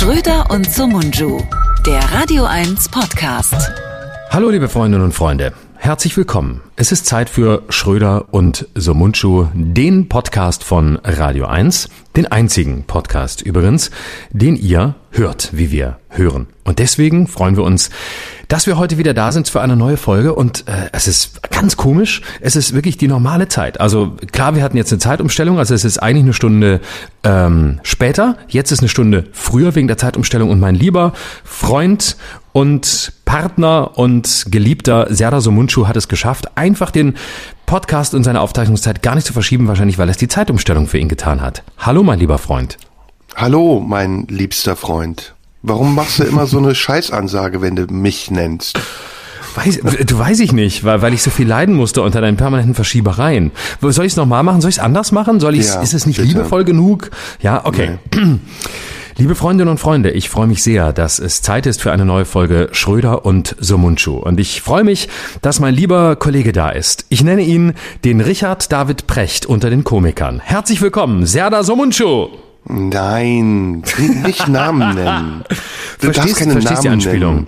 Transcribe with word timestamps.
Schröder 0.00 0.46
und 0.48 0.64
Sumunju, 0.64 1.42
der 1.84 2.00
Radio 2.10 2.46
1 2.46 2.88
Podcast. 2.88 3.54
Hallo 4.30 4.48
liebe 4.48 4.70
Freundinnen 4.70 5.04
und 5.04 5.12
Freunde, 5.12 5.52
herzlich 5.76 6.16
willkommen. 6.16 6.62
Es 6.80 6.92
ist 6.92 7.04
Zeit 7.04 7.28
für 7.28 7.64
Schröder 7.68 8.32
und 8.32 8.66
Somunchu, 8.74 9.48
den 9.52 10.08
Podcast 10.08 10.64
von 10.64 10.98
Radio 11.04 11.44
1, 11.44 11.90
den 12.16 12.26
einzigen 12.26 12.84
Podcast 12.84 13.42
übrigens, 13.42 13.90
den 14.30 14.56
ihr 14.56 14.94
hört, 15.10 15.50
wie 15.52 15.72
wir 15.72 15.98
hören. 16.08 16.46
Und 16.64 16.78
deswegen 16.78 17.26
freuen 17.26 17.56
wir 17.56 17.64
uns, 17.64 17.90
dass 18.48 18.66
wir 18.66 18.78
heute 18.78 18.96
wieder 18.96 19.12
da 19.12 19.30
sind 19.30 19.48
für 19.48 19.60
eine 19.60 19.76
neue 19.76 19.96
Folge 19.96 20.34
und 20.34 20.66
äh, 20.68 20.88
es 20.92 21.06
ist 21.06 21.42
ganz 21.50 21.76
komisch, 21.76 22.22
es 22.40 22.56
ist 22.56 22.74
wirklich 22.74 22.96
die 22.96 23.08
normale 23.08 23.48
Zeit. 23.48 23.78
Also 23.78 24.16
klar, 24.32 24.54
wir 24.54 24.62
hatten 24.62 24.76
jetzt 24.76 24.92
eine 24.92 25.00
Zeitumstellung, 25.00 25.58
also 25.58 25.74
es 25.74 25.84
ist 25.84 25.98
eigentlich 25.98 26.24
eine 26.24 26.32
Stunde 26.32 26.80
ähm, 27.24 27.80
später, 27.82 28.38
jetzt 28.48 28.72
ist 28.72 28.80
eine 28.80 28.88
Stunde 28.88 29.26
früher 29.32 29.74
wegen 29.74 29.88
der 29.88 29.98
Zeitumstellung 29.98 30.48
und 30.48 30.60
mein 30.60 30.74
lieber 30.74 31.12
Freund 31.44 32.16
und 32.52 33.12
Partner 33.24 33.96
und 33.96 34.46
Geliebter 34.50 35.06
Serdar 35.10 35.40
Somunchu 35.40 35.86
hat 35.86 35.96
es 35.96 36.08
geschafft, 36.08 36.56
einfach 36.70 36.92
den 36.92 37.16
Podcast 37.66 38.14
und 38.14 38.22
seine 38.22 38.40
Aufzeichnungszeit 38.40 39.02
gar 39.02 39.16
nicht 39.16 39.26
zu 39.26 39.32
verschieben, 39.32 39.66
wahrscheinlich 39.66 39.98
weil 39.98 40.08
es 40.08 40.18
die 40.18 40.28
Zeitumstellung 40.28 40.86
für 40.86 40.98
ihn 40.98 41.08
getan 41.08 41.40
hat. 41.40 41.64
Hallo, 41.78 42.04
mein 42.04 42.20
lieber 42.20 42.38
Freund. 42.38 42.78
Hallo, 43.34 43.80
mein 43.80 44.26
liebster 44.28 44.76
Freund. 44.76 45.34
Warum 45.62 45.96
machst 45.96 46.20
du 46.20 46.24
immer 46.24 46.46
so 46.46 46.58
eine 46.58 46.74
Scheißansage, 46.84 47.60
wenn 47.60 47.74
du 47.74 47.86
mich 47.86 48.30
nennst? 48.30 48.78
Weiß, 49.64 49.80
du 50.06 50.18
weiß 50.18 50.40
ich 50.40 50.52
nicht, 50.52 50.84
weil, 50.84 51.02
weil 51.02 51.12
ich 51.14 51.22
so 51.22 51.30
viel 51.30 51.46
leiden 51.46 51.74
musste 51.74 52.02
unter 52.02 52.20
deinen 52.20 52.36
permanenten 52.36 52.74
Verschiebereien. 52.74 53.50
Soll 53.80 54.06
ich 54.06 54.12
es 54.12 54.16
nochmal 54.16 54.42
machen? 54.42 54.60
Soll 54.60 54.70
ich 54.70 54.76
es 54.76 54.82
anders 54.82 55.12
machen? 55.12 55.38
Soll 55.40 55.54
ich's, 55.54 55.74
Ja, 55.74 55.82
ist 55.82 55.92
es 55.94 56.06
nicht 56.06 56.16
bitte. 56.16 56.28
liebevoll 56.28 56.64
genug? 56.64 57.10
Ja, 57.42 57.64
okay. 57.66 57.98
Liebe 59.16 59.34
Freundinnen 59.34 59.68
und 59.70 59.76
Freunde, 59.78 60.12
ich 60.12 60.30
freue 60.30 60.46
mich 60.46 60.62
sehr, 60.62 60.94
dass 60.94 61.18
es 61.18 61.42
Zeit 61.42 61.66
ist 61.66 61.82
für 61.82 61.92
eine 61.92 62.06
neue 62.06 62.24
Folge 62.24 62.68
Schröder 62.72 63.26
und 63.26 63.54
Somunchu. 63.60 64.14
Und 64.16 64.40
ich 64.40 64.62
freue 64.62 64.82
mich, 64.84 65.08
dass 65.42 65.60
mein 65.60 65.74
lieber 65.74 66.16
Kollege 66.16 66.52
da 66.52 66.70
ist. 66.70 67.04
Ich 67.10 67.22
nenne 67.22 67.42
ihn 67.42 67.74
den 68.04 68.22
Richard 68.22 68.72
David 68.72 69.06
Precht 69.06 69.44
unter 69.44 69.68
den 69.68 69.84
Komikern. 69.84 70.40
Herzlich 70.42 70.80
willkommen, 70.80 71.26
Serda 71.26 71.64
Somunchu. 71.64 72.28
Nein, 72.64 73.82
nicht 74.24 74.48
Namen 74.48 74.94
nennen. 74.94 75.44
Du 76.00 76.06
Verstehst- 76.06 76.18
darfst 76.28 76.38
keine 76.38 76.52
verstehst 76.52 76.82
die 76.82 76.86
Namen 76.88 76.94
Anspielung? 77.00 77.34
nennen. 77.34 77.46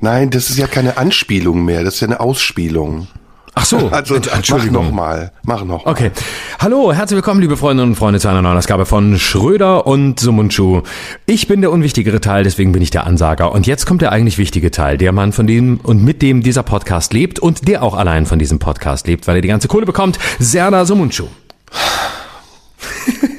Nein, 0.00 0.30
das 0.30 0.48
ist 0.50 0.58
ja 0.58 0.66
keine 0.66 0.96
Anspielung 0.96 1.64
mehr, 1.64 1.82
das 1.84 1.94
ist 1.94 2.00
ja 2.00 2.06
eine 2.08 2.20
Ausspielung. 2.20 3.08
Ach 3.54 3.64
so, 3.64 3.88
Also 3.92 4.14
Ent- 4.14 4.26
mach 4.26 4.36
Entschuldigung. 4.36 4.84
noch 4.86 4.92
mal, 4.92 5.32
mach 5.42 5.64
noch 5.64 5.84
mal. 5.84 5.90
Okay. 5.90 6.12
Hallo, 6.60 6.92
herzlich 6.92 7.16
willkommen, 7.16 7.40
liebe 7.40 7.56
Freundinnen 7.56 7.90
und 7.90 7.96
Freunde, 7.96 8.20
zu 8.20 8.28
einer 8.28 8.40
neuen 8.40 8.56
Ausgabe 8.56 8.86
von 8.86 9.18
Schröder 9.18 9.88
und 9.88 10.20
Sumunchu. 10.20 10.82
Ich 11.26 11.48
bin 11.48 11.60
der 11.62 11.72
unwichtigere 11.72 12.20
Teil, 12.20 12.44
deswegen 12.44 12.70
bin 12.70 12.82
ich 12.82 12.90
der 12.90 13.06
Ansager. 13.06 13.50
Und 13.50 13.66
jetzt 13.66 13.86
kommt 13.86 14.02
der 14.02 14.12
eigentlich 14.12 14.38
wichtige 14.38 14.70
Teil, 14.70 14.98
der 14.98 15.10
Mann, 15.10 15.32
von 15.32 15.48
dem 15.48 15.80
und 15.82 16.04
mit 16.04 16.22
dem 16.22 16.42
dieser 16.44 16.62
Podcast 16.62 17.12
lebt 17.12 17.40
und 17.40 17.66
der 17.66 17.82
auch 17.82 17.94
allein 17.96 18.26
von 18.26 18.38
diesem 18.38 18.60
Podcast 18.60 19.08
lebt, 19.08 19.26
weil 19.26 19.36
er 19.36 19.42
die 19.42 19.48
ganze 19.48 19.66
Kohle 19.66 19.86
bekommt. 19.86 20.20
Serda 20.38 20.84
Sumunchu. 20.84 21.24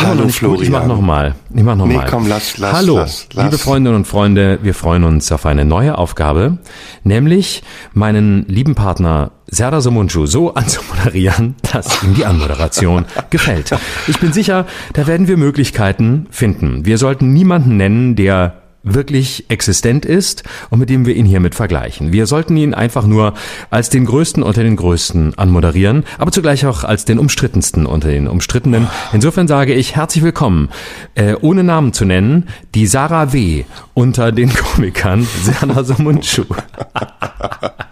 Hallo 0.00 0.24
Nicht 0.24 0.40
gut, 0.40 0.60
Ich 0.62 0.70
mach 0.70 0.80
Florian. 0.82 0.88
nochmal. 0.88 1.34
Ich 1.54 1.62
mach 1.62 1.74
nochmal. 1.76 1.96
Nee, 2.04 2.10
komm, 2.10 2.28
lass, 2.28 2.56
lass, 2.58 2.72
Hallo, 2.72 2.98
lass, 2.98 3.26
lass. 3.32 3.44
liebe 3.44 3.58
Freundinnen 3.58 3.96
und 3.96 4.06
Freunde, 4.06 4.58
wir 4.62 4.74
freuen 4.74 5.04
uns 5.04 5.32
auf 5.32 5.44
eine 5.46 5.64
neue 5.64 5.98
Aufgabe, 5.98 6.58
nämlich 7.04 7.62
meinen 7.94 8.44
lieben 8.46 8.74
Partner 8.74 9.32
Serdar 9.46 9.80
Somuncu 9.80 10.26
so 10.26 10.54
anzumoderieren, 10.54 11.56
dass 11.72 12.02
ihm 12.02 12.14
die 12.14 12.24
Anmoderation 12.26 13.06
gefällt. 13.30 13.70
Ich 14.06 14.18
bin 14.20 14.32
sicher, 14.32 14.66
da 14.92 15.06
werden 15.06 15.26
wir 15.26 15.36
Möglichkeiten 15.36 16.26
finden. 16.30 16.84
Wir 16.84 16.98
sollten 16.98 17.32
niemanden 17.32 17.76
nennen, 17.76 18.14
der 18.14 18.54
wirklich 18.94 19.46
existent 19.48 20.04
ist 20.04 20.44
und 20.70 20.78
mit 20.78 20.90
dem 20.90 21.06
wir 21.06 21.14
ihn 21.14 21.26
hiermit 21.26 21.54
vergleichen. 21.54 22.12
Wir 22.12 22.26
sollten 22.26 22.56
ihn 22.56 22.74
einfach 22.74 23.06
nur 23.06 23.34
als 23.70 23.90
den 23.90 24.04
Größten 24.04 24.42
unter 24.42 24.62
den 24.62 24.76
Größten 24.76 25.38
anmoderieren, 25.38 26.04
aber 26.18 26.32
zugleich 26.32 26.66
auch 26.66 26.84
als 26.84 27.04
den 27.04 27.18
Umstrittensten 27.18 27.86
unter 27.86 28.08
den 28.08 28.28
Umstrittenen. 28.28 28.88
Insofern 29.12 29.48
sage 29.48 29.74
ich 29.74 29.96
herzlich 29.96 30.24
willkommen, 30.24 30.68
äh, 31.14 31.34
ohne 31.40 31.64
Namen 31.64 31.92
zu 31.92 32.04
nennen, 32.04 32.48
die 32.74 32.86
Sarah 32.86 33.32
W. 33.32 33.64
unter 33.94 34.32
den 34.32 34.52
Komikern 34.54 35.26
Serna 35.42 35.84
Somunchu. 35.84 36.44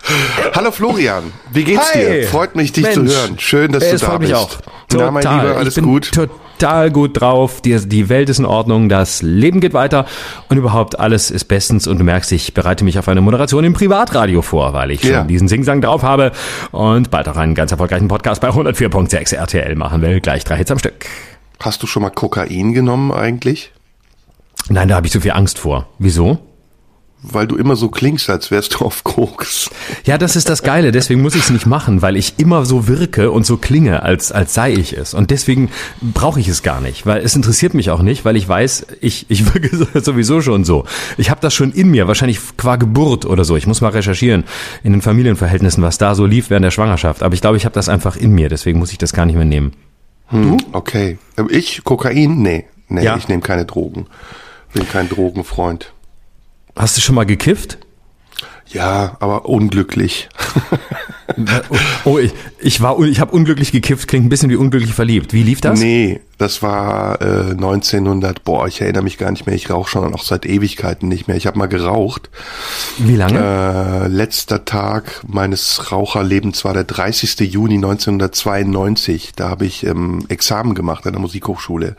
Hallo 0.55 0.71
Florian, 0.71 1.25
wie 1.53 1.65
geht's 1.65 1.93
Hi. 1.94 1.99
dir? 2.21 2.28
Freut 2.28 2.55
mich, 2.55 2.72
dich 2.72 2.89
zu 2.91 3.00
Mensch. 3.00 3.12
hören. 3.15 3.39
Schön, 3.39 3.72
dass 3.72 3.83
Äh, 3.83 3.89
du 3.91 3.94
es 3.97 4.00
da 4.03 4.06
freut 4.09 4.21
bist. 4.21 4.31
mich 4.33 4.39
auch. 4.39 4.50
Na, 4.94 5.11
mein 5.11 5.22
Total. 5.22 5.47
Lieber, 5.47 5.56
alles 5.59 5.77
ich 5.77 5.83
bin 5.83 5.91
gut? 5.93 6.11
Total 6.12 6.91
gut 6.91 7.21
drauf. 7.21 7.61
Die, 7.61 7.77
die 7.89 8.09
Welt 8.09 8.28
ist 8.28 8.39
in 8.39 8.44
Ordnung, 8.44 8.89
das 8.89 9.21
Leben 9.22 9.61
geht 9.61 9.75
weiter 9.75 10.06
und 10.49 10.56
überhaupt 10.56 10.99
alles 11.00 11.31
ist 11.31 11.47
bestens. 11.47 11.87
Und 11.87 11.99
du 11.99 12.05
merkst, 12.05 12.31
ich 12.33 12.55
bereite 12.55 12.84
mich 12.84 12.99
auf 12.99 13.09
eine 13.09 13.21
Moderation 13.21 13.65
im 13.65 13.72
Privatradio 13.75 14.43
vor, 14.43 14.72
weil 14.72 14.93
ich 14.93 15.00
schon 15.03 15.11
Ja. 15.11 15.25
diesen 15.25 15.49
Singsang 15.49 15.81
drauf 15.81 16.03
habe 16.03 16.33
und 16.73 17.11
bald 17.11 17.28
auch 17.28 17.37
einen 17.37 17.55
ganz 17.55 17.73
erfolgreichen 17.73 18.09
Podcast 18.09 18.41
bei 18.41 18.49
104.6 18.50 19.34
RTL 19.34 19.75
machen 19.75 20.03
will. 20.03 20.21
Gleich 20.21 20.44
drei 20.44 20.56
Hits 20.56 20.71
am 20.71 20.78
Stück. 20.78 21.06
Hast 21.61 21.83
du 21.83 21.87
schon 21.87 22.03
mal 22.03 22.11
Kokain 22.11 22.73
genommen 22.73 23.11
eigentlich? 23.12 23.73
Nein, 24.69 24.88
da 24.88 24.94
habe 24.97 25.06
ich 25.06 25.12
so 25.12 25.21
viel 25.21 25.33
Angst 25.33 25.59
vor. 25.59 25.88
Wieso? 25.99 26.38
Weil 27.28 27.48
du 27.48 27.56
immer 27.56 27.75
so 27.75 27.88
klingst, 27.88 28.31
als 28.31 28.50
wärst 28.53 28.75
du 28.75 28.84
auf 28.84 29.03
Koks. 29.03 29.69
Ja, 30.04 30.16
das 30.16 30.37
ist 30.37 30.48
das 30.48 30.62
Geile. 30.62 30.92
Deswegen 30.92 31.22
muss 31.22 31.34
ich 31.34 31.42
es 31.42 31.50
nicht 31.50 31.66
machen, 31.66 32.00
weil 32.00 32.16
ich 32.16 32.34
immer 32.38 32.64
so 32.64 32.87
wirke 32.87 33.31
und 33.32 33.44
so 33.44 33.56
klinge, 33.56 34.03
als, 34.04 34.31
als 34.31 34.54
sei 34.54 34.72
ich 34.72 34.92
es. 34.97 35.12
Und 35.12 35.31
deswegen 35.32 35.70
brauche 36.00 36.38
ich 36.38 36.47
es 36.48 36.62
gar 36.62 36.81
nicht, 36.81 37.04
weil 37.04 37.22
es 37.25 37.34
interessiert 37.34 37.75
mich 37.75 37.91
auch 37.91 38.00
nicht, 38.03 38.25
weil 38.25 38.37
ich 38.37 38.48
weiß, 38.48 38.87
ich, 39.00 39.26
ich 39.28 39.53
wirke 39.54 40.00
sowieso 40.00 40.41
schon 40.41 40.64
so. 40.64 40.84
Ich 41.16 41.28
habe 41.31 41.41
das 41.41 41.53
schon 41.53 41.72
in 41.72 41.91
mir, 41.91 42.06
wahrscheinlich 42.06 42.38
qua 42.56 42.76
Geburt 42.76 43.26
oder 43.26 43.44
so. 43.44 43.56
Ich 43.56 43.66
muss 43.66 43.81
mal 43.81 43.88
recherchieren 43.91 44.44
in 44.84 44.93
den 44.93 45.03
Familienverhältnissen, 45.03 45.82
was 45.82 45.98
da 45.98 46.14
so 46.14 46.26
lief 46.26 46.48
während 46.50 46.64
der 46.64 46.70
Schwangerschaft. 46.70 47.22
Aber 47.25 47.34
ich 47.34 47.41
glaube, 47.41 47.56
ich 47.56 47.64
habe 47.64 47.75
das 47.75 47.88
einfach 47.88 48.16
in 48.16 48.31
mir, 48.32 48.48
deswegen 48.48 48.78
muss 48.78 48.93
ich 48.93 48.98
das 48.98 49.12
gar 49.12 49.26
nicht 49.26 49.37
mehr 49.37 49.44
nehmen. 49.44 49.72
Du? 50.31 50.56
Okay. 50.72 51.19
Ich? 51.50 51.82
Kokain? 51.84 52.43
Nee. 52.43 52.66
Nee, 52.88 53.04
Ja. 53.04 53.16
ich 53.16 53.26
nehme 53.28 53.43
keine 53.43 53.64
Drogen. 53.64 54.06
Bin 54.72 54.88
kein 54.88 55.08
Drogenfreund. 55.08 55.93
Hast 56.76 56.97
du 56.97 57.00
schon 57.00 57.14
mal 57.14 57.25
gekifft? 57.25 57.78
Ja, 58.69 59.16
aber 59.20 59.47
unglücklich. 59.47 60.28
Oh, 62.04 62.19
ich, 62.19 62.32
ich 62.60 62.81
war, 62.81 63.00
ich 63.00 63.19
habe 63.19 63.32
unglücklich 63.32 63.72
gekifft, 63.72 64.06
klingt 64.06 64.25
ein 64.25 64.28
bisschen 64.28 64.48
wie 64.48 64.56
unglücklich 64.56 64.94
verliebt. 64.94 65.32
Wie 65.32 65.42
lief 65.42 65.60
das? 65.60 65.78
Nee, 65.81 66.20
das 66.38 66.62
war 66.62 67.20
äh, 67.20 67.50
1900, 67.50 68.44
boah, 68.44 68.69
ich 68.69 68.81
erinnere 68.81 69.03
mich 69.03 69.19
gar 69.19 69.32
nicht 69.32 69.44
mehr, 69.44 69.54
ich 69.54 69.69
rauche 69.69 69.91
schon 69.91 70.14
auch 70.14 70.22
seit 70.22 70.47
Ewigkeiten 70.47 71.09
nicht 71.09 71.26
mehr. 71.26 71.37
Ich 71.37 71.47
habe 71.48 71.59
mal 71.59 71.66
geraucht. 71.66 72.31
Wie 72.98 73.16
lange? 73.16 73.38
Äh, 73.38 74.08
letzter 74.08 74.64
Tag 74.64 75.22
meines 75.26 75.91
Raucherlebens 75.91 76.64
war 76.64 76.75
der 76.75 76.84
30. 76.84 77.41
Juni 77.41 77.75
1992. 77.75 79.32
Da 79.34 79.48
habe 79.48 79.66
ich 79.66 79.84
ähm, 79.84 80.25
Examen 80.28 80.76
gemacht 80.76 81.06
an 81.06 81.12
der 81.12 81.20
Musikhochschule. 81.20 81.97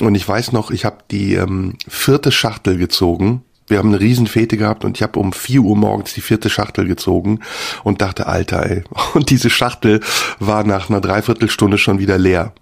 Und 0.00 0.14
ich 0.16 0.28
weiß 0.28 0.52
noch, 0.52 0.72
ich 0.72 0.84
habe 0.84 0.98
die 1.10 1.34
ähm, 1.34 1.74
vierte 1.88 2.32
Schachtel 2.32 2.78
gezogen. 2.78 3.44
Wir 3.70 3.78
haben 3.78 3.88
eine 3.88 4.00
Riesenfete 4.00 4.56
gehabt 4.56 4.84
und 4.84 4.96
ich 4.96 5.02
habe 5.02 5.18
um 5.18 5.32
4 5.32 5.60
Uhr 5.60 5.76
morgens 5.76 6.12
die 6.14 6.20
vierte 6.20 6.50
Schachtel 6.50 6.86
gezogen 6.86 7.40
und 7.84 8.02
dachte, 8.02 8.26
Alter, 8.26 8.68
ey. 8.68 8.84
Und 9.14 9.30
diese 9.30 9.50
Schachtel 9.50 10.00
war 10.38 10.64
nach 10.64 10.88
einer 10.88 11.00
Dreiviertelstunde 11.00 11.78
schon 11.78 11.98
wieder 11.98 12.18
leer. 12.18 12.52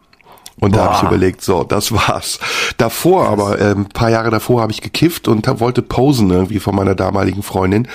Und 0.60 0.74
da 0.74 0.84
habe 0.84 0.94
ich 0.94 1.00
Boah. 1.00 1.08
überlegt, 1.08 1.42
so, 1.42 1.62
das 1.62 1.92
war's. 1.92 2.40
Davor, 2.78 3.28
aber 3.28 3.60
ähm, 3.60 3.82
ein 3.82 3.88
paar 3.88 4.10
Jahre 4.10 4.30
davor 4.30 4.60
habe 4.60 4.72
ich 4.72 4.80
gekifft 4.80 5.28
und 5.28 5.46
hab, 5.46 5.60
wollte 5.60 5.82
posen 5.82 6.30
irgendwie 6.30 6.58
von 6.58 6.74
meiner 6.74 6.94
damaligen 6.94 7.42
Freundin 7.42 7.86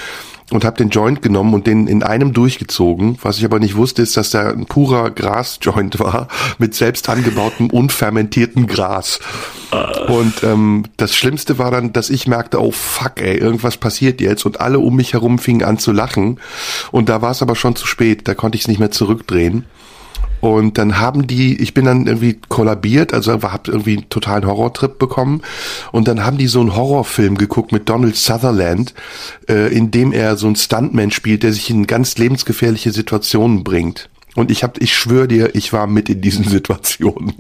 und 0.52 0.66
habe 0.66 0.78
den 0.78 0.90
Joint 0.90 1.22
genommen 1.22 1.54
und 1.54 1.68
den 1.68 1.88
in 1.88 2.04
einem 2.04 2.34
durchgezogen. 2.34 3.18
Was 3.22 3.38
ich 3.38 3.46
aber 3.46 3.59
nicht 3.59 3.76
wusste, 3.76 4.02
ist, 4.02 4.18
dass 4.18 4.31
da 4.31 4.50
ein 4.50 4.66
purer 4.66 5.09
Gras-Joint 5.09 6.00
war 6.00 6.28
mit 6.57 6.75
selbst 6.75 7.10
angebautem 7.10 7.69
unfermentierten 7.69 8.68
Gras. 8.68 9.19
Und 10.07 10.44
ähm, 10.44 10.84
das 10.98 11.16
Schlimmste 11.16 11.57
war 11.57 11.72
dann, 11.72 11.94
dass 11.94 12.10
ich 12.10 12.28
merkte, 12.28 12.62
oh 12.62 12.72
fuck, 12.72 13.22
ey, 13.22 13.38
irgendwas 13.38 13.78
passiert 13.78 14.22
jetzt 14.22 14.45
und 14.45 14.62
alle 14.62 14.80
um 14.80 14.95
mich 14.95 15.13
herum 15.13 15.40
fingen 15.40 15.63
an 15.63 15.80
zu 15.80 15.92
lachen. 15.92 16.40
Und 16.92 17.10
da 17.10 17.22
war 17.22 17.31
es 17.31 17.42
aber 17.42 17.56
schon 17.56 17.75
zu 17.75 17.88
spät, 17.88 18.28
da 18.28 18.36
konnte 18.36 18.56
ich 18.56 18.63
es 18.63 18.68
nicht 18.68 18.80
mehr 18.80 18.92
zurückdrehen. 18.92 19.66
Und 20.44 20.78
dann 20.78 21.00
haben 21.00 21.25
die, 21.25 21.62
ich 21.62 21.74
bin 21.74 21.86
dann 21.86 22.06
irgendwie 22.06 22.38
kollabiert, 22.50 23.13
also 23.13 23.31
hab 23.31 23.69
irgendwie 23.69 24.00
einen 24.00 24.10
totalen 24.10 24.45
Horrortrip 24.45 25.00
bekommen. 25.00 25.42
Und 25.94 26.10
dann 26.10 26.25
haben 26.25 26.38
die 26.38 26.48
so 26.48 26.60
einen 26.60 26.75
Horrorfilm 26.75 27.38
geguckt 27.38 27.72
mit 27.72 27.88
Donald 27.88 28.18
Sutherland, 28.18 28.94
äh, 29.48 29.74
in 29.74 29.90
dem 29.90 30.12
er 30.12 30.36
so 30.36 30.48
einen 30.48 30.57
Stuntman 30.57 31.12
spielt, 31.12 31.44
der 31.44 31.54
sich 31.54 31.69
in 31.69 31.88
ganz 31.88 32.18
lebensgefährliche 32.18 32.92
Situationen 32.92 33.63
bringt. 33.63 34.10
Und 34.36 34.51
ich 34.51 34.66
hab, 34.66 34.81
ich 34.81 34.94
schwöre 34.98 35.30
dir, 35.30 35.56
ich 35.56 35.72
war 35.72 35.88
mit 35.88 36.10
in 36.10 36.19
diesen 36.19 36.44
Situationen. 36.50 37.36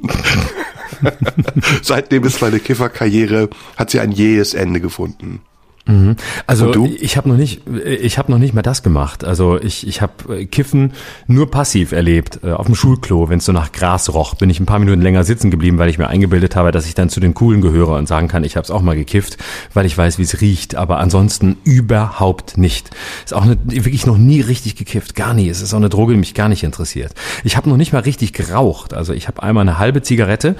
Seitdem 1.81 2.23
ist 2.23 2.41
meine 2.41 2.59
Kifferkarriere, 2.59 3.49
hat 3.75 3.89
sie 3.89 3.99
ein 3.99 4.13
jähes 4.13 4.53
Ende 4.53 4.79
gefunden. 4.79 5.41
Mhm. 5.85 6.15
Also 6.47 6.73
ich 6.85 7.17
habe 7.17 7.27
noch 7.27 7.35
nicht, 7.35 7.61
ich 7.67 8.17
habe 8.17 8.31
noch 8.31 8.37
nicht 8.37 8.53
mal 8.53 8.61
das 8.61 8.83
gemacht. 8.83 9.25
Also 9.25 9.59
ich, 9.59 9.85
ich 9.85 10.01
habe 10.01 10.45
Kiffen 10.45 10.93
nur 11.27 11.51
passiv 11.51 11.91
erlebt 11.91 12.39
äh, 12.41 12.51
auf 12.51 12.67
dem 12.67 12.75
Schulklo. 12.75 13.27
Wenn 13.27 13.39
es 13.39 13.45
so 13.45 13.51
nach 13.51 13.73
Gras 13.73 14.13
roch, 14.13 14.35
bin 14.35 14.49
ich 14.49 14.61
ein 14.61 14.65
paar 14.65 14.79
Minuten 14.79 15.01
länger 15.01 15.25
sitzen 15.25 15.51
geblieben, 15.51 15.77
weil 15.77 15.89
ich 15.89 15.97
mir 15.97 16.07
eingebildet 16.07 16.55
habe, 16.55 16.71
dass 16.71 16.87
ich 16.87 16.95
dann 16.95 17.09
zu 17.09 17.19
den 17.19 17.33
Coolen 17.33 17.59
gehöre 17.59 17.97
und 17.97 18.07
sagen 18.07 18.29
kann, 18.29 18.45
ich 18.45 18.55
habe 18.55 18.63
es 18.63 18.71
auch 18.71 18.81
mal 18.81 18.95
gekifft, 18.95 19.37
weil 19.73 19.85
ich 19.85 19.97
weiß, 19.97 20.19
wie 20.19 20.23
es 20.23 20.39
riecht. 20.39 20.75
Aber 20.75 20.99
ansonsten 20.99 21.57
überhaupt 21.65 22.57
nicht. 22.57 22.91
Ist 23.25 23.33
auch 23.33 23.43
eine, 23.43 23.57
wirklich 23.65 24.05
noch 24.05 24.17
nie 24.17 24.39
richtig 24.39 24.77
gekifft, 24.77 25.15
gar 25.15 25.33
nie. 25.33 25.49
Es 25.49 25.61
ist 25.61 25.73
auch 25.73 25.77
eine 25.77 25.89
Droge, 25.89 26.13
die 26.13 26.19
mich 26.19 26.33
gar 26.33 26.47
nicht 26.47 26.63
interessiert. 26.63 27.13
Ich 27.43 27.57
habe 27.57 27.69
noch 27.69 27.77
nicht 27.77 27.91
mal 27.91 27.99
richtig 27.99 28.31
geraucht. 28.31 28.93
Also 28.93 29.11
ich 29.11 29.27
habe 29.27 29.43
einmal 29.43 29.63
eine 29.63 29.79
halbe 29.79 30.01
Zigarette 30.01 30.55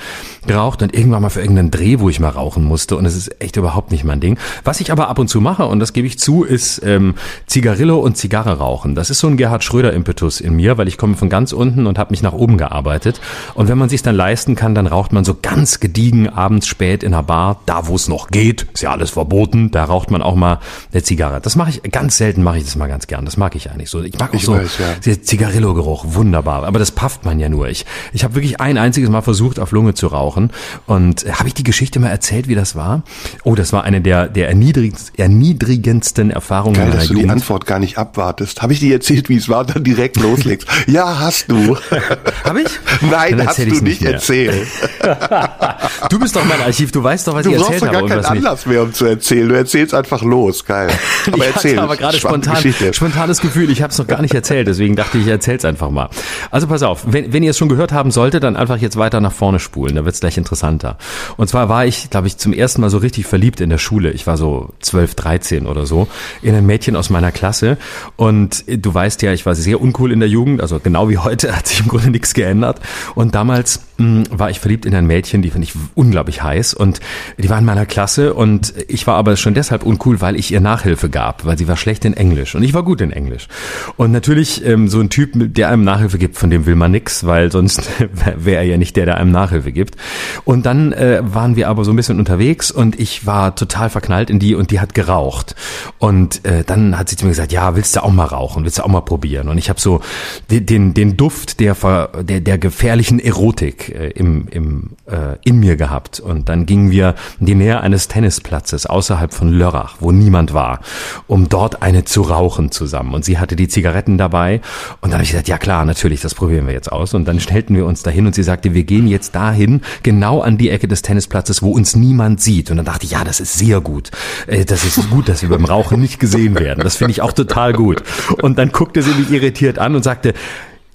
geraucht 0.45 0.81
und 0.81 0.93
irgendwann 0.93 1.21
mal 1.21 1.29
für 1.29 1.39
irgendeinen 1.39 1.71
Dreh, 1.71 1.99
wo 1.99 2.09
ich 2.09 2.19
mal 2.19 2.27
rauchen 2.27 2.65
musste. 2.65 2.97
Und 2.97 3.05
es 3.05 3.15
ist 3.15 3.41
echt 3.41 3.55
überhaupt 3.55 3.91
nicht 3.91 4.03
mein 4.03 4.19
Ding. 4.19 4.37
Was 4.65 4.81
ich 4.81 4.91
aber 4.91 5.12
ab 5.13 5.19
und 5.19 5.27
zu 5.27 5.41
mache, 5.41 5.67
und 5.67 5.79
das 5.79 5.93
gebe 5.93 6.07
ich 6.07 6.17
zu, 6.17 6.43
ist 6.43 6.81
ähm, 6.83 7.13
Zigarillo 7.45 7.99
und 7.99 8.17
Zigarre 8.17 8.57
rauchen. 8.57 8.95
Das 8.95 9.11
ist 9.11 9.19
so 9.19 9.27
ein 9.27 9.37
Gerhard 9.37 9.63
Schröder-Impetus 9.63 10.41
in 10.41 10.55
mir, 10.55 10.79
weil 10.79 10.87
ich 10.87 10.97
komme 10.97 11.15
von 11.15 11.29
ganz 11.29 11.51
unten 11.53 11.85
und 11.85 11.99
habe 11.99 12.09
mich 12.09 12.23
nach 12.23 12.33
oben 12.33 12.57
gearbeitet. 12.57 13.21
Und 13.53 13.67
wenn 13.67 13.77
man 13.77 13.89
sich 13.89 14.01
dann 14.01 14.15
leisten 14.15 14.55
kann, 14.55 14.73
dann 14.73 14.87
raucht 14.87 15.13
man 15.13 15.23
so 15.23 15.37
ganz 15.39 15.79
gediegen 15.79 16.29
abends 16.29 16.65
spät 16.65 17.03
in 17.03 17.13
einer 17.13 17.21
Bar, 17.21 17.59
da 17.67 17.85
wo 17.85 17.95
es 17.95 18.07
noch 18.07 18.29
geht, 18.29 18.63
ist 18.73 18.81
ja 18.81 18.91
alles 18.91 19.11
verboten, 19.11 19.69
da 19.69 19.83
raucht 19.83 20.09
man 20.09 20.23
auch 20.23 20.33
mal 20.33 20.59
eine 20.91 21.03
Zigarre. 21.03 21.39
Das 21.41 21.55
mache 21.55 21.69
ich 21.69 21.83
ganz 21.91 22.17
selten, 22.17 22.41
mache 22.41 22.57
ich 22.57 22.63
das 22.63 22.75
mal 22.75 22.87
ganz 22.87 23.05
gern. 23.05 23.23
Das 23.23 23.37
mag 23.37 23.55
ich 23.55 23.69
eigentlich 23.69 23.91
so. 23.91 24.01
Ich 24.01 24.17
mag 24.17 24.31
auch 24.31 24.33
ich 24.33 24.45
so 24.45 24.53
weiß, 24.53 24.79
ja. 25.05 25.21
Zigarillo-Geruch, 25.21 26.05
wunderbar. 26.07 26.63
Aber 26.63 26.79
das 26.79 26.89
pafft 26.89 27.23
man 27.23 27.39
ja 27.39 27.49
nur. 27.49 27.67
Ich, 27.67 27.85
ich 28.13 28.23
habe 28.23 28.33
wirklich 28.33 28.59
ein 28.59 28.79
einziges 28.79 29.11
Mal 29.11 29.21
versucht, 29.21 29.59
auf 29.59 29.71
Lunge 29.73 29.93
zu 29.93 30.07
rauchen. 30.07 30.49
Und 30.87 31.25
habe 31.31 31.47
ich 31.47 31.53
die 31.53 31.63
Geschichte 31.63 31.99
mal 31.99 32.09
erzählt, 32.09 32.47
wie 32.47 32.55
das 32.55 32.75
war? 32.75 33.03
Oh, 33.43 33.53
das 33.53 33.73
war 33.73 33.83
eine 33.83 34.01
der, 34.01 34.27
der 34.27 34.47
erniedrigsten, 34.47 35.02
erniedrigendsten 35.17 36.31
Erfahrungen 36.31 36.75
Geil, 36.75 36.91
dass 36.91 37.07
du 37.07 37.13
Jugend. 37.13 37.25
die 37.25 37.31
Antwort 37.31 37.65
gar 37.65 37.79
nicht 37.79 37.97
abwartest. 37.97 38.61
Habe 38.61 38.73
ich 38.73 38.79
dir 38.79 38.93
erzählt, 38.93 39.29
wie 39.29 39.37
es 39.37 39.49
war, 39.49 39.65
dann 39.65 39.83
direkt 39.83 40.17
loslegst? 40.17 40.67
ja, 40.87 41.19
hast 41.19 41.51
du. 41.51 41.77
Habe 42.43 42.61
ich? 42.61 42.69
Nein, 43.01 43.45
hast 43.45 43.59
du 43.59 43.65
nicht, 43.65 43.81
nicht 43.81 44.01
erzählt. 44.03 44.67
du 46.09 46.19
bist 46.19 46.35
doch 46.35 46.45
mein 46.45 46.61
Archiv, 46.61 46.91
du 46.91 47.03
weißt 47.03 47.27
doch, 47.27 47.35
was 47.35 47.43
du 47.43 47.51
ich 47.51 47.57
erzählt 47.57 47.81
habe. 47.83 47.91
Du 47.91 47.99
brauchst 47.99 48.09
gar 48.09 48.21
keinen 48.21 48.37
Anlass 48.37 48.65
mehr, 48.65 48.83
um 48.83 48.93
zu 48.93 49.05
erzählen. 49.05 49.49
Du 49.49 49.55
erzählst 49.55 49.93
einfach 49.93 50.21
los. 50.21 50.65
Geil. 50.65 50.89
Aber 51.27 51.37
ich 51.37 51.55
erzähl. 51.55 51.79
aber 51.79 51.97
gerade 51.97 52.17
spontan, 52.17 52.73
spontanes 52.91 53.41
Gefühl, 53.41 53.69
ich 53.69 53.81
habe 53.81 53.91
es 53.91 53.97
noch 53.97 54.07
gar 54.07 54.21
nicht 54.21 54.33
erzählt, 54.33 54.67
deswegen 54.67 54.95
dachte 54.95 55.17
ich, 55.17 55.25
ich 55.25 55.29
erzähl's 55.29 55.65
einfach 55.65 55.89
mal. 55.89 56.09
Also 56.51 56.67
pass 56.67 56.83
auf, 56.83 57.03
wenn, 57.07 57.33
wenn 57.33 57.43
ihr 57.43 57.51
es 57.51 57.57
schon 57.57 57.69
gehört 57.69 57.91
haben 57.91 58.11
solltet, 58.11 58.43
dann 58.43 58.55
einfach 58.55 58.77
jetzt 58.77 58.97
weiter 58.97 59.21
nach 59.21 59.31
vorne 59.31 59.59
spulen, 59.59 59.95
da 59.95 60.05
wird's 60.05 60.19
gleich 60.19 60.37
interessanter. 60.37 60.97
Und 61.37 61.47
zwar 61.47 61.69
war 61.69 61.85
ich, 61.85 62.09
glaube 62.09 62.27
ich, 62.27 62.37
zum 62.37 62.53
ersten 62.53 62.81
Mal 62.81 62.89
so 62.89 62.97
richtig 62.97 63.25
verliebt 63.25 63.61
in 63.61 63.69
der 63.69 63.77
Schule. 63.77 64.11
Ich 64.11 64.27
war 64.27 64.37
so 64.37 64.69
12, 64.79 64.92
13 64.93 65.67
oder 65.67 65.85
so, 65.85 66.07
in 66.41 66.55
ein 66.55 66.65
Mädchen 66.65 66.95
aus 66.95 67.09
meiner 67.09 67.31
Klasse. 67.31 67.77
Und 68.15 68.63
du 68.67 68.93
weißt 68.93 69.21
ja, 69.21 69.33
ich 69.33 69.45
war 69.45 69.55
sehr 69.55 69.81
uncool 69.81 70.11
in 70.11 70.19
der 70.19 70.29
Jugend, 70.29 70.61
also 70.61 70.79
genau 70.79 71.09
wie 71.09 71.17
heute 71.17 71.55
hat 71.55 71.67
sich 71.67 71.81
im 71.81 71.87
Grunde 71.87 72.09
nichts 72.09 72.33
geändert. 72.33 72.79
Und 73.15 73.35
damals 73.35 73.81
war 73.97 74.49
ich 74.49 74.59
verliebt 74.59 74.85
in 74.85 74.95
ein 74.95 75.05
Mädchen, 75.05 75.41
die 75.41 75.51
fand 75.51 75.63
ich 75.63 75.73
unglaublich 75.93 76.41
heiß 76.41 76.73
und 76.73 76.99
die 77.37 77.49
war 77.49 77.59
in 77.59 77.65
meiner 77.65 77.85
Klasse 77.85 78.33
und 78.33 78.73
ich 78.87 79.05
war 79.05 79.15
aber 79.15 79.35
schon 79.37 79.53
deshalb 79.53 79.83
uncool, 79.83 80.19
weil 80.19 80.35
ich 80.35 80.51
ihr 80.51 80.61
Nachhilfe 80.61 81.09
gab, 81.09 81.45
weil 81.45 81.57
sie 81.57 81.67
war 81.67 81.77
schlecht 81.77 82.03
in 82.05 82.13
Englisch 82.13 82.55
und 82.55 82.63
ich 82.63 82.73
war 82.73 82.83
gut 82.83 83.01
in 83.01 83.11
Englisch. 83.11 83.47
Und 83.95 84.11
natürlich 84.11 84.65
ähm, 84.65 84.87
so 84.87 84.99
ein 84.99 85.09
Typ, 85.09 85.31
der 85.35 85.69
einem 85.69 85.83
Nachhilfe 85.83 86.17
gibt, 86.17 86.37
von 86.37 86.49
dem 86.49 86.65
will 86.65 86.75
man 86.75 86.91
nix, 86.91 87.25
weil 87.25 87.51
sonst 87.51 87.87
wäre 88.35 88.57
er 88.57 88.63
ja 88.63 88.77
nicht 88.77 88.95
der, 88.95 89.05
der 89.05 89.17
einem 89.17 89.31
Nachhilfe 89.31 89.71
gibt. 89.71 89.95
Und 90.43 90.65
dann 90.65 90.91
äh, 90.93 91.21
waren 91.23 91.55
wir 91.55 91.69
aber 91.69 91.85
so 91.85 91.91
ein 91.91 91.95
bisschen 91.95 92.19
unterwegs 92.19 92.71
und 92.71 92.99
ich 92.99 93.27
war 93.27 93.55
total 93.55 93.89
verknallt 93.91 94.29
in 94.29 94.39
die 94.39 94.55
und 94.55 94.71
die 94.71 94.79
hat 94.79 94.95
geraucht. 94.95 95.55
Und 95.99 96.43
äh, 96.45 96.63
dann 96.63 96.97
hat 96.97 97.09
sie 97.09 97.15
zu 97.15 97.25
mir 97.25 97.31
gesagt, 97.31 97.51
ja, 97.51 97.75
willst 97.75 97.95
du 97.95 98.03
auch 98.03 98.11
mal 98.11 98.25
rauchen, 98.25 98.63
willst 98.63 98.79
du 98.79 98.83
auch 98.83 98.87
mal 98.87 99.01
probieren? 99.01 99.49
Und 99.49 99.59
ich 99.59 99.69
habe 99.69 99.79
so 99.79 100.01
den, 100.49 100.65
den, 100.65 100.93
den 100.95 101.15
Duft 101.15 101.59
der, 101.59 101.75
der, 102.23 102.41
der 102.41 102.57
gefährlichen 102.57 103.19
Erotik 103.19 103.82
äh, 103.89 104.09
im, 104.09 104.47
im, 104.49 104.91
äh, 105.05 105.37
in 105.43 105.59
mir 105.59 105.75
gehabt. 105.75 106.19
Und 106.19 106.49
dann 106.49 106.65
gingen 106.65 106.91
wir 106.91 107.15
in 107.39 107.45
die 107.45 107.55
Nähe 107.55 107.81
eines 107.81 108.07
Tennisplatzes 108.07 108.85
außerhalb 108.85 109.33
von 109.33 109.49
Lörrach, 109.49 109.97
wo 109.99 110.11
niemand 110.11 110.53
war, 110.53 110.79
um 111.27 111.49
dort 111.49 111.81
eine 111.81 112.05
zu 112.05 112.21
rauchen 112.21 112.71
zusammen. 112.71 113.13
Und 113.13 113.25
sie 113.25 113.37
hatte 113.37 113.55
die 113.55 113.67
Zigaretten 113.67 114.17
dabei. 114.17 114.61
Und 115.01 115.11
dann 115.11 115.13
habe 115.13 115.23
ich 115.23 115.31
gesagt, 115.31 115.47
ja 115.47 115.57
klar, 115.57 115.85
natürlich, 115.85 116.21
das 116.21 116.35
probieren 116.35 116.67
wir 116.67 116.73
jetzt 116.73 116.91
aus. 116.91 117.13
Und 117.13 117.25
dann 117.25 117.39
stellten 117.39 117.75
wir 117.75 117.85
uns 117.85 118.03
dahin 118.03 118.25
und 118.25 118.35
sie 118.35 118.43
sagte, 118.43 118.73
wir 118.73 118.83
gehen 118.83 119.07
jetzt 119.07 119.35
dahin, 119.35 119.81
genau 120.03 120.41
an 120.41 120.57
die 120.57 120.69
Ecke 120.69 120.87
des 120.87 121.01
Tennisplatzes, 121.01 121.61
wo 121.61 121.71
uns 121.71 121.95
niemand 121.95 122.41
sieht. 122.41 122.71
Und 122.71 122.77
dann 122.77 122.85
dachte 122.85 123.05
ich, 123.05 123.11
ja, 123.11 123.23
das 123.23 123.39
ist 123.39 123.57
sehr 123.57 123.81
gut. 123.81 124.11
Äh, 124.47 124.65
das 124.65 124.83
ist 124.83 125.09
gut, 125.09 125.29
dass 125.29 125.41
wir 125.41 125.49
beim 125.49 125.65
Rauchen 125.65 125.99
nicht 125.99 126.19
gesehen 126.19 126.59
werden. 126.59 126.83
Das 126.83 126.97
finde 126.97 127.11
ich 127.11 127.21
auch 127.21 127.33
total 127.33 127.73
gut. 127.73 128.03
Und 128.41 128.57
dann 128.57 128.71
guckte 128.71 129.01
sie 129.01 129.11
mich 129.11 129.31
irritiert 129.31 129.79
an 129.79 129.95
und 129.95 130.03
sagte, 130.03 130.33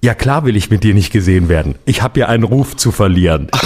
ja 0.03 0.15
klar 0.15 0.45
will 0.45 0.57
ich 0.57 0.71
mit 0.71 0.85
dir 0.85 0.95
nicht 0.95 1.13
gesehen 1.13 1.49
werden. 1.49 1.77
Ich 1.85 2.03
habe 2.03 2.21
ja 2.21 2.27
einen 2.27 2.45
Ruf 2.45 2.77
zu 2.77 2.93
verlieren. 2.93 3.49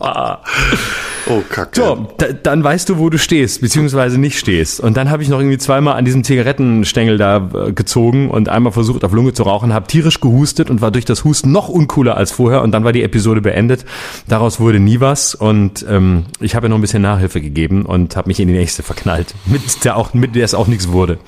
Oh, 1.26 1.42
Kacke. 1.48 1.80
So, 1.80 2.08
da, 2.18 2.26
dann 2.32 2.62
weißt 2.62 2.88
du, 2.88 2.98
wo 2.98 3.08
du 3.08 3.18
stehst, 3.18 3.60
beziehungsweise 3.60 4.18
nicht 4.18 4.38
stehst. 4.38 4.80
Und 4.80 4.96
dann 4.96 5.10
habe 5.10 5.22
ich 5.22 5.28
noch 5.28 5.38
irgendwie 5.38 5.58
zweimal 5.58 5.96
an 5.96 6.04
diesem 6.04 6.22
Zigarettenstängel 6.22 7.16
da 7.16 7.50
äh, 7.54 7.72
gezogen 7.72 8.30
und 8.30 8.48
einmal 8.48 8.72
versucht, 8.72 9.04
auf 9.04 9.12
Lunge 9.12 9.32
zu 9.32 9.44
rauchen, 9.44 9.72
habe 9.72 9.86
tierisch 9.86 10.20
gehustet 10.20 10.70
und 10.70 10.80
war 10.80 10.90
durch 10.90 11.04
das 11.04 11.24
Husten 11.24 11.50
noch 11.50 11.68
uncooler 11.68 12.16
als 12.16 12.32
vorher. 12.32 12.62
Und 12.62 12.72
dann 12.72 12.84
war 12.84 12.92
die 12.92 13.02
Episode 13.02 13.40
beendet. 13.40 13.84
Daraus 14.28 14.60
wurde 14.60 14.80
nie 14.80 15.00
was. 15.00 15.34
Und 15.34 15.84
ähm, 15.88 16.24
ich 16.40 16.54
habe 16.54 16.66
ja 16.66 16.68
noch 16.68 16.78
ein 16.78 16.82
bisschen 16.82 17.02
Nachhilfe 17.02 17.40
gegeben 17.40 17.86
und 17.86 18.16
habe 18.16 18.28
mich 18.28 18.40
in 18.40 18.48
die 18.48 18.54
nächste 18.54 18.82
verknallt, 18.82 19.34
mit 19.46 19.84
der, 19.84 19.96
auch, 19.96 20.12
mit 20.14 20.34
der 20.34 20.44
es 20.44 20.54
auch 20.54 20.66
nichts 20.66 20.88
wurde. 20.88 21.18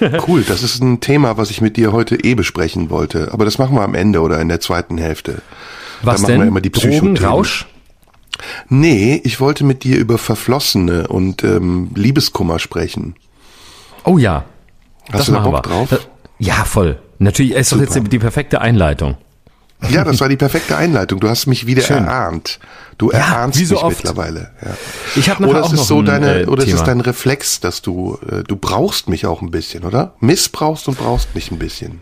cool, 0.26 0.42
das 0.46 0.62
ist 0.62 0.82
ein 0.82 1.00
Thema, 1.00 1.36
was 1.36 1.50
ich 1.50 1.60
mit 1.60 1.76
dir 1.76 1.92
heute 1.92 2.16
eh 2.16 2.34
besprechen 2.34 2.90
wollte. 2.90 3.32
Aber 3.32 3.44
das 3.44 3.58
machen 3.58 3.76
wir 3.76 3.82
am 3.82 3.94
Ende 3.94 4.20
oder 4.20 4.40
in 4.40 4.48
der 4.48 4.60
zweiten 4.60 4.98
Hälfte. 4.98 5.42
Was 6.02 6.22
da 6.22 6.28
denn? 6.28 6.40
Wir 6.40 6.48
immer 6.48 6.60
die 6.60 6.72
Drogen, 6.72 7.16
Rausch? 7.16 7.66
Nee, 8.68 9.20
ich 9.24 9.40
wollte 9.40 9.64
mit 9.64 9.84
dir 9.84 9.98
über 9.98 10.18
Verflossene 10.18 11.08
und 11.08 11.44
ähm, 11.44 11.90
Liebeskummer 11.94 12.58
sprechen. 12.58 13.16
Oh 14.04 14.18
ja. 14.18 14.44
Hast 15.10 15.20
das 15.20 15.26
du 15.26 15.32
da 15.32 15.40
Bock 15.40 15.54
wir. 15.54 15.62
drauf? 15.62 16.08
Ja, 16.38 16.64
voll. 16.64 16.98
Natürlich 17.18 17.52
ist 17.52 17.70
Super. 17.70 17.86
doch 17.86 17.94
jetzt 17.94 18.12
die, 18.12 18.18
perfekte 18.18 18.60
Einleitung. 18.60 19.16
Ja, 19.88 20.04
das 20.04 20.20
war 20.20 20.28
die 20.28 20.36
perfekte 20.36 20.76
Einleitung. 20.76 21.20
Du 21.20 21.28
hast 21.28 21.46
mich 21.46 21.66
wieder 21.66 21.82
Schön. 21.82 22.04
erahnt. 22.04 22.58
Du 22.98 23.10
ja, 23.10 23.18
erahnst 23.18 23.58
so 23.66 23.74
mich 23.74 23.84
oft. 23.84 23.96
mittlerweile. 24.04 24.52
Ja. 24.64 24.76
Ich 25.16 25.28
habe 25.28 25.46
oder 25.46 25.60
es 25.60 25.72
ist 25.72 25.86
so 25.86 25.98
ein, 25.98 26.06
deine, 26.06 26.42
äh, 26.42 26.46
oder 26.46 26.62
es 26.62 26.72
ist 26.72 26.84
dein 26.84 27.00
Reflex, 27.00 27.60
dass 27.60 27.82
du 27.82 28.18
äh, 28.30 28.42
du 28.42 28.56
brauchst 28.56 29.08
mich 29.08 29.26
auch 29.26 29.42
ein 29.42 29.50
bisschen, 29.50 29.84
oder? 29.84 30.14
Missbrauchst 30.20 30.88
und 30.88 30.98
brauchst 30.98 31.34
mich 31.34 31.50
ein 31.50 31.58
bisschen. 31.58 32.00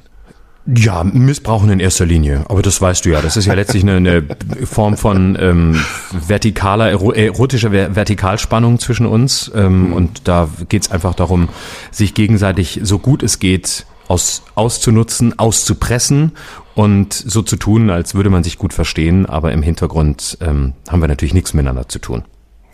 Ja, 0.67 1.05
missbrauchen 1.05 1.69
in 1.69 1.79
erster 1.79 2.07
Linie. 2.07 2.47
Aber 2.49 2.63
das 2.63 2.81
weißt 2.81 3.05
du 3.05 3.11
ja. 3.11 3.21
Das 3.21 3.37
ist 3.37 3.45
ja 3.45 3.53
letztlich 3.53 3.83
eine, 3.83 3.97
eine 3.97 4.23
Form 4.65 4.97
von 4.97 5.37
ähm, 5.39 5.79
vertikaler, 6.27 6.91
erotischer 6.91 7.71
Vertikalspannung 7.73 8.79
zwischen 8.79 9.05
uns. 9.05 9.51
Ähm, 9.55 9.89
mhm. 9.89 9.93
Und 9.93 10.27
da 10.27 10.49
geht's 10.71 10.91
einfach 10.91 11.15
darum, 11.15 11.51
sich 11.91 12.15
gegenseitig 12.15 12.81
so 12.83 12.99
gut 12.99 13.23
es 13.23 13.39
geht 13.39 13.85
aus, 14.09 14.43
auszunutzen, 14.55 15.39
auszupressen 15.39 16.33
und 16.75 17.13
so 17.13 17.43
zu 17.43 17.57
tun, 17.57 17.91
als 17.91 18.15
würde 18.15 18.31
man 18.31 18.43
sich 18.43 18.57
gut 18.57 18.73
verstehen. 18.73 19.27
Aber 19.27 19.53
im 19.53 19.63
Hintergrund 19.63 20.39
ähm, 20.41 20.73
haben 20.89 21.01
wir 21.01 21.09
natürlich 21.09 21.35
nichts 21.35 21.53
miteinander 21.53 21.89
zu 21.91 21.99
tun. 21.99 22.25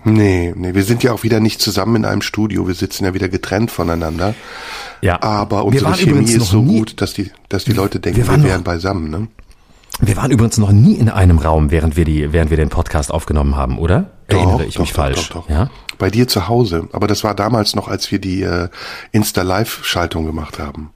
Nee, 0.04 0.54
nee, 0.56 0.74
wir 0.74 0.84
sind 0.84 1.02
ja 1.02 1.12
auch 1.12 1.22
wieder 1.22 1.40
nicht 1.40 1.60
zusammen 1.60 1.96
in 1.96 2.04
einem 2.04 2.22
Studio, 2.22 2.66
wir 2.66 2.74
sitzen 2.74 3.04
ja 3.04 3.12
wieder 3.12 3.28
getrennt 3.28 3.70
voneinander. 3.70 4.34
Ja. 5.02 5.22
Aber 5.22 5.64
unsere 5.64 5.92
Chemie 5.94 6.30
ist 6.30 6.46
so 6.46 6.62
gut, 6.62 7.00
dass 7.00 7.12
die, 7.12 7.30
dass 7.48 7.64
die 7.64 7.72
Leute 7.72 8.00
denken, 8.00 8.26
wir, 8.26 8.28
wir 8.28 8.44
wären 8.44 8.58
noch, 8.58 8.64
beisammen, 8.64 9.10
ne? 9.10 9.28
Wir 10.00 10.16
waren 10.16 10.30
übrigens 10.30 10.56
noch 10.56 10.72
nie 10.72 10.94
in 10.94 11.10
einem 11.10 11.38
Raum, 11.38 11.70
während 11.70 11.96
wir 11.96 12.06
die, 12.06 12.32
während 12.32 12.50
wir 12.50 12.56
den 12.56 12.70
Podcast 12.70 13.12
aufgenommen 13.12 13.56
haben, 13.56 13.78
oder? 13.78 14.10
Doch, 14.28 14.38
Erinnere 14.38 14.64
ich 14.64 14.74
doch, 14.74 14.80
mich 14.80 14.90
doch, 14.90 14.96
falsch? 14.96 15.28
Doch, 15.28 15.42
doch. 15.42 15.50
Ja? 15.50 15.70
Bei 15.98 16.08
dir 16.08 16.26
zu 16.26 16.48
Hause. 16.48 16.88
Aber 16.92 17.06
das 17.06 17.22
war 17.22 17.34
damals 17.34 17.74
noch, 17.74 17.88
als 17.88 18.10
wir 18.10 18.18
die 18.18 18.42
äh, 18.42 18.68
Insta-Live-Schaltung 19.12 20.24
gemacht 20.24 20.58
haben. 20.58 20.90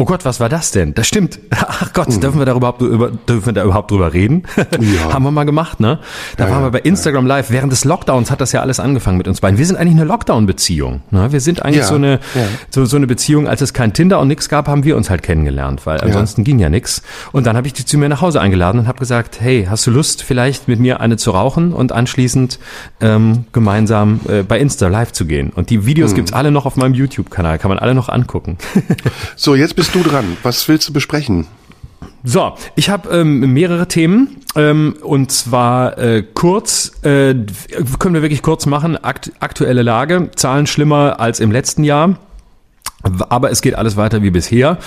Oh 0.00 0.04
Gott, 0.04 0.24
was 0.24 0.38
war 0.38 0.48
das 0.48 0.70
denn? 0.70 0.94
Das 0.94 1.08
stimmt. 1.08 1.40
Ach 1.50 1.92
Gott, 1.92 2.08
mhm. 2.08 2.20
dürfen 2.20 2.38
wir 2.38 2.46
da 2.46 2.54
überhaupt 2.54 2.80
über, 2.82 3.10
dürfen 3.10 3.46
wir 3.46 3.52
da 3.52 3.64
überhaupt 3.64 3.90
drüber 3.90 4.12
reden? 4.12 4.44
Ja. 4.78 5.12
Haben 5.12 5.24
wir 5.24 5.30
mal 5.32 5.44
gemacht, 5.44 5.80
ne? 5.80 5.98
Da 6.36 6.46
ja, 6.46 6.52
waren 6.52 6.62
wir 6.62 6.70
bei 6.70 6.80
Instagram 6.80 7.26
ja. 7.26 7.36
Live. 7.36 7.50
Während 7.50 7.72
des 7.72 7.84
Lockdowns 7.84 8.30
hat 8.30 8.40
das 8.40 8.52
ja 8.52 8.60
alles 8.60 8.78
angefangen 8.78 9.18
mit 9.18 9.26
uns 9.26 9.40
beiden. 9.40 9.58
Wir 9.58 9.66
sind 9.66 9.76
eigentlich 9.76 9.96
eine 9.96 10.04
Lockdown-Beziehung. 10.04 11.02
Ne? 11.10 11.32
Wir 11.32 11.40
sind 11.40 11.64
eigentlich 11.64 11.84
so 11.84 11.96
eine 11.96 12.20
so, 12.70 12.84
so 12.84 12.96
eine 12.96 13.06
Beziehung, 13.06 13.48
als 13.48 13.60
es 13.60 13.72
kein 13.72 13.92
Tinder 13.92 14.20
und 14.20 14.28
nix 14.28 14.48
gab, 14.48 14.68
haben 14.68 14.84
wir 14.84 14.96
uns 14.96 15.10
halt 15.10 15.22
kennengelernt, 15.22 15.84
weil 15.84 16.00
ansonsten 16.00 16.44
ging 16.44 16.58
ja 16.58 16.68
nix. 16.68 17.02
Und 17.32 17.46
dann 17.46 17.56
habe 17.56 17.66
ich 17.66 17.72
dich 17.72 17.86
zu 17.86 17.98
mir 17.98 18.08
nach 18.08 18.20
Hause 18.20 18.40
eingeladen 18.40 18.78
und 18.78 18.88
habe 18.88 18.98
gesagt, 18.98 19.40
hey, 19.40 19.66
hast 19.68 19.86
du 19.86 19.90
Lust, 19.90 20.22
vielleicht 20.22 20.68
mit 20.68 20.78
mir 20.78 21.00
eine 21.00 21.16
zu 21.16 21.32
rauchen 21.32 21.72
und 21.72 21.92
anschließend 21.92 22.58
ähm, 23.00 23.46
gemeinsam 23.52 24.20
äh, 24.28 24.42
bei 24.42 24.58
Insta 24.60 24.88
live 24.88 25.12
zu 25.12 25.26
gehen? 25.26 25.50
Und 25.50 25.70
die 25.70 25.86
Videos 25.86 26.12
mhm. 26.12 26.16
gibt's 26.16 26.32
alle 26.32 26.50
noch 26.50 26.66
auf 26.66 26.76
meinem 26.76 26.94
YouTube-Kanal, 26.94 27.58
kann 27.58 27.70
man 27.70 27.78
alle 27.78 27.94
noch 27.94 28.08
angucken. 28.08 28.58
so, 29.36 29.54
jetzt 29.54 29.74
bist 29.74 29.87
bist 29.92 30.04
du 30.04 30.10
dran. 30.10 30.36
Was 30.42 30.68
willst 30.68 30.86
du 30.88 30.92
besprechen? 30.92 31.46
So, 32.22 32.52
ich 32.76 32.90
habe 32.90 33.08
ähm, 33.08 33.54
mehrere 33.54 33.88
Themen 33.88 34.36
ähm, 34.54 34.96
und 35.00 35.32
zwar 35.32 35.96
äh, 35.96 36.22
kurz, 36.34 36.92
äh, 37.04 37.34
können 37.98 38.14
wir 38.14 38.20
wirklich 38.20 38.42
kurz 38.42 38.66
machen, 38.66 39.02
Akt, 39.02 39.32
aktuelle 39.40 39.80
Lage, 39.80 40.30
Zahlen 40.36 40.66
schlimmer 40.66 41.20
als 41.20 41.40
im 41.40 41.50
letzten 41.50 41.84
Jahr. 41.84 42.18
Aber 43.02 43.52
es 43.52 43.62
geht 43.62 43.76
alles 43.76 43.96
weiter 43.96 44.24
wie 44.24 44.30
bisher. 44.30 44.78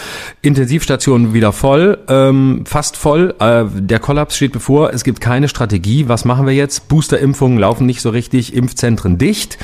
Intensivstationen 0.41 1.34
wieder 1.34 1.53
voll, 1.53 1.98
ähm, 2.10 2.65
fast 2.65 2.98
voll. 2.98 3.34
Äh, 3.39 3.63
der 3.74 4.00
Kollaps 4.00 4.36
steht 4.36 4.51
bevor. 4.51 4.91
Es 4.91 5.06
gibt 5.06 5.22
keine 5.22 5.48
Strategie. 5.48 6.10
Was 6.10 6.25
machen 6.25 6.46
wir 6.46 6.53
jetzt? 6.53 6.89
Boosterimpfungen 6.89 7.58
laufen 7.58 7.86
nicht 7.86 8.01
so 8.01 8.10
richtig, 8.10 8.53
Impfzentren 8.53 9.18
dicht. 9.18 9.58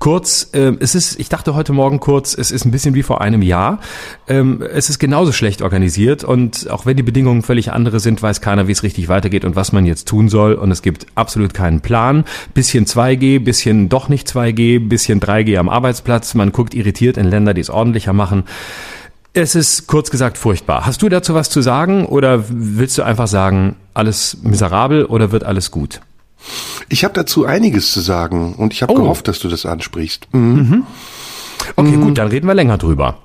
Kurz, 0.00 0.50
äh, 0.52 0.72
es 0.80 0.94
ist, 0.94 1.18
ich 1.18 1.30
dachte 1.30 1.54
heute 1.54 1.72
Morgen 1.72 1.98
kurz, 1.98 2.36
es 2.36 2.50
ist 2.50 2.66
ein 2.66 2.72
bisschen 2.72 2.94
wie 2.94 3.02
vor 3.02 3.22
einem 3.22 3.40
Jahr. 3.40 3.80
Ähm, 4.28 4.60
es 4.60 4.90
ist 4.90 4.98
genauso 4.98 5.32
schlecht 5.32 5.62
organisiert 5.62 6.24
und 6.24 6.68
auch 6.70 6.84
wenn 6.84 6.98
die 6.98 7.02
Bedingungen 7.02 7.40
völlig 7.40 7.72
andere 7.72 8.00
sind, 8.00 8.22
weiß 8.22 8.42
keiner, 8.42 8.68
wie 8.68 8.72
es 8.72 8.82
richtig 8.82 9.08
weitergeht 9.08 9.46
und 9.46 9.56
was 9.56 9.72
man 9.72 9.86
jetzt 9.86 10.08
tun 10.08 10.28
soll. 10.28 10.52
Und 10.52 10.70
es 10.70 10.82
gibt 10.82 11.06
absolut 11.14 11.54
keinen 11.54 11.80
Plan. 11.80 12.24
Bisschen 12.52 12.84
2G, 12.84 13.42
bisschen 13.42 13.88
doch 13.88 14.10
nicht 14.10 14.28
2G, 14.28 14.90
bisschen 14.90 15.20
3G 15.20 15.56
am 15.56 15.70
Arbeitsplatz. 15.70 16.34
Man 16.34 16.52
guckt 16.52 16.74
irritiert 16.74 17.16
in 17.16 17.24
Länder, 17.24 17.54
die 17.54 17.62
es 17.62 17.70
ordentlich 17.70 17.93
ordentlicher 17.94 18.12
machen. 18.12 18.44
Es 19.32 19.54
ist 19.54 19.86
kurz 19.86 20.10
gesagt 20.10 20.38
furchtbar. 20.38 20.86
Hast 20.86 21.02
du 21.02 21.08
dazu 21.08 21.34
was 21.34 21.50
zu 21.50 21.60
sagen 21.60 22.06
oder 22.06 22.44
willst 22.48 22.98
du 22.98 23.02
einfach 23.02 23.26
sagen, 23.26 23.76
alles 23.92 24.38
miserabel 24.42 25.04
oder 25.04 25.32
wird 25.32 25.44
alles 25.44 25.70
gut? 25.70 26.00
Ich 26.88 27.04
habe 27.04 27.14
dazu 27.14 27.44
einiges 27.44 27.92
zu 27.92 28.00
sagen 28.00 28.54
und 28.54 28.72
ich 28.72 28.82
habe 28.82 28.92
oh. 28.92 28.96
gehofft, 28.96 29.26
dass 29.28 29.38
du 29.38 29.48
das 29.48 29.66
ansprichst. 29.66 30.28
Mhm. 30.32 30.40
Mhm. 30.40 30.82
Okay, 31.76 31.96
mhm. 31.96 32.02
gut, 32.02 32.18
dann 32.18 32.28
reden 32.28 32.46
wir 32.46 32.54
länger 32.54 32.78
drüber. 32.78 33.16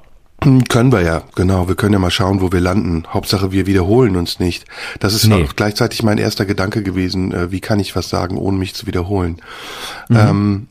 Mhm, 0.44 0.64
können 0.66 0.92
wir 0.92 1.02
ja, 1.02 1.22
genau. 1.36 1.68
Wir 1.68 1.76
können 1.76 1.94
ja 1.94 2.00
mal 2.00 2.12
schauen, 2.12 2.42
wo 2.42 2.52
wir 2.52 2.62
landen. 2.62 3.04
Hauptsache, 3.10 3.52
wir 3.52 3.68
wiederholen 3.68 4.16
uns 4.16 4.40
nicht. 4.40 4.66
Das 5.00 5.14
ist 5.14 5.28
nee. 5.28 5.44
auch 5.44 5.56
gleichzeitig 5.56 6.02
mein 6.02 6.18
erster 6.18 6.46
Gedanke 6.46 6.82
gewesen. 6.82 7.34
Äh, 7.34 7.52
wie 7.52 7.60
kann 7.60 7.80
ich 7.80 7.96
was 7.96 8.10
sagen, 8.10 8.38
ohne 8.38 8.58
mich 8.58 8.74
zu 8.74 8.88
wiederholen? 8.88 9.42
Mhm. 10.08 10.18
Ähm, 10.18 10.68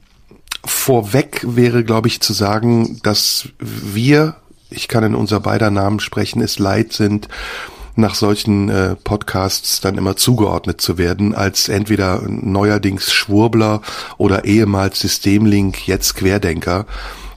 Vorweg 0.65 1.45
wäre, 1.45 1.85
glaube 1.85 2.09
ich, 2.09 2.21
zu 2.21 2.33
sagen, 2.33 3.01
dass 3.03 3.49
wir, 3.59 4.37
ich 4.71 4.89
kann 4.89 5.05
in 5.05 5.15
unser 5.15 5.41
beider 5.41 5.71
Namen 5.71 6.01
sprechen, 6.01 6.43
es 6.43 6.59
leid 6.59 6.93
sind, 6.93 7.29
nach 7.99 8.15
solchen 8.15 8.69
äh, 8.69 8.95
Podcasts 8.95 9.81
dann 9.81 9.99
immer 9.99 10.17
zugeordnet 10.17 10.81
zu 10.81 10.99
werden, 10.99 11.35
als 11.35 11.69
entweder 11.69 12.23
neuerdings 12.29 13.13
Schwurbler 13.13 13.83
oder 14.19 14.45
ehemals 14.45 15.01
Systemlink, 15.01 15.87
jetzt 15.89 16.15
Querdenker. 16.15 16.87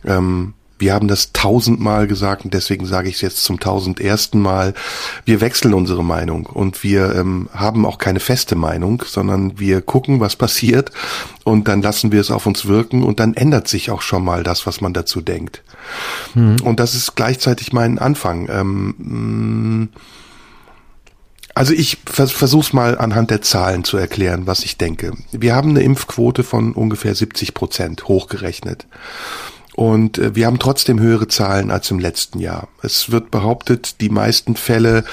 Ähm, 0.06 0.54
wir 0.82 0.94
haben 0.94 1.08
das 1.08 1.32
tausendmal 1.32 2.08
gesagt 2.08 2.44
und 2.44 2.54
deswegen 2.54 2.86
sage 2.86 3.08
ich 3.08 3.16
es 3.16 3.22
jetzt 3.22 3.44
zum 3.44 3.60
tausendersten 3.60 4.42
Mal. 4.42 4.74
Wir 5.24 5.40
wechseln 5.40 5.74
unsere 5.74 6.04
Meinung 6.04 6.48
und 6.48 6.84
wir 6.84 7.16
ähm, 7.16 7.50
haben 7.54 7.86
auch 7.86 8.00
keine 8.00 8.20
feste 8.20 8.56
Meinung, 8.56 9.04
sondern 9.06 9.60
wir 9.60 9.82
gucken, 9.82 10.20
was 10.20 10.36
passiert 10.36 10.92
und 11.44 11.68
dann 11.68 11.82
lassen 11.82 12.12
wir 12.12 12.20
es 12.20 12.32
auf 12.32 12.48
uns 12.48 12.66
wirken 12.66 13.04
und 13.04 13.20
dann 13.20 13.36
ändert 13.36 13.68
sich 13.68 13.92
auch 13.92 14.02
schon 14.02 14.26
mal 14.26 14.44
das, 14.44 14.66
was 14.66 14.82
man 14.82 14.94
dazu 14.94 15.22
denkt. 15.22 15.64
Mhm. 16.34 16.58
Und 16.64 16.80
das 16.80 16.96
ist 16.96 17.16
gleichzeitig 17.16 17.72
mein 17.72 18.00
Anfang. 18.00 18.50
Ähm, 18.50 19.90
also 21.54 21.74
ich 21.74 21.98
versuche 22.06 22.76
mal 22.76 22.98
anhand 22.98 23.30
der 23.30 23.42
Zahlen 23.42 23.84
zu 23.84 23.98
erklären, 23.98 24.48
was 24.48 24.64
ich 24.64 24.78
denke. 24.78 25.12
Wir 25.32 25.54
haben 25.54 25.72
eine 25.72 25.84
Impfquote 25.84 26.44
von 26.44 26.74
ungefähr 26.74 27.14
70 27.14 27.54
Prozent 27.54 28.08
hochgerechnet. 28.08 28.88
Und 29.76 30.18
äh, 30.18 30.36
wir 30.36 30.48
haben 30.48 30.60
trotzdem 30.60 31.00
höhere 31.00 31.28
Zahlen 31.28 31.72
als 31.72 31.92
im 31.92 32.00
letzten 32.00 32.40
Jahr. 32.40 32.68
Es 32.82 33.12
wird 33.12 33.32
behauptet, 33.32 34.02
die 34.02 34.10
meisten 34.10 34.56
Fälle, 34.56 35.04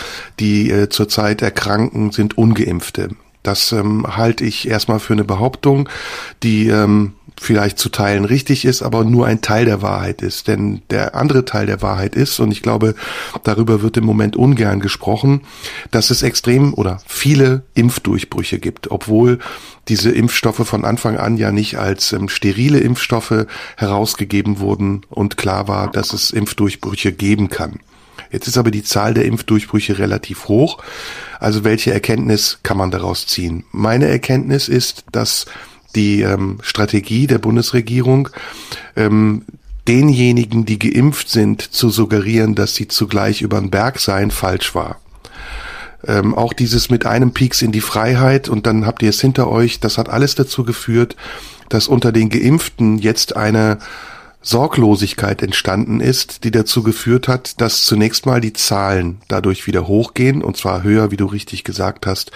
die 0.41 0.71
äh, 0.71 0.88
zurzeit 0.88 1.43
erkranken, 1.43 2.11
sind 2.11 2.37
ungeimpfte. 2.37 3.11
Das 3.43 3.73
ähm, 3.73 4.17
halte 4.17 4.45
ich 4.45 4.69
erstmal 4.69 5.00
für 5.00 5.12
eine 5.12 5.25
Behauptung, 5.25 5.88
die 6.43 6.69
ähm, 6.69 7.15
vielleicht 7.40 7.78
zu 7.78 7.88
Teilen 7.88 8.25
richtig 8.25 8.64
ist, 8.64 8.83
aber 8.83 9.04
nur 9.04 9.26
ein 9.26 9.40
Teil 9.40 9.64
der 9.64 9.83
Wahrheit 9.83 10.23
ist. 10.23 10.49
Denn 10.49 10.83
der 10.90 11.14
andere 11.14 11.45
Teil 11.45 11.66
der 11.66 11.83
Wahrheit 11.83 12.14
ist, 12.14 12.38
und 12.40 12.50
ich 12.50 12.62
glaube, 12.62 12.95
darüber 13.45 13.83
wird 13.83 13.97
im 13.97 14.04
Moment 14.04 14.37
ungern 14.37 14.80
gesprochen, 14.80 15.42
dass 15.90 16.11
es 16.11 16.23
extrem 16.23 16.75
oder 16.75 17.00
viele 17.07 17.62
Impfdurchbrüche 17.75 18.59
gibt, 18.59 18.90
obwohl 18.90 19.38
diese 19.88 20.11
Impfstoffe 20.11 20.66
von 20.66 20.85
Anfang 20.85 21.16
an 21.16 21.37
ja 21.37 21.50
nicht 21.50 21.78
als 21.78 22.12
ähm, 22.12 22.28
sterile 22.28 22.80
Impfstoffe 22.80 23.47
herausgegeben 23.76 24.61
wurden 24.61 25.02
und 25.09 25.37
klar 25.37 25.68
war, 25.68 25.90
dass 25.90 26.12
es 26.12 26.30
Impfdurchbrüche 26.30 27.12
geben 27.12 27.49
kann. 27.49 27.80
Jetzt 28.30 28.47
ist 28.47 28.59
aber 28.59 28.71
die 28.71 28.83
Zahl 28.83 29.14
der 29.14 29.25
Impfdurchbrüche 29.25 29.99
relativ 29.99 30.49
hoch. 30.49 30.83
Also 31.40 31.64
welche 31.64 31.92
Erkenntnis 31.92 32.59
kann 32.62 32.76
man 32.76 32.90
daraus 32.90 33.26
ziehen? 33.26 33.64
Meine 33.73 34.07
Erkenntnis 34.07 34.68
ist, 34.68 35.04
dass 35.12 35.47
die 35.95 36.23
ähm, 36.23 36.59
Strategie 36.62 37.26
der 37.26 37.38
Bundesregierung, 37.38 38.28
ähm, 38.97 39.42
denjenigen, 39.87 40.66
die 40.66 40.78
geimpft 40.78 41.30
sind, 41.30 41.62
zu 41.62 41.88
suggerieren, 41.88 42.54
dass 42.54 42.75
sie 42.75 42.88
zugleich 42.88 43.40
über 43.40 43.59
den 43.59 43.71
Berg 43.71 43.99
seien, 43.99 44.30
falsch 44.30 44.75
war. 44.75 45.00
Ähm, 46.07 46.35
auch 46.35 46.52
dieses 46.52 46.90
mit 46.90 47.07
einem 47.07 47.33
Pieks 47.33 47.62
in 47.62 47.73
die 47.73 47.80
Freiheit 47.80 48.49
und 48.49 48.66
dann 48.66 48.87
habt 48.87 49.02
ihr 49.02 49.11
es 49.11 49.21
hinter 49.21 49.49
euch, 49.49 49.80
das 49.80 49.99
hat 49.99 50.09
alles 50.09 50.35
dazu 50.35 50.62
geführt, 50.62 51.16
dass 51.68 51.88
unter 51.88 52.12
den 52.12 52.28
Geimpften 52.28 52.99
jetzt 52.99 53.35
eine 53.35 53.78
Sorglosigkeit 54.40 55.42
entstanden 55.42 56.00
ist, 56.00 56.45
die 56.45 56.50
dazu 56.50 56.83
geführt 56.83 57.26
hat, 57.26 57.61
dass 57.61 57.83
zunächst 57.83 58.26
mal 58.26 58.40
die 58.40 58.52
Zahlen 58.52 59.18
dadurch 59.26 59.66
wieder 59.66 59.88
hochgehen, 59.88 60.42
und 60.42 60.57
zwar 60.57 60.83
höher, 60.83 61.11
wie 61.11 61.16
du 61.16 61.26
richtig 61.26 61.64
gesagt 61.64 62.07
hast, 62.07 62.30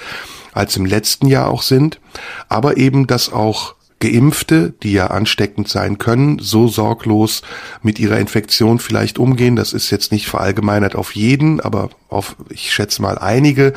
als 0.52 0.76
im 0.76 0.86
letzten 0.86 1.26
Jahr 1.26 1.48
auch 1.48 1.62
sind, 1.62 2.00
aber 2.48 2.76
eben, 2.76 3.06
dass 3.06 3.32
auch 3.32 3.74
Geimpfte, 4.02 4.74
die 4.82 4.92
ja 4.92 5.06
ansteckend 5.08 5.68
sein 5.68 5.96
können, 5.96 6.40
so 6.40 6.66
sorglos 6.66 7.42
mit 7.82 8.00
ihrer 8.00 8.18
Infektion 8.18 8.80
vielleicht 8.80 9.18
umgehen. 9.18 9.54
Das 9.54 9.72
ist 9.72 9.90
jetzt 9.90 10.10
nicht 10.10 10.26
verallgemeinert 10.26 10.96
auf 10.96 11.14
jeden, 11.14 11.60
aber 11.60 11.90
auf, 12.08 12.34
ich 12.48 12.72
schätze 12.72 13.00
mal 13.00 13.16
einige, 13.16 13.74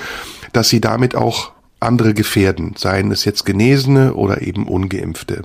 dass 0.51 0.69
sie 0.69 0.81
damit 0.81 1.15
auch 1.15 1.51
andere 1.79 2.15
gefährden, 2.15 2.73
seien 2.75 3.11
es 3.11 3.23
jetzt 3.23 3.45
Genesene 3.45 4.15
oder 4.15 4.41
eben 4.41 4.67
Ungeimpfte. 4.67 5.43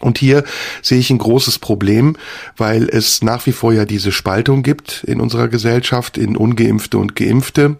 Und 0.00 0.18
hier 0.18 0.42
sehe 0.82 0.98
ich 0.98 1.10
ein 1.10 1.18
großes 1.18 1.60
Problem, 1.60 2.16
weil 2.56 2.88
es 2.88 3.22
nach 3.22 3.46
wie 3.46 3.52
vor 3.52 3.72
ja 3.72 3.84
diese 3.84 4.12
Spaltung 4.12 4.64
gibt 4.64 5.04
in 5.04 5.20
unserer 5.20 5.48
Gesellschaft 5.48 6.18
in 6.18 6.36
ungeimpfte 6.36 6.98
und 6.98 7.14
geimpfte. 7.14 7.76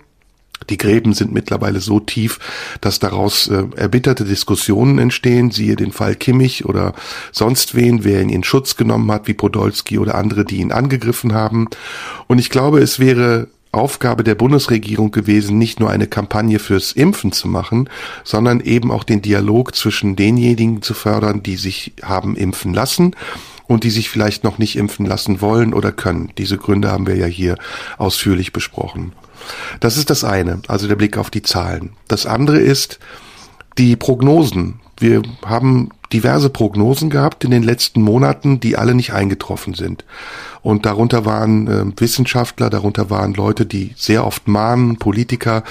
Die 0.70 0.78
Gräben 0.78 1.12
sind 1.12 1.32
mittlerweile 1.32 1.80
so 1.80 2.00
tief, 2.00 2.38
dass 2.80 2.98
daraus 2.98 3.48
äh, 3.48 3.64
erbitterte 3.76 4.25
Diskussionen 4.25 4.98
entstehen, 4.98 5.50
siehe 5.50 5.76
den 5.76 5.92
Fall 5.92 6.16
Kimmich 6.16 6.64
oder 6.64 6.94
sonst 7.30 7.75
wen, 7.75 8.04
wer 8.04 8.20
ihn 8.20 8.30
in 8.30 8.44
Schutz 8.44 8.76
genommen 8.76 9.10
hat, 9.12 9.28
wie 9.28 9.34
Podolski 9.34 9.98
oder 9.98 10.14
andere, 10.16 10.44
die 10.44 10.56
ihn 10.56 10.72
angegriffen 10.72 11.34
haben. 11.34 11.68
Und 12.26 12.38
ich 12.38 12.50
glaube, 12.50 12.80
es 12.80 12.98
wäre 12.98 13.48
Aufgabe 13.72 14.25
der 14.25 14.34
Bundesregierung 14.34 15.10
gewesen, 15.10 15.58
nicht 15.58 15.80
nur 15.80 15.90
eine 15.90 16.06
Kampagne 16.06 16.58
fürs 16.58 16.92
Impfen 16.92 17.32
zu 17.32 17.46
machen, 17.46 17.90
sondern 18.25 18.60
eben 18.60 18.90
auch 18.90 19.04
den 19.04 19.22
Dialog 19.22 19.75
zwischen 19.75 20.16
denjenigen 20.16 20.82
zu 20.82 20.94
fördern, 20.94 21.42
die 21.42 21.56
sich 21.56 21.92
haben 22.02 22.36
impfen 22.36 22.72
lassen 22.72 23.14
und 23.66 23.84
die 23.84 23.90
sich 23.90 24.08
vielleicht 24.08 24.44
noch 24.44 24.58
nicht 24.58 24.76
impfen 24.76 25.04
lassen 25.04 25.40
wollen 25.40 25.75
oder 25.75 25.92
können. 25.92 26.32
Diese 26.38 26.56
Gründe 26.56 26.90
haben 26.90 27.06
wir 27.06 27.16
ja 27.16 27.26
hier 27.26 27.56
ausführlich 27.98 28.52
besprochen. 28.52 29.12
Das 29.80 29.96
ist 29.96 30.10
das 30.10 30.24
eine, 30.24 30.60
also 30.68 30.88
der 30.88 30.96
Blick 30.96 31.18
auf 31.18 31.30
die 31.30 31.42
Zahlen. 31.42 31.92
Das 32.08 32.26
andere 32.26 32.58
ist 32.58 32.98
die 33.78 33.96
Prognosen. 33.96 34.80
Wir 34.98 35.22
haben 35.44 35.90
diverse 36.12 36.50
Prognosen 36.50 37.10
gehabt 37.10 37.44
in 37.44 37.50
den 37.50 37.62
letzten 37.62 38.00
Monaten, 38.00 38.60
die 38.60 38.76
alle 38.76 38.94
nicht 38.94 39.12
eingetroffen 39.12 39.74
sind. 39.74 40.04
Und 40.62 40.86
darunter 40.86 41.24
waren 41.24 41.66
äh, 41.68 42.00
Wissenschaftler, 42.00 42.70
darunter 42.70 43.10
waren 43.10 43.34
Leute, 43.34 43.66
die 43.66 43.92
sehr 43.96 44.26
oft 44.26 44.48
mahnen, 44.48 44.96
Politiker, 44.96 45.62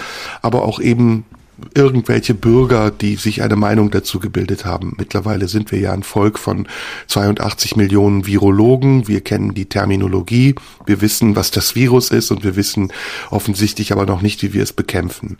aber 0.42 0.64
auch 0.64 0.80
eben 0.80 1.26
irgendwelche 1.74 2.34
Bürger, 2.34 2.92
die 2.92 3.16
sich 3.16 3.42
eine 3.42 3.56
Meinung 3.56 3.92
dazu 3.92 4.20
gebildet 4.20 4.66
haben. 4.66 4.94
Mittlerweile 4.98 5.48
sind 5.48 5.72
wir 5.72 5.80
ja 5.80 5.94
ein 5.94 6.04
Volk 6.04 6.40
von 6.40 6.68
82 7.08 7.76
Millionen 7.76 8.26
Virologen. 8.26 9.08
Wir 9.08 9.22
kennen 9.22 9.54
die 9.54 9.66
Terminologie. 9.66 10.56
Wir 10.86 11.02
wissen, 11.02 11.36
was 11.36 11.52
das 11.52 11.76
Virus 11.76 12.12
ist 12.12 12.32
und 12.32 12.44
wir 12.44 12.56
wissen 12.56 12.92
offensichtlich 13.32 13.92
aber 13.92 14.06
noch 14.06 14.22
nicht, 14.22 14.44
wie 14.44 14.54
wir 14.54 14.64
es 14.64 14.74
bekämpfen. 14.74 15.38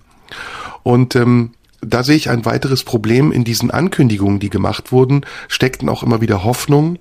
Und 0.84 1.16
ähm, 1.16 1.52
da 1.82 2.04
sehe 2.04 2.16
ich 2.16 2.30
ein 2.30 2.46
weiteres 2.46 2.84
Problem 2.84 3.32
in 3.32 3.44
diesen 3.44 3.72
Ankündigungen, 3.72 4.40
die 4.40 4.50
gemacht 4.50 4.92
wurden, 4.92 5.26
steckten 5.48 5.90
auch 5.90 6.04
immer 6.04 6.22
wieder 6.22 6.44
Hoffnung 6.44 6.98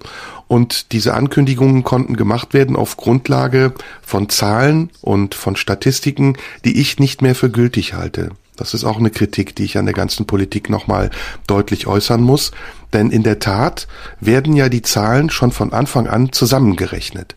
und 0.46 0.92
diese 0.92 1.14
Ankündigungen 1.14 1.84
konnten 1.84 2.16
gemacht 2.16 2.54
werden 2.54 2.76
auf 2.76 2.96
Grundlage 2.96 3.72
von 4.02 4.28
Zahlen 4.28 4.90
und 5.00 5.34
von 5.34 5.56
Statistiken, 5.56 6.36
die 6.64 6.80
ich 6.80 6.98
nicht 6.98 7.22
mehr 7.22 7.34
für 7.34 7.50
gültig 7.50 7.94
halte. 7.94 8.30
Das 8.56 8.75
ist 8.75 8.84
auch 8.84 8.99
eine 8.99 9.11
Kritik, 9.11 9.56
die 9.56 9.64
ich 9.64 9.78
an 9.78 9.87
der 9.87 9.94
ganzen 9.94 10.26
Politik 10.26 10.70
nochmal 10.70 11.11
deutlich 11.46 11.87
äußern 11.87 12.20
muss. 12.23 12.52
Denn 12.92 13.11
in 13.11 13.25
der 13.25 13.40
Tat 13.40 13.88
werden 14.20 14.54
ja 14.54 14.68
die 14.68 14.82
Zahlen 14.82 15.30
schon 15.30 15.50
von 15.50 15.73
Anfang 15.73 16.06
an 16.06 16.32
zusammengerechnet. 16.32 17.34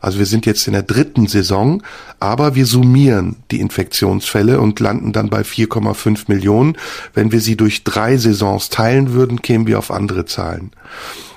Also 0.00 0.18
wir 0.18 0.26
sind 0.26 0.46
jetzt 0.46 0.66
in 0.66 0.74
der 0.74 0.82
dritten 0.82 1.26
Saison, 1.26 1.82
aber 2.20 2.54
wir 2.54 2.66
summieren 2.66 3.36
die 3.50 3.60
Infektionsfälle 3.60 4.60
und 4.60 4.78
landen 4.78 5.12
dann 5.12 5.28
bei 5.28 5.40
4,5 5.40 6.24
Millionen. 6.28 6.76
Wenn 7.14 7.32
wir 7.32 7.40
sie 7.40 7.56
durch 7.56 7.82
drei 7.82 8.16
Saisons 8.16 8.68
teilen 8.68 9.12
würden, 9.12 9.42
kämen 9.42 9.66
wir 9.66 9.78
auf 9.78 9.90
andere 9.90 10.24
Zahlen. 10.24 10.70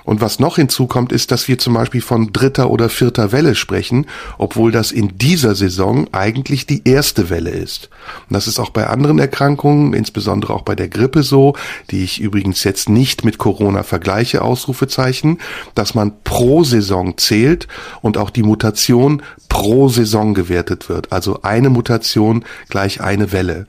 Und 0.04 0.22
was 0.22 0.40
noch 0.40 0.56
hinzukommt, 0.56 1.12
ist, 1.12 1.32
dass 1.32 1.48
wir 1.48 1.58
zum 1.58 1.74
Beispiel 1.74 2.02
von 2.02 2.34
dritter 2.34 2.70
oder 2.70 2.90
vierter 2.90 3.32
Welle 3.32 3.56
sprechen, 3.56 4.08
obwohl 4.38 4.72
das 4.72 4.92
in 4.92 5.18
dieser 5.18 5.56
Saison 5.56 6.08
eigentlich 6.12 6.66
die 6.66 6.82
erste 6.86 7.30
Welle 7.30 7.52
ist. 7.52 7.90
Und 8.30 8.34
das 8.34 8.48
ist 8.48 8.60
auch 8.60 8.72
bei 8.72 8.88
anderen 8.88 9.20
Erkrankungen, 9.20 9.94
insbesondere 9.94 10.54
auch 10.54 10.64
bei 10.64 10.76
der 10.76 10.90
Grippe 10.90 11.24
so, 11.24 11.56
die 11.92 12.04
ich 12.04 12.20
übrigens 12.20 12.64
jetzt 12.64 12.90
nicht 12.90 13.24
mit 13.24 13.38
Corona 13.38 13.84
vergleiche, 13.84 14.42
Ausrufezeichen, 14.42 15.40
dass 15.76 15.96
man 15.96 16.14
pro 16.24 16.64
Saison 16.64 17.18
zählt 17.18 17.68
und 18.02 18.18
auch 18.18 18.30
die 18.30 18.44
Mutation 18.44 19.22
pro 19.50 19.90
Saison 19.90 20.34
gewertet 20.34 20.90
wird. 20.90 21.12
Also 21.12 21.42
eine 21.44 21.70
Mutation 21.70 22.46
gleich 22.70 23.02
eine 23.02 23.32
Welle. 23.32 23.68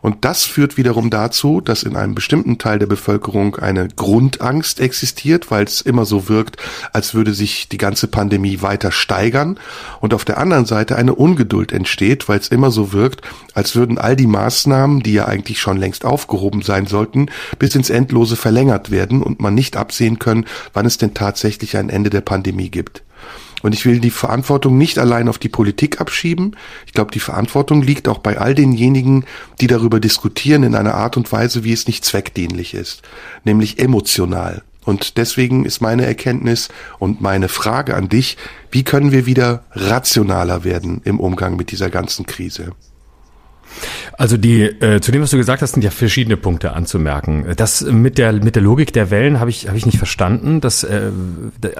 Und 0.00 0.24
das 0.24 0.44
führt 0.44 0.76
wiederum 0.76 1.10
dazu, 1.10 1.60
dass 1.60 1.82
in 1.82 1.96
einem 1.96 2.14
bestimmten 2.14 2.58
Teil 2.58 2.78
der 2.78 2.86
Bevölkerung 2.86 3.56
eine 3.56 3.88
Grundangst 3.88 4.80
existiert, 4.80 5.50
weil 5.50 5.64
es 5.64 5.80
immer 5.80 6.04
so 6.04 6.28
wirkt, 6.28 6.56
als 6.92 7.14
würde 7.14 7.34
sich 7.34 7.68
die 7.68 7.78
ganze 7.78 8.06
Pandemie 8.06 8.62
weiter 8.62 8.92
steigern. 8.92 9.58
Und 10.00 10.14
auf 10.14 10.24
der 10.24 10.38
anderen 10.38 10.66
Seite 10.66 10.96
eine 10.96 11.14
Ungeduld 11.14 11.72
entsteht, 11.72 12.28
weil 12.28 12.38
es 12.38 12.48
immer 12.48 12.70
so 12.70 12.92
wirkt, 12.92 13.22
als 13.54 13.74
würden 13.74 13.98
all 13.98 14.16
die 14.16 14.26
Maßnahmen, 14.26 15.02
die 15.02 15.14
ja 15.14 15.26
eigentlich 15.26 15.60
schon 15.60 15.76
längst 15.76 16.04
aufgehoben 16.04 16.62
sein 16.62 16.86
sollten, 16.86 17.26
bis 17.58 17.74
ins 17.74 17.90
Endlose 17.90 18.36
verlängert 18.36 18.90
werden 18.90 19.22
und 19.22 19.40
man 19.40 19.54
nicht 19.54 19.76
absehen 19.76 20.18
können, 20.18 20.46
wann 20.72 20.86
es 20.86 20.98
denn 20.98 21.14
tatsächlich 21.14 21.76
ein 21.76 21.88
Ende 21.88 22.10
der 22.10 22.20
Pandemie 22.20 22.70
gibt. 22.70 23.02
Und 23.62 23.74
ich 23.74 23.86
will 23.86 24.00
die 24.00 24.10
Verantwortung 24.10 24.76
nicht 24.78 24.98
allein 24.98 25.28
auf 25.28 25.38
die 25.38 25.48
Politik 25.48 26.00
abschieben. 26.00 26.56
Ich 26.86 26.92
glaube, 26.92 27.10
die 27.10 27.20
Verantwortung 27.20 27.82
liegt 27.82 28.06
auch 28.08 28.18
bei 28.18 28.38
all 28.38 28.54
denjenigen, 28.54 29.24
die 29.60 29.66
darüber 29.66 29.98
diskutieren 29.98 30.62
in 30.62 30.74
einer 30.74 30.94
Art 30.94 31.16
und 31.16 31.30
Weise, 31.32 31.64
wie 31.64 31.72
es 31.72 31.86
nicht 31.86 32.04
zweckdienlich 32.04 32.74
ist, 32.74 33.02
nämlich 33.44 33.78
emotional. 33.78 34.62
Und 34.84 35.16
deswegen 35.16 35.64
ist 35.64 35.80
meine 35.80 36.06
Erkenntnis 36.06 36.68
und 37.00 37.20
meine 37.20 37.48
Frage 37.48 37.96
an 37.96 38.08
dich, 38.08 38.36
wie 38.70 38.84
können 38.84 39.10
wir 39.10 39.26
wieder 39.26 39.64
rationaler 39.72 40.62
werden 40.62 41.00
im 41.04 41.18
Umgang 41.18 41.56
mit 41.56 41.72
dieser 41.72 41.90
ganzen 41.90 42.24
Krise? 42.26 42.72
Also 44.18 44.36
die 44.36 44.62
äh, 44.62 45.00
zu 45.00 45.12
dem, 45.12 45.22
was 45.22 45.30
du 45.30 45.36
gesagt 45.36 45.62
hast, 45.62 45.72
sind 45.72 45.82
ja 45.84 45.90
verschiedene 45.90 46.36
Punkte 46.36 46.72
anzumerken. 46.72 47.46
Das 47.56 47.82
mit 47.82 48.18
der 48.18 48.32
mit 48.32 48.56
der 48.56 48.62
Logik 48.62 48.92
der 48.92 49.10
Wellen 49.10 49.40
habe 49.40 49.50
ich 49.50 49.68
habe 49.68 49.76
ich 49.76 49.86
nicht 49.86 49.98
verstanden. 49.98 50.60
Das 50.60 50.84
äh, 50.84 51.10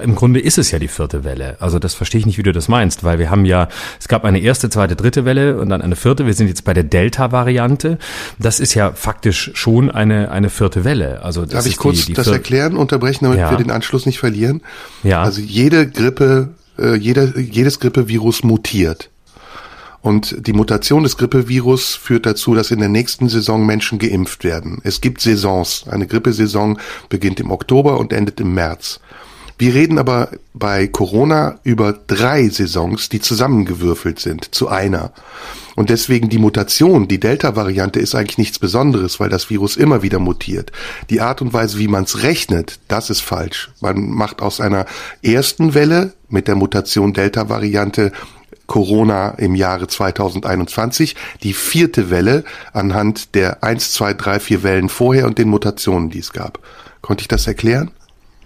im 0.02 0.14
Grunde 0.14 0.40
ist 0.40 0.58
es 0.58 0.70
ja 0.70 0.78
die 0.78 0.88
vierte 0.88 1.24
Welle. 1.24 1.56
Also 1.60 1.78
das 1.78 1.94
verstehe 1.94 2.18
ich 2.20 2.26
nicht, 2.26 2.38
wie 2.38 2.42
du 2.42 2.52
das 2.52 2.68
meinst, 2.68 3.04
weil 3.04 3.18
wir 3.18 3.30
haben 3.30 3.44
ja 3.44 3.68
es 3.98 4.08
gab 4.08 4.24
eine 4.24 4.40
erste, 4.40 4.68
zweite, 4.68 4.96
dritte 4.96 5.24
Welle 5.24 5.58
und 5.58 5.68
dann 5.70 5.80
eine 5.80 5.96
vierte. 5.96 6.26
Wir 6.26 6.34
sind 6.34 6.48
jetzt 6.48 6.64
bei 6.64 6.74
der 6.74 6.84
Delta-Variante. 6.84 7.98
Das 8.38 8.60
ist 8.60 8.74
ja 8.74 8.92
faktisch 8.92 9.52
schon 9.54 9.90
eine 9.90 10.30
eine 10.30 10.50
vierte 10.50 10.84
Welle. 10.84 11.22
Also 11.22 11.42
das 11.42 11.50
darf 11.50 11.66
ich 11.66 11.76
kurz 11.76 12.00
die, 12.00 12.06
die 12.06 12.12
das 12.12 12.26
erklären, 12.26 12.76
unterbrechen, 12.76 13.24
damit 13.24 13.38
ja. 13.38 13.50
wir 13.50 13.56
den 13.56 13.70
Anschluss 13.70 14.06
nicht 14.06 14.18
verlieren? 14.18 14.62
Ja. 15.02 15.22
Also 15.22 15.40
jede 15.40 15.88
Grippe, 15.88 16.50
äh, 16.78 16.96
jeder 16.96 17.38
jedes 17.38 17.80
Grippevirus 17.80 18.42
mutiert. 18.44 19.10
Und 20.06 20.46
die 20.46 20.52
Mutation 20.52 21.02
des 21.02 21.16
Grippevirus 21.16 21.96
führt 21.96 22.26
dazu, 22.26 22.54
dass 22.54 22.70
in 22.70 22.78
der 22.78 22.88
nächsten 22.88 23.28
Saison 23.28 23.66
Menschen 23.66 23.98
geimpft 23.98 24.44
werden. 24.44 24.78
Es 24.84 25.00
gibt 25.00 25.20
Saisons. 25.20 25.84
Eine 25.90 26.06
Grippesaison 26.06 26.78
beginnt 27.08 27.40
im 27.40 27.50
Oktober 27.50 27.98
und 27.98 28.12
endet 28.12 28.38
im 28.38 28.54
März. 28.54 29.00
Wir 29.58 29.74
reden 29.74 29.98
aber 29.98 30.30
bei 30.54 30.86
Corona 30.86 31.58
über 31.64 31.92
drei 31.92 32.48
Saisons, 32.48 33.08
die 33.08 33.20
zusammengewürfelt 33.20 34.20
sind 34.20 34.54
zu 34.54 34.68
einer. 34.68 35.12
Und 35.74 35.90
deswegen 35.90 36.28
die 36.28 36.38
Mutation, 36.38 37.08
die 37.08 37.18
Delta-Variante 37.18 37.98
ist 37.98 38.14
eigentlich 38.14 38.38
nichts 38.38 38.60
Besonderes, 38.60 39.18
weil 39.18 39.28
das 39.28 39.50
Virus 39.50 39.76
immer 39.76 40.02
wieder 40.02 40.20
mutiert. 40.20 40.70
Die 41.10 41.20
Art 41.20 41.42
und 41.42 41.52
Weise, 41.52 41.80
wie 41.80 41.88
man 41.88 42.04
es 42.04 42.22
rechnet, 42.22 42.78
das 42.86 43.10
ist 43.10 43.22
falsch. 43.22 43.70
Man 43.80 44.10
macht 44.10 44.40
aus 44.40 44.60
einer 44.60 44.86
ersten 45.22 45.74
Welle 45.74 46.12
mit 46.28 46.46
der 46.46 46.54
Mutation 46.54 47.12
Delta-Variante 47.12 48.12
Corona 48.66 49.30
im 49.30 49.54
Jahre 49.54 49.86
2021, 49.86 51.16
die 51.42 51.52
vierte 51.52 52.10
Welle 52.10 52.44
anhand 52.72 53.34
der 53.34 53.62
1, 53.62 53.92
2, 53.92 54.14
3, 54.14 54.40
4 54.40 54.62
Wellen 54.62 54.88
vorher 54.88 55.26
und 55.26 55.38
den 55.38 55.48
Mutationen, 55.48 56.10
die 56.10 56.18
es 56.18 56.32
gab. 56.32 56.58
Konnte 57.00 57.22
ich 57.22 57.28
das 57.28 57.46
erklären? 57.46 57.90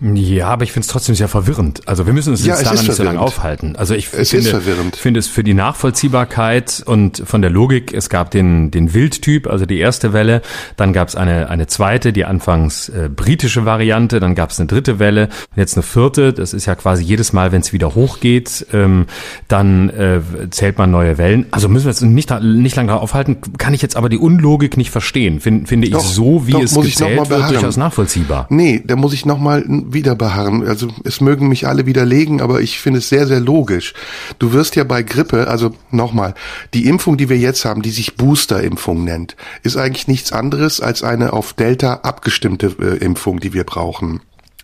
Ja, 0.00 0.48
aber 0.48 0.64
ich 0.64 0.72
finde 0.72 0.84
es 0.84 0.88
trotzdem 0.88 1.14
sehr 1.14 1.28
verwirrend. 1.28 1.86
Also 1.86 2.06
wir 2.06 2.12
müssen 2.12 2.30
uns 2.30 2.44
Ja, 2.44 2.54
jetzt 2.54 2.64
daran 2.64 2.84
nicht 2.84 2.92
so 2.94 3.02
lange 3.02 3.20
aufhalten. 3.20 3.76
Also 3.76 3.94
ich 3.94 4.08
Es 4.12 4.30
finde, 4.30 4.60
finde 4.96 5.20
es 5.20 5.26
für 5.26 5.44
die 5.44 5.52
Nachvollziehbarkeit 5.52 6.82
und 6.86 7.22
von 7.26 7.42
der 7.42 7.50
Logik, 7.50 7.92
es 7.92 8.08
gab 8.08 8.30
den, 8.30 8.70
den 8.70 8.94
Wildtyp, 8.94 9.46
also 9.46 9.66
die 9.66 9.78
erste 9.78 10.12
Welle, 10.12 10.40
dann 10.76 10.92
gab 10.92 11.08
es 11.08 11.16
eine, 11.16 11.50
eine 11.50 11.66
zweite, 11.66 12.12
die 12.12 12.24
anfangs 12.24 12.88
äh, 12.88 13.10
britische 13.14 13.66
Variante, 13.66 14.20
dann 14.20 14.34
gab 14.34 14.50
es 14.50 14.58
eine 14.58 14.68
dritte 14.68 14.98
Welle, 14.98 15.28
jetzt 15.54 15.76
eine 15.76 15.82
vierte, 15.82 16.32
das 16.32 16.54
ist 16.54 16.66
ja 16.66 16.74
quasi 16.74 17.02
jedes 17.02 17.32
Mal, 17.32 17.52
wenn 17.52 17.60
es 17.60 17.72
wieder 17.72 17.94
hochgeht, 17.94 18.66
ähm, 18.72 19.06
dann 19.48 19.90
äh, 19.90 20.20
zählt 20.50 20.78
man 20.78 20.90
neue 20.90 21.18
Wellen. 21.18 21.46
Also 21.50 21.68
müssen 21.68 21.84
wir 21.84 21.90
jetzt 21.90 22.00
nicht, 22.02 22.30
nicht 22.42 22.76
lange 22.76 22.88
darauf 22.88 23.02
aufhalten, 23.02 23.38
kann 23.58 23.74
ich 23.74 23.82
jetzt 23.82 23.96
aber 23.96 24.08
die 24.08 24.18
Unlogik 24.18 24.76
nicht 24.76 24.90
verstehen. 24.90 25.40
Find, 25.40 25.68
finde 25.68 25.88
ich 25.88 25.92
Doch, 25.92 26.00
so, 26.00 26.46
wie 26.46 26.52
doch, 26.52 26.62
es 26.62 26.74
ich 26.76 26.96
gezählt 26.96 27.28
wird, 27.28 27.50
durchaus 27.50 27.76
nachvollziehbar. 27.76 28.46
Nee, 28.48 28.82
da 28.84 28.96
muss 28.96 29.12
ich 29.12 29.26
nochmal 29.26 29.64
wieder 29.92 30.14
beharren. 30.14 30.66
Also 30.66 30.88
es 31.04 31.20
mögen 31.20 31.48
mich 31.48 31.66
alle 31.66 31.86
widerlegen, 31.86 32.40
aber 32.40 32.60
ich 32.60 32.80
finde 32.80 32.98
es 32.98 33.08
sehr, 33.08 33.26
sehr 33.26 33.40
logisch. 33.40 33.94
Du 34.38 34.52
wirst 34.52 34.76
ja 34.76 34.84
bei 34.84 35.02
Grippe, 35.02 35.48
also 35.48 35.74
nochmal, 35.90 36.34
die 36.74 36.86
Impfung, 36.86 37.16
die 37.16 37.28
wir 37.28 37.38
jetzt 37.38 37.64
haben, 37.64 37.82
die 37.82 37.90
sich 37.90 38.16
Booster-Impfung 38.16 39.04
nennt, 39.04 39.36
ist 39.62 39.76
eigentlich 39.76 40.08
nichts 40.08 40.32
anderes 40.32 40.80
als 40.80 41.02
eine 41.02 41.32
auf 41.32 41.52
Delta 41.52 42.00
abgestimmte 42.02 42.74
äh, 42.80 43.04
Impfung, 43.04 43.40
die 43.40 43.52
wir 43.52 43.64
brauchen. 43.64 44.20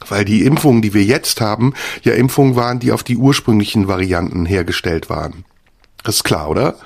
Weil 0.08 0.24
die 0.24 0.44
Impfungen, 0.44 0.82
die 0.82 0.94
wir 0.94 1.04
jetzt 1.04 1.40
haben, 1.40 1.74
ja 2.02 2.12
Impfungen 2.14 2.54
waren, 2.54 2.78
die 2.78 2.92
auf 2.92 3.02
die 3.02 3.16
ursprünglichen 3.16 3.88
Varianten 3.88 4.46
hergestellt 4.46 5.08
waren. 5.08 5.44
Das 6.04 6.16
ist 6.16 6.24
klar, 6.24 6.50
oder? 6.50 6.76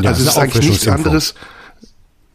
Ja, 0.00 0.10
also 0.10 0.22
es 0.22 0.28
ist 0.28 0.28
ist 0.28 0.38
eigentlich 0.38 0.68
nichts 0.68 0.88
anderes. 0.88 1.34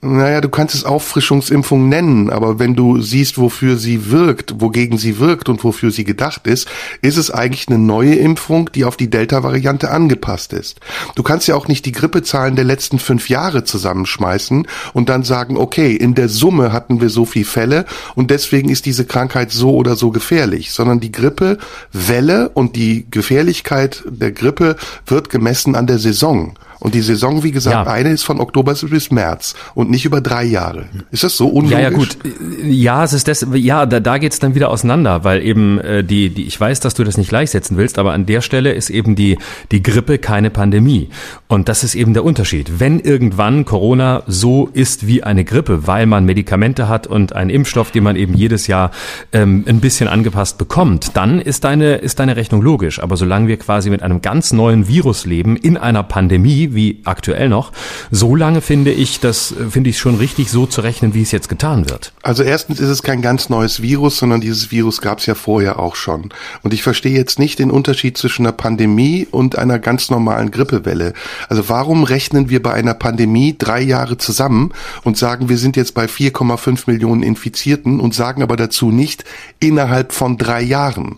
Naja, 0.06 0.39
du 0.39 0.50
kannst 0.50 0.76
es 0.76 0.86
Auffrischungsimpfung 0.86 1.89
nennen, 1.89 2.30
aber 2.30 2.60
wenn 2.60 2.76
du 2.76 3.02
siehst, 3.02 3.39
wofür 3.39 3.76
sie 3.78 4.12
wirkt, 4.12 4.62
wogegen 4.62 5.00
sie 5.00 5.18
wirkt 5.18 5.50
und 5.50 5.63
wofür 5.63 5.89
sie 5.89 6.04
gedacht 6.04 6.46
ist, 6.46 6.68
ist 7.02 7.18
es 7.18 7.32
eigentlich 7.32 7.68
eine 7.68 7.80
neue 7.80 8.13
Impfung, 8.13 8.70
die 8.74 8.86
auf 8.86 8.98
die 8.98 9.10
Delta-Variante 9.10 9.89
angepasst 9.89 10.54
ist. 10.54 10.80
Du 11.15 11.24
kannst 11.24 11.48
ja 11.48 11.56
auch 11.56 11.68
nicht 11.68 11.88
die 11.88 11.91
Grippezahlen 11.91 12.56
der 12.56 12.65
letzten 12.65 13.00
fünf 13.00 13.30
Jahre 13.30 13.63
zusammenschmeißen 13.63 14.68
und 14.94 15.10
dann 15.10 15.24
sagen, 15.24 15.58
okay, 15.58 15.96
in 15.96 16.13
der 16.13 16.30
Summe 16.30 16.72
hatten 16.72 17.02
wir 17.02 17.10
so 17.10 17.26
viel 17.26 17.46
Fälle 17.46 17.86
und 18.13 18.30
deswegen 18.30 18.70
ist 18.70 18.86
diese 18.86 19.06
Krankheit 19.06 19.52
so 19.52 19.74
oder 19.74 19.96
so 19.96 20.12
gefährlich, 20.12 20.72
sondern 20.72 21.00
die 21.00 21.12
Grippewelle 21.12 22.50
und 22.50 22.76
die 22.76 23.08
Gefährlichkeit 23.10 24.04
der 24.06 24.32
Grippe 24.32 24.76
wird 25.08 25.30
gemessen 25.30 25.76
an 25.76 25.88
der 25.88 25.98
Saison. 25.98 26.54
Und 26.80 26.94
die 26.96 27.02
Saison, 27.02 27.44
wie 27.44 27.52
gesagt, 27.52 27.88
Ja. 27.88 27.92
eine 27.92 28.10
ist 28.12 28.24
von 28.24 28.40
Oktober 28.40 28.74
bis 28.74 29.12
März 29.12 29.56
und 29.74 29.90
nicht 29.90 30.06
über 30.06 30.22
drei 30.22 30.44
Jahre. 30.44 30.86
Ist 31.12 31.24
das 31.24 31.38
so 31.38 31.48
unlogisch? 31.48 31.72
Ja, 31.78 31.80
ja, 31.80 31.90
gut. 31.90 32.18
Ja, 32.64 33.04
es 33.04 33.14
ist 33.14 33.28
das, 33.28 33.46
ja, 33.54 33.86
da, 33.86 34.00
da 34.00 34.18
geht's 34.18 34.40
dann 34.40 34.56
wieder 34.56 34.70
auseinander, 34.70 35.24
weil 35.24 35.42
eben 35.42 35.80
äh, 35.80 36.04
die, 36.04 36.30
die, 36.30 36.46
ich 36.46 36.60
weiß, 36.60 36.80
dass 36.80 36.94
du 36.94 37.04
das 37.04 37.18
nicht 37.18 37.30
gleichsetzen 37.30 37.78
willst, 37.78 37.98
aber 38.00 38.14
an 38.14 38.26
der 38.26 38.42
Stelle 38.42 38.74
ist 38.74 38.90
eben 38.90 39.16
die, 39.16 39.38
die 39.72 39.82
Grippe 39.82 40.18
keine 40.18 40.50
Pandemie. 40.50 41.10
Und 41.48 41.70
das 41.70 41.84
ist 41.84 41.96
eben 41.96 42.14
der 42.14 42.24
Unterschied. 42.24 42.80
Wenn 42.80 43.00
irgendwann 43.00 43.66
Corona 43.66 44.24
so 44.28 44.70
ist 44.74 45.08
wie 45.08 45.24
eine 45.24 45.46
Grippe, 45.46 45.88
weil 45.88 46.06
man 46.06 46.26
Medikamente 46.26 46.88
hat 46.90 47.08
und 47.08 47.34
einen 47.34 47.50
Impfstoff, 47.50 47.92
den 47.92 48.04
man 48.04 48.16
eben 48.16 48.34
jedes 48.34 48.68
Jahr 48.68 48.92
ähm, 49.32 49.64
ein 49.68 49.80
bisschen 49.80 50.08
angepasst 50.08 50.58
bekommt, 50.58 51.12
dann 51.16 51.40
ist 51.40 51.64
deine, 51.64 51.96
ist 51.96 52.20
deine 52.20 52.36
Rechnung 52.36 52.62
logisch. 52.62 53.00
Aber 53.02 53.18
solange 53.18 53.48
wir 53.48 53.58
quasi 53.58 53.90
mit 53.90 54.02
einem 54.04 54.22
ganz 54.22 54.52
neuen 54.54 54.88
Virus 54.88 55.26
leben, 55.26 55.56
in 55.56 55.78
einer 55.78 56.04
Pandemie, 56.04 56.64
wie 56.73 57.01
aktuell 57.04 57.49
noch, 57.49 57.71
so 58.12 58.36
lange 58.36 58.62
finde 58.62 58.91
ich, 58.91 59.19
das 59.19 59.54
finde 59.69 59.89
ich 59.89 59.99
schon 59.99 60.15
richtig 60.15 60.49
so 60.49 60.65
zu 60.65 60.82
rechnen, 60.82 61.13
wie 61.13 61.21
es 61.21 61.32
jetzt 61.32 61.49
getan 61.49 61.89
wird. 61.89 62.13
Also 62.23 62.43
erstens 62.43 62.80
ist 62.80 62.89
es 62.89 63.04
kein 63.04 63.21
ganz 63.21 63.49
neues 63.49 63.82
Virus, 63.82 64.17
sondern 64.17 64.41
dieses 64.41 64.71
Virus 64.71 65.01
gab 65.01 65.19
es 65.19 65.25
ja 65.25 65.36
vorher 65.36 65.80
auch 65.80 65.95
schon. 65.95 66.30
Und 66.63 66.73
ich 66.73 66.84
verstehe 66.84 67.15
jetzt 67.15 67.39
nicht 67.39 67.60
den 67.60 67.71
Unterschied 67.71 68.17
zwischen 68.17 68.45
einer 68.45 68.54
Pandemie 68.54 69.28
und 69.30 69.58
einer 69.58 69.80
ganz 69.80 70.10
normalen 70.10 70.51
Grippewelle. 70.51 71.13
Also 71.49 71.69
warum 71.69 72.04
rechnen 72.04 72.49
wir 72.49 72.62
bei 72.63 72.73
einer 72.73 72.93
Pandemie 72.93 73.56
drei 73.58 73.82
Jahre 73.82 74.17
zusammen 74.17 74.71
und 75.04 75.17
sagen, 75.17 75.49
wir 75.49 75.58
sind 75.58 75.75
jetzt 75.75 75.93
bei 75.93 76.06
4,5 76.06 76.84
Millionen 76.88 77.23
Infizierten 77.23 77.99
und 77.99 78.13
sagen 78.13 78.41
aber 78.41 78.56
dazu 78.56 78.91
nicht 78.91 79.25
innerhalb 79.60 80.13
von 80.13 80.38
drei 80.38 80.62
Jahren? 80.62 81.17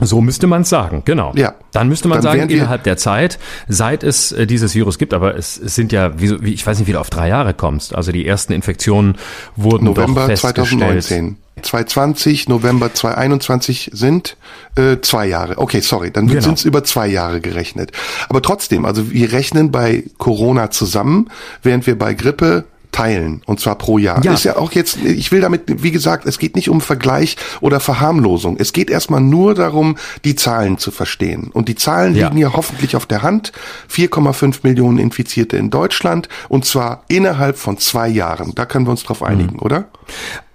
So 0.00 0.20
müsste 0.20 0.46
man 0.46 0.62
es 0.62 0.68
sagen, 0.68 1.02
genau. 1.04 1.32
Ja. 1.36 1.54
Dann 1.72 1.88
müsste 1.88 2.08
man 2.08 2.16
Dann 2.20 2.38
sagen, 2.38 2.50
innerhalb 2.50 2.82
der 2.82 2.96
Zeit, 2.96 3.38
seit 3.68 4.02
es 4.02 4.32
äh, 4.32 4.46
dieses 4.46 4.74
Virus 4.74 4.98
gibt, 4.98 5.14
aber 5.14 5.36
es, 5.36 5.56
es 5.56 5.74
sind 5.76 5.92
ja, 5.92 6.18
wie, 6.20 6.42
wie, 6.42 6.52
ich 6.52 6.66
weiß 6.66 6.78
nicht, 6.78 6.88
wie 6.88 6.92
du 6.92 7.00
auf 7.00 7.10
drei 7.10 7.28
Jahre 7.28 7.54
kommst. 7.54 7.94
Also 7.94 8.10
die 8.10 8.26
ersten 8.26 8.52
Infektionen 8.52 9.16
wurden 9.56 9.84
November 9.84 10.22
doch 10.22 10.26
festgestellt. 10.28 11.04
2019. 11.04 11.36
2020, 11.62 12.48
November 12.48 12.92
2021 12.92 13.90
sind 13.92 14.36
äh, 14.76 14.96
zwei 15.00 15.26
Jahre. 15.26 15.58
Okay, 15.58 15.80
sorry, 15.80 16.10
dann 16.10 16.26
Genau. 16.26 16.40
sind 16.40 16.58
es 16.58 16.64
über 16.64 16.82
zwei 16.82 17.06
Jahre 17.06 17.40
gerechnet. 17.40 17.92
Aber 18.28 18.42
trotzdem, 18.42 18.84
also 18.84 19.12
wir 19.12 19.32
rechnen 19.32 19.70
bei 19.70 20.04
Corona 20.18 20.70
zusammen, 20.70 21.30
während 21.62 21.86
wir 21.86 21.96
bei 21.96 22.14
Grippe 22.14 22.64
teilen 22.94 23.42
und 23.46 23.58
zwar 23.58 23.74
pro 23.76 23.98
Jahr. 23.98 24.24
Ja. 24.24 24.32
Ist 24.34 24.44
ja 24.44 24.56
auch 24.56 24.70
jetzt, 24.72 24.98
ich 25.02 25.32
will 25.32 25.40
damit, 25.40 25.82
wie 25.82 25.90
gesagt, 25.90 26.26
es 26.26 26.38
geht 26.38 26.54
nicht 26.54 26.68
um 26.70 26.80
Vergleich 26.80 27.36
oder 27.60 27.80
Verharmlosung. 27.80 28.56
Es 28.58 28.72
geht 28.72 28.88
erstmal 28.88 29.20
nur 29.20 29.54
darum, 29.56 29.96
die 30.24 30.36
Zahlen 30.36 30.78
zu 30.78 30.92
verstehen. 30.92 31.50
Und 31.52 31.68
die 31.68 31.74
Zahlen 31.74 32.14
Ja. 32.14 32.28
liegen 32.28 32.38
ja 32.38 32.52
hoffentlich 32.52 32.94
auf 32.94 33.04
der 33.06 33.22
Hand. 33.22 33.50
4,5 33.88 34.60
Millionen 34.62 34.98
Infizierte 34.98 35.56
in 35.56 35.70
Deutschland 35.70 36.28
und 36.48 36.64
zwar 36.66 37.02
innerhalb 37.08 37.58
von 37.58 37.78
zwei 37.78 38.06
Jahren. 38.08 38.54
Da 38.54 38.64
können 38.64 38.86
wir 38.86 38.92
uns 38.92 39.02
drauf 39.02 39.22
einigen, 39.24 39.58
oder? 39.58 39.86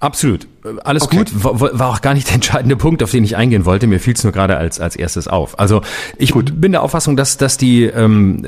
Absolut. 0.01 0.47
Alles 0.83 1.03
Okay. 1.03 1.17
gut. 1.17 1.43
War, 1.43 1.59
war 1.77 1.89
auch 1.89 2.01
gar 2.01 2.13
nicht 2.13 2.27
der 2.27 2.35
entscheidende 2.35 2.77
Punkt, 2.77 3.03
auf 3.03 3.11
den 3.11 3.23
ich 3.23 3.35
eingehen 3.35 3.65
wollte. 3.65 3.85
Mir 3.85 3.99
fiel 3.99 4.13
es 4.13 4.23
nur 4.23 4.31
gerade 4.31 4.57
als, 4.57 4.79
als 4.79 4.95
erstes 4.95 5.27
auf. 5.27 5.59
Also 5.59 5.81
ich 6.17 6.33
bin 6.33 6.71
der 6.71 6.83
Auffassung, 6.83 7.17
dass, 7.17 7.37
dass 7.37 7.57
die, 7.57 7.83
ähm, 7.83 8.45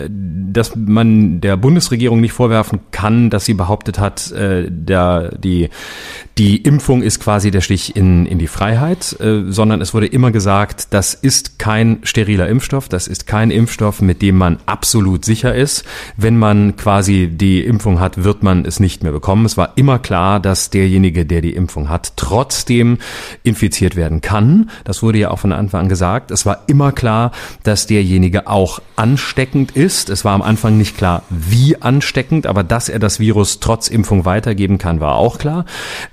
dass 0.54 0.76
man 0.76 1.42
der 1.42 1.58
Bundesregierung 1.58 2.22
nicht 2.22 2.34
vorwerfen 2.34 2.80
kann, 2.92 3.30
dass 3.30 3.46
sie 3.46 3.54
behauptet 3.54 4.00
hat, 4.00 4.32
äh, 4.32 4.68
der, 4.70 5.36
die, 5.38 5.70
die 6.42 6.58
Impfung 6.58 7.04
ist 7.04 7.20
quasi 7.20 7.52
der 7.52 7.62
Stich 7.62 7.96
in, 7.96 8.26
in 8.26 8.40
die 8.40 8.48
Freiheit, 8.48 9.16
äh, 9.20 9.44
sondern 9.52 9.80
es 9.80 9.94
wurde 9.94 10.08
immer 10.08 10.32
gesagt, 10.32 10.88
das 10.90 11.14
ist 11.14 11.60
kein 11.60 12.00
steriler 12.02 12.50
Impfstoff, 12.50 12.90
das 12.90 13.08
ist 13.08 13.28
kein 13.28 13.52
Impfstoff, 13.52 14.02
mit 14.02 14.24
dem 14.24 14.38
man 14.38 14.58
absolut 14.66 15.24
sicher 15.24 15.54
ist. 15.54 15.84
Wenn 16.18 16.40
man 16.40 16.78
quasi 16.78 17.30
die 17.32 17.64
Impfung 17.64 18.00
hat, 18.00 18.24
wird 18.24 18.42
man 18.42 18.66
es 18.66 18.80
nicht 18.80 19.04
mehr 19.04 19.12
bekommen. 19.12 19.46
Es 19.46 19.56
war 19.56 19.74
immer 19.76 20.00
klar, 20.00 20.40
dass 20.40 20.72
derjenige, 20.72 21.28
der 21.28 21.42
die 21.42 21.54
Impfung 21.54 21.90
hat, 21.90 22.14
trotzdem 22.16 22.98
infiziert 23.44 23.96
werden 23.96 24.22
kann. 24.22 24.72
Das 24.84 25.04
wurde 25.04 25.20
ja 25.20 25.30
auch 25.30 25.38
von 25.38 25.52
Anfang 25.52 25.82
an 25.82 25.90
gesagt. 25.90 26.32
Es 26.32 26.48
war 26.48 26.64
immer 26.66 26.92
klar, 26.92 27.34
dass 27.62 27.86
derjenige 27.86 28.48
auch 28.48 28.82
ansteckend 28.96 29.74
ist. 29.74 30.10
Es 30.10 30.26
war 30.26 30.34
am 30.34 30.42
Anfang 30.42 30.80
nicht 30.80 30.98
klar, 30.98 31.22
wie 31.30 31.80
ansteckend, 31.80 32.48
aber 32.48 32.64
dass 32.64 32.90
er 32.90 32.98
das 32.98 33.20
Virus 33.20 33.60
trotz 33.60 33.90
Impfung 33.90 34.26
weitergeben 34.26 34.80
kann, 34.80 35.00
war 35.02 35.18
auch 35.18 35.38
klar. 35.38 35.66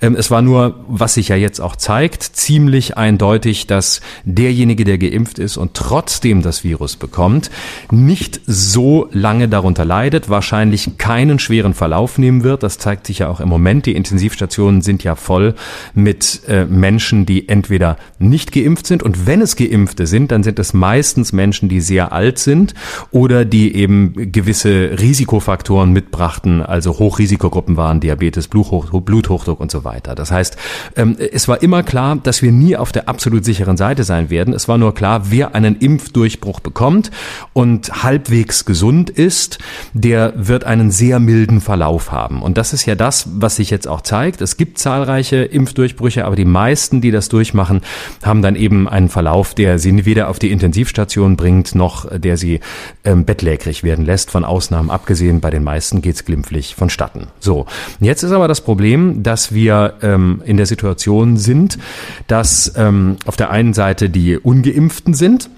Ähm, 0.03 0.18
es 0.19 0.33
war 0.33 0.43
nur, 0.43 0.75
was 0.89 1.15
sich 1.15 1.29
ja 1.29 1.37
jetzt 1.37 1.61
auch 1.61 1.77
zeigt, 1.77 2.25
ziemlich 2.25 2.97
eindeutig, 2.97 3.69
dass 3.69 4.01
derjenige, 4.25 4.85
der 4.85 4.99
geimpft 4.99 5.39
ist 5.39 5.57
und 5.57 5.75
trotzdem 5.75 6.43
das 6.43 6.65
Virus 6.65 6.97
bekommt, 6.97 7.53
nicht 7.93 8.41
so 8.45 9.09
lange 9.13 9.49
darunter 9.49 9.85
leidet, 9.85 10.29
wahrscheinlich 10.29 10.99
keinen 10.99 11.39
schweren 11.39 11.73
Verlauf 11.73 12.19
nehmen 12.19 12.43
wird. 12.43 12.65
Das 12.65 12.79
zeigt 12.79 13.07
sich 13.07 13.21
ja 13.21 13.29
auch 13.29 13.39
im 13.39 13.49
Moment. 13.49 13.87
Die 13.87 13.95
Intensivstationen 13.95 14.83
sind 14.83 15.05
ja 15.05 15.15
voll 15.15 15.55
mit 15.95 16.41
äh, 16.49 16.65
Menschen, 16.65 17.25
die 17.25 17.49
entweder 17.49 17.97
nicht 18.19 18.51
geimpft 18.51 18.89
sind 18.89 19.05
und 19.05 19.29
wenn 19.29 19.41
es 19.41 19.55
geimpfte 19.55 20.09
sind, 20.09 20.33
dann 20.33 20.43
sind 20.43 20.59
es 20.59 20.75
meistens 20.75 21.33
Menschen, 21.33 21.69
die 21.69 21.81
sehr 21.81 22.13
alt 22.13 22.41
sind 22.41 22.75
oder 23.13 23.45
die 23.45 23.73
eben 23.77 24.33
gewisse 24.33 24.99
Risikofaktoren 24.99 25.93
mitbrachten, 25.93 26.61
also 26.61 26.99
Hochrisikogruppen 26.99 27.77
waren, 27.77 28.01
Diabetes, 28.01 28.49
Bluthoch 28.49 28.91
Bluthochdruck 29.01 29.61
und 29.61 29.71
so 29.71 29.85
weiter. 29.85 29.98
Das 30.03 30.31
heißt, 30.31 30.57
ähm, 30.97 31.17
es 31.19 31.49
war 31.49 31.63
immer 31.63 31.83
klar, 31.83 32.17
dass 32.17 32.43
wir 32.43 32.53
nie 32.53 32.77
auf 32.77 32.93
der 32.93 33.09
absolut 33.09 33.45
sicheren 33.45 33.77
Seite 33.77 34.05
sein 34.05 34.31
werden. 34.31 34.55
Es 34.55 34.69
war 34.69 34.79
nur 34.79 34.95
klar, 34.95 35.31
wer 35.31 35.55
einen 35.55 35.77
Impfdurchbruch 35.77 36.61
bekommt 36.61 37.11
und 37.53 38.03
halbwegs 38.03 38.65
gesund 38.65 39.11
ist, 39.11 39.59
der 39.93 40.33
wird 40.37 40.65
einen 40.65 40.91
sehr 40.91 41.19
milden 41.19 41.61
Verlauf 41.61 42.13
haben. 42.13 42.43
Und 42.43 42.59
das 42.59 42.73
ist 42.73 42.87
ja 42.87 42.95
das, 42.95 43.29
was 43.35 43.57
sich 43.57 43.71
jetzt 43.71 43.89
auch 43.89 44.01
zeigt. 44.01 44.41
Es 44.41 44.57
gibt 44.57 44.79
zahlreiche 44.79 45.37
Impfdurchbrüche, 45.37 46.25
aber 46.25 46.37
die 46.37 46.45
meisten, 46.45 47.01
die 47.01 47.11
das 47.11 47.29
durchmachen, 47.29 47.83
haben 48.23 48.43
dann 48.43 48.57
eben 48.57 48.89
einen 48.89 49.09
Verlauf, 49.09 49.55
der 49.55 49.79
sie 49.79 50.05
weder 50.05 50.29
auf 50.29 50.39
die 50.39 50.51
Intensivstation 50.51 51.37
bringt, 51.37 51.75
noch 51.75 52.07
der 52.17 52.37
sie 52.37 52.61
ähm, 53.05 53.25
bettlägerig 53.25 53.83
werden 53.83 54.05
lässt. 54.05 54.31
Von 54.31 54.45
Ausnahmen 54.45 54.91
abgesehen, 54.91 55.41
bei 55.41 55.51
den 55.51 55.65
meisten 55.65 56.03
geht's 56.03 56.25
glimpflich 56.25 56.75
vonstatten. 56.75 57.29
So, 57.41 57.67
jetzt 58.01 58.23
ist 58.23 58.33
aber 58.33 58.49
das 58.49 58.61
Problem, 58.61 59.23
dass 59.23 59.53
wir 59.53 59.88
ähm, 60.03 60.43
in 60.45 60.57
der 60.57 60.67
Situation 60.67 61.37
sind, 61.37 61.79
dass 62.27 62.73
ähm, 62.77 63.17
auf 63.27 63.37
der 63.37 63.51
einen 63.51 63.75
Seite 63.75 64.11
die 64.11 64.37
Ungeimpften 64.37 65.15
sind, 65.15 65.51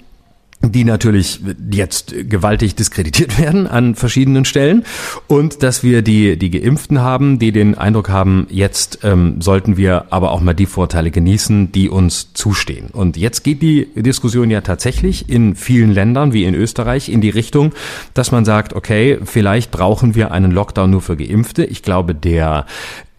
die 0.63 0.85
natürlich 0.85 1.41
jetzt 1.71 2.15
gewaltig 2.29 2.75
diskreditiert 2.75 3.39
werden 3.41 3.67
an 3.67 3.95
verschiedenen 3.95 4.45
Stellen 4.45 4.85
und 5.27 5.63
dass 5.63 5.83
wir 5.83 6.03
die 6.03 6.37
die 6.37 6.51
Geimpften 6.51 7.01
haben, 7.01 7.39
die 7.39 7.53
den 7.53 7.77
Eindruck 7.77 8.11
haben, 8.11 8.47
jetzt 8.51 9.01
ähm, 9.03 9.41
sollten 9.41 9.77
wir 9.77 10.07
aber 10.11 10.33
auch 10.33 10.41
mal 10.41 10.55
die 10.55 10.67
Vorteile 10.67 11.11
genießen, 11.11 11.73
die 11.73 11.89
uns 11.89 12.35
zustehen. 12.35 12.89
Und 12.93 13.17
jetzt 13.17 13.43
geht 13.43 13.63
die 13.63 13.89
Diskussion 13.95 14.51
ja 14.51 14.61
tatsächlich 14.61 15.29
in 15.29 15.55
vielen 15.55 15.93
Ländern 15.93 16.33
wie 16.33 16.45
in 16.45 16.55
Österreich 16.55 17.09
in 17.09 17.21
die 17.21 17.31
Richtung, 17.31 17.73
dass 18.13 18.31
man 18.31 18.45
sagt, 18.45 18.75
okay, 18.75 19.19
vielleicht 19.25 19.71
brauchen 19.71 20.15
wir 20.15 20.31
einen 20.31 20.51
Lockdown 20.51 20.91
nur 20.91 21.01
für 21.01 21.17
Geimpfte. 21.17 21.65
Ich 21.65 21.83
glaube, 21.83 22.15
der 22.15 22.67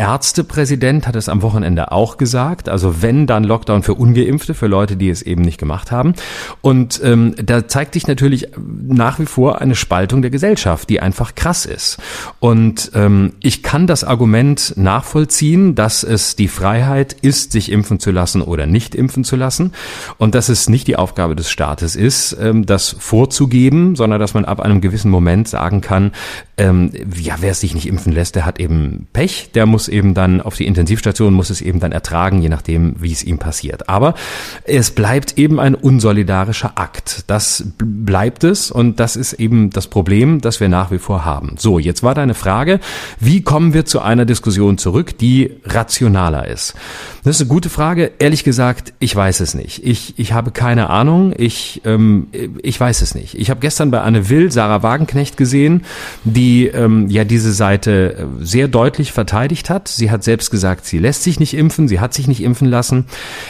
Ärztepräsident 0.02 1.08
hat 1.08 1.16
es 1.16 1.30
am 1.30 1.44
Wochenende 1.44 1.92
auch 1.92 2.18
gesagt. 2.18 2.70
Also 2.70 3.04
wenn, 3.04 3.28
dann 3.28 3.44
Lockdown 3.44 3.84
für 3.84 3.94
Ungeimpfte, 3.94 4.56
für 4.56 4.66
Leute, 4.66 4.98
die 4.98 5.12
es 5.12 5.22
eben 5.22 5.44
nicht 5.44 5.60
gemacht 5.60 5.92
haben. 5.92 6.16
Und 6.62 7.00
ähm, 7.04 7.36
da 7.38 7.68
zeigt 7.68 7.94
sich 7.94 8.08
natürlich 8.08 8.48
nach 8.58 9.20
wie 9.20 9.28
vor 9.28 9.62
eine 9.62 9.76
Spaltung 9.76 10.24
der 10.24 10.32
Gesellschaft, 10.32 10.90
die 10.90 11.02
einfach 11.02 11.36
krass 11.36 11.68
ist. 11.68 12.00
Und 12.40 12.92
ähm, 12.96 13.34
ich 13.42 13.62
kann 13.62 13.86
das 13.86 14.04
Argument 14.04 14.74
nachvollziehen, 14.76 15.76
dass 15.76 16.02
es 16.02 16.36
die 16.36 16.48
Freiheit 16.48 17.14
ist, 17.22 17.52
sich 17.52 17.72
impfen 17.72 18.00
zu 18.00 18.10
lassen 18.10 18.42
oder 18.42 18.66
nicht 18.66 18.96
impfen 18.96 19.24
zu 19.24 19.36
lassen. 19.36 19.72
Und 20.18 20.34
dass 20.34 20.50
es 20.50 20.68
nicht 20.68 20.88
die 20.88 20.96
Aufgabe 20.96 21.36
des 21.36 21.52
Staates 21.52 21.96
ist, 21.96 22.36
ähm, 22.42 22.66
das 22.66 22.90
vorzugeben, 22.98 23.96
sondern 23.96 24.20
dass 24.20 24.34
man 24.34 24.46
ab 24.46 24.62
einem 24.62 24.82
gewissen 24.82 25.12
Moment 25.12 25.48
sagen 25.48 25.82
kann, 25.82 26.12
ähm, 26.58 26.92
ja, 27.16 27.36
wer 27.40 27.52
es 27.52 27.60
sich 27.60 27.76
nicht 27.76 27.88
impfen 27.88 28.14
lässt, 28.14 28.36
der 28.36 28.46
hat 28.46 28.60
eben 28.60 29.08
Pech, 29.14 29.52
der 29.54 29.68
muss 29.68 29.91
eben 29.92 30.14
dann 30.14 30.42
auf 30.42 30.56
die 30.56 30.66
Intensivstation, 30.66 31.34
muss 31.34 31.50
es 31.50 31.62
eben 31.62 31.80
dann 31.80 31.92
ertragen, 31.92 32.42
je 32.42 32.50
nachdem, 32.50 32.96
wie 33.00 33.12
es 33.12 33.24
ihm 33.24 33.38
passiert. 33.38 33.90
Aber 33.90 34.16
es 34.64 34.92
bleibt 34.92 35.38
eben 35.38 35.60
ein 35.60 35.76
unsolidarischer 35.76 36.74
Akt. 36.76 37.26
Das 37.28 37.66
bleibt 37.78 38.44
es 38.44 38.72
und 38.72 39.00
das 39.00 39.16
ist 39.16 39.34
eben 39.34 39.70
das 39.70 39.88
Problem, 39.88 40.42
das 40.42 40.60
wir 40.60 40.70
nach 40.70 40.92
wie 40.92 41.00
vor 41.00 41.26
haben. 41.26 41.56
So, 41.58 41.80
jetzt 41.80 42.04
war 42.04 42.16
deine 42.16 42.34
Frage, 42.34 42.80
wie 43.20 43.42
kommen 43.42 43.74
wir 43.74 43.86
zu 43.86 44.00
einer 44.00 44.26
Diskussion 44.26 44.78
zurück, 44.78 45.18
die 45.18 45.52
rationaler 45.66 46.48
ist? 46.48 46.76
Das 47.24 47.36
ist 47.36 47.42
eine 47.42 47.50
gute 47.50 47.70
Frage. 47.70 48.12
Ehrlich 48.20 48.44
gesagt, 48.44 48.94
ich 49.00 49.16
weiß 49.16 49.42
es 49.42 49.54
nicht. 49.54 49.86
Ich, 49.86 50.18
ich 50.18 50.34
habe 50.34 50.52
keine 50.52 50.90
Ahnung. 50.90 51.34
Ich, 51.38 51.82
ähm, 51.86 52.28
ich 52.64 52.80
weiß 52.80 53.02
es 53.02 53.14
nicht. 53.14 53.36
Ich 53.36 53.50
habe 53.50 53.60
gestern 53.60 53.92
bei 53.92 54.02
Anne 54.02 54.30
Will 54.30 54.52
Sarah 54.52 54.82
Wagenknecht 54.82 55.38
gesehen, 55.38 55.84
die 56.24 56.68
ähm, 56.68 57.10
ja 57.10 57.24
diese 57.24 57.54
Seite 57.54 58.16
äh, 58.16 58.26
sehr 58.40 58.68
deutlich 58.68 59.12
verteidigt 59.12 59.70
hat. 59.70 59.81
Sie 59.88 60.12
hat 60.12 60.24
selbst 60.24 60.52
gesagt, 60.52 60.86
sie 60.86 60.98
lässt 60.98 61.24
sich 61.24 61.40
nicht 61.40 61.54
impfen, 61.54 61.88
sie 61.88 62.00
hat 62.00 62.14
sich 62.14 62.28
nicht 62.28 62.42
impfen 62.42 62.68
lassen. 62.68 63.06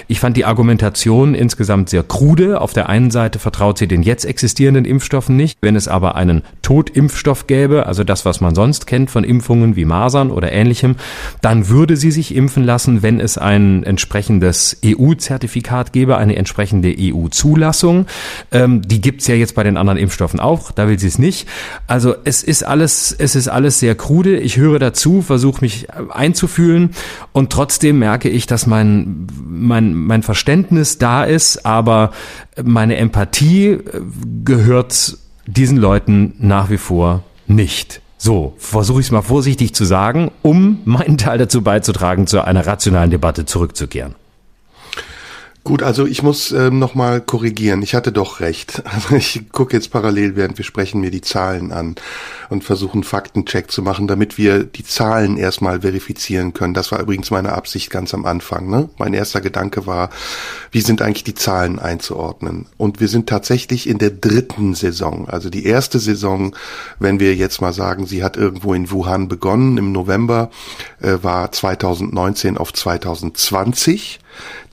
Ich 0.07 0.19
fand 0.19 0.37
die 0.37 0.45
Argumentation 0.45 1.35
insgesamt 1.35 1.89
sehr 1.89 2.03
krude. 2.03 2.61
Auf 2.61 2.73
der 2.73 2.89
einen 2.89 3.11
Seite 3.11 3.39
vertraut 3.39 3.77
sie 3.77 3.87
den 3.87 4.03
jetzt 4.03 4.25
existierenden 4.25 4.85
Impfstoffen 4.85 5.35
nicht. 5.35 5.57
Wenn 5.61 5.75
es 5.75 5.87
aber 5.87 6.15
einen 6.15 6.43
Totimpfstoff 6.61 7.47
gäbe, 7.47 7.85
also 7.85 8.03
das, 8.03 8.25
was 8.25 8.41
man 8.41 8.55
sonst 8.55 8.87
kennt 8.87 9.11
von 9.11 9.23
Impfungen 9.23 9.75
wie 9.75 9.85
Masern 9.85 10.31
oder 10.31 10.51
ähnlichem, 10.51 10.95
dann 11.41 11.69
würde 11.69 11.97
sie 11.97 12.11
sich 12.11 12.35
impfen 12.35 12.63
lassen, 12.63 13.01
wenn 13.01 13.19
es 13.19 13.37
ein 13.37 13.83
entsprechendes 13.83 14.77
EU-Zertifikat 14.85 15.93
gäbe, 15.93 16.17
eine 16.17 16.35
entsprechende 16.35 16.93
EU-Zulassung. 16.97 18.05
Ähm, 18.51 18.81
die 18.81 19.01
gibt's 19.01 19.27
ja 19.27 19.35
jetzt 19.35 19.55
bei 19.55 19.63
den 19.63 19.77
anderen 19.77 19.97
Impfstoffen 19.97 20.39
auch, 20.39 20.71
da 20.71 20.87
will 20.87 20.99
sie 20.99 21.07
es 21.07 21.19
nicht. 21.19 21.47
Also 21.87 22.15
es 22.23 22.43
ist 22.43 22.63
alles, 22.63 23.15
es 23.17 23.35
ist 23.35 23.47
alles 23.47 23.79
sehr 23.79 23.95
krude. 23.95 24.37
Ich 24.37 24.57
höre 24.57 24.79
dazu, 24.79 25.21
versuche 25.21 25.61
mich 25.61 25.87
einzufühlen 26.21 26.91
und 27.33 27.51
trotzdem 27.51 27.99
merke 27.99 28.29
ich, 28.29 28.45
dass 28.45 28.67
mein, 28.67 29.27
mein, 29.43 29.93
mein 29.93 30.23
Verständnis 30.23 30.99
da 30.99 31.23
ist, 31.23 31.65
aber 31.65 32.11
meine 32.63 32.97
Empathie 32.97 33.71
äh, 33.71 33.81
gehört 34.45 35.17
diesen 35.47 35.77
Leuten 35.77 36.33
nach 36.37 36.69
wie 36.69 36.77
vor 36.77 37.23
nicht. 37.47 38.01
So, 38.17 38.53
versuche 38.57 38.99
ich 38.99 39.07
es 39.07 39.11
mal 39.11 39.23
vorsichtig 39.23 39.73
zu 39.73 39.83
sagen, 39.83 40.29
um 40.43 40.81
meinen 40.85 41.17
Teil 41.17 41.39
dazu 41.39 41.63
beizutragen, 41.63 42.27
zu 42.27 42.45
einer 42.45 42.67
rationalen 42.67 43.09
Debatte 43.09 43.45
zurückzukehren. 43.45 44.13
Gut, 45.63 45.83
also 45.83 46.07
ich 46.07 46.23
muss 46.23 46.51
ähm, 46.51 46.79
nochmal 46.79 47.21
korrigieren. 47.21 47.83
Ich 47.83 47.93
hatte 47.93 48.11
doch 48.11 48.39
recht. 48.39 48.81
Also 48.91 49.15
ich 49.15 49.51
gucke 49.51 49.75
jetzt 49.75 49.89
parallel, 49.89 50.35
während 50.35 50.57
wir 50.57 50.65
sprechen, 50.65 51.01
mir 51.01 51.11
die 51.11 51.21
Zahlen 51.21 51.71
an 51.71 51.95
und 52.49 52.63
versuche 52.63 52.93
einen 52.93 53.03
Faktencheck 53.03 53.71
zu 53.71 53.81
machen, 53.81 54.07
damit 54.07 54.37
wir 54.37 54.63
die 54.63 54.83
Zahlen 54.83 55.37
erstmal 55.37 55.81
verifizieren 55.81 56.53
können. 56.53 56.73
Das 56.73 56.91
war 56.91 56.99
übrigens 56.99 57.31
meine 57.31 57.53
Absicht 57.53 57.89
ganz 57.89 58.13
am 58.13 58.25
Anfang. 58.25 58.69
Ne? 58.69 58.89
Mein 58.97 59.13
erster 59.13 59.39
Gedanke 59.39 59.87
war, 59.87 60.09
wie 60.71 60.81
sind 60.81 61.01
eigentlich 61.01 61.23
die 61.23 61.35
Zahlen 61.35 61.79
einzuordnen? 61.79 62.65
Und 62.77 62.99
wir 62.99 63.07
sind 63.07 63.27
tatsächlich 63.29 63.87
in 63.87 63.97
der 63.97 64.11
dritten 64.11 64.73
Saison. 64.73 65.29
Also 65.29 65.49
die 65.49 65.65
erste 65.65 65.99
Saison, 65.99 66.55
wenn 66.99 67.19
wir 67.19 67.35
jetzt 67.35 67.61
mal 67.61 67.73
sagen, 67.73 68.07
sie 68.07 68.23
hat 68.23 68.35
irgendwo 68.35 68.73
in 68.73 68.91
Wuhan 68.91 69.27
begonnen 69.27 69.77
im 69.77 69.91
November, 69.91 70.49
äh, 71.01 71.17
war 71.21 71.51
2019 71.51 72.57
auf 72.57 72.73
2020. 72.73 74.20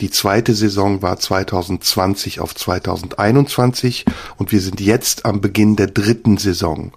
Die 0.01 0.11
zweite 0.11 0.55
Saison 0.55 1.03
war 1.03 1.19
2020 1.19 2.41
auf 2.41 2.55
2021 2.55 4.05
und 4.37 4.53
wir 4.53 4.61
sind 4.61 4.81
jetzt 4.81 5.25
am 5.25 5.41
Beginn 5.41 5.77
der 5.77 5.89
dritten 5.89 6.37
Saison. 6.39 6.93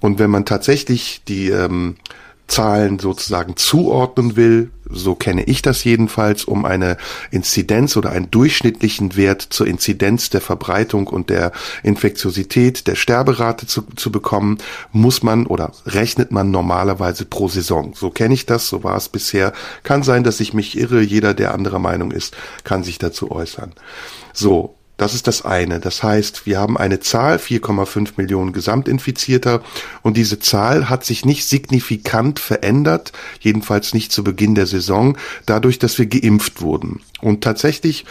Und 0.00 0.18
wenn 0.18 0.30
man 0.30 0.44
tatsächlich 0.44 1.22
die 1.26 1.48
ähm, 1.48 1.96
Zahlen 2.46 2.98
sozusagen 2.98 3.56
zuordnen 3.56 4.36
will, 4.36 4.70
so 4.90 5.14
kenne 5.14 5.44
ich 5.44 5.62
das 5.62 5.84
jedenfalls, 5.84 6.44
um 6.44 6.64
eine 6.64 6.96
Inzidenz 7.30 7.96
oder 7.96 8.10
einen 8.10 8.30
durchschnittlichen 8.30 9.16
Wert 9.16 9.42
zur 9.42 9.66
Inzidenz 9.66 10.30
der 10.30 10.40
Verbreitung 10.40 11.06
und 11.06 11.30
der 11.30 11.52
Infektiosität, 11.82 12.86
der 12.86 12.94
Sterberate 12.94 13.66
zu, 13.66 13.82
zu 13.96 14.12
bekommen, 14.12 14.58
muss 14.92 15.22
man 15.22 15.46
oder 15.46 15.72
rechnet 15.86 16.30
man 16.30 16.50
normalerweise 16.50 17.24
pro 17.24 17.48
Saison. 17.48 17.92
So 17.94 18.10
kenne 18.10 18.34
ich 18.34 18.46
das, 18.46 18.68
so 18.68 18.84
war 18.84 18.96
es 18.96 19.08
bisher. 19.08 19.52
Kann 19.82 20.02
sein, 20.02 20.24
dass 20.24 20.40
ich 20.40 20.54
mich 20.54 20.78
irre, 20.78 21.02
jeder, 21.02 21.34
der 21.34 21.54
anderer 21.54 21.78
Meinung 21.78 22.10
ist, 22.10 22.36
kann 22.64 22.84
sich 22.84 22.98
dazu 22.98 23.30
äußern. 23.30 23.72
So, 24.32 24.75
das 24.96 25.14
ist 25.14 25.26
das 25.26 25.44
eine. 25.44 25.80
Das 25.80 26.02
heißt, 26.02 26.46
wir 26.46 26.58
haben 26.58 26.76
eine 26.78 27.00
Zahl, 27.00 27.36
4,5 27.36 28.12
Millionen 28.16 28.52
Gesamtinfizierter, 28.52 29.62
und 30.02 30.16
diese 30.16 30.38
Zahl 30.38 30.88
hat 30.88 31.04
sich 31.04 31.24
nicht 31.24 31.44
signifikant 31.46 32.38
verändert, 32.38 33.12
jedenfalls 33.40 33.92
nicht 33.92 34.12
zu 34.12 34.24
Beginn 34.24 34.54
der 34.54 34.66
Saison, 34.66 35.18
dadurch, 35.44 35.78
dass 35.78 35.98
wir 35.98 36.06
geimpft 36.06 36.62
wurden. 36.62 37.00
Und 37.20 37.42
tatsächlich 37.42 38.04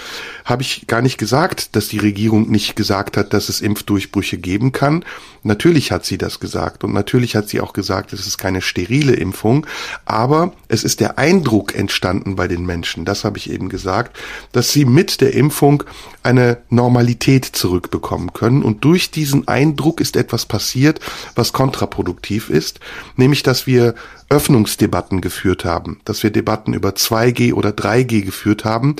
habe 0.46 0.64
ich 0.64 0.88
gar 0.88 1.02
nicht 1.02 1.18
gesagt, 1.18 1.76
dass 1.76 1.88
die 1.88 2.00
Regierung 2.00 2.50
nicht 2.50 2.76
gesagt 2.76 3.18
hat, 3.18 3.34
dass 3.34 3.50
es 3.50 3.62
Impfdurchbrüche 3.62 4.38
geben 4.38 4.72
kann. 4.72 5.06
Natürlich 5.44 5.92
hat 5.92 6.06
sie 6.06 6.18
das 6.18 6.40
gesagt 6.40 6.84
und 6.84 6.92
natürlich 6.92 7.36
hat 7.36 7.48
sie 7.48 7.62
auch 7.62 7.74
gesagt, 7.74 8.14
es 8.14 8.26
ist 8.26 8.40
keine 8.40 8.64
sterile 8.64 9.14
Impfung, 9.14 9.68
aber 10.06 10.54
es 10.70 10.84
ist 10.84 11.02
der 11.02 11.20
Eindruck 11.20 11.76
entstanden 11.76 12.36
bei 12.36 12.48
den 12.48 12.66
Menschen, 12.66 13.06
das 13.06 13.24
habe 13.24 13.38
ich 13.38 13.52
eben 13.52 13.70
gesagt, 13.70 14.18
dass 14.52 14.72
sie 14.72 14.86
mit 14.86 15.22
der 15.22 15.36
Impfung 15.36 15.84
eine 16.24 16.58
Normalität 16.76 17.46
zurückbekommen 17.46 18.34
können 18.34 18.62
und 18.62 18.84
durch 18.84 19.12
diesen 19.12 19.48
Eindruck 19.48 20.02
ist 20.02 20.16
etwas 20.16 20.46
passiert, 20.46 21.00
was 21.34 21.54
kontraproduktiv 21.54 22.50
ist, 22.50 22.80
nämlich 23.16 23.44
dass 23.44 23.66
wir 23.66 23.96
Öffnungsdebatten 24.30 25.22
geführt 25.22 25.66
haben, 25.66 26.00
dass 26.06 26.24
wir 26.24 26.32
Debatten 26.32 26.74
über 26.74 26.90
2G 26.90 27.54
oder 27.54 27.70
3G 27.70 28.22
geführt 28.24 28.66
haben, 28.66 28.96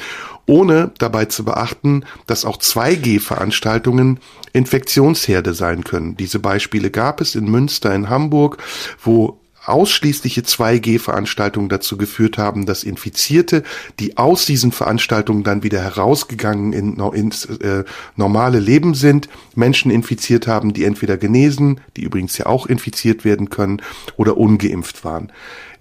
ohne 0.46 0.92
dabei 1.00 1.26
zu 1.26 1.44
beachten, 1.44 2.06
dass 2.28 2.46
auch 2.46 2.58
2G-Veranstaltungen 2.58 4.20
Infektionsherde 4.54 5.54
sein 5.54 5.84
können. 5.84 6.16
Diese 6.16 6.40
Beispiele 6.40 6.92
gab 6.92 7.22
es 7.22 7.36
in 7.36 7.50
Münster, 7.50 7.94
in 7.94 8.10
Hamburg, 8.10 8.58
wo 9.04 9.40
ausschließliche 9.66 10.42
2G-Veranstaltungen 10.42 11.70
dazu 11.70 11.98
geführt 11.98 12.38
haben, 12.38 12.66
dass 12.66 12.84
Infizierte, 12.84 13.64
die 14.00 14.18
aus 14.18 14.46
diesen 14.46 14.72
Veranstaltungen 14.72 15.44
dann 15.44 15.64
wieder 15.64 15.82
herausgegangen 15.82 16.74
in, 16.74 17.00
ins 17.14 17.46
äh, 17.46 17.84
normale 18.16 18.60
Leben 18.60 18.94
sind, 18.94 19.30
Menschen 19.56 19.92
infiziert 19.92 20.48
haben, 20.48 20.74
die 20.74 20.84
entweder 20.84 21.18
genesen, 21.18 21.82
die 21.98 22.04
übrigens 22.04 22.38
ja 22.38 22.46
auch 22.46 22.66
infiziert 22.68 23.26
werden 23.26 23.50
können, 23.50 23.82
oder 24.18 24.38
ungeimpft 24.38 25.04
waren. 25.04 25.32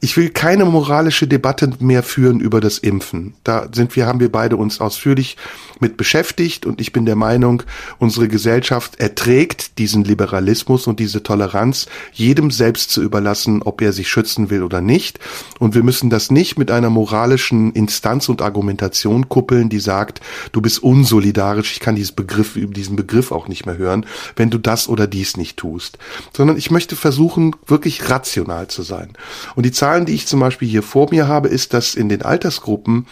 Ich 0.04 0.18
will 0.18 0.28
keine 0.28 0.66
moralische 0.66 1.26
Debatte 1.26 1.70
mehr 1.78 2.02
führen 2.02 2.38
über 2.38 2.60
das 2.60 2.76
Impfen. 2.76 3.32
Da 3.42 3.68
sind 3.72 3.96
wir, 3.96 4.04
haben 4.04 4.20
wir 4.20 4.30
beide 4.30 4.58
uns 4.58 4.78
ausführlich 4.78 5.38
mit 5.80 5.96
beschäftigt 5.96 6.66
und 6.66 6.78
ich 6.78 6.92
bin 6.92 7.06
der 7.06 7.16
Meinung, 7.16 7.62
unsere 7.98 8.28
Gesellschaft 8.28 9.00
erträgt 9.00 9.78
diesen 9.78 10.04
Liberalismus 10.04 10.86
und 10.86 11.00
diese 11.00 11.22
Toleranz, 11.22 11.86
jedem 12.12 12.50
selbst 12.50 12.90
zu 12.90 13.02
überlassen, 13.02 13.62
ob 13.62 13.80
er 13.80 13.94
sich 13.94 14.08
schützen 14.08 14.50
will 14.50 14.62
oder 14.62 14.82
nicht. 14.82 15.20
Und 15.58 15.74
wir 15.74 15.82
müssen 15.82 16.10
das 16.10 16.30
nicht 16.30 16.58
mit 16.58 16.70
einer 16.70 16.90
moralischen 16.90 17.72
Instanz 17.72 18.28
und 18.28 18.42
Argumentation 18.42 19.30
kuppeln, 19.30 19.70
die 19.70 19.80
sagt, 19.80 20.20
du 20.52 20.60
bist 20.60 20.82
unsolidarisch, 20.82 21.72
ich 21.72 21.80
kann 21.80 21.96
diesen 21.96 22.14
Begriff, 22.14 22.52
diesen 22.56 22.96
Begriff 22.96 23.32
auch 23.32 23.48
nicht 23.48 23.64
mehr 23.64 23.78
hören, 23.78 24.04
wenn 24.36 24.50
du 24.50 24.58
das 24.58 24.86
oder 24.86 25.06
dies 25.06 25.38
nicht 25.38 25.56
tust. 25.56 25.96
Sondern 26.36 26.58
ich 26.58 26.70
möchte 26.70 26.94
versuchen, 26.94 27.56
wirklich 27.66 28.10
rational 28.10 28.68
zu 28.68 28.82
sein. 28.82 29.14
Und 29.54 29.64
die 29.64 29.72
Zahlen, 29.72 29.93
die 30.04 30.14
ich 30.14 30.26
zum 30.26 30.40
Beispiel 30.40 30.68
hier 30.68 30.82
vor 30.82 31.08
mir 31.10 31.28
habe, 31.28 31.48
ist, 31.48 31.72
dass 31.74 31.94
in 31.94 32.08
den 32.08 32.22
Altersgruppen 32.22 33.06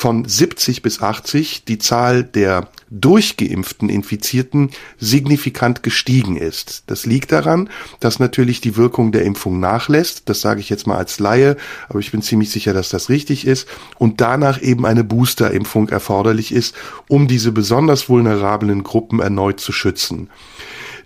von 0.00 0.24
70 0.24 0.80
bis 0.82 1.02
80 1.02 1.64
die 1.66 1.78
Zahl 1.78 2.24
der 2.24 2.68
durchgeimpften 2.90 3.88
Infizierten 3.88 4.70
signifikant 4.98 5.82
gestiegen 5.82 6.36
ist. 6.36 6.84
Das 6.86 7.04
liegt 7.04 7.32
daran, 7.32 7.68
dass 8.00 8.18
natürlich 8.18 8.60
die 8.60 8.76
Wirkung 8.76 9.12
der 9.12 9.24
Impfung 9.24 9.60
nachlässt. 9.60 10.22
Das 10.28 10.40
sage 10.40 10.60
ich 10.60 10.70
jetzt 10.70 10.86
mal 10.86 10.96
als 10.96 11.18
Laie, 11.18 11.56
aber 11.88 11.98
ich 11.98 12.12
bin 12.12 12.22
ziemlich 12.22 12.50
sicher, 12.50 12.72
dass 12.72 12.88
das 12.88 13.10
richtig 13.10 13.46
ist. 13.46 13.68
Und 13.98 14.20
danach 14.20 14.62
eben 14.62 14.86
eine 14.86 15.04
Boosterimpfung 15.04 15.90
erforderlich 15.90 16.52
ist, 16.52 16.74
um 17.08 17.28
diese 17.28 17.52
besonders 17.52 18.08
vulnerablen 18.08 18.82
Gruppen 18.82 19.20
erneut 19.20 19.60
zu 19.60 19.72
schützen. 19.72 20.30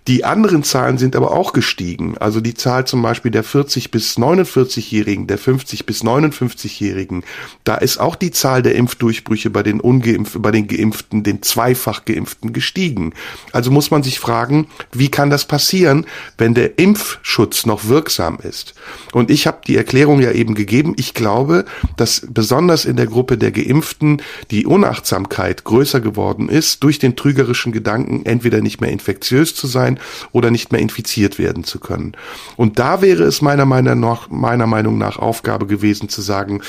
Die 0.07 0.23
anderen 0.23 0.61
Zahlen 0.61 0.99
sind 0.99 1.15
aber 1.15 1.31
auch 1.31 1.51
gestiegen. 1.51 2.15
Also 2.19 2.39
die 2.39 2.53
Zahl 2.53 2.85
zum 2.85 3.01
Beispiel 3.01 3.31
der 3.31 3.43
40 3.43 3.89
bis 3.89 4.17
49-Jährigen, 4.17 5.25
der 5.25 5.39
50 5.39 5.87
bis 5.87 6.03
59-Jährigen, 6.03 7.23
da 7.63 7.75
ist 7.75 7.97
auch 7.97 8.15
die 8.15 8.29
Zahl 8.29 8.61
der 8.61 8.75
Impfdurchbrüche 8.75 9.49
bei 9.49 9.63
den 9.63 9.79
ungeimpften, 9.79 10.43
bei 10.43 10.51
den 10.51 10.67
Geimpften, 10.67 11.23
den 11.23 11.41
zweifach 11.41 12.05
Geimpften 12.05 12.53
gestiegen. 12.53 13.13
Also 13.51 13.71
muss 13.71 13.89
man 13.89 14.03
sich 14.03 14.19
fragen, 14.19 14.67
wie 14.91 15.09
kann 15.09 15.31
das 15.31 15.45
passieren, 15.45 16.05
wenn 16.37 16.53
der 16.53 16.77
Impfschutz 16.77 17.65
noch 17.65 17.87
wirksam 17.87 18.37
ist? 18.43 18.75
Und 19.11 19.31
ich 19.31 19.47
habe 19.47 19.61
die 19.65 19.75
Erklärung 19.75 20.21
ja 20.21 20.31
eben 20.31 20.53
gegeben. 20.53 20.93
Ich 20.97 21.15
glaube, 21.15 21.65
dass 21.97 22.27
besonders 22.29 22.85
in 22.85 22.95
der 22.95 23.07
Gruppe 23.07 23.39
der 23.39 23.51
Geimpften 23.51 24.21
die 24.51 24.67
Unachtsamkeit 24.67 25.63
größer 25.63 25.99
geworden 25.99 26.47
ist 26.47 26.83
durch 26.83 26.99
den 26.99 27.15
trügerischen 27.15 27.71
Gedanken, 27.71 28.23
entweder 28.23 28.61
nicht 28.61 28.81
mehr 28.81 28.91
infektiös 28.91 29.55
zu 29.55 29.65
sein 29.65 29.94
oder 30.31 30.51
nicht 30.51 30.71
mehr 30.71 30.81
infiziert 30.81 31.39
werden 31.39 31.63
zu 31.63 31.79
können. 31.79 32.13
Und 32.55 32.79
da 32.79 33.01
wäre 33.01 33.23
es 33.23 33.41
meiner 33.41 33.65
Meinung 33.65 33.99
nach, 33.99 34.29
meiner 34.29 34.67
Meinung 34.67 34.97
nach 34.97 35.17
Aufgabe 35.17 35.65
gewesen 35.65 36.09
zu 36.09 36.21
sagen, 36.21 36.61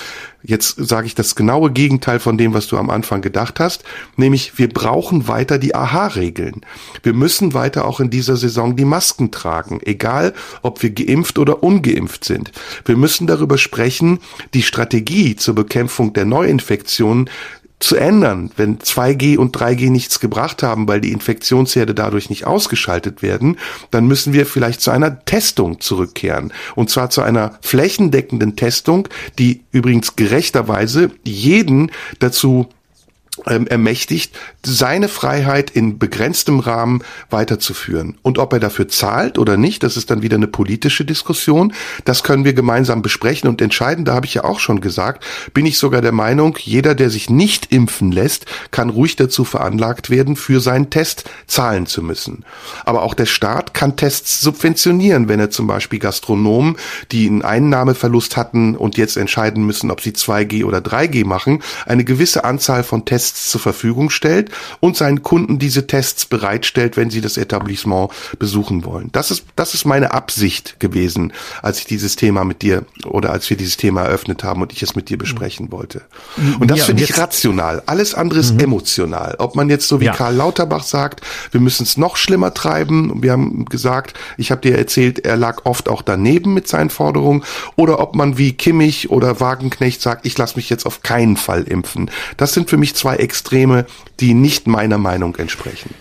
Jetzt 0.46 0.76
sage 0.78 1.08
ich 1.08 1.16
das 1.16 1.34
genaue 1.34 1.72
Gegenteil 1.72 2.20
von 2.20 2.38
dem, 2.38 2.54
was 2.54 2.68
du 2.68 2.78
am 2.78 2.88
Anfang 2.88 3.20
gedacht 3.20 3.58
hast, 3.58 3.82
nämlich 4.16 4.58
wir 4.58 4.68
brauchen 4.68 5.26
weiter 5.26 5.58
die 5.58 5.74
AHA-Regeln. 5.74 6.60
Wir 7.02 7.14
müssen 7.14 7.52
weiter 7.52 7.84
auch 7.84 7.98
in 7.98 8.10
dieser 8.10 8.36
Saison 8.36 8.76
die 8.76 8.84
Masken 8.84 9.32
tragen, 9.32 9.80
egal 9.84 10.34
ob 10.62 10.84
wir 10.84 10.90
geimpft 10.90 11.40
oder 11.40 11.64
ungeimpft 11.64 12.24
sind. 12.24 12.52
Wir 12.84 12.96
müssen 12.96 13.26
darüber 13.26 13.58
sprechen, 13.58 14.20
die 14.54 14.62
Strategie 14.62 15.34
zur 15.34 15.56
Bekämpfung 15.56 16.12
der 16.12 16.26
Neuinfektionen 16.26 17.28
zu 17.78 17.96
ändern, 17.96 18.50
wenn 18.56 18.78
2G 18.78 19.36
und 19.36 19.56
3G 19.56 19.90
nichts 19.90 20.18
gebracht 20.20 20.62
haben, 20.62 20.88
weil 20.88 21.00
die 21.00 21.12
Infektionsherde 21.12 21.94
dadurch 21.94 22.30
nicht 22.30 22.46
ausgeschaltet 22.46 23.22
werden, 23.22 23.58
dann 23.90 24.06
müssen 24.06 24.32
wir 24.32 24.46
vielleicht 24.46 24.80
zu 24.80 24.90
einer 24.90 25.24
Testung 25.24 25.80
zurückkehren. 25.80 26.52
Und 26.74 26.88
zwar 26.88 27.10
zu 27.10 27.20
einer 27.20 27.58
flächendeckenden 27.60 28.56
Testung, 28.56 29.08
die 29.38 29.62
übrigens 29.72 30.16
gerechterweise 30.16 31.10
jeden 31.24 31.90
dazu 32.18 32.68
ermächtigt, 33.44 34.36
seine 34.64 35.08
Freiheit 35.08 35.70
in 35.70 35.98
begrenztem 35.98 36.58
Rahmen 36.60 37.02
weiterzuführen. 37.30 38.16
Und 38.22 38.38
ob 38.38 38.52
er 38.52 38.60
dafür 38.60 38.88
zahlt 38.88 39.38
oder 39.38 39.56
nicht, 39.56 39.82
das 39.82 39.96
ist 39.96 40.10
dann 40.10 40.22
wieder 40.22 40.36
eine 40.36 40.46
politische 40.46 41.04
Diskussion. 41.04 41.72
Das 42.04 42.22
können 42.22 42.44
wir 42.44 42.54
gemeinsam 42.54 43.02
besprechen 43.02 43.48
und 43.48 43.60
entscheiden. 43.60 44.04
Da 44.04 44.14
habe 44.14 44.26
ich 44.26 44.34
ja 44.34 44.44
auch 44.44 44.58
schon 44.58 44.80
gesagt, 44.80 45.24
bin 45.52 45.66
ich 45.66 45.78
sogar 45.78 46.00
der 46.00 46.12
Meinung, 46.12 46.56
jeder, 46.60 46.94
der 46.94 47.10
sich 47.10 47.28
nicht 47.28 47.72
impfen 47.72 48.10
lässt, 48.10 48.46
kann 48.70 48.90
ruhig 48.90 49.16
dazu 49.16 49.44
veranlagt 49.44 50.10
werden, 50.10 50.36
für 50.36 50.60
seinen 50.60 50.90
Test 50.90 51.24
zahlen 51.46 51.86
zu 51.86 52.02
müssen. 52.02 52.44
Aber 52.84 53.02
auch 53.02 53.14
der 53.14 53.26
Staat 53.26 53.74
kann 53.74 53.96
Tests 53.96 54.40
subventionieren, 54.40 55.28
wenn 55.28 55.40
er 55.40 55.50
zum 55.50 55.66
Beispiel 55.66 55.98
Gastronomen, 55.98 56.76
die 57.12 57.26
einen 57.26 57.42
Einnahmeverlust 57.42 58.36
hatten 58.36 58.76
und 58.76 58.96
jetzt 58.96 59.16
entscheiden 59.16 59.66
müssen, 59.66 59.90
ob 59.90 60.00
sie 60.00 60.12
2G 60.12 60.64
oder 60.64 60.78
3G 60.78 61.26
machen, 61.26 61.62
eine 61.84 62.04
gewisse 62.04 62.44
Anzahl 62.44 62.82
von 62.82 63.04
Tests 63.04 63.25
Tests 63.26 63.50
zur 63.50 63.60
Verfügung 63.60 64.10
stellt 64.10 64.50
und 64.80 64.96
seinen 64.96 65.22
Kunden 65.22 65.58
diese 65.58 65.86
Tests 65.86 66.26
bereitstellt, 66.26 66.96
wenn 66.96 67.10
sie 67.10 67.20
das 67.20 67.36
Etablissement 67.36 68.10
besuchen 68.38 68.84
wollen. 68.84 69.10
Das 69.12 69.30
ist, 69.30 69.44
das 69.56 69.74
ist 69.74 69.84
meine 69.84 70.12
Absicht 70.12 70.78
gewesen, 70.78 71.32
als 71.62 71.78
ich 71.78 71.86
dieses 71.86 72.14
Thema 72.14 72.44
mit 72.44 72.62
dir 72.62 72.84
oder 73.04 73.30
als 73.30 73.50
wir 73.50 73.56
dieses 73.56 73.76
Thema 73.76 74.02
eröffnet 74.02 74.44
haben 74.44 74.62
und 74.62 74.72
ich 74.72 74.82
es 74.82 74.94
mit 74.94 75.10
dir 75.10 75.18
besprechen 75.18 75.72
wollte. 75.72 76.02
Und 76.60 76.70
das 76.70 76.78
ja, 76.78 76.84
finde 76.84 77.02
ich 77.02 77.18
rational. 77.18 77.82
Alles 77.86 78.14
andere 78.14 78.38
ist 78.38 78.54
mhm. 78.54 78.60
emotional. 78.60 79.34
Ob 79.38 79.56
man 79.56 79.68
jetzt 79.68 79.88
so 79.88 80.00
wie 80.00 80.06
ja. 80.06 80.12
Karl 80.12 80.36
Lauterbach 80.36 80.84
sagt, 80.84 81.22
wir 81.50 81.60
müssen 81.60 81.82
es 81.82 81.96
noch 81.96 82.16
schlimmer 82.16 82.54
treiben. 82.54 83.22
Wir 83.22 83.32
haben 83.32 83.64
gesagt, 83.64 84.14
ich 84.36 84.50
habe 84.50 84.60
dir 84.60 84.78
erzählt, 84.78 85.24
er 85.24 85.36
lag 85.36 85.64
oft 85.64 85.88
auch 85.88 86.02
daneben 86.02 86.54
mit 86.54 86.68
seinen 86.68 86.90
Forderungen. 86.90 87.42
Oder 87.74 87.98
ob 87.98 88.14
man 88.14 88.38
wie 88.38 88.52
Kimmich 88.52 89.10
oder 89.10 89.40
Wagenknecht 89.40 90.00
sagt, 90.00 90.26
ich 90.26 90.38
lasse 90.38 90.56
mich 90.56 90.70
jetzt 90.70 90.86
auf 90.86 91.02
keinen 91.02 91.36
Fall 91.36 91.64
impfen. 91.64 92.10
Das 92.36 92.52
sind 92.52 92.70
für 92.70 92.76
mich 92.76 92.94
zwei 92.94 93.15
Extreme, 93.20 93.86
die 94.20 94.34
nicht 94.34 94.66
meiner 94.66 94.98
Meinung 94.98 95.36
entsprechen. 95.36 95.94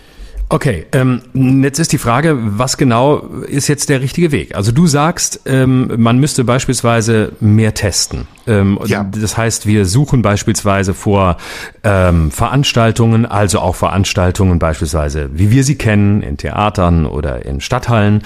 Okay, 0.48 0.86
ähm, 0.92 1.22
jetzt 1.62 1.80
ist 1.80 1.92
die 1.92 1.98
Frage, 1.98 2.38
was 2.40 2.76
genau 2.76 3.18
ist 3.48 3.66
jetzt 3.66 3.88
der 3.88 4.00
richtige 4.00 4.30
Weg? 4.30 4.54
Also 4.54 4.70
du 4.70 4.86
sagst, 4.86 5.40
ähm, 5.44 5.92
man 5.96 6.18
müsste 6.18 6.44
beispielsweise 6.44 7.32
mehr 7.40 7.74
testen. 7.74 8.28
Ähm, 8.46 8.78
ja. 8.86 9.04
Das 9.04 9.36
heißt, 9.36 9.66
wir 9.66 9.84
suchen 9.84 10.22
beispielsweise 10.22 10.94
vor 10.94 11.36
ähm, 11.84 12.30
Veranstaltungen, 12.30 13.26
also 13.26 13.60
auch 13.60 13.74
Veranstaltungen 13.74 14.58
beispielsweise, 14.58 15.30
wie 15.32 15.50
wir 15.50 15.64
sie 15.64 15.76
kennen, 15.76 16.22
in 16.22 16.36
Theatern 16.36 17.06
oder 17.06 17.44
in 17.44 17.60
Stadthallen, 17.60 18.22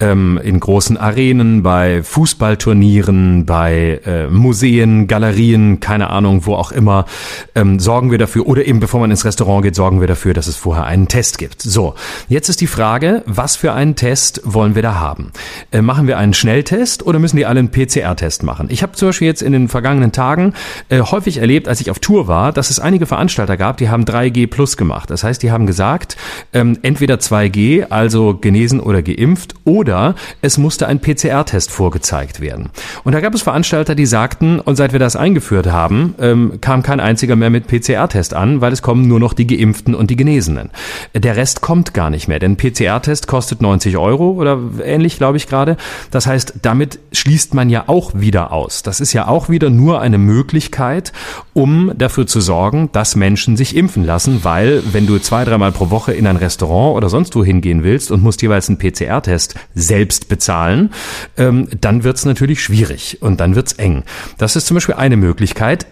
ähm, 0.00 0.40
in 0.42 0.60
großen 0.60 0.96
Arenen, 0.96 1.62
bei 1.62 2.02
Fußballturnieren, 2.02 3.46
bei 3.46 4.00
äh, 4.04 4.26
Museen, 4.28 5.06
Galerien, 5.06 5.80
keine 5.80 6.10
Ahnung, 6.10 6.46
wo 6.46 6.54
auch 6.54 6.72
immer, 6.72 7.06
ähm, 7.54 7.80
sorgen 7.80 8.10
wir 8.10 8.18
dafür, 8.18 8.46
oder 8.46 8.64
eben 8.66 8.80
bevor 8.80 9.00
man 9.00 9.10
ins 9.10 9.24
Restaurant 9.24 9.64
geht, 9.64 9.74
sorgen 9.74 10.00
wir 10.00 10.08
dafür, 10.08 10.34
dass 10.34 10.46
es 10.46 10.56
vorher 10.56 10.84
einen 10.84 11.08
Test 11.08 11.38
gibt. 11.38 11.62
So, 11.62 11.94
jetzt 12.28 12.48
ist 12.48 12.60
die 12.60 12.66
Frage, 12.66 13.22
was 13.26 13.56
für 13.56 13.72
einen 13.72 13.96
Test 13.96 14.40
wollen 14.44 14.74
wir 14.74 14.82
da 14.82 14.96
haben? 14.96 15.32
Äh, 15.70 15.82
machen 15.82 16.06
wir 16.06 16.18
einen 16.18 16.34
Schnelltest 16.34 17.04
oder 17.04 17.18
müssen 17.18 17.36
die 17.36 17.46
alle 17.46 17.58
einen 17.58 17.70
PCR-Test 17.70 18.42
machen? 18.42 18.68
Ich 18.70 18.82
habe 18.82 18.92
zum 18.92 19.08
Beispiel 19.08 19.28
jetzt 19.28 19.42
in 19.42 19.52
den 19.52 19.63
vergangenen 19.68 20.12
Tagen 20.12 20.54
äh, 20.88 21.00
häufig 21.00 21.38
erlebt, 21.38 21.68
als 21.68 21.80
ich 21.80 21.90
auf 21.90 21.98
Tour 21.98 22.28
war, 22.28 22.52
dass 22.52 22.70
es 22.70 22.80
einige 22.80 23.06
Veranstalter 23.06 23.56
gab, 23.56 23.76
die 23.76 23.88
haben 23.88 24.04
3G 24.04 24.46
plus 24.48 24.76
gemacht. 24.76 25.10
Das 25.10 25.24
heißt, 25.24 25.42
die 25.42 25.50
haben 25.50 25.66
gesagt, 25.66 26.16
ähm, 26.52 26.78
entweder 26.82 27.16
2G, 27.16 27.86
also 27.90 28.34
genesen 28.34 28.80
oder 28.80 29.02
geimpft, 29.02 29.54
oder 29.64 30.14
es 30.42 30.58
musste 30.58 30.86
ein 30.86 31.00
PCR-Test 31.00 31.70
vorgezeigt 31.70 32.40
werden. 32.40 32.70
Und 33.04 33.12
da 33.12 33.20
gab 33.20 33.34
es 33.34 33.42
Veranstalter, 33.42 33.94
die 33.94 34.06
sagten, 34.06 34.60
und 34.60 34.76
seit 34.76 34.92
wir 34.92 35.00
das 35.00 35.16
eingeführt 35.16 35.66
haben, 35.66 36.14
ähm, 36.20 36.58
kam 36.60 36.82
kein 36.82 37.00
einziger 37.00 37.36
mehr 37.36 37.50
mit 37.50 37.66
PCR-Test 37.66 38.34
an, 38.34 38.60
weil 38.60 38.72
es 38.72 38.82
kommen 38.82 39.08
nur 39.08 39.20
noch 39.20 39.32
die 39.32 39.46
Geimpften 39.46 39.94
und 39.94 40.10
die 40.10 40.16
Genesenen. 40.16 40.70
Der 41.14 41.36
Rest 41.36 41.60
kommt 41.60 41.94
gar 41.94 42.10
nicht 42.10 42.28
mehr, 42.28 42.38
denn 42.38 42.56
PCR-Test 42.56 43.26
kostet 43.26 43.62
90 43.62 43.96
Euro 43.96 44.32
oder 44.32 44.58
ähnlich, 44.84 45.18
glaube 45.18 45.36
ich 45.36 45.46
gerade. 45.46 45.76
Das 46.10 46.26
heißt, 46.26 46.54
damit 46.62 46.98
schließt 47.12 47.54
man 47.54 47.70
ja 47.70 47.84
auch 47.86 48.12
wieder 48.14 48.52
aus. 48.52 48.82
Das 48.82 49.00
ist 49.00 49.12
ja 49.12 49.26
auch 49.28 49.48
wieder 49.48 49.53
nur 49.70 50.00
eine 50.00 50.18
Möglichkeit, 50.18 51.12
um 51.52 51.92
dafür 51.96 52.26
zu 52.26 52.40
sorgen, 52.40 52.90
dass 52.92 53.16
Menschen 53.16 53.56
sich 53.56 53.76
impfen 53.76 54.04
lassen, 54.04 54.40
weil 54.42 54.82
wenn 54.92 55.06
du 55.06 55.18
zwei, 55.18 55.44
dreimal 55.44 55.72
pro 55.72 55.90
Woche 55.90 56.12
in 56.12 56.26
ein 56.26 56.36
Restaurant 56.36 56.96
oder 56.96 57.08
sonst 57.08 57.34
wo 57.36 57.44
hingehen 57.44 57.84
willst 57.84 58.10
und 58.10 58.22
musst 58.22 58.42
jeweils 58.42 58.68
einen 58.68 58.78
PCR-Test 58.78 59.54
selbst 59.74 60.28
bezahlen, 60.28 60.90
ähm, 61.36 61.68
dann 61.80 62.04
wird's 62.04 62.24
natürlich 62.24 62.62
schwierig 62.62 63.18
und 63.20 63.40
dann 63.40 63.54
wird's 63.54 63.74
eng. 63.74 64.04
Das 64.38 64.56
ist 64.56 64.66
zum 64.66 64.76
Beispiel 64.76 64.96
eine 64.96 65.16
Möglichkeit 65.16 65.86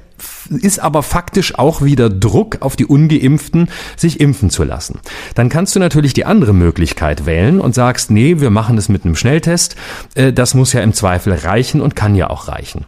ist 0.51 0.79
aber 0.79 1.03
faktisch 1.03 1.59
auch 1.59 1.83
wieder 1.83 2.11
Druck 2.11 2.59
auf 2.61 2.77
die 2.77 2.87
ungeimpften, 2.87 3.69
sich 3.97 4.21
impfen 4.21 4.51
zu 4.51 4.65
lassen. 4.65 5.01
Dann 5.35 5.49
kannst 5.49 5.75
du 5.75 5.81
natürlich 5.81 6.15
die 6.15 6.25
andere 6.25 6.53
Möglichkeit 6.53 7.27
wählen 7.27 7.61
und 7.61 7.75
sagst, 7.75 8.11
nee, 8.11 8.41
wir 8.41 8.51
machen 8.51 8.79
es 8.79 8.89
mit 8.89 9.05
einem 9.05 9.17
Schnelltest. 9.17 9.77
Äh, 10.15 10.33
das 10.33 10.55
muss 10.55 10.73
ja 10.73 10.81
im 10.81 10.93
Zweifel 10.93 11.33
reichen 11.33 11.81
und 11.81 11.97
kann 11.97 12.15
ja 12.15 12.31
auch 12.31 12.49
reichen. 12.49 12.87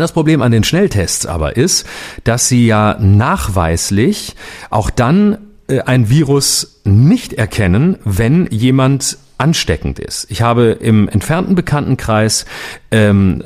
Das 0.00 0.12
Problem 0.12 0.40
an 0.40 0.50
den 0.50 0.64
Schnelltests 0.64 1.26
aber 1.26 1.58
ist, 1.58 1.86
dass 2.24 2.48
sie 2.48 2.66
ja 2.66 2.96
nachweislich 2.98 4.34
auch 4.70 4.88
dann 4.88 5.36
äh, 5.68 5.80
ein 5.80 6.08
Virus 6.08 6.80
nicht 6.84 7.34
erkennen, 7.34 7.98
wenn 8.06 8.46
jemand 8.46 9.18
ansteckend 9.36 9.98
ist. 9.98 10.26
Ich 10.30 10.40
habe 10.40 10.70
im 10.70 11.06
entfernten 11.06 11.54
Bekanntenkreis 11.54 12.46
ähm, 12.90 13.44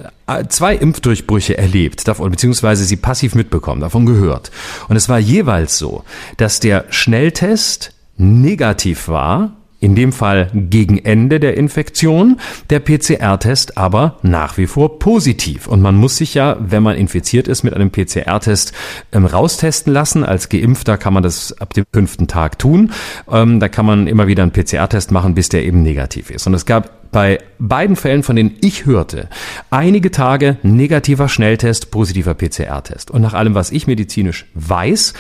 zwei 0.49 0.77
Impfdurchbrüche 0.77 1.59
erlebt, 1.59 2.07
davon, 2.07 2.31
beziehungsweise 2.31 2.85
sie 2.85 2.99
passiv 2.99 3.35
mitbekommen, 3.35 3.81
davon 3.81 4.07
gehört. 4.07 4.53
Und 4.89 4.95
es 4.95 5.09
war 5.09 5.19
jeweils 5.19 5.77
so, 5.77 6.05
dass 6.37 6.61
der 6.61 6.85
Schnelltest 6.91 7.95
negativ 8.17 9.09
war 9.09 9.57
in 9.85 9.95
dem 9.95 10.13
Fall 10.13 10.49
gegen 10.55 10.97
Ende 10.97 11.39
der 11.39 11.59
Infektion, 11.59 12.41
der 12.71 12.81
PCR-Test 12.81 13.77
aber 13.77 14.19
nach 14.23 14.57
wie 14.57 14.67
vor 14.67 14.99
positiv. 14.99 15.69
Und 15.69 15.83
man 15.83 15.95
muss 15.95 16.17
sich 16.17 16.33
ja, 16.33 16.57
wenn 16.59 16.83
man 16.83 16.97
infiziert 16.97 17.49
ist, 17.49 17.65
mit 17.65 17.75
einem 17.75 17.91
PCR-Test 17.91 18.73
ähm, 19.13 19.27
raustesten 19.27 19.93
lassen. 19.93 20.25
Als 20.25 20.49
Geimpfter 20.49 20.97
kann 20.97 21.13
man 21.13 21.23
das 21.23 21.61
ab 21.61 21.75
dem 21.75 21.85
fünften 21.93 22.29
Tag 22.29 22.59
tun. 22.59 22.93
Ähm, 23.31 23.61
da 23.61 23.69
kann 23.69 23.85
man 23.85 24.07
immer 24.07 24.27
wieder 24.27 24.43
einen 24.43 24.53
PCR-Test 24.53 25.11
machen, 25.11 25.35
bis 25.35 25.51
der 25.51 25.65
eben 25.65 25.83
negativ 25.83 26.31
ist. 26.31 26.47
Und 26.47 26.55
es 26.55 26.65
gab 26.65 27.13
bei 27.13 27.39
beiden 27.59 27.95
Fällen, 27.95 28.23
von 28.23 28.37
denen 28.37 28.57
ich 28.63 28.87
hörte, 28.87 29.29
einige 29.71 30.11
Tage 30.11 30.57
negativer 30.63 31.29
Schnelltest, 31.29 31.91
positiver 31.91 32.33
PCR-Test. 32.33 33.11
Und 33.11 33.21
nach 33.21 33.35
allem, 33.35 33.55
was 33.55 33.71
ich 33.71 33.87
medizinisch 33.87 34.47
weiß, 34.55 35.13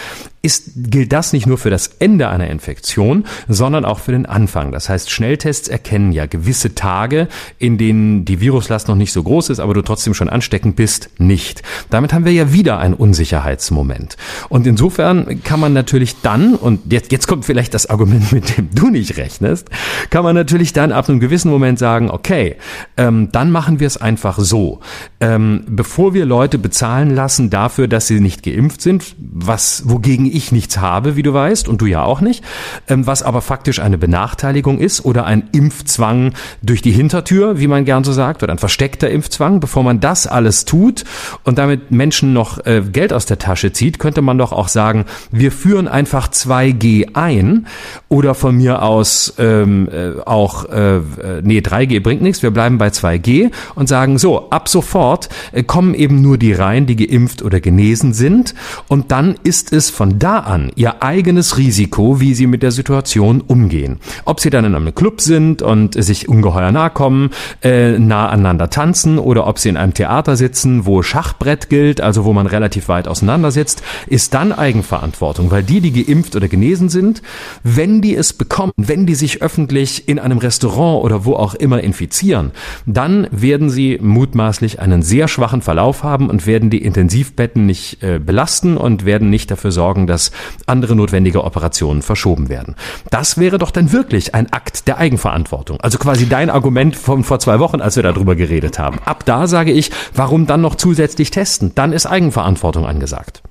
ist, 0.44 0.72
gilt 0.76 1.12
das 1.12 1.33
nicht 1.33 1.46
nur 1.46 1.59
für 1.59 1.70
das 1.70 1.88
Ende 1.98 2.28
einer 2.28 2.48
Infektion, 2.48 3.24
sondern 3.48 3.85
auch 3.85 3.98
für 3.98 4.12
den 4.12 4.26
Anfang. 4.26 4.72
Das 4.72 4.88
heißt, 4.88 5.11
Schnelltests 5.11 5.68
erkennen 5.68 6.12
ja 6.12 6.26
gewisse 6.26 6.74
Tage, 6.74 7.28
in 7.59 7.78
denen 7.78 8.24
die 8.24 8.40
Viruslast 8.40 8.88
noch 8.88 8.94
nicht 8.94 9.12
so 9.12 9.22
groß 9.22 9.50
ist, 9.50 9.61
aber 9.61 9.74
du 9.74 9.83
trotzdem 9.83 10.14
schon 10.14 10.28
ansteckend 10.28 10.76
bist, 10.76 11.09
nicht. 11.18 11.62
Damit 11.90 12.12
haben 12.12 12.24
wir 12.24 12.33
ja 12.33 12.52
wieder 12.52 12.78
ein 12.78 12.94
Unsicherheitsmoment. 12.94 14.16
Und 14.48 14.66
insofern 14.66 15.42
kann 15.42 15.61
man 15.61 15.72
natürlich 15.72 16.20
dann, 16.20 16.54
und 16.54 16.92
jetzt, 16.92 17.11
jetzt 17.11 17.26
kommt 17.26 17.44
vielleicht 17.44 17.72
das 17.72 17.87
Argument, 17.87 18.33
mit 18.33 18.57
dem 18.57 18.68
du 18.74 18.90
nicht 18.90 19.16
rechnest, 19.16 19.70
kann 20.11 20.24
man 20.24 20.35
natürlich 20.35 20.72
dann 20.72 20.92
ab 20.92 21.09
einem 21.09 21.20
gewissen 21.20 21.50
Moment 21.50 21.78
sagen, 21.78 22.11
okay, 22.11 22.57
ähm, 22.96 23.30
dann 23.33 23.50
machen 23.50 23.80
wir 23.80 23.87
es 23.87 23.96
einfach 23.96 24.38
so. 24.38 24.80
Ähm, 25.20 25.64
bevor 25.68 26.12
wir 26.12 26.26
Leute 26.26 26.59
bezahlen 26.59 27.14
lassen 27.14 27.48
dafür, 27.48 27.88
dass 27.88 28.07
sie 28.07 28.20
nicht 28.20 28.42
geimpft 28.42 28.83
sind, 28.83 29.14
was, 29.18 29.85
wogegen 29.87 30.26
ich 30.34 30.52
nichts 30.52 30.78
habe, 30.78 31.16
wie 31.16 31.22
du 31.22 31.32
weißt, 31.32 31.68
und 31.68 31.80
du 31.80 31.86
ja 31.86 32.02
auch 32.02 32.20
nicht, 32.20 32.44
ähm, 32.88 33.06
was 33.06 33.22
aber 33.22 33.40
faktisch 33.40 33.80
eine 33.80 33.98
Benachteiligung 33.98 34.78
ist 34.78 35.04
oder 35.04 35.24
ein 35.24 35.48
Impfzwang 35.52 36.32
durch 36.62 36.82
die 36.82 36.92
Hintertür, 36.92 37.58
wie 37.58 37.66
man 37.66 37.84
gern 37.84 38.04
so 38.04 38.12
sagt, 38.12 38.42
oder 38.42 38.52
ein 38.52 38.58
versteckter 38.58 39.10
Impfzwang. 39.10 39.60
Bevor 39.60 39.82
man 39.82 40.00
das 40.00 40.26
alles 40.26 40.64
tut 40.64 41.04
und 41.44 41.58
damit 41.58 41.90
Menschen 41.90 42.32
noch 42.32 42.64
äh, 42.66 42.82
Geld 42.82 43.12
aus 43.12 43.26
der 43.26 43.38
Tasche 43.38 43.72
zieht, 43.72 43.98
könnte 43.98 44.22
man 44.22 44.38
doch 44.38 44.52
auch 44.52 44.68
sagen, 44.68 45.04
wir 45.30 45.52
führen 45.52 45.88
einfach 45.88 46.28
2G 46.28 47.14
ein 47.14 47.66
oder 48.08 48.34
von 48.34 48.56
mir 48.56 48.82
aus 48.82 49.34
ähm, 49.38 49.88
äh, 49.90 50.20
auch, 50.24 50.66
äh, 50.66 51.00
nee, 51.42 51.60
3G 51.60 52.00
bringt 52.00 52.22
nichts, 52.22 52.42
wir 52.42 52.50
bleiben 52.50 52.78
bei 52.78 52.88
2G 52.88 53.50
und 53.74 53.88
sagen 53.88 54.18
so, 54.18 54.50
ab 54.50 54.68
sofort 54.68 55.28
äh, 55.52 55.62
kommen 55.62 55.94
eben 55.94 56.20
nur 56.20 56.38
die 56.38 56.52
rein, 56.52 56.86
die 56.86 56.96
geimpft 56.96 57.42
oder 57.42 57.60
genesen 57.60 58.12
sind. 58.12 58.54
Und 58.88 59.12
dann 59.12 59.36
ist 59.42 59.72
es 59.72 59.90
von 59.90 60.18
da 60.24 60.38
an 60.38 60.72
ihr 60.74 61.02
eigenes 61.02 61.58
Risiko, 61.58 62.18
wie 62.18 62.32
sie 62.34 62.46
mit 62.46 62.62
der 62.62 62.72
Situation 62.72 63.42
umgehen. 63.42 63.98
Ob 64.24 64.40
sie 64.40 64.48
dann 64.48 64.64
in 64.64 64.74
einem 64.74 64.94
Club 64.94 65.20
sind 65.20 65.60
und 65.60 66.02
sich 66.02 66.30
ungeheuer 66.30 66.72
nahe 66.72 66.88
kommen, 66.88 67.28
äh, 67.62 67.98
nah 67.98 68.30
aneinander 68.30 68.70
tanzen 68.70 69.18
oder 69.18 69.46
ob 69.46 69.58
sie 69.58 69.68
in 69.68 69.76
einem 69.76 69.92
Theater 69.92 70.37
sitzen, 70.37 70.87
wo 70.87 71.02
Schachbrett 71.02 71.68
gilt, 71.68 72.00
also 72.00 72.24
wo 72.24 72.32
man 72.32 72.46
relativ 72.46 72.88
weit 72.88 73.06
auseinander 73.06 73.50
sitzt, 73.50 73.82
ist 74.06 74.32
dann 74.32 74.52
Eigenverantwortung, 74.52 75.50
weil 75.50 75.62
die, 75.62 75.82
die 75.82 76.04
geimpft 76.04 76.34
oder 76.37 76.48
genesen 76.48 76.88
sind, 76.88 77.20
wenn 77.62 78.00
die 78.00 78.16
es 78.16 78.32
bekommen, 78.32 78.72
wenn 78.78 79.04
die 79.04 79.16
sich 79.16 79.42
öffentlich 79.42 80.08
in 80.08 80.18
einem 80.18 80.38
Restaurant 80.38 81.04
oder 81.04 81.26
wo 81.26 81.34
auch 81.34 81.54
immer 81.54 81.82
infizieren, 81.82 82.52
dann 82.87 83.26
werden 83.30 83.68
sie 83.68 83.98
mutmaßlich 84.00 84.80
einen 84.80 85.02
sehr 85.02 85.28
schwachen 85.28 85.60
Verlauf 85.60 86.02
haben 86.02 86.30
und 86.30 86.46
werden 86.46 86.70
die 86.70 86.82
Intensivbetten 86.82 87.66
nicht 87.66 88.02
äh, 88.02 88.18
belasten 88.18 88.78
und 88.78 89.04
werden 89.04 89.28
nicht 89.28 89.50
dafür 89.50 89.70
sorgen, 89.70 90.06
dass 90.06 90.13
dass 90.14 90.31
andere 90.66 90.94
notwendige 90.94 91.42
Operationen 91.42 92.00
verschoben 92.00 92.48
werden. 92.48 92.77
Das 93.11 93.37
wäre 93.37 93.59
doch 93.59 93.72
dann 93.72 93.90
wirklich 93.90 94.35
ein 94.35 94.53
Akt 94.53 94.87
der 94.87 94.98
Eigenverantwortung. 94.98 95.81
Also 95.81 95.98
quasi 95.98 96.29
dein 96.29 96.50
Argument 96.50 96.94
von 96.94 97.24
vor 97.24 97.40
zwei 97.40 97.59
Wochen, 97.59 97.81
als 97.81 97.96
wir 97.96 98.05
darüber 98.05 98.37
geredet 98.37 98.79
haben. 98.79 99.00
Ab 99.05 99.24
da 99.24 99.48
sage 99.48 99.72
ich, 99.72 99.90
warum 100.14 100.46
dann 100.46 100.61
noch 100.61 100.77
zusätzlich 100.77 101.33
testen? 101.33 101.72
Dann 101.74 101.92
ist 101.92 102.07
Eigenverantwortung 102.07 102.87
angesagt. 102.87 103.42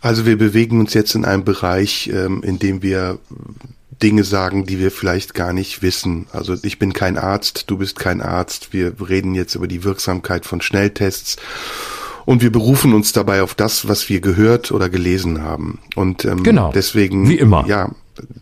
Also 0.00 0.24
wir 0.24 0.38
bewegen 0.38 0.78
uns 0.78 0.94
jetzt 0.94 1.14
in 1.16 1.24
einem 1.24 1.44
Bereich, 1.44 2.08
ähm, 2.12 2.42
in 2.44 2.58
dem 2.60 2.82
wir 2.82 3.18
Dinge 4.02 4.24
sagen, 4.24 4.64
die 4.64 4.78
wir 4.78 4.90
vielleicht 4.90 5.34
gar 5.34 5.52
nicht 5.52 5.82
wissen. 5.82 6.26
Also 6.32 6.56
ich 6.62 6.78
bin 6.78 6.92
kein 6.92 7.18
Arzt, 7.18 7.64
du 7.66 7.76
bist 7.76 7.98
kein 7.98 8.22
Arzt. 8.22 8.72
Wir 8.72 8.94
reden 9.00 9.34
jetzt 9.34 9.56
über 9.56 9.66
die 9.66 9.84
Wirksamkeit 9.84 10.46
von 10.46 10.62
Schnelltests 10.62 11.36
und 12.30 12.42
wir 12.42 12.52
berufen 12.52 12.94
uns 12.94 13.10
dabei 13.10 13.42
auf 13.42 13.56
das, 13.56 13.88
was 13.88 14.08
wir 14.08 14.20
gehört 14.20 14.70
oder 14.70 14.88
gelesen 14.88 15.42
haben. 15.42 15.80
Und 15.96 16.24
ähm, 16.24 16.44
genau. 16.44 16.70
deswegen, 16.72 17.28
wie 17.28 17.36
immer, 17.36 17.66
ja, 17.66 17.90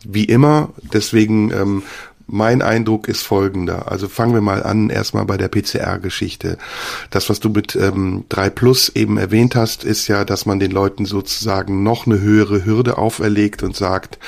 wie 0.04 0.24
immer. 0.24 0.68
Deswegen 0.92 1.50
ähm, 1.52 1.82
mein 2.26 2.60
Eindruck 2.60 3.08
ist 3.08 3.22
folgender. 3.22 3.90
Also 3.90 4.06
fangen 4.06 4.34
wir 4.34 4.42
mal 4.42 4.62
an, 4.62 4.90
erstmal 4.90 5.24
bei 5.24 5.38
der 5.38 5.48
PCR-Geschichte. 5.48 6.58
Das, 7.08 7.30
was 7.30 7.40
du 7.40 7.48
mit 7.48 7.76
ähm, 7.76 8.26
3 8.28 8.50
Plus 8.50 8.90
eben 8.94 9.16
erwähnt 9.16 9.56
hast, 9.56 9.84
ist 9.84 10.06
ja, 10.06 10.26
dass 10.26 10.44
man 10.44 10.60
den 10.60 10.70
Leuten 10.70 11.06
sozusagen 11.06 11.82
noch 11.82 12.04
eine 12.04 12.20
höhere 12.20 12.66
Hürde 12.66 12.98
auferlegt 12.98 13.62
und 13.62 13.74
sagt, 13.74 14.18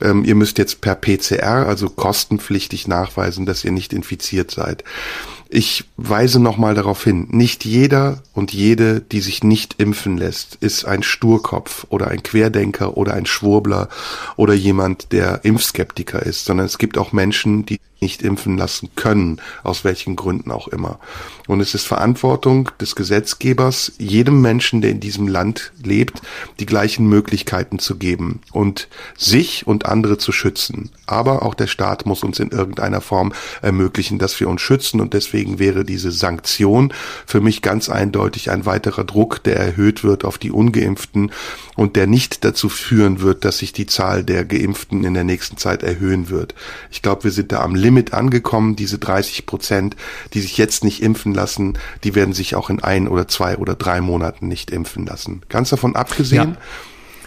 ähm, 0.00 0.24
ihr 0.24 0.36
müsst 0.36 0.56
jetzt 0.58 0.82
per 0.82 0.94
PCR, 0.94 1.66
also 1.66 1.90
kostenpflichtig 1.90 2.86
nachweisen, 2.86 3.44
dass 3.44 3.64
ihr 3.64 3.72
nicht 3.72 3.92
infiziert 3.92 4.52
seid. 4.52 4.84
Ich 5.52 5.84
weise 5.96 6.38
nochmal 6.38 6.76
darauf 6.76 7.02
hin, 7.02 7.26
nicht 7.30 7.64
jeder 7.64 8.22
und 8.34 8.52
jede, 8.52 9.00
die 9.00 9.20
sich 9.20 9.42
nicht 9.42 9.80
impfen 9.80 10.16
lässt, 10.16 10.54
ist 10.60 10.84
ein 10.84 11.02
Sturkopf 11.02 11.86
oder 11.88 12.06
ein 12.06 12.22
Querdenker 12.22 12.96
oder 12.96 13.14
ein 13.14 13.26
Schwurbler 13.26 13.88
oder 14.36 14.54
jemand, 14.54 15.10
der 15.10 15.44
Impfskeptiker 15.44 16.22
ist, 16.22 16.44
sondern 16.44 16.66
es 16.66 16.78
gibt 16.78 16.96
auch 16.96 17.10
Menschen, 17.10 17.66
die 17.66 17.80
nicht 18.00 18.22
impfen 18.22 18.56
lassen 18.56 18.90
können, 18.96 19.40
aus 19.62 19.84
welchen 19.84 20.16
Gründen 20.16 20.50
auch 20.50 20.68
immer. 20.68 20.98
Und 21.46 21.60
es 21.60 21.74
ist 21.74 21.86
Verantwortung 21.86 22.70
des 22.80 22.96
Gesetzgebers, 22.96 23.92
jedem 23.98 24.40
Menschen, 24.40 24.80
der 24.80 24.90
in 24.90 25.00
diesem 25.00 25.28
Land 25.28 25.72
lebt, 25.82 26.22
die 26.58 26.66
gleichen 26.66 27.08
Möglichkeiten 27.08 27.78
zu 27.78 27.96
geben 27.96 28.40
und 28.52 28.88
sich 29.16 29.66
und 29.66 29.86
andere 29.86 30.18
zu 30.18 30.32
schützen. 30.32 30.90
Aber 31.06 31.42
auch 31.42 31.54
der 31.54 31.66
Staat 31.66 32.06
muss 32.06 32.22
uns 32.22 32.38
in 32.38 32.50
irgendeiner 32.50 33.00
Form 33.00 33.32
ermöglichen, 33.62 34.18
dass 34.18 34.38
wir 34.40 34.48
uns 34.48 34.60
schützen 34.60 35.00
und 35.00 35.12
deswegen 35.12 35.58
wäre 35.58 35.84
diese 35.84 36.12
Sanktion 36.12 36.92
für 37.26 37.40
mich 37.40 37.62
ganz 37.62 37.88
eindeutig 37.88 38.50
ein 38.50 38.64
weiterer 38.64 39.04
Druck, 39.04 39.42
der 39.42 39.56
erhöht 39.56 40.04
wird 40.04 40.24
auf 40.24 40.38
die 40.38 40.52
ungeimpften 40.52 41.32
und 41.76 41.96
der 41.96 42.06
nicht 42.06 42.44
dazu 42.44 42.68
führen 42.68 43.20
wird, 43.20 43.44
dass 43.44 43.58
sich 43.58 43.72
die 43.72 43.86
Zahl 43.86 44.22
der 44.22 44.44
geimpften 44.44 45.04
in 45.04 45.14
der 45.14 45.24
nächsten 45.24 45.56
Zeit 45.56 45.82
erhöhen 45.82 46.30
wird. 46.30 46.54
Ich 46.90 47.02
glaube, 47.02 47.24
wir 47.24 47.30
sind 47.30 47.52
da 47.52 47.60
am 47.60 47.74
Limit 47.74 47.89
Limit 47.90 48.14
angekommen. 48.14 48.76
Diese 48.76 48.98
30 48.98 49.46
Prozent, 49.46 49.96
die 50.32 50.40
sich 50.40 50.56
jetzt 50.56 50.84
nicht 50.84 51.02
impfen 51.02 51.34
lassen, 51.34 51.76
die 52.04 52.14
werden 52.14 52.32
sich 52.32 52.54
auch 52.54 52.70
in 52.70 52.82
ein 52.82 53.08
oder 53.08 53.26
zwei 53.26 53.56
oder 53.56 53.74
drei 53.74 54.00
Monaten 54.00 54.46
nicht 54.46 54.70
impfen 54.70 55.06
lassen. 55.06 55.42
Ganz 55.48 55.70
davon 55.70 55.96
abgesehen. 55.96 56.52
Ja. 56.52 56.56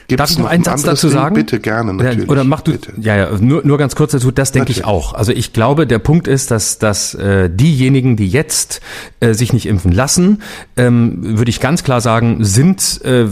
Gibt's 0.08 0.18
Darf 0.18 0.32
ich 0.32 0.38
noch 0.38 0.50
einen 0.50 0.64
Satz 0.64 0.84
dazu 0.84 1.08
sagen? 1.08 1.36
Bitte 1.36 1.60
gerne, 1.62 1.94
natürlich. 1.94 2.30
Oder 2.30 2.44
mach 2.44 2.62
du, 2.62 2.74
bitte. 2.74 2.92
ja, 3.00 3.16
ja, 3.16 3.38
nur, 3.40 3.66
nur 3.66 3.78
ganz 3.78 3.96
kurz 3.96 4.12
dazu, 4.12 4.32
das 4.32 4.52
denke 4.52 4.72
ich 4.72 4.84
auch. 4.84 5.14
Also 5.14 5.32
ich 5.32 5.54
glaube, 5.54 5.88
der 5.88 6.00
Punkt 6.00 6.28
ist, 6.28 6.52
dass, 6.52 6.78
dass 6.78 7.14
äh, 7.16 7.50
diejenigen, 7.50 8.18
die 8.18 8.28
jetzt 8.28 8.82
äh, 9.22 9.34
sich 9.34 9.54
nicht 9.54 9.66
impfen 9.66 9.94
lassen, 9.94 10.42
ähm, 10.76 11.38
würde 11.38 11.50
ich 11.50 11.62
ganz 11.62 11.86
klar 11.86 12.02
sagen, 12.02 12.44
sind 12.44 13.02
äh, 13.06 13.28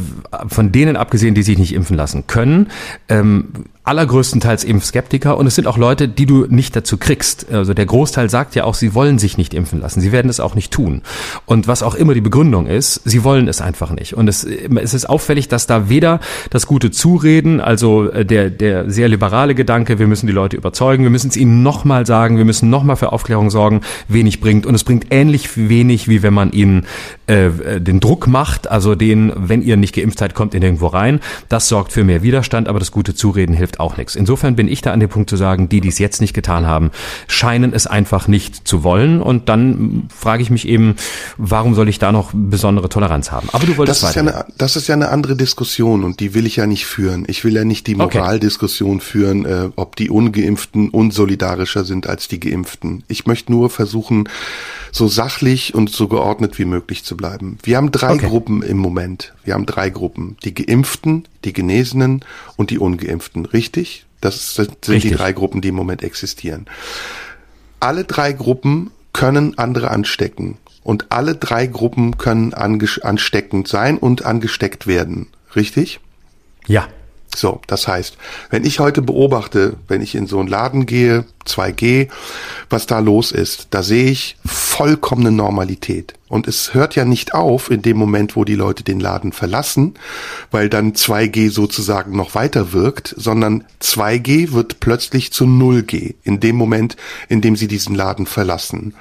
von 0.48 0.72
denen 0.72 0.96
abgesehen, 0.96 1.36
die 1.36 1.44
sich 1.44 1.58
nicht 1.58 1.74
impfen 1.74 1.98
lassen 1.98 2.26
können, 2.28 2.70
ähm, 3.10 3.50
allergrößtenteils 3.92 4.64
Impfskeptiker 4.64 5.38
und 5.38 5.48
es 5.48 5.56
sind 5.56 5.68
auch 5.68 5.78
Leute, 5.78 6.08
die 6.08 6.26
du 6.26 6.46
nicht 6.48 6.74
dazu 6.78 6.96
kriegst. 6.96 7.52
Also 7.52 7.74
der 7.74 7.86
Großteil 7.86 8.30
sagt 8.30 8.56
ja 8.56 8.64
auch, 8.64 8.74
sie 8.74 8.96
wollen 8.96 9.20
sich 9.20 9.38
nicht 9.38 9.54
impfen 9.54 9.82
lassen. 9.82 10.00
Sie 10.00 10.14
werden 10.14 10.30
es 10.30 10.40
auch 10.40 10.56
nicht 10.56 10.72
tun. 10.72 11.02
Und 11.46 11.68
was 11.68 11.84
auch 11.84 11.94
immer 11.94 12.14
die 12.14 12.22
Begründung 12.22 12.68
ist, 12.68 13.02
sie 13.04 13.26
wollen 13.26 13.50
es 13.50 13.60
einfach 13.60 13.92
nicht. 13.92 14.14
Und 14.14 14.30
es, 14.30 14.46
es 14.46 14.94
ist 14.94 15.10
auffällig, 15.10 15.50
dass 15.50 15.68
da 15.68 15.90
weder 15.90 16.22
das 16.52 16.68
gute 16.68 16.90
Zureden, 16.92 17.60
also 17.60 18.10
äh, 18.10 18.26
der, 18.26 18.50
der 18.50 18.90
sehr 18.90 19.10
liberale 19.10 19.56
Gedanke, 19.56 20.00
wir 20.00 20.08
müssen 20.08 20.26
die 20.26 20.32
Leute 20.34 20.56
überzeugen, 20.56 21.04
wir 21.04 21.10
müssen 21.10 21.28
es 21.30 21.36
ihnen 21.36 21.62
nochmal 21.62 22.06
sagen, 22.06 22.38
wir 22.38 22.46
müssen 22.46 22.70
nochmal 22.70 22.96
für 22.96 23.12
Aufklärung 23.12 23.50
sorgen, 23.50 23.82
wenig 24.08 24.40
bringt. 24.40 24.66
Und 24.66 24.74
es 24.74 24.86
bringt 24.86 25.08
ähnlich 25.10 25.58
wenig, 25.58 26.08
wie 26.08 26.24
wenn 26.24 26.34
man 26.34 26.54
ihnen 26.54 26.86
äh, 27.28 27.50
den 27.82 28.00
Druck 28.00 28.28
macht, 28.28 28.72
also 28.72 28.96
den, 28.96 29.34
wenn 29.36 29.62
ihr 29.62 29.76
nicht 29.76 29.94
geimpft 29.94 30.20
seid, 30.20 30.34
kommt 30.34 30.54
ihr 30.54 30.62
nirgendwo 30.62 30.88
rein. 30.88 31.20
Das 31.50 31.68
sorgt 31.68 31.92
für 31.92 32.06
mehr 32.06 32.24
Widerstand, 32.24 32.70
aber 32.70 32.80
das 32.80 32.92
gute 32.92 33.14
Zureden 33.14 33.54
hilft 33.54 33.81
auch 33.82 33.98
nichts. 33.98 34.16
Insofern 34.16 34.56
bin 34.56 34.68
ich 34.68 34.82
da 34.82 34.94
an 34.94 35.00
dem 35.00 35.10
Punkt 35.10 35.30
zu 35.30 35.36
sagen, 35.36 35.70
die, 35.70 35.82
die 35.82 35.90
es 35.90 36.00
jetzt 36.00 36.22
nicht 36.22 36.34
getan 36.34 36.66
haben, 36.66 36.92
scheinen 37.28 37.74
es 37.74 37.88
einfach 37.88 38.28
nicht 38.28 38.68
zu 38.68 38.84
wollen. 38.84 39.22
Und 39.22 39.50
dann 39.50 40.08
frage 40.16 40.42
ich 40.44 40.50
mich 40.50 40.68
eben, 40.68 40.96
warum 41.38 41.76
soll 41.76 41.90
ich 41.90 42.00
da 42.00 42.12
noch 42.12 42.32
besondere 42.34 42.90
Toleranz 42.90 43.32
haben? 43.32 43.50
Aber 43.52 43.66
du 43.66 43.78
wolltest 43.78 44.04
das 44.04 44.10
ist, 44.10 44.16
ja 44.16 44.22
eine, 44.22 44.46
das 44.58 44.76
ist 44.76 44.88
ja 44.88 44.96
eine 44.96 45.10
andere 45.10 45.36
Diskussion 45.36 46.04
und 46.04 46.20
die 46.20 46.34
will 46.34 46.46
ich 46.46 46.56
ja 46.56 46.68
nicht 46.68 46.86
führen. 46.86 47.26
Ich 47.28 47.44
will 47.44 47.54
ja 47.54 47.66
nicht 47.66 47.88
die 47.88 47.96
Moraldiskussion 47.96 48.98
okay. 48.98 49.06
führen, 49.06 49.46
äh, 49.46 49.70
ob 49.76 49.96
die 49.96 50.10
Ungeimpften 50.10 50.90
unsolidarischer 50.90 51.84
sind 51.84 52.08
als 52.08 52.28
die 52.28 52.40
Geimpften. 52.40 53.04
Ich 53.08 53.26
möchte 53.26 53.52
nur 53.52 53.70
versuchen, 53.70 54.30
so 54.92 55.08
sachlich 55.08 55.74
und 55.74 55.90
so 55.90 56.08
geordnet 56.08 56.60
wie 56.60 56.66
möglich 56.66 57.04
zu 57.04 57.16
bleiben. 57.16 57.58
Wir 57.64 57.78
haben 57.78 57.92
drei 57.92 58.14
okay. 58.14 58.28
Gruppen 58.28 58.62
im 58.62 58.78
Moment. 58.78 59.34
Wir 59.44 59.54
haben 59.54 59.66
drei 59.66 59.90
Gruppen. 59.90 60.38
Die 60.44 60.54
Geimpften, 60.54 61.26
die 61.46 61.54
Genesenen 61.54 62.24
und 62.58 62.70
die 62.70 62.80
Ungeimpften. 62.80 63.46
Richtig? 63.46 64.06
Das 64.22 64.56
sind 64.56 64.70
Richtig. 64.88 65.12
die 65.12 65.18
drei 65.18 65.34
Gruppen, 65.34 65.62
die 65.62 65.70
im 65.70 65.76
Moment 65.76 66.04
existieren. 66.04 66.68
Alle 67.80 68.04
drei 68.04 68.34
Gruppen 68.34 68.92
können 69.14 69.58
andere 69.58 69.90
anstecken. 69.92 70.58
Und 70.84 71.08
alle 71.12 71.36
drei 71.36 71.68
Gruppen 71.68 72.18
können 72.18 72.54
ansteckend 72.54 73.68
sein 73.68 73.98
und 73.98 74.26
angesteckt 74.26 74.88
werden. 74.88 75.28
Richtig? 75.56 76.00
Ja. 76.68 76.88
So, 77.36 77.62
das 77.68 77.88
heißt, 77.88 78.18
wenn 78.50 78.66
ich 78.66 78.80
heute 78.80 79.02
beobachte, 79.02 79.78
wenn 79.88 80.02
ich 80.02 80.16
in 80.16 80.28
so 80.28 80.40
einen 80.40 80.50
Laden 80.50 80.86
gehe, 80.86 81.26
2G, 81.46 82.10
was 82.70 82.88
da 82.88 83.00
los 83.00 83.32
ist, 83.32 83.68
da 83.72 83.84
sehe 83.84 84.12
ich 84.12 84.38
vollkommene 84.46 85.32
Normalität. 85.32 86.14
Und 86.32 86.48
es 86.48 86.74
hört 86.74 86.96
ja 86.96 87.04
nicht 87.04 87.34
auf 87.34 87.70
in 87.70 87.82
dem 87.82 87.98
Moment, 87.98 88.38
wo 88.38 88.46
die 88.46 88.56
Leute 88.56 88.86
den 88.86 89.02
Laden 89.02 89.34
verlassen, 89.34 89.96
weil 90.50 90.70
dann 90.70 90.94
2G 90.94 91.52
sozusagen 91.52 92.16
noch 92.16 92.36
weiter 92.36 92.72
wirkt, 92.72 93.14
sondern 93.18 93.66
2G 93.82 94.54
wird 94.54 94.80
plötzlich 94.80 95.34
zu 95.34 95.44
0G 95.44 96.16
in 96.24 96.40
dem 96.40 96.56
Moment, 96.56 96.96
in 97.28 97.42
dem 97.42 97.58
sie 97.58 97.68
diesen 97.68 97.96
Laden 97.96 98.28
verlassen. 98.28 98.94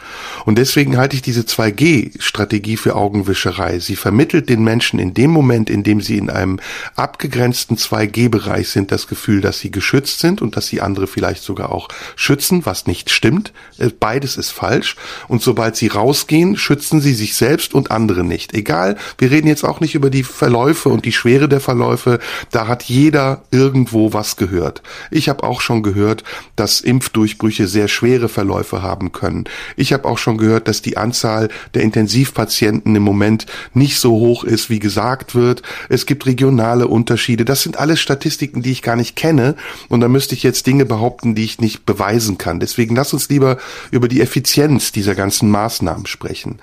Und 0.44 0.58
deswegen 0.58 0.96
halte 0.96 1.14
ich 1.14 1.22
diese 1.22 1.42
2G-Strategie 1.42 2.76
für 2.76 2.96
Augenwischerei. 2.96 3.78
Sie 3.78 3.94
vermittelt 3.94 4.48
den 4.48 4.64
Menschen 4.64 4.98
in 4.98 5.14
dem 5.14 5.30
Moment, 5.30 5.70
in 5.70 5.84
dem 5.84 6.00
sie 6.00 6.18
in 6.18 6.30
einem 6.30 6.58
abgegrenzten 6.96 7.76
2G-Bereich 7.76 8.70
sind, 8.70 8.90
das 8.90 9.06
Gefühl, 9.06 9.40
dass 9.40 9.60
sie 9.60 9.70
geschützt 9.70 10.18
sind 10.18 10.42
und 10.42 10.56
dass 10.56 10.66
sie 10.66 10.80
andere 10.80 11.06
vielleicht 11.06 11.44
sogar 11.44 11.70
auch 11.70 11.86
schützen, 12.16 12.66
was 12.66 12.88
nicht 12.88 13.08
stimmt. 13.08 13.52
Äh, 13.78 13.90
beides 13.90 14.36
ist 14.36 14.50
falsch. 14.50 14.96
Und 15.28 15.42
sobald 15.42 15.76
sie 15.76 15.86
rausgehen, 15.86 16.56
schützen 16.56 17.00
sie 17.00 17.19
sich 17.20 17.34
selbst 17.34 17.74
und 17.74 17.90
andere 17.90 18.24
nicht. 18.24 18.54
Egal, 18.54 18.96
wir 19.18 19.30
reden 19.30 19.46
jetzt 19.46 19.64
auch 19.64 19.80
nicht 19.80 19.94
über 19.94 20.10
die 20.10 20.24
Verläufe 20.24 20.88
und 20.88 21.04
die 21.04 21.12
Schwere 21.12 21.48
der 21.48 21.60
Verläufe. 21.60 22.18
Da 22.50 22.66
hat 22.66 22.84
jeder 22.84 23.42
irgendwo 23.50 24.12
was 24.12 24.36
gehört. 24.36 24.82
Ich 25.10 25.28
habe 25.28 25.44
auch 25.44 25.60
schon 25.60 25.82
gehört, 25.82 26.24
dass 26.56 26.80
Impfdurchbrüche 26.80 27.68
sehr 27.68 27.88
schwere 27.88 28.28
Verläufe 28.28 28.82
haben 28.82 29.12
können. 29.12 29.44
Ich 29.76 29.92
habe 29.92 30.06
auch 30.08 30.18
schon 30.18 30.38
gehört, 30.38 30.66
dass 30.66 30.82
die 30.82 30.96
Anzahl 30.96 31.48
der 31.74 31.82
Intensivpatienten 31.82 32.96
im 32.96 33.02
Moment 33.02 33.46
nicht 33.74 33.98
so 33.98 34.12
hoch 34.12 34.44
ist, 34.44 34.70
wie 34.70 34.78
gesagt 34.78 35.34
wird. 35.34 35.62
Es 35.88 36.06
gibt 36.06 36.26
regionale 36.26 36.88
Unterschiede. 36.88 37.44
Das 37.44 37.62
sind 37.62 37.78
alles 37.78 38.00
Statistiken, 38.00 38.62
die 38.62 38.72
ich 38.72 38.82
gar 38.82 38.96
nicht 38.96 39.14
kenne. 39.14 39.54
Und 39.88 40.00
da 40.00 40.08
müsste 40.08 40.34
ich 40.34 40.42
jetzt 40.42 40.66
Dinge 40.66 40.86
behaupten, 40.86 41.34
die 41.34 41.44
ich 41.44 41.60
nicht 41.60 41.84
beweisen 41.86 42.38
kann. 42.38 42.60
Deswegen 42.60 42.96
lass 42.96 43.12
uns 43.12 43.28
lieber 43.28 43.58
über 43.90 44.08
die 44.08 44.20
Effizienz 44.20 44.92
dieser 44.92 45.14
ganzen 45.14 45.50
Maßnahmen 45.50 46.06
sprechen. 46.06 46.58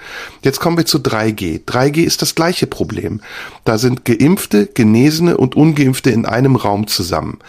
Jetzt 0.48 0.62
kommen 0.62 0.78
wir 0.78 0.86
zu 0.86 1.00
3G. 1.00 1.66
3G 1.66 2.06
ist 2.06 2.22
das 2.22 2.34
gleiche 2.34 2.68
Problem. 2.68 3.20
Da 3.66 3.78
sind 3.78 4.06
Geimpfte, 4.06 4.66
Genesene 4.66 5.36
und 5.36 5.58
Ungeimpfte 5.58 6.10
in 6.10 6.26
einem 6.26 6.56
Raum 6.56 6.88
zusammen. 6.88 7.40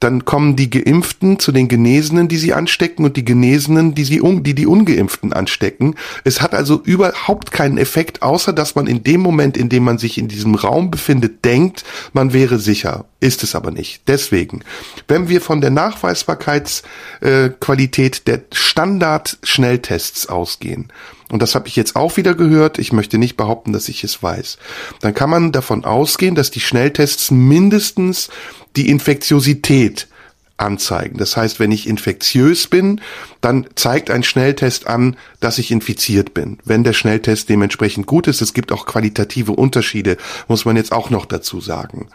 Dann 0.00 0.24
kommen 0.24 0.56
die 0.56 0.70
Geimpften 0.70 1.38
zu 1.38 1.52
den 1.52 1.68
Genesenen, 1.68 2.28
die 2.28 2.38
sie 2.38 2.54
anstecken 2.54 3.04
und 3.04 3.16
die 3.16 3.24
Genesenen, 3.24 3.94
die 3.94 4.04
sie 4.04 4.22
die, 4.22 4.54
die 4.54 4.66
Ungeimpften 4.66 5.32
anstecken. 5.32 5.94
Es 6.24 6.40
hat 6.40 6.54
also 6.54 6.80
überhaupt 6.84 7.50
keinen 7.50 7.78
Effekt, 7.78 8.22
außer 8.22 8.52
dass 8.52 8.74
man 8.74 8.86
in 8.86 9.02
dem 9.02 9.20
Moment, 9.20 9.56
in 9.56 9.68
dem 9.68 9.84
man 9.84 9.98
sich 9.98 10.18
in 10.18 10.28
diesem 10.28 10.54
Raum 10.54 10.90
befindet, 10.90 11.44
denkt, 11.44 11.84
man 12.12 12.32
wäre 12.32 12.58
sicher. 12.58 13.04
Ist 13.20 13.42
es 13.42 13.56
aber 13.56 13.72
nicht. 13.72 14.02
Deswegen, 14.06 14.60
wenn 15.08 15.28
wir 15.28 15.40
von 15.40 15.60
der 15.60 15.70
Nachweisbarkeitsqualität 15.70 18.28
der 18.28 18.42
Standard-Schnelltests 18.52 20.28
ausgehen, 20.28 20.92
und 21.30 21.42
das 21.42 21.54
habe 21.54 21.68
ich 21.68 21.76
jetzt 21.76 21.96
auch 21.96 22.16
wieder 22.16 22.34
gehört, 22.34 22.78
ich 22.78 22.92
möchte 22.92 23.18
nicht 23.18 23.36
behaupten, 23.36 23.72
dass 23.72 23.88
ich 23.88 24.04
es 24.04 24.22
weiß, 24.22 24.58
dann 25.00 25.14
kann 25.14 25.30
man 25.30 25.52
davon 25.52 25.84
ausgehen, 25.84 26.34
dass 26.34 26.50
die 26.50 26.60
Schnelltests 26.60 27.30
mindestens 27.30 28.28
die 28.78 28.88
Infektiosität 28.88 30.06
anzeigen. 30.56 31.18
Das 31.18 31.36
heißt, 31.36 31.60
wenn 31.60 31.72
ich 31.72 31.88
infektiös 31.88 32.68
bin, 32.68 33.00
dann 33.40 33.66
zeigt 33.74 34.10
ein 34.10 34.22
Schnelltest 34.22 34.86
an, 34.86 35.16
dass 35.40 35.58
ich 35.58 35.70
infiziert 35.70 36.32
bin. 36.32 36.58
Wenn 36.64 36.84
der 36.84 36.92
Schnelltest 36.92 37.48
dementsprechend 37.48 38.06
gut 38.06 38.28
ist, 38.28 38.40
es 38.40 38.54
gibt 38.54 38.72
auch 38.72 38.86
qualitative 38.86 39.52
Unterschiede, 39.52 40.16
muss 40.46 40.64
man 40.64 40.76
jetzt 40.76 40.92
auch 40.92 41.10
noch 41.10 41.26
dazu 41.26 41.60
sagen. 41.60 42.08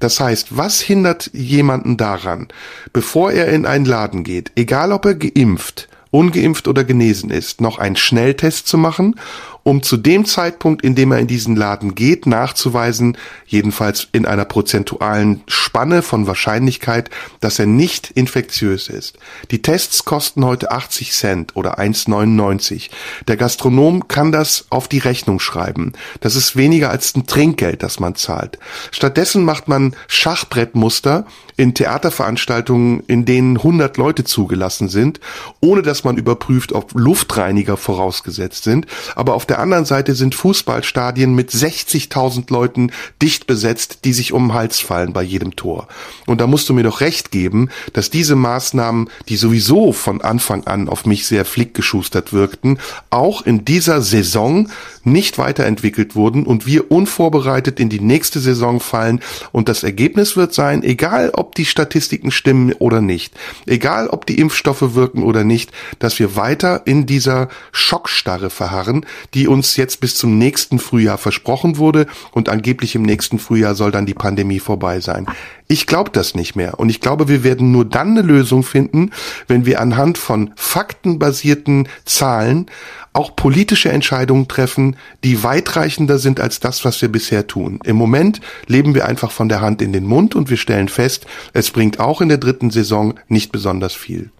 Das 0.00 0.20
heißt, 0.20 0.56
was 0.56 0.80
hindert 0.80 1.30
jemanden 1.32 1.96
daran, 1.96 2.48
bevor 2.92 3.32
er 3.32 3.48
in 3.48 3.66
einen 3.66 3.84
Laden 3.84 4.24
geht, 4.24 4.52
egal 4.54 4.92
ob 4.92 5.06
er 5.06 5.14
geimpft, 5.14 5.88
ungeimpft 6.10 6.68
oder 6.68 6.84
genesen 6.84 7.30
ist, 7.30 7.60
noch 7.60 7.78
einen 7.78 7.96
Schnelltest 7.96 8.68
zu 8.68 8.78
machen 8.78 9.16
um 9.62 9.82
zu 9.82 9.96
dem 9.96 10.24
Zeitpunkt, 10.24 10.82
in 10.82 10.94
dem 10.94 11.12
er 11.12 11.18
in 11.18 11.26
diesen 11.26 11.56
Laden 11.56 11.94
geht, 11.94 12.26
nachzuweisen, 12.26 13.16
jedenfalls 13.46 14.08
in 14.12 14.26
einer 14.26 14.44
prozentualen 14.44 15.42
Spanne 15.46 16.02
von 16.02 16.26
Wahrscheinlichkeit, 16.26 17.10
dass 17.40 17.58
er 17.58 17.66
nicht 17.66 18.10
infektiös 18.10 18.88
ist. 18.88 19.18
Die 19.50 19.62
Tests 19.62 20.04
kosten 20.04 20.44
heute 20.44 20.70
80 20.70 21.12
Cent 21.12 21.56
oder 21.56 21.78
1,99. 21.78 22.90
Der 23.28 23.36
Gastronom 23.36 24.08
kann 24.08 24.32
das 24.32 24.66
auf 24.70 24.88
die 24.88 24.98
Rechnung 24.98 25.40
schreiben. 25.40 25.92
Das 26.20 26.36
ist 26.36 26.56
weniger 26.56 26.90
als 26.90 27.14
ein 27.14 27.26
Trinkgeld, 27.26 27.82
das 27.82 28.00
man 28.00 28.14
zahlt. 28.14 28.58
Stattdessen 28.90 29.44
macht 29.44 29.68
man 29.68 29.94
Schachbrettmuster 30.08 31.26
in 31.56 31.74
Theaterveranstaltungen, 31.74 33.02
in 33.06 33.24
denen 33.24 33.58
100 33.58 33.96
Leute 33.96 34.24
zugelassen 34.24 34.88
sind, 34.88 35.20
ohne 35.60 35.82
dass 35.82 36.04
man 36.04 36.16
überprüft, 36.16 36.72
ob 36.72 36.92
Luftreiniger 36.94 37.76
vorausgesetzt 37.76 38.64
sind. 38.64 38.86
Aber 39.14 39.34
auf 39.34 39.46
der 39.52 39.58
anderen 39.58 39.84
Seite 39.84 40.14
sind 40.14 40.34
Fußballstadien 40.34 41.34
mit 41.34 41.50
60.000 41.50 42.50
Leuten 42.50 42.90
dicht 43.20 43.46
besetzt, 43.46 43.98
die 44.06 44.14
sich 44.14 44.32
um 44.32 44.48
den 44.48 44.54
Hals 44.54 44.80
fallen 44.80 45.12
bei 45.12 45.22
jedem 45.22 45.56
Tor. 45.56 45.88
Und 46.24 46.40
da 46.40 46.46
musst 46.46 46.70
du 46.70 46.72
mir 46.72 46.84
doch 46.84 47.02
recht 47.02 47.30
geben, 47.30 47.68
dass 47.92 48.08
diese 48.08 48.34
Maßnahmen, 48.34 49.10
die 49.28 49.36
sowieso 49.36 49.92
von 49.92 50.22
Anfang 50.22 50.66
an 50.66 50.88
auf 50.88 51.04
mich 51.04 51.26
sehr 51.26 51.44
flickgeschustert 51.44 52.32
wirkten, 52.32 52.78
auch 53.10 53.42
in 53.42 53.66
dieser 53.66 54.00
Saison 54.00 54.70
nicht 55.04 55.38
weiterentwickelt 55.38 56.14
wurden 56.14 56.44
und 56.44 56.66
wir 56.66 56.90
unvorbereitet 56.90 57.80
in 57.80 57.88
die 57.88 58.00
nächste 58.00 58.40
Saison 58.40 58.80
fallen. 58.80 59.20
Und 59.52 59.68
das 59.68 59.82
Ergebnis 59.82 60.36
wird 60.36 60.54
sein, 60.54 60.82
egal 60.82 61.30
ob 61.34 61.54
die 61.54 61.64
Statistiken 61.64 62.30
stimmen 62.30 62.72
oder 62.74 63.00
nicht, 63.00 63.34
egal 63.66 64.08
ob 64.08 64.26
die 64.26 64.38
Impfstoffe 64.38 64.94
wirken 64.94 65.22
oder 65.22 65.44
nicht, 65.44 65.72
dass 65.98 66.18
wir 66.18 66.36
weiter 66.36 66.82
in 66.84 67.06
dieser 67.06 67.48
Schockstarre 67.72 68.50
verharren, 68.50 69.06
die 69.34 69.48
uns 69.48 69.76
jetzt 69.76 70.00
bis 70.00 70.16
zum 70.16 70.38
nächsten 70.38 70.78
Frühjahr 70.78 71.18
versprochen 71.18 71.78
wurde 71.78 72.06
und 72.32 72.48
angeblich 72.48 72.94
im 72.94 73.02
nächsten 73.02 73.38
Frühjahr 73.38 73.74
soll 73.74 73.90
dann 73.90 74.06
die 74.06 74.14
Pandemie 74.14 74.60
vorbei 74.60 75.00
sein. 75.00 75.26
Ich 75.68 75.86
glaube 75.86 76.10
das 76.10 76.34
nicht 76.34 76.54
mehr. 76.54 76.78
Und 76.78 76.90
ich 76.90 77.00
glaube, 77.00 77.28
wir 77.28 77.44
werden 77.44 77.72
nur 77.72 77.86
dann 77.86 78.10
eine 78.10 78.20
Lösung 78.20 78.62
finden, 78.62 79.10
wenn 79.48 79.64
wir 79.64 79.80
anhand 79.80 80.18
von 80.18 80.52
faktenbasierten 80.54 81.88
Zahlen 82.04 82.66
auch 83.12 83.36
politische 83.36 83.90
Entscheidungen 83.90 84.48
treffen, 84.48 84.96
die 85.22 85.42
weitreichender 85.42 86.18
sind 86.18 86.40
als 86.40 86.60
das, 86.60 86.84
was 86.84 87.00
wir 87.02 87.10
bisher 87.10 87.46
tun. 87.46 87.78
Im 87.84 87.96
Moment 87.96 88.40
leben 88.66 88.94
wir 88.94 89.06
einfach 89.06 89.30
von 89.30 89.48
der 89.48 89.60
Hand 89.60 89.82
in 89.82 89.92
den 89.92 90.06
Mund 90.06 90.34
und 90.34 90.50
wir 90.50 90.56
stellen 90.56 90.88
fest, 90.88 91.26
es 91.52 91.70
bringt 91.70 92.00
auch 92.00 92.20
in 92.20 92.28
der 92.28 92.38
dritten 92.38 92.70
Saison 92.70 93.14
nicht 93.28 93.52
besonders 93.52 93.94
viel. 93.94 94.30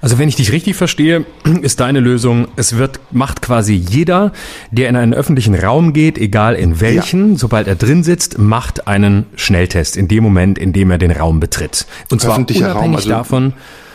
Also 0.00 0.18
wenn 0.18 0.28
ich 0.28 0.36
dich 0.36 0.52
richtig 0.52 0.76
verstehe, 0.76 1.24
ist 1.62 1.80
deine 1.80 2.00
Lösung, 2.00 2.48
es 2.56 2.76
wird, 2.76 3.00
macht 3.10 3.42
quasi 3.42 3.74
jeder, 3.74 4.32
der 4.70 4.88
in 4.88 4.96
einen 4.96 5.14
öffentlichen 5.14 5.54
Raum 5.54 5.92
geht, 5.92 6.18
egal 6.18 6.54
in 6.54 6.80
welchen, 6.80 7.32
ja. 7.32 7.38
sobald 7.38 7.66
er 7.66 7.74
drin 7.74 8.02
sitzt, 8.02 8.38
macht 8.38 8.86
einen 8.86 9.26
Schnelltest 9.34 9.96
in 9.96 10.08
dem 10.08 10.22
Moment, 10.22 10.58
in 10.58 10.72
dem 10.72 10.90
er 10.90 10.98
den 10.98 11.10
Raum 11.10 11.40
betritt. 11.40 11.86
Und 12.10 12.20
zwar 12.20 12.36
unabhängig 12.36 12.64
Raum, 12.64 12.94
also 12.96 13.08
davon, 13.08 13.52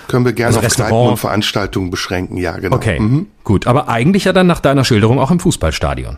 können 0.09 0.25
wir 0.25 0.33
gerne 0.33 0.57
also 0.57 0.67
auf 0.67 0.73
Kneipen 0.73 0.97
und 0.97 1.17
Veranstaltungen 1.17 1.89
beschränken, 1.89 2.35
ja, 2.35 2.57
genau. 2.57 2.75
Okay, 2.75 2.99
mhm. 2.99 3.27
gut. 3.45 3.67
Aber 3.67 3.87
eigentlich 3.87 4.25
ja 4.25 4.33
dann 4.33 4.47
nach 4.47 4.59
deiner 4.59 4.83
Schilderung 4.83 5.19
auch 5.19 5.31
im 5.31 5.39
Fußballstadion. 5.39 6.17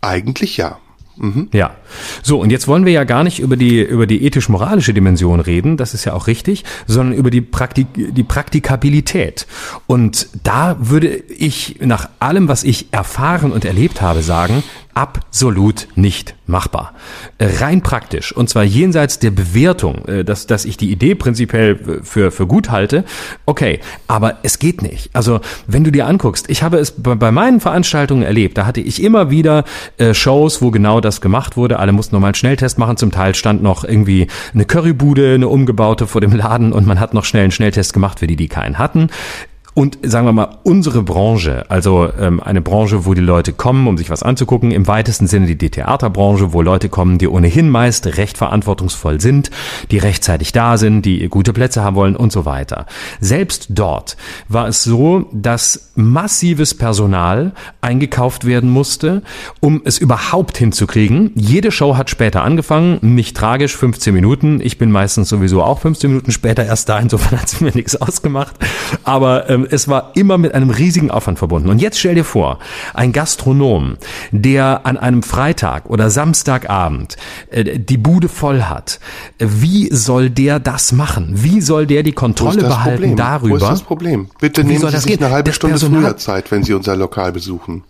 Eigentlich 0.00 0.56
ja. 0.56 0.78
Mhm. 1.16 1.48
Ja. 1.52 1.76
So, 2.22 2.40
und 2.40 2.50
jetzt 2.50 2.68
wollen 2.68 2.84
wir 2.84 2.92
ja 2.92 3.04
gar 3.04 3.24
nicht 3.24 3.38
über 3.38 3.56
die, 3.56 3.80
über 3.80 4.06
die 4.06 4.24
ethisch-moralische 4.24 4.92
Dimension 4.92 5.40
reden, 5.40 5.76
das 5.76 5.94
ist 5.94 6.04
ja 6.04 6.12
auch 6.12 6.26
richtig, 6.26 6.64
sondern 6.86 7.16
über 7.16 7.30
die, 7.30 7.40
Praktik, 7.40 7.86
die 7.94 8.22
Praktikabilität. 8.22 9.46
Und 9.86 10.28
da 10.42 10.76
würde 10.78 11.08
ich 11.08 11.76
nach 11.80 12.08
allem, 12.18 12.48
was 12.48 12.64
ich 12.64 12.92
erfahren 12.92 13.52
und 13.52 13.64
erlebt 13.64 14.02
habe, 14.02 14.22
sagen, 14.22 14.62
absolut 14.96 15.88
nicht 15.94 16.34
machbar. 16.46 16.94
Rein 17.38 17.82
praktisch. 17.82 18.32
Und 18.34 18.48
zwar 18.48 18.64
jenseits 18.64 19.18
der 19.18 19.30
Bewertung, 19.30 20.06
äh, 20.06 20.24
dass, 20.24 20.46
dass 20.46 20.64
ich 20.64 20.78
die 20.78 20.90
Idee 20.90 21.14
prinzipiell 21.14 22.00
für, 22.02 22.30
für 22.30 22.46
gut 22.46 22.70
halte. 22.70 23.04
Okay, 23.44 23.80
aber 24.08 24.38
es 24.42 24.58
geht 24.58 24.80
nicht. 24.80 25.10
Also, 25.12 25.40
wenn 25.66 25.84
du 25.84 25.92
dir 25.92 26.06
anguckst, 26.06 26.48
ich 26.48 26.62
habe 26.62 26.78
es 26.78 26.94
bei 26.96 27.30
meinen 27.30 27.60
Veranstaltungen 27.60 28.22
erlebt, 28.22 28.56
da 28.56 28.64
hatte 28.64 28.80
ich 28.80 29.02
immer 29.02 29.30
wieder 29.30 29.64
äh, 29.98 30.14
Shows, 30.14 30.62
wo 30.62 30.70
genau 30.70 31.02
das 31.02 31.20
gemacht 31.20 31.58
wurde. 31.58 31.78
Alle 31.78 31.92
mussten 31.92 32.14
nochmal 32.14 32.28
einen 32.28 32.34
Schnelltest 32.34 32.78
machen. 32.78 32.96
Zum 32.96 33.10
Teil 33.10 33.34
stand 33.34 33.62
noch 33.62 33.84
irgendwie 33.84 34.28
eine 34.54 34.64
Currybude, 34.64 35.34
eine 35.34 35.48
umgebaute 35.48 36.06
vor 36.06 36.22
dem 36.22 36.34
Laden 36.34 36.72
und 36.72 36.86
man 36.86 37.00
hat 37.00 37.12
noch 37.12 37.26
schnell 37.26 37.42
einen 37.42 37.52
Schnelltest 37.52 37.92
gemacht 37.92 38.20
für 38.20 38.26
die, 38.26 38.36
die 38.36 38.48
keinen 38.48 38.78
hatten. 38.78 39.10
Und 39.78 39.98
sagen 40.02 40.26
wir 40.26 40.32
mal, 40.32 40.56
unsere 40.62 41.02
Branche, 41.02 41.66
also 41.68 42.08
ähm, 42.18 42.42
eine 42.42 42.62
Branche, 42.62 43.04
wo 43.04 43.12
die 43.12 43.20
Leute 43.20 43.52
kommen, 43.52 43.86
um 43.86 43.98
sich 43.98 44.08
was 44.08 44.22
anzugucken, 44.22 44.70
im 44.70 44.86
weitesten 44.86 45.26
Sinne 45.26 45.54
die 45.54 45.68
Theaterbranche, 45.68 46.54
wo 46.54 46.62
Leute 46.62 46.88
kommen, 46.88 47.18
die 47.18 47.28
ohnehin 47.28 47.68
meist 47.68 48.06
recht 48.16 48.38
verantwortungsvoll 48.38 49.20
sind, 49.20 49.50
die 49.90 49.98
rechtzeitig 49.98 50.52
da 50.52 50.78
sind, 50.78 51.02
die 51.02 51.28
gute 51.28 51.52
Plätze 51.52 51.84
haben 51.84 51.94
wollen 51.94 52.16
und 52.16 52.32
so 52.32 52.46
weiter. 52.46 52.86
Selbst 53.20 53.66
dort 53.68 54.16
war 54.48 54.66
es 54.66 54.82
so, 54.82 55.26
dass 55.30 55.92
massives 55.94 56.72
Personal 56.72 57.52
eingekauft 57.82 58.46
werden 58.46 58.70
musste, 58.70 59.20
um 59.60 59.82
es 59.84 59.98
überhaupt 59.98 60.56
hinzukriegen. 60.56 61.32
Jede 61.34 61.70
Show 61.70 61.98
hat 61.98 62.08
später 62.08 62.42
angefangen, 62.44 62.96
nicht 63.02 63.36
tragisch, 63.36 63.76
15 63.76 64.14
Minuten. 64.14 64.62
Ich 64.62 64.78
bin 64.78 64.90
meistens 64.90 65.28
sowieso 65.28 65.62
auch 65.62 65.80
15 65.80 66.08
Minuten 66.08 66.32
später 66.32 66.64
erst 66.64 66.88
da, 66.88 66.98
insofern 66.98 67.38
hat 67.42 67.48
es 67.48 67.60
mir 67.60 67.72
nichts 67.72 67.94
ausgemacht. 67.94 68.56
Aber 69.04 69.50
ähm, 69.50 69.65
es 69.70 69.88
war 69.88 70.12
immer 70.14 70.38
mit 70.38 70.54
einem 70.54 70.70
riesigen 70.70 71.10
Aufwand 71.10 71.38
verbunden. 71.38 71.68
Und 71.68 71.80
jetzt 71.80 71.98
stell 71.98 72.14
dir 72.14 72.24
vor, 72.24 72.58
ein 72.94 73.12
Gastronom, 73.12 73.96
der 74.30 74.86
an 74.86 74.96
einem 74.96 75.22
Freitag 75.22 75.88
oder 75.90 76.10
Samstagabend 76.10 77.16
äh, 77.50 77.78
die 77.78 77.96
Bude 77.96 78.28
voll 78.28 78.62
hat, 78.62 79.00
wie 79.38 79.88
soll 79.92 80.30
der 80.30 80.60
das 80.60 80.92
machen? 80.92 81.30
Wie 81.34 81.60
soll 81.60 81.86
der 81.86 82.02
die 82.02 82.12
Kontrolle 82.12 82.62
behalten 82.62 82.96
Problem? 82.96 83.16
darüber? 83.16 83.50
Wo 83.50 83.56
ist 83.56 83.62
das 83.70 83.82
Problem? 83.82 84.28
Bitte 84.40 84.64
nehmen 84.64 84.88
Sie 84.88 84.98
sich 84.98 85.20
eine 85.20 85.30
halbe 85.30 85.52
Stunde 85.52 85.78
früher 85.78 86.16
Zeit, 86.16 86.50
wenn 86.50 86.62
Sie 86.62 86.74
unser 86.74 86.96
Lokal 86.96 87.32
besuchen. 87.32 87.82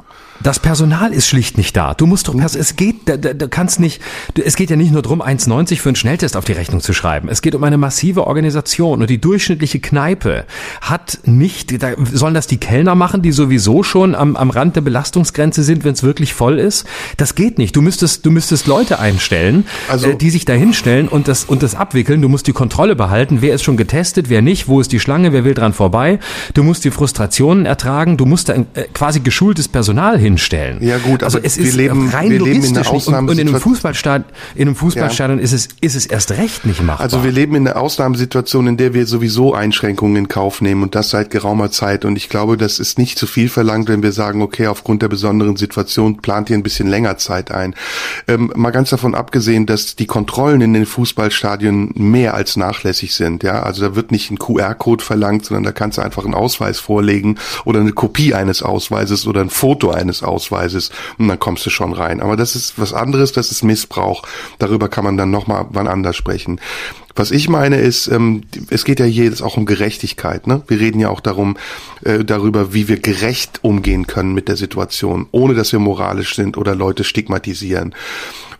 Das 0.42 0.60
Personal 0.60 1.12
ist 1.12 1.26
schlicht 1.26 1.56
nicht 1.58 1.76
da. 1.76 1.94
Du 1.94 2.06
musst 2.06 2.28
doch, 2.28 2.34
es 2.34 2.76
geht, 2.76 3.08
du 3.08 3.48
kannst 3.48 3.80
nicht, 3.80 4.00
es 4.42 4.56
geht 4.56 4.70
ja 4.70 4.76
nicht 4.76 4.92
nur 4.92 5.02
drum, 5.02 5.22
1,90 5.22 5.78
für 5.78 5.88
einen 5.90 5.96
Schnelltest 5.96 6.36
auf 6.36 6.44
die 6.44 6.52
Rechnung 6.52 6.80
zu 6.80 6.92
schreiben. 6.92 7.28
Es 7.28 7.42
geht 7.42 7.54
um 7.54 7.64
eine 7.64 7.78
massive 7.78 8.26
Organisation 8.26 9.00
und 9.00 9.10
die 9.10 9.20
durchschnittliche 9.20 9.80
Kneipe 9.80 10.44
hat 10.80 11.18
nicht, 11.24 11.82
da 11.82 11.92
sollen 12.12 12.34
das 12.34 12.46
die 12.46 12.58
Kellner 12.58 12.94
machen, 12.94 13.22
die 13.22 13.32
sowieso 13.32 13.82
schon 13.82 14.14
am, 14.14 14.36
am 14.36 14.50
Rand 14.50 14.76
der 14.76 14.80
Belastungsgrenze 14.82 15.62
sind, 15.62 15.84
wenn 15.84 15.94
es 15.94 16.02
wirklich 16.02 16.34
voll 16.34 16.58
ist. 16.58 16.86
Das 17.16 17.34
geht 17.34 17.58
nicht. 17.58 17.74
Du 17.74 17.82
müsstest, 17.82 18.26
du 18.26 18.30
müsstest 18.30 18.66
Leute 18.66 18.98
einstellen, 18.98 19.66
also, 19.88 20.10
äh, 20.10 20.16
die 20.16 20.30
sich 20.30 20.44
da 20.44 20.52
hinstellen 20.52 21.08
und 21.08 21.28
das, 21.28 21.44
und 21.44 21.62
das 21.62 21.74
abwickeln. 21.74 22.22
Du 22.22 22.28
musst 22.28 22.46
die 22.46 22.52
Kontrolle 22.52 22.96
behalten. 22.96 23.38
Wer 23.40 23.54
ist 23.54 23.62
schon 23.62 23.76
getestet, 23.76 24.28
wer 24.28 24.42
nicht, 24.42 24.68
wo 24.68 24.80
ist 24.80 24.92
die 24.92 25.00
Schlange, 25.00 25.32
wer 25.32 25.44
will 25.44 25.54
dran 25.54 25.72
vorbei. 25.72 26.18
Du 26.54 26.62
musst 26.62 26.84
die 26.84 26.90
Frustrationen 26.90 27.66
ertragen. 27.66 28.16
Du 28.16 28.26
musst 28.26 28.48
da 28.48 28.54
äh, 28.54 28.64
quasi 28.92 29.20
geschultes 29.20 29.68
Personal 29.68 30.18
hinstellen. 30.26 30.78
Ja 30.82 30.98
gut, 30.98 31.22
also 31.22 31.38
es 31.40 31.56
ist 31.56 31.74
leben, 31.74 32.08
rein 32.08 32.30
wir 32.30 32.40
logistisch 32.40 32.66
leben 32.66 32.76
in 32.76 32.92
nicht. 32.94 33.08
Und, 33.08 33.28
und 33.30 33.38
in 33.38 33.48
einem 33.48 33.60
Fußballstadion, 33.60 34.28
in 34.54 34.62
einem 34.62 34.76
Fußballstadion 34.76 35.38
ja. 35.38 35.44
ist 35.44 35.52
es 35.52 35.68
ist 35.80 35.94
es 35.94 36.06
erst 36.06 36.32
recht 36.32 36.66
nicht 36.66 36.82
machbar. 36.82 37.04
Also 37.04 37.22
wir 37.22 37.30
leben 37.30 37.54
in 37.54 37.66
einer 37.66 37.80
Ausnahmesituation, 37.80 38.66
in 38.66 38.76
der 38.76 38.92
wir 38.92 39.06
sowieso 39.06 39.54
Einschränkungen 39.54 40.16
in 40.16 40.28
Kauf 40.28 40.60
nehmen 40.60 40.82
und 40.82 40.94
das 40.94 41.10
seit 41.10 41.30
geraumer 41.30 41.70
Zeit. 41.70 42.04
Und 42.04 42.16
ich 42.16 42.28
glaube, 42.28 42.56
das 42.56 42.78
ist 42.78 42.98
nicht 42.98 43.18
zu 43.18 43.26
viel 43.26 43.48
verlangt, 43.48 43.88
wenn 43.88 44.02
wir 44.02 44.12
sagen, 44.12 44.42
okay, 44.42 44.66
aufgrund 44.66 45.02
der 45.02 45.08
besonderen 45.08 45.56
Situation 45.56 46.16
plant 46.18 46.50
ihr 46.50 46.56
ein 46.56 46.62
bisschen 46.62 46.88
länger 46.88 47.18
Zeit 47.18 47.52
ein. 47.52 47.74
Ähm, 48.26 48.52
mal 48.56 48.72
ganz 48.72 48.90
davon 48.90 49.14
abgesehen, 49.14 49.66
dass 49.66 49.94
die 49.94 50.06
Kontrollen 50.06 50.60
in 50.60 50.74
den 50.74 50.86
Fußballstadien 50.86 51.92
mehr 51.94 52.34
als 52.34 52.56
nachlässig 52.56 53.14
sind. 53.14 53.44
Ja, 53.44 53.62
also 53.62 53.82
da 53.82 53.94
wird 53.94 54.10
nicht 54.10 54.30
ein 54.30 54.38
QR-Code 54.38 55.04
verlangt, 55.04 55.44
sondern 55.44 55.64
da 55.64 55.72
kannst 55.72 55.98
du 55.98 56.02
einfach 56.02 56.24
einen 56.24 56.34
Ausweis 56.34 56.80
vorlegen 56.80 57.36
oder 57.64 57.80
eine 57.80 57.92
Kopie 57.92 58.34
eines 58.34 58.62
Ausweises 58.62 59.26
oder 59.26 59.40
ein 59.40 59.50
Foto 59.50 59.90
eines 59.90 60.15
deines 60.16 60.22
Ausweises 60.22 60.90
und 61.18 61.28
dann 61.28 61.38
kommst 61.38 61.64
du 61.66 61.70
schon 61.70 61.92
rein. 61.92 62.20
Aber 62.20 62.36
das 62.36 62.56
ist 62.56 62.78
was 62.78 62.92
anderes, 62.92 63.32
das 63.32 63.50
ist 63.50 63.62
Missbrauch. 63.62 64.22
Darüber 64.58 64.88
kann 64.88 65.04
man 65.04 65.16
dann 65.16 65.30
nochmal 65.30 65.66
wann 65.70 65.88
anders 65.88 66.16
sprechen. 66.16 66.60
Was 67.14 67.30
ich 67.30 67.48
meine 67.48 67.78
ist, 67.78 68.08
ähm, 68.08 68.42
es 68.68 68.84
geht 68.84 69.00
ja 69.00 69.06
hier 69.06 69.24
jetzt 69.24 69.42
auch 69.42 69.56
um 69.56 69.64
Gerechtigkeit. 69.64 70.46
Ne? 70.46 70.62
Wir 70.68 70.80
reden 70.80 71.00
ja 71.00 71.08
auch 71.08 71.20
darum, 71.20 71.56
äh, 72.04 72.24
darüber, 72.24 72.74
wie 72.74 72.88
wir 72.88 72.98
gerecht 73.00 73.60
umgehen 73.62 74.06
können 74.06 74.34
mit 74.34 74.48
der 74.48 74.56
Situation, 74.56 75.26
ohne 75.32 75.54
dass 75.54 75.72
wir 75.72 75.78
moralisch 75.78 76.34
sind 76.34 76.58
oder 76.58 76.74
Leute 76.74 77.04
stigmatisieren. 77.04 77.94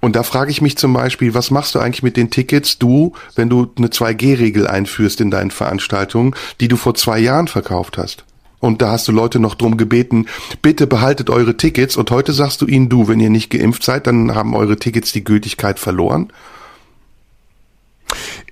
Und 0.01 0.17
da 0.17 0.23
frage 0.23 0.51
ich 0.51 0.63
mich 0.63 0.79
zum 0.79 0.95
Beispiel, 0.95 1.35
was 1.35 1.51
machst 1.51 1.75
du 1.75 1.81
eigentlich 1.81 2.03
mit 2.03 2.17
den 2.17 2.31
Tickets, 2.31 2.79
du, 2.79 3.13
wenn 3.35 3.51
du 3.51 3.71
eine 3.77 3.89
2G-Regel 3.89 4.67
einführst 4.67 5.21
in 5.21 5.31
deinen 5.31 5.51
Veranstaltungen, 5.51 6.35
die 6.61 6.69
du 6.69 6.77
vor 6.77 6.95
zwei 6.95 7.19
Jahren 7.19 7.49
verkauft 7.49 7.99
hast? 7.99 8.25
Und 8.59 8.83
da 8.83 8.91
hast 8.93 9.07
du 9.09 9.13
Leute 9.13 9.39
noch 9.39 9.55
drum 9.55 9.77
gebeten, 9.77 10.27
bitte 10.63 10.87
behaltet 10.87 11.31
eure 11.31 11.57
Tickets. 11.57 11.97
Und 11.97 12.11
heute 12.11 12.33
sagst 12.33 12.63
du 12.63 12.67
ihnen, 12.67 12.89
du, 12.89 13.09
wenn 13.09 13.21
ihr 13.21 13.31
nicht 13.31 13.51
geimpft 13.51 13.83
seid, 13.83 14.07
dann 14.07 14.35
haben 14.35 14.55
eure 14.55 14.77
Tickets 14.77 15.13
die 15.13 15.25
Gültigkeit 15.25 15.79
verloren. 15.79 16.33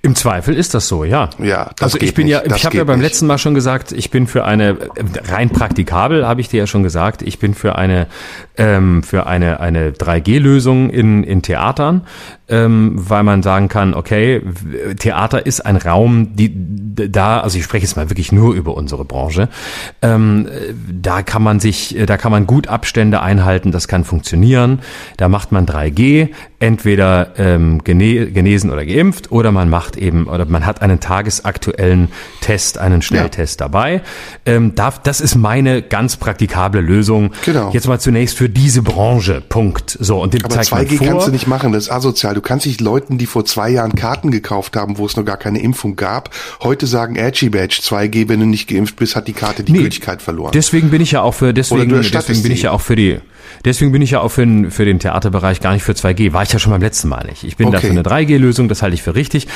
Im 0.01 0.13
Zweifel 0.13 0.55
ist 0.55 0.75
das 0.75 0.87
so, 0.87 1.03
ja. 1.03 1.29
Ja, 1.39 1.71
also 1.79 1.97
ich 1.99 2.13
bin 2.13 2.25
nicht, 2.25 2.33
ja, 2.33 2.41
das 2.41 2.59
ich 2.59 2.65
habe 2.65 2.77
ja 2.77 2.83
beim 2.83 2.99
nicht. 2.99 3.09
letzten 3.09 3.25
Mal 3.25 3.39
schon 3.39 3.55
gesagt, 3.55 3.91
ich 3.91 4.11
bin 4.11 4.27
für 4.27 4.45
eine 4.45 4.77
rein 5.27 5.49
praktikabel, 5.49 6.27
habe 6.27 6.41
ich 6.41 6.49
dir 6.49 6.57
ja 6.57 6.67
schon 6.67 6.83
gesagt, 6.83 7.23
ich 7.23 7.39
bin 7.39 7.55
für 7.55 7.75
eine 7.75 8.05
ähm, 8.57 9.01
für 9.01 9.25
eine 9.25 9.59
eine 9.61 9.91
3G-Lösung 9.91 10.91
in 10.91 11.23
in 11.23 11.41
Theatern, 11.41 12.05
ähm, 12.47 12.93
weil 12.95 13.23
man 13.23 13.41
sagen 13.43 13.67
kann, 13.67 13.93
okay, 13.93 14.41
Theater 14.99 15.45
ist 15.45 15.65
ein 15.65 15.77
Raum, 15.77 16.35
die 16.35 16.53
da, 16.95 17.41
also 17.41 17.57
ich 17.57 17.63
spreche 17.63 17.85
jetzt 17.85 17.95
mal 17.95 18.09
wirklich 18.09 18.31
nur 18.31 18.53
über 18.53 18.75
unsere 18.75 19.03
Branche, 19.03 19.49
ähm, 20.01 20.47
äh, 20.47 20.73
da 20.89 21.23
kann 21.23 21.43
man 21.43 21.59
sich, 21.59 21.97
äh, 21.97 22.05
da 22.05 22.17
kann 22.17 22.31
man 22.31 22.47
gut 22.47 22.67
Abstände 22.67 23.21
einhalten, 23.21 23.71
das 23.71 23.87
kann 23.87 24.03
funktionieren. 24.03 24.79
Da 25.17 25.27
macht 25.27 25.51
man 25.51 25.65
3G, 25.65 26.29
entweder 26.59 27.33
ähm, 27.37 27.83
gene 27.83 28.27
genesen 28.31 28.69
oder 28.69 28.85
geimpft, 28.85 29.31
oder 29.31 29.51
man 29.51 29.69
macht 29.69 29.97
eben, 29.97 30.27
oder 30.27 30.45
man 30.45 30.65
hat 30.65 30.81
einen 30.81 30.99
tagesaktuellen 30.99 32.09
Test, 32.41 32.77
einen 32.77 33.01
Schnelltest 33.01 33.59
dabei. 33.59 34.01
Ähm, 34.45 34.75
darf, 34.75 35.01
das 35.01 35.19
ist 35.19 35.35
meine 35.35 35.81
ganz 35.81 36.17
praktikable 36.17 36.81
Lösung. 36.81 37.31
Genau. 37.43 37.71
Jetzt 37.71 37.87
mal 37.87 37.99
zunächst 37.99 38.37
für 38.37 38.49
diese 38.49 38.81
Branche. 38.81 39.41
Punkt. 39.47 39.97
So, 39.99 40.21
und 40.21 40.33
den 40.33 40.45
Aber 40.45 40.53
zeigt 40.53 40.71
man 40.71 40.85
2G 40.85 40.97
vor. 40.97 41.07
kannst 41.07 41.27
du 41.27 41.31
nicht 41.31 41.47
machen, 41.47 41.71
das 41.71 41.85
ist 41.85 41.91
asozial. 41.91 42.34
Du 42.35 42.41
kannst 42.41 42.65
nicht 42.67 42.81
Leuten, 42.81 43.17
die 43.17 43.25
vor 43.25 43.45
zwei 43.45 43.69
Jahren 43.69 43.95
Karten 43.95 44.29
gekauft 44.29 44.75
haben, 44.75 44.97
wo 44.97 45.05
es 45.05 45.15
noch 45.15 45.23
gar 45.25 45.37
keine 45.37 45.59
Impfung 45.61 45.95
gab, 45.95 46.29
heute 46.61 46.85
sagen, 46.85 47.15
Edgy 47.15 47.49
Badge 47.49 47.79
2G, 47.81 48.27
wenn 48.29 48.41
du 48.41 48.45
nicht 48.45 48.67
geimpft 48.69 48.97
bist, 48.97 49.15
hat 49.15 49.27
die 49.27 49.33
Karte 49.33 49.63
die 49.63 49.71
Nee, 49.71 49.79
Gültigkeit 49.79 50.21
verloren. 50.21 50.51
Deswegen 50.53 50.89
bin 50.91 51.01
ich 51.01 51.11
ja 51.11 51.21
auch 51.21 51.33
für 51.33 51.53
deswegen, 51.53 51.89
deswegen 52.01 52.43
bin 52.43 52.51
ich 52.51 52.61
ja 52.63 52.71
auch 52.71 52.81
für 52.81 52.95
die 52.95 53.19
deswegen 53.63 53.91
bin 53.91 54.01
ich 54.01 54.11
ja 54.11 54.19
auch 54.21 54.29
für, 54.29 54.45
den- 54.45 54.69
für 54.69 54.85
den 54.85 54.99
Theaterbereich 54.99 55.59
gar 55.61 55.73
nicht 55.73 55.83
für 55.83 55.93
2G. 55.93 56.33
War 56.33 56.43
ich 56.43 56.51
ja 56.51 56.59
schon 56.59 56.71
beim 56.71 56.81
letzten 56.81 57.07
Mal 57.07 57.25
nicht. 57.25 57.43
Ich 57.43 57.55
bin 57.57 57.67
Okay. 57.67 57.75
da 57.75 57.81
für 57.81 57.89
eine 57.89 58.03
3G-Lösung, 58.03 58.67
das 58.67 58.81
halte 58.81 58.95
ich 58.95 59.01
für 59.01 59.15
richtig. 59.15 59.47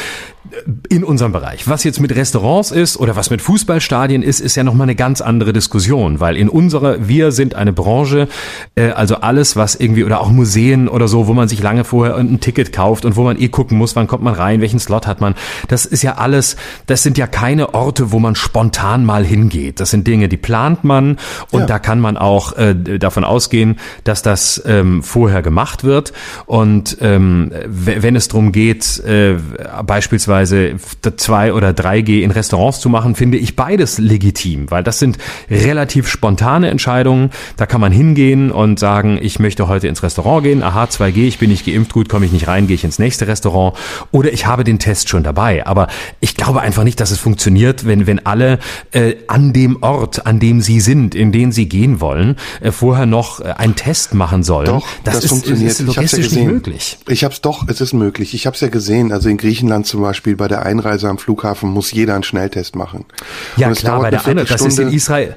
In 0.89 1.03
unserem 1.03 1.33
Bereich. 1.33 1.67
Was 1.67 1.83
jetzt 1.83 1.99
mit 1.99 2.15
Restaurants 2.15 2.71
ist 2.71 2.97
oder 2.97 3.15
was 3.15 3.29
mit 3.29 3.41
Fußballstadien 3.41 4.23
ist, 4.23 4.39
ist 4.39 4.55
ja 4.55 4.63
nochmal 4.63 4.85
eine 4.85 4.95
ganz 4.95 5.19
andere 5.21 5.51
Diskussion, 5.53 6.21
weil 6.21 6.37
in 6.37 6.47
unserer, 6.49 7.07
wir 7.07 7.31
sind 7.33 7.55
eine 7.55 7.73
Branche, 7.73 8.29
äh, 8.75 8.89
also 8.91 9.17
alles, 9.17 9.57
was 9.57 9.75
irgendwie, 9.75 10.03
oder 10.05 10.21
auch 10.21 10.31
Museen 10.31 10.87
oder 10.87 11.07
so, 11.09 11.27
wo 11.27 11.33
man 11.33 11.49
sich 11.49 11.61
lange 11.61 11.83
vorher 11.83 12.15
ein 12.15 12.39
Ticket 12.39 12.71
kauft 12.71 13.03
und 13.05 13.15
wo 13.17 13.23
man 13.23 13.39
eh 13.39 13.49
gucken 13.49 13.77
muss, 13.77 13.95
wann 13.97 14.07
kommt 14.07 14.23
man 14.23 14.33
rein, 14.33 14.61
welchen 14.61 14.79
Slot 14.79 15.07
hat 15.07 15.19
man. 15.19 15.35
Das 15.67 15.85
ist 15.85 16.03
ja 16.03 16.15
alles, 16.15 16.55
das 16.87 17.03
sind 17.03 17.17
ja 17.17 17.27
keine 17.27 17.73
Orte, 17.73 18.11
wo 18.13 18.19
man 18.19 18.33
spontan 18.35 19.05
mal 19.05 19.25
hingeht. 19.25 19.79
Das 19.81 19.91
sind 19.91 20.07
Dinge, 20.07 20.29
die 20.29 20.37
plant 20.37 20.83
man 20.85 21.17
und 21.51 21.61
Ja. 21.61 21.65
da 21.65 21.79
kann 21.79 21.99
man 21.99 22.17
auch 22.17 22.53
äh, 22.53 22.73
davon 22.97 23.25
ausgehen, 23.25 23.77
dass 24.05 24.21
das 24.21 24.63
ähm, 24.65 25.03
vorher 25.03 25.41
gemacht 25.41 25.83
wird. 25.83 26.13
Und 26.45 26.97
ähm, 27.01 27.51
wenn 27.67 28.15
es 28.15 28.29
darum 28.29 28.51
geht, 28.53 28.99
äh, 29.01 29.35
beispielsweise 29.85 30.28
2 30.29 31.53
oder 31.53 31.69
3G 31.69 32.21
in 32.21 32.31
Restaurants 32.31 32.79
zu 32.79 32.89
machen, 32.89 33.15
finde 33.15 33.37
ich 33.37 33.55
beides 33.55 33.97
legitim, 33.97 34.69
weil 34.71 34.83
das 34.83 34.99
sind 34.99 35.17
relativ 35.49 36.07
spontane 36.07 36.69
Entscheidungen. 36.69 37.31
Da 37.57 37.65
kann 37.65 37.81
man 37.81 37.91
hingehen 37.91 38.51
und 38.51 38.79
sagen, 38.79 39.19
ich 39.21 39.39
möchte 39.39 39.67
heute 39.67 39.87
ins 39.87 40.03
Restaurant 40.03 40.43
gehen. 40.43 40.63
Aha, 40.63 40.85
2G, 40.85 41.27
ich 41.27 41.39
bin 41.39 41.49
nicht 41.49 41.65
geimpft, 41.65 41.93
gut, 41.93 42.09
komme 42.09 42.25
ich 42.25 42.31
nicht 42.31 42.47
rein, 42.47 42.67
gehe 42.67 42.75
ich 42.75 42.83
ins 42.83 42.99
nächste 42.99 43.27
Restaurant. 43.27 43.75
Oder 44.11 44.31
ich 44.31 44.45
habe 44.45 44.63
den 44.63 44.79
Test 44.79 45.09
schon 45.09 45.23
dabei. 45.23 45.65
Aber 45.65 45.87
ich 46.19 46.35
glaube 46.35 46.61
einfach 46.61 46.83
nicht, 46.83 46.99
dass 46.99 47.11
es 47.11 47.19
funktioniert, 47.19 47.85
wenn, 47.85 48.07
wenn 48.07 48.25
alle 48.25 48.59
äh, 48.91 49.15
an 49.27 49.53
dem 49.53 49.81
Ort, 49.81 50.25
an 50.25 50.39
dem 50.39 50.61
sie 50.61 50.79
sind, 50.79 51.15
in 51.15 51.31
den 51.31 51.51
sie 51.51 51.67
gehen 51.67 52.01
wollen, 52.01 52.35
äh, 52.61 52.71
vorher 52.71 53.05
noch 53.05 53.39
äh, 53.39 53.53
einen 53.57 53.75
Test 53.75 54.13
machen 54.13 54.43
sollen. 54.43 54.67
Doch, 54.67 54.87
das, 55.03 55.15
das, 55.15 55.23
ist, 55.25 55.29
funktioniert. 55.29 55.71
ist 55.71 55.79
ich 55.79 55.87
hab's 55.87 55.95
ja 55.95 56.01
logistisch 56.01 56.25
gesehen. 56.25 56.43
nicht 56.43 56.53
möglich. 56.53 56.97
Ich 57.07 57.23
hab's 57.23 57.41
doch, 57.41 57.67
es 57.67 57.81
ist 57.81 57.93
möglich. 57.93 58.33
Ich 58.33 58.45
habe 58.45 58.55
es 58.55 58.61
ja 58.61 58.69
gesehen. 58.69 59.11
Also 59.11 59.29
in 59.29 59.37
Griechenland 59.37 59.87
zum 59.87 60.01
Beispiel 60.01 60.18
bei 60.23 60.47
der 60.47 60.65
Einreise 60.65 61.09
am 61.09 61.17
Flughafen 61.17 61.69
muss 61.69 61.91
jeder 61.91 62.13
einen 62.15 62.23
Schnelltest 62.23 62.75
machen. 62.75 63.05
Ja, 63.57 63.71
klar, 63.71 64.01
bei 64.01 64.09
der 64.09 64.25
Einreise, 64.25 64.53
das 64.53 64.61
ist 64.61 64.79
in. 64.79 64.89
Israel, 64.89 65.35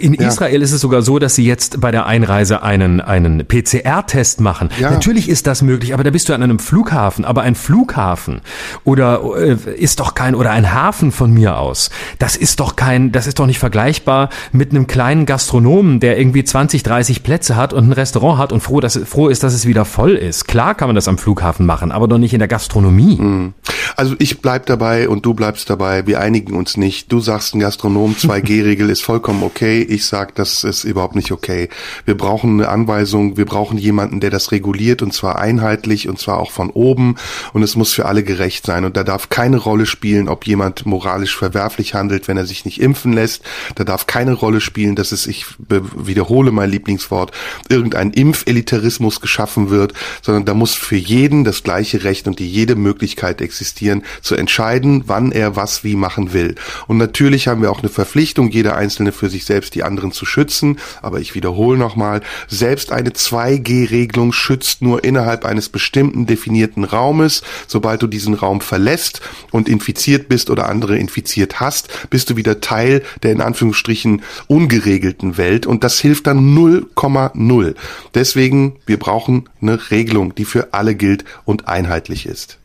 in 0.00 0.14
Ja. 0.14 0.28
Israel 0.28 0.62
ist 0.62 0.72
es 0.72 0.80
sogar 0.80 1.02
so, 1.02 1.18
dass 1.18 1.34
sie 1.34 1.44
jetzt 1.46 1.80
bei 1.80 1.90
der 1.90 2.06
Einreise 2.06 2.62
einen, 2.62 3.00
einen 3.00 3.46
PCR-Test 3.46 4.40
machen. 4.40 4.70
Ja. 4.80 4.90
Natürlich 4.90 5.28
ist 5.28 5.46
das 5.46 5.62
möglich, 5.62 5.94
aber 5.94 6.04
da 6.04 6.10
bist 6.10 6.28
du 6.28 6.34
an 6.34 6.42
einem 6.42 6.58
Flughafen, 6.58 7.24
aber 7.24 7.42
ein 7.42 7.54
Flughafen 7.54 8.40
oder 8.84 9.20
äh, 9.36 9.56
ist 9.76 10.00
doch 10.00 10.14
kein, 10.14 10.34
oder 10.34 10.50
ein 10.50 10.72
Hafen 10.72 11.12
von 11.12 11.32
mir 11.32 11.58
aus, 11.58 11.90
das 12.18 12.36
ist 12.36 12.60
doch 12.60 12.76
kein, 12.76 13.12
das 13.12 13.26
ist 13.26 13.38
doch 13.38 13.46
nicht 13.46 13.58
vergleichbar 13.58 14.30
mit 14.52 14.70
einem 14.70 14.86
kleinen 14.86 15.26
Gastronomen, 15.26 16.00
der 16.00 16.18
irgendwie 16.18 16.44
20, 16.44 16.82
30 16.82 17.22
Plätze 17.22 17.56
hat 17.56 17.72
und 17.72 17.88
ein 17.88 17.92
Restaurant 17.92 18.38
hat 18.38 18.52
und 18.52 18.60
froh, 18.62 18.80
dass, 18.80 18.96
froh 19.04 19.28
ist, 19.28 19.42
dass 19.42 19.54
es 19.54 19.66
wieder 19.66 19.84
voll 19.84 20.12
ist. 20.14 20.48
Klar 20.48 20.74
kann 20.74 20.88
man 20.88 20.96
das 20.96 21.06
am 21.08 21.18
Flughafen 21.18 21.66
machen, 21.66 21.92
aber 21.92 22.08
doch 22.08 22.18
nicht 22.18 22.32
in 22.32 22.38
der 22.40 22.48
Gastronomie. 22.48 23.52
Also 23.96 24.15
ich 24.18 24.40
bleib 24.40 24.66
dabei 24.66 25.08
und 25.08 25.24
du 25.24 25.34
bleibst 25.34 25.70
dabei. 25.70 26.06
Wir 26.06 26.20
einigen 26.20 26.54
uns 26.54 26.76
nicht. 26.76 27.10
Du 27.12 27.20
sagst, 27.20 27.54
ein 27.54 27.60
Gastronom 27.60 28.14
2G-Regel 28.14 28.90
ist 28.90 29.02
vollkommen 29.02 29.42
okay. 29.42 29.82
Ich 29.82 30.06
sag, 30.06 30.34
das 30.34 30.64
ist 30.64 30.84
überhaupt 30.84 31.16
nicht 31.16 31.32
okay. 31.32 31.68
Wir 32.04 32.16
brauchen 32.16 32.60
eine 32.60 32.68
Anweisung. 32.68 33.36
Wir 33.36 33.44
brauchen 33.44 33.78
jemanden, 33.78 34.20
der 34.20 34.30
das 34.30 34.52
reguliert 34.52 35.02
und 35.02 35.12
zwar 35.12 35.38
einheitlich 35.38 36.08
und 36.08 36.18
zwar 36.18 36.38
auch 36.38 36.50
von 36.50 36.70
oben. 36.70 37.16
Und 37.52 37.62
es 37.62 37.76
muss 37.76 37.92
für 37.92 38.06
alle 38.06 38.22
gerecht 38.22 38.66
sein. 38.66 38.84
Und 38.84 38.96
da 38.96 39.04
darf 39.04 39.28
keine 39.28 39.58
Rolle 39.58 39.86
spielen, 39.86 40.28
ob 40.28 40.46
jemand 40.46 40.86
moralisch 40.86 41.36
verwerflich 41.36 41.94
handelt, 41.94 42.28
wenn 42.28 42.36
er 42.36 42.46
sich 42.46 42.64
nicht 42.64 42.80
impfen 42.80 43.12
lässt. 43.12 43.42
Da 43.74 43.84
darf 43.84 44.06
keine 44.06 44.32
Rolle 44.32 44.60
spielen, 44.60 44.96
dass 44.96 45.12
es, 45.12 45.26
ich 45.26 45.46
wiederhole 45.68 46.52
mein 46.52 46.70
Lieblingswort, 46.70 47.32
irgendein 47.68 48.10
Impfelitarismus 48.12 49.20
geschaffen 49.20 49.70
wird, 49.70 49.92
sondern 50.22 50.44
da 50.44 50.54
muss 50.54 50.74
für 50.74 50.96
jeden 50.96 51.44
das 51.44 51.62
gleiche 51.62 52.04
Recht 52.04 52.26
und 52.26 52.38
die 52.38 52.48
jede 52.48 52.76
Möglichkeit 52.76 53.40
existieren, 53.40 54.02
zu 54.22 54.34
entscheiden, 54.34 55.04
wann 55.06 55.32
er 55.32 55.56
was 55.56 55.84
wie 55.84 55.96
machen 55.96 56.32
will. 56.32 56.54
Und 56.86 56.98
natürlich 56.98 57.48
haben 57.48 57.62
wir 57.62 57.70
auch 57.70 57.80
eine 57.80 57.88
Verpflichtung, 57.88 58.50
jeder 58.50 58.76
Einzelne 58.76 59.12
für 59.12 59.28
sich 59.28 59.44
selbst 59.44 59.74
die 59.74 59.82
anderen 59.82 60.12
zu 60.12 60.26
schützen. 60.26 60.78
Aber 61.02 61.20
ich 61.20 61.34
wiederhole 61.34 61.78
nochmal, 61.78 62.20
selbst 62.48 62.92
eine 62.92 63.10
2G-Regelung 63.10 64.32
schützt 64.32 64.82
nur 64.82 65.04
innerhalb 65.04 65.44
eines 65.44 65.68
bestimmten 65.68 66.26
definierten 66.26 66.84
Raumes. 66.84 67.42
Sobald 67.66 68.02
du 68.02 68.06
diesen 68.06 68.34
Raum 68.34 68.60
verlässt 68.60 69.20
und 69.50 69.68
infiziert 69.68 70.28
bist 70.28 70.50
oder 70.50 70.68
andere 70.68 70.96
infiziert 70.98 71.60
hast, 71.60 71.88
bist 72.10 72.30
du 72.30 72.36
wieder 72.36 72.60
Teil 72.60 73.02
der 73.22 73.32
in 73.32 73.40
Anführungsstrichen 73.40 74.22
ungeregelten 74.48 75.36
Welt 75.36 75.66
und 75.66 75.84
das 75.84 76.00
hilft 76.00 76.26
dann 76.26 76.56
0,0. 76.56 77.74
Deswegen, 78.14 78.76
wir 78.86 78.98
brauchen 78.98 79.48
eine 79.60 79.90
Regelung, 79.90 80.34
die 80.34 80.44
für 80.44 80.72
alle 80.72 80.94
gilt 80.94 81.24
und 81.44 81.68
einheitlich 81.68 82.26
ist. 82.26 82.58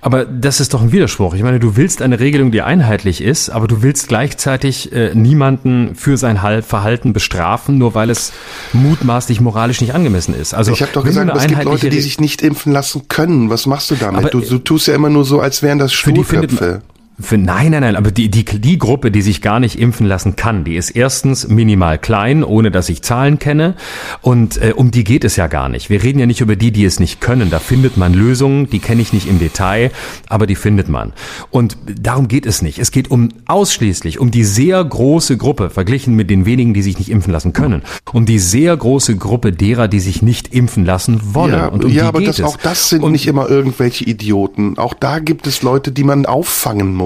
Aber 0.00 0.24
das 0.24 0.60
ist 0.60 0.74
doch 0.74 0.82
ein 0.82 0.92
Widerspruch. 0.92 1.34
Ich 1.34 1.42
meine, 1.42 1.60
du 1.60 1.76
willst 1.76 2.02
eine 2.02 2.20
Regelung, 2.20 2.50
die 2.50 2.62
einheitlich 2.62 3.20
ist, 3.22 3.50
aber 3.50 3.66
du 3.68 3.82
willst 3.82 4.08
gleichzeitig 4.08 4.92
äh, 4.92 5.14
niemanden 5.14 5.94
für 5.94 6.16
sein 6.16 6.42
Hal- 6.42 6.62
Verhalten 6.62 7.12
bestrafen, 7.12 7.78
nur 7.78 7.94
weil 7.94 8.10
es 8.10 8.32
mutmaßlich 8.72 9.40
moralisch 9.40 9.80
nicht 9.80 9.94
angemessen 9.94 10.34
ist. 10.34 10.54
Also 10.54 10.72
Ich 10.72 10.82
habe 10.82 10.92
doch 10.92 11.04
gesagt, 11.04 11.30
es 11.34 11.46
gibt 11.46 11.64
Leute, 11.64 11.90
die 11.90 12.00
sich 12.00 12.20
nicht 12.20 12.42
impfen 12.42 12.72
lassen 12.72 13.02
können. 13.08 13.50
Was 13.50 13.66
machst 13.66 13.90
du 13.90 13.94
damit? 13.96 14.20
Aber, 14.20 14.30
Du, 14.30 14.40
äh, 14.40 14.46
du 14.48 14.58
tust 14.58 14.86
ja 14.88 14.94
immer 14.94 15.10
nur 15.10 15.24
so, 15.24 15.40
als 15.40 15.62
wären 15.62 15.78
das 15.78 15.92
Sturköpfe. 15.92 16.82
Für, 17.20 17.38
nein, 17.38 17.70
nein, 17.70 17.82
nein, 17.82 17.94
aber 17.94 18.10
die, 18.10 18.28
die, 18.28 18.44
die 18.44 18.76
Gruppe, 18.76 19.12
die 19.12 19.22
sich 19.22 19.40
gar 19.40 19.60
nicht 19.60 19.78
impfen 19.78 20.06
lassen 20.06 20.34
kann, 20.34 20.64
die 20.64 20.74
ist 20.76 20.90
erstens 20.90 21.46
minimal 21.46 21.96
klein, 21.98 22.42
ohne 22.42 22.72
dass 22.72 22.88
ich 22.88 23.02
Zahlen 23.02 23.38
kenne. 23.38 23.76
Und 24.20 24.60
äh, 24.60 24.72
um 24.74 24.90
die 24.90 25.04
geht 25.04 25.22
es 25.24 25.36
ja 25.36 25.46
gar 25.46 25.68
nicht. 25.68 25.90
Wir 25.90 26.02
reden 26.02 26.18
ja 26.18 26.26
nicht 26.26 26.40
über 26.40 26.56
die, 26.56 26.72
die 26.72 26.84
es 26.84 26.98
nicht 26.98 27.20
können. 27.20 27.50
Da 27.50 27.60
findet 27.60 27.96
man 27.96 28.14
Lösungen, 28.14 28.68
die 28.68 28.80
kenne 28.80 29.00
ich 29.00 29.12
nicht 29.12 29.28
im 29.28 29.38
Detail, 29.38 29.92
aber 30.28 30.48
die 30.48 30.56
findet 30.56 30.88
man. 30.88 31.12
Und 31.50 31.76
darum 32.00 32.26
geht 32.26 32.46
es 32.46 32.62
nicht. 32.62 32.80
Es 32.80 32.90
geht 32.90 33.10
um 33.12 33.28
ausschließlich 33.46 34.18
um 34.18 34.32
die 34.32 34.44
sehr 34.44 34.82
große 34.82 35.36
Gruppe, 35.36 35.70
verglichen 35.70 36.16
mit 36.16 36.30
den 36.30 36.46
wenigen, 36.46 36.74
die 36.74 36.82
sich 36.82 36.98
nicht 36.98 37.10
impfen 37.10 37.32
lassen 37.32 37.52
können, 37.52 37.82
um 38.12 38.26
die 38.26 38.40
sehr 38.40 38.76
große 38.76 39.16
Gruppe 39.16 39.52
derer, 39.52 39.86
die 39.86 40.00
sich 40.00 40.20
nicht 40.22 40.52
impfen 40.52 40.84
lassen 40.84 41.20
wollen. 41.32 41.52
Ja, 41.52 41.66
Und 41.68 41.84
um 41.84 41.92
ja 41.92 42.02
die 42.02 42.08
aber 42.08 42.18
geht 42.18 42.28
das, 42.30 42.38
es. 42.40 42.44
auch 42.44 42.56
das 42.56 42.88
sind 42.88 43.04
Und 43.04 43.12
nicht 43.12 43.28
immer 43.28 43.48
irgendwelche 43.48 44.04
Idioten. 44.04 44.78
Auch 44.78 44.94
da 44.94 45.20
gibt 45.20 45.46
es 45.46 45.62
Leute, 45.62 45.92
die 45.92 46.02
man 46.02 46.26
auffangen 46.26 46.92
muss. 46.94 47.03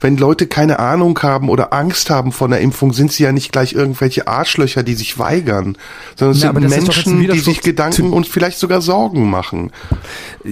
Wenn 0.00 0.16
Leute 0.16 0.46
keine 0.46 0.78
Ahnung 0.78 1.18
haben 1.22 1.48
oder 1.48 1.72
Angst 1.72 2.10
haben 2.10 2.32
von 2.32 2.50
der 2.50 2.60
Impfung, 2.60 2.92
sind 2.92 3.12
sie 3.12 3.22
ja 3.24 3.32
nicht 3.32 3.52
gleich 3.52 3.72
irgendwelche 3.72 4.26
Arschlöcher, 4.28 4.82
die 4.82 4.94
sich 4.94 5.18
weigern, 5.18 5.76
sondern 6.16 6.36
es 6.36 6.42
Na, 6.44 6.52
sind 6.52 6.68
Menschen, 6.70 7.20
die 7.30 7.38
sich 7.38 7.60
Gedanken 7.62 8.12
und 8.12 8.26
vielleicht 8.26 8.58
sogar 8.58 8.80
Sorgen 8.80 9.28
machen. 9.30 9.70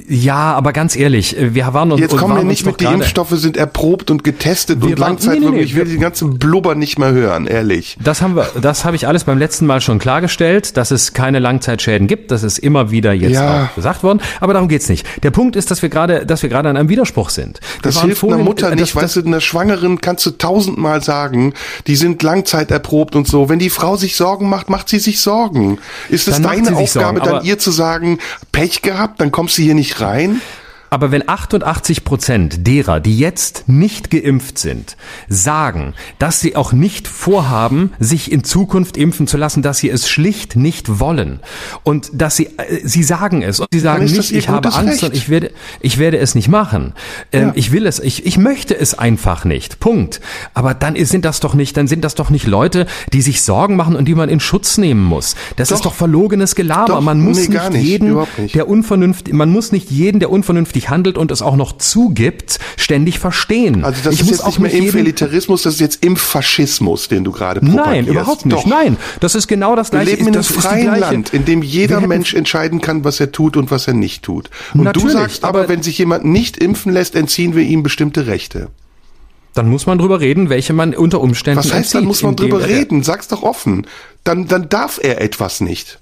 Ja, 0.08 0.54
aber 0.54 0.72
ganz 0.72 0.96
ehrlich, 0.96 1.36
wir 1.38 1.72
waren 1.72 1.92
uns 1.92 2.00
Jetzt 2.00 2.16
kommen 2.16 2.36
wir 2.36 2.44
nicht 2.44 2.66
mit, 2.66 2.80
die 2.80 2.84
Impfstoffe 2.84 3.30
sind 3.30 3.56
erprobt 3.56 4.10
und 4.10 4.24
getestet 4.24 4.80
Wir 4.82 4.90
und 4.90 5.00
waren- 5.00 5.08
Langzeitwirkung. 5.12 5.50
nee, 5.50 5.56
nee, 5.56 5.56
nee, 5.58 5.64
ich 5.64 5.74
will 5.74 5.84
den 5.86 6.00
ganzen 6.00 6.38
Blubber 6.38 6.74
nicht 6.74 6.98
mehr 6.98 7.12
hören, 7.12 7.46
ehrlich. 7.46 7.96
Das 8.02 8.20
haben 8.22 8.36
wir, 8.36 8.46
das 8.60 8.84
habe 8.84 8.96
ich 8.96 9.06
alles 9.06 9.24
beim 9.24 9.38
letzten 9.38 9.66
Mal 9.66 9.80
schon 9.80 9.98
klargestellt, 9.98 10.76
dass 10.76 10.90
es 10.90 11.14
keine 11.14 11.38
Langzeitschäden 11.38 12.06
gibt. 12.06 12.30
Das 12.30 12.42
ist 12.42 12.58
immer 12.58 12.90
wieder 12.90 13.12
jetzt 13.12 13.32
Ja. 13.32 13.64
auch 13.64 13.74
gesagt 13.74 14.02
worden. 14.02 14.20
Aber 14.40 14.52
darum 14.52 14.68
geht's 14.68 14.88
nicht. 14.88 15.06
Der 15.22 15.30
Punkt 15.30 15.56
ist, 15.56 15.70
dass 15.70 15.82
wir 15.82 15.88
gerade, 15.88 16.26
dass 16.26 16.42
wir 16.42 16.50
gerade 16.50 16.68
an 16.68 16.76
einem 16.76 16.88
Widerspruch 16.88 17.30
sind. 17.30 17.60
Wir 17.82 17.82
Das 17.82 18.02
hilft 18.02 18.22
einer 18.24 18.38
Mutter 18.38 18.67
äh, 18.72 18.76
nicht, 18.76 18.94
das, 18.94 19.02
weißt 19.02 19.16
du, 19.16 19.20
einer 19.24 19.40
Schwangeren 19.40 20.00
kannst 20.00 20.24
du 20.26 20.30
tausendmal 20.30 21.02
sagen, 21.02 21.54
die 21.86 21.96
sind 21.96 22.22
langzeiterprobt 22.22 23.16
und 23.16 23.26
so. 23.26 23.48
Wenn 23.48 23.58
die 23.58 23.70
Frau 23.70 23.96
sich 23.96 24.16
Sorgen 24.16 24.48
macht, 24.48 24.70
macht 24.70 24.88
sie 24.88 24.98
sich 24.98 25.20
Sorgen. 25.20 25.78
Ist 26.08 26.28
es 26.28 26.40
deine 26.40 26.76
Aufgabe, 26.76 27.18
Sorgen, 27.18 27.20
dann 27.20 27.44
ihr 27.44 27.58
zu 27.58 27.70
sagen, 27.70 28.18
Pech 28.52 28.82
gehabt, 28.82 29.20
dann 29.20 29.32
kommst 29.32 29.58
du 29.58 29.62
hier 29.62 29.74
nicht 29.74 30.00
rein? 30.00 30.40
Aber 30.90 31.10
wenn 31.10 31.28
88 31.28 32.04
Prozent 32.04 32.66
derer, 32.66 33.00
die 33.00 33.18
jetzt 33.18 33.68
nicht 33.68 34.10
geimpft 34.10 34.58
sind, 34.58 34.96
sagen, 35.28 35.94
dass 36.18 36.40
sie 36.40 36.56
auch 36.56 36.72
nicht 36.72 37.08
vorhaben, 37.08 37.92
sich 37.98 38.32
in 38.32 38.44
Zukunft 38.44 38.96
impfen 38.96 39.26
zu 39.26 39.36
lassen, 39.36 39.62
dass 39.62 39.78
sie 39.78 39.90
es 39.90 40.08
schlicht 40.08 40.56
nicht 40.56 41.00
wollen 41.00 41.40
und 41.82 42.10
dass 42.12 42.36
sie, 42.36 42.46
äh, 42.56 42.80
sie 42.84 43.02
sagen 43.02 43.42
es 43.42 43.60
und 43.60 43.68
sie 43.72 43.80
sagen 43.80 44.04
nicht, 44.04 44.32
ich 44.32 44.48
habe 44.48 44.72
Angst 44.72 45.02
Recht. 45.02 45.04
und 45.04 45.14
ich 45.14 45.28
werde, 45.28 45.50
ich 45.80 45.98
werde 45.98 46.18
es 46.18 46.34
nicht 46.34 46.48
machen. 46.48 46.94
Ähm, 47.32 47.48
ja. 47.48 47.52
Ich 47.54 47.72
will 47.72 47.86
es, 47.86 47.98
ich, 47.98 48.26
ich 48.26 48.38
möchte 48.38 48.78
es 48.78 48.98
einfach 48.98 49.44
nicht. 49.44 49.80
Punkt. 49.80 50.20
Aber 50.54 50.74
dann 50.74 50.96
sind 51.04 51.24
das 51.24 51.40
doch 51.40 51.54
nicht, 51.54 51.76
dann 51.76 51.88
sind 51.88 52.04
das 52.04 52.14
doch 52.14 52.30
nicht 52.30 52.46
Leute, 52.46 52.86
die 53.12 53.22
sich 53.22 53.42
Sorgen 53.42 53.76
machen 53.76 53.96
und 53.96 54.06
die 54.06 54.14
man 54.14 54.28
in 54.28 54.40
Schutz 54.40 54.78
nehmen 54.78 55.04
muss. 55.04 55.34
Das 55.56 55.68
doch. 55.68 55.76
ist 55.76 55.84
doch 55.84 55.94
verlogenes 55.94 56.54
Gelaber. 56.54 56.94
Doch. 56.94 57.00
Man 57.00 57.20
muss 57.20 57.48
nee, 57.48 57.54
nicht, 57.54 57.70
nicht 57.72 57.84
jeden, 57.84 58.16
nicht. 58.38 58.54
der 58.54 58.68
unvernünftig, 58.68 59.34
man 59.34 59.50
muss 59.50 59.72
nicht 59.72 59.90
jeden, 59.90 60.20
der 60.20 60.30
unvernünftig 60.30 60.77
handelt 60.86 61.18
und 61.18 61.30
es 61.30 61.42
auch 61.42 61.56
noch 61.56 61.76
zugibt, 61.78 62.58
ständig 62.76 63.18
verstehen. 63.18 63.84
Also 63.84 64.00
das 64.04 64.14
ich 64.14 64.20
ist 64.22 64.30
jetzt 64.30 64.46
nicht 64.46 64.58
mehr 64.58 64.72
Impfelitarismus, 64.72 65.62
das 65.62 65.74
ist 65.74 65.80
jetzt 65.80 66.04
Impffaschismus, 66.04 67.08
den 67.08 67.24
du 67.24 67.32
gerade 67.32 67.60
propagierst. 67.60 67.86
Nein, 67.86 68.06
überhaupt 68.06 68.46
nicht. 68.46 68.56
Doch. 68.56 68.66
Nein, 68.66 68.96
das 69.20 69.34
ist 69.34 69.48
genau 69.48 69.76
das 69.76 69.90
gleiche. 69.90 70.06
Wir 70.06 70.16
leben 70.16 70.28
in 70.28 70.34
einem 70.34 70.44
freien 70.44 71.00
Land, 71.00 71.34
in 71.34 71.44
dem 71.44 71.62
jeder 71.62 72.00
Mensch 72.00 72.34
entscheiden 72.34 72.80
kann, 72.80 73.04
was 73.04 73.20
er 73.20 73.32
tut 73.32 73.56
und 73.56 73.70
was 73.70 73.88
er 73.88 73.94
nicht 73.94 74.22
tut. 74.22 74.50
Und 74.74 74.84
Natürlich, 74.84 75.12
du 75.12 75.18
sagst 75.18 75.44
aber, 75.44 75.60
aber, 75.60 75.68
wenn 75.68 75.82
sich 75.82 75.98
jemand 75.98 76.24
nicht 76.24 76.56
impfen 76.56 76.92
lässt, 76.92 77.14
entziehen 77.14 77.54
wir 77.54 77.62
ihm 77.62 77.82
bestimmte 77.82 78.26
Rechte. 78.26 78.68
Dann 79.54 79.68
muss 79.68 79.86
man 79.86 79.98
drüber 79.98 80.20
reden, 80.20 80.50
welche 80.50 80.72
man 80.72 80.94
unter 80.94 81.20
Umständen 81.20 81.58
Was 81.58 81.72
heißt, 81.72 81.94
dann 81.94 82.04
muss 82.04 82.22
man 82.22 82.36
drüber 82.36 82.66
reden? 82.66 83.02
Sag's 83.02 83.28
doch 83.28 83.42
offen. 83.42 83.86
Dann, 84.22 84.46
dann 84.46 84.68
darf 84.68 85.00
er 85.02 85.20
etwas 85.20 85.60
nicht. 85.60 85.98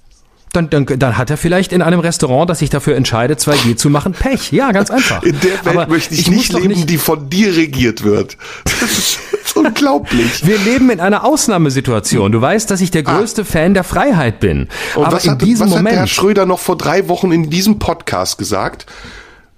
Dann, 0.53 0.71
dann, 0.71 0.87
dann 0.87 1.19
hat 1.19 1.29
er 1.29 1.37
vielleicht 1.37 1.73
in 1.73 1.83
einem 1.83 2.01
Restaurant, 2.01 2.49
das 2.49 2.61
sich 2.61 2.71
dafür 2.71 2.97
entscheidet, 2.97 3.41
2G 3.41 3.77
zu 3.77 3.91
machen, 3.91 4.13
Pech. 4.13 4.53
Ja, 4.53 4.73
ganz 4.73 4.91
einfach. 4.91 5.23
In 5.23 5.39
der 5.41 5.65
Welt 5.65 5.77
Aber 5.77 5.87
möchte 5.89 6.15
ich, 6.15 6.21
ich 6.21 6.31
nicht 6.31 6.53
leben, 6.53 6.69
nicht 6.69 6.89
die 6.89 6.97
von 6.97 7.29
dir 7.29 7.55
regiert 7.55 8.05
wird. 8.05 8.39
Das 8.65 8.83
ist, 8.83 9.19
das 9.33 9.41
ist 9.45 9.57
unglaublich. 9.57 10.47
Wir 10.47 10.59
leben 10.59 10.91
in 10.91 11.01
einer 11.01 11.25
Ausnahmesituation. 11.25 12.33
Du 12.33 12.41
weißt, 12.41 12.71
dass 12.71 12.81
ich 12.81 12.91
der 12.91 13.07
ah. 13.07 13.19
größte 13.19 13.43
ah. 13.43 13.45
Fan 13.45 13.75
der 13.75 13.85
Freiheit 13.85 14.41
bin. 14.41 14.69
Und 14.95 15.05
Aber 15.05 15.17
was, 15.17 15.25
in 15.25 15.33
hat, 15.33 15.43
diesem 15.43 15.67
was 15.67 15.77
Moment, 15.77 15.97
hat 15.97 16.01
Herr 16.01 16.07
Schröder 16.07 16.47
noch 16.47 16.61
vor 16.61 16.79
drei 16.79 17.09
Wochen 17.09 17.33
in 17.33 17.51
diesem 17.51 17.79
Podcast 17.79 18.39
gesagt? 18.39 18.87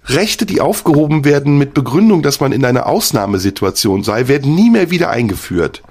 Rechte, 0.07 0.47
die 0.47 0.61
aufgehoben 0.61 1.25
werden 1.25 1.59
mit 1.59 1.75
Begründung, 1.75 2.23
dass 2.23 2.41
man 2.41 2.53
in 2.53 2.65
einer 2.65 2.87
Ausnahmesituation 2.87 4.03
sei, 4.03 4.27
werden 4.27 4.55
nie 4.55 4.71
mehr 4.71 4.91
wieder 4.91 5.11
eingeführt. 5.11 5.83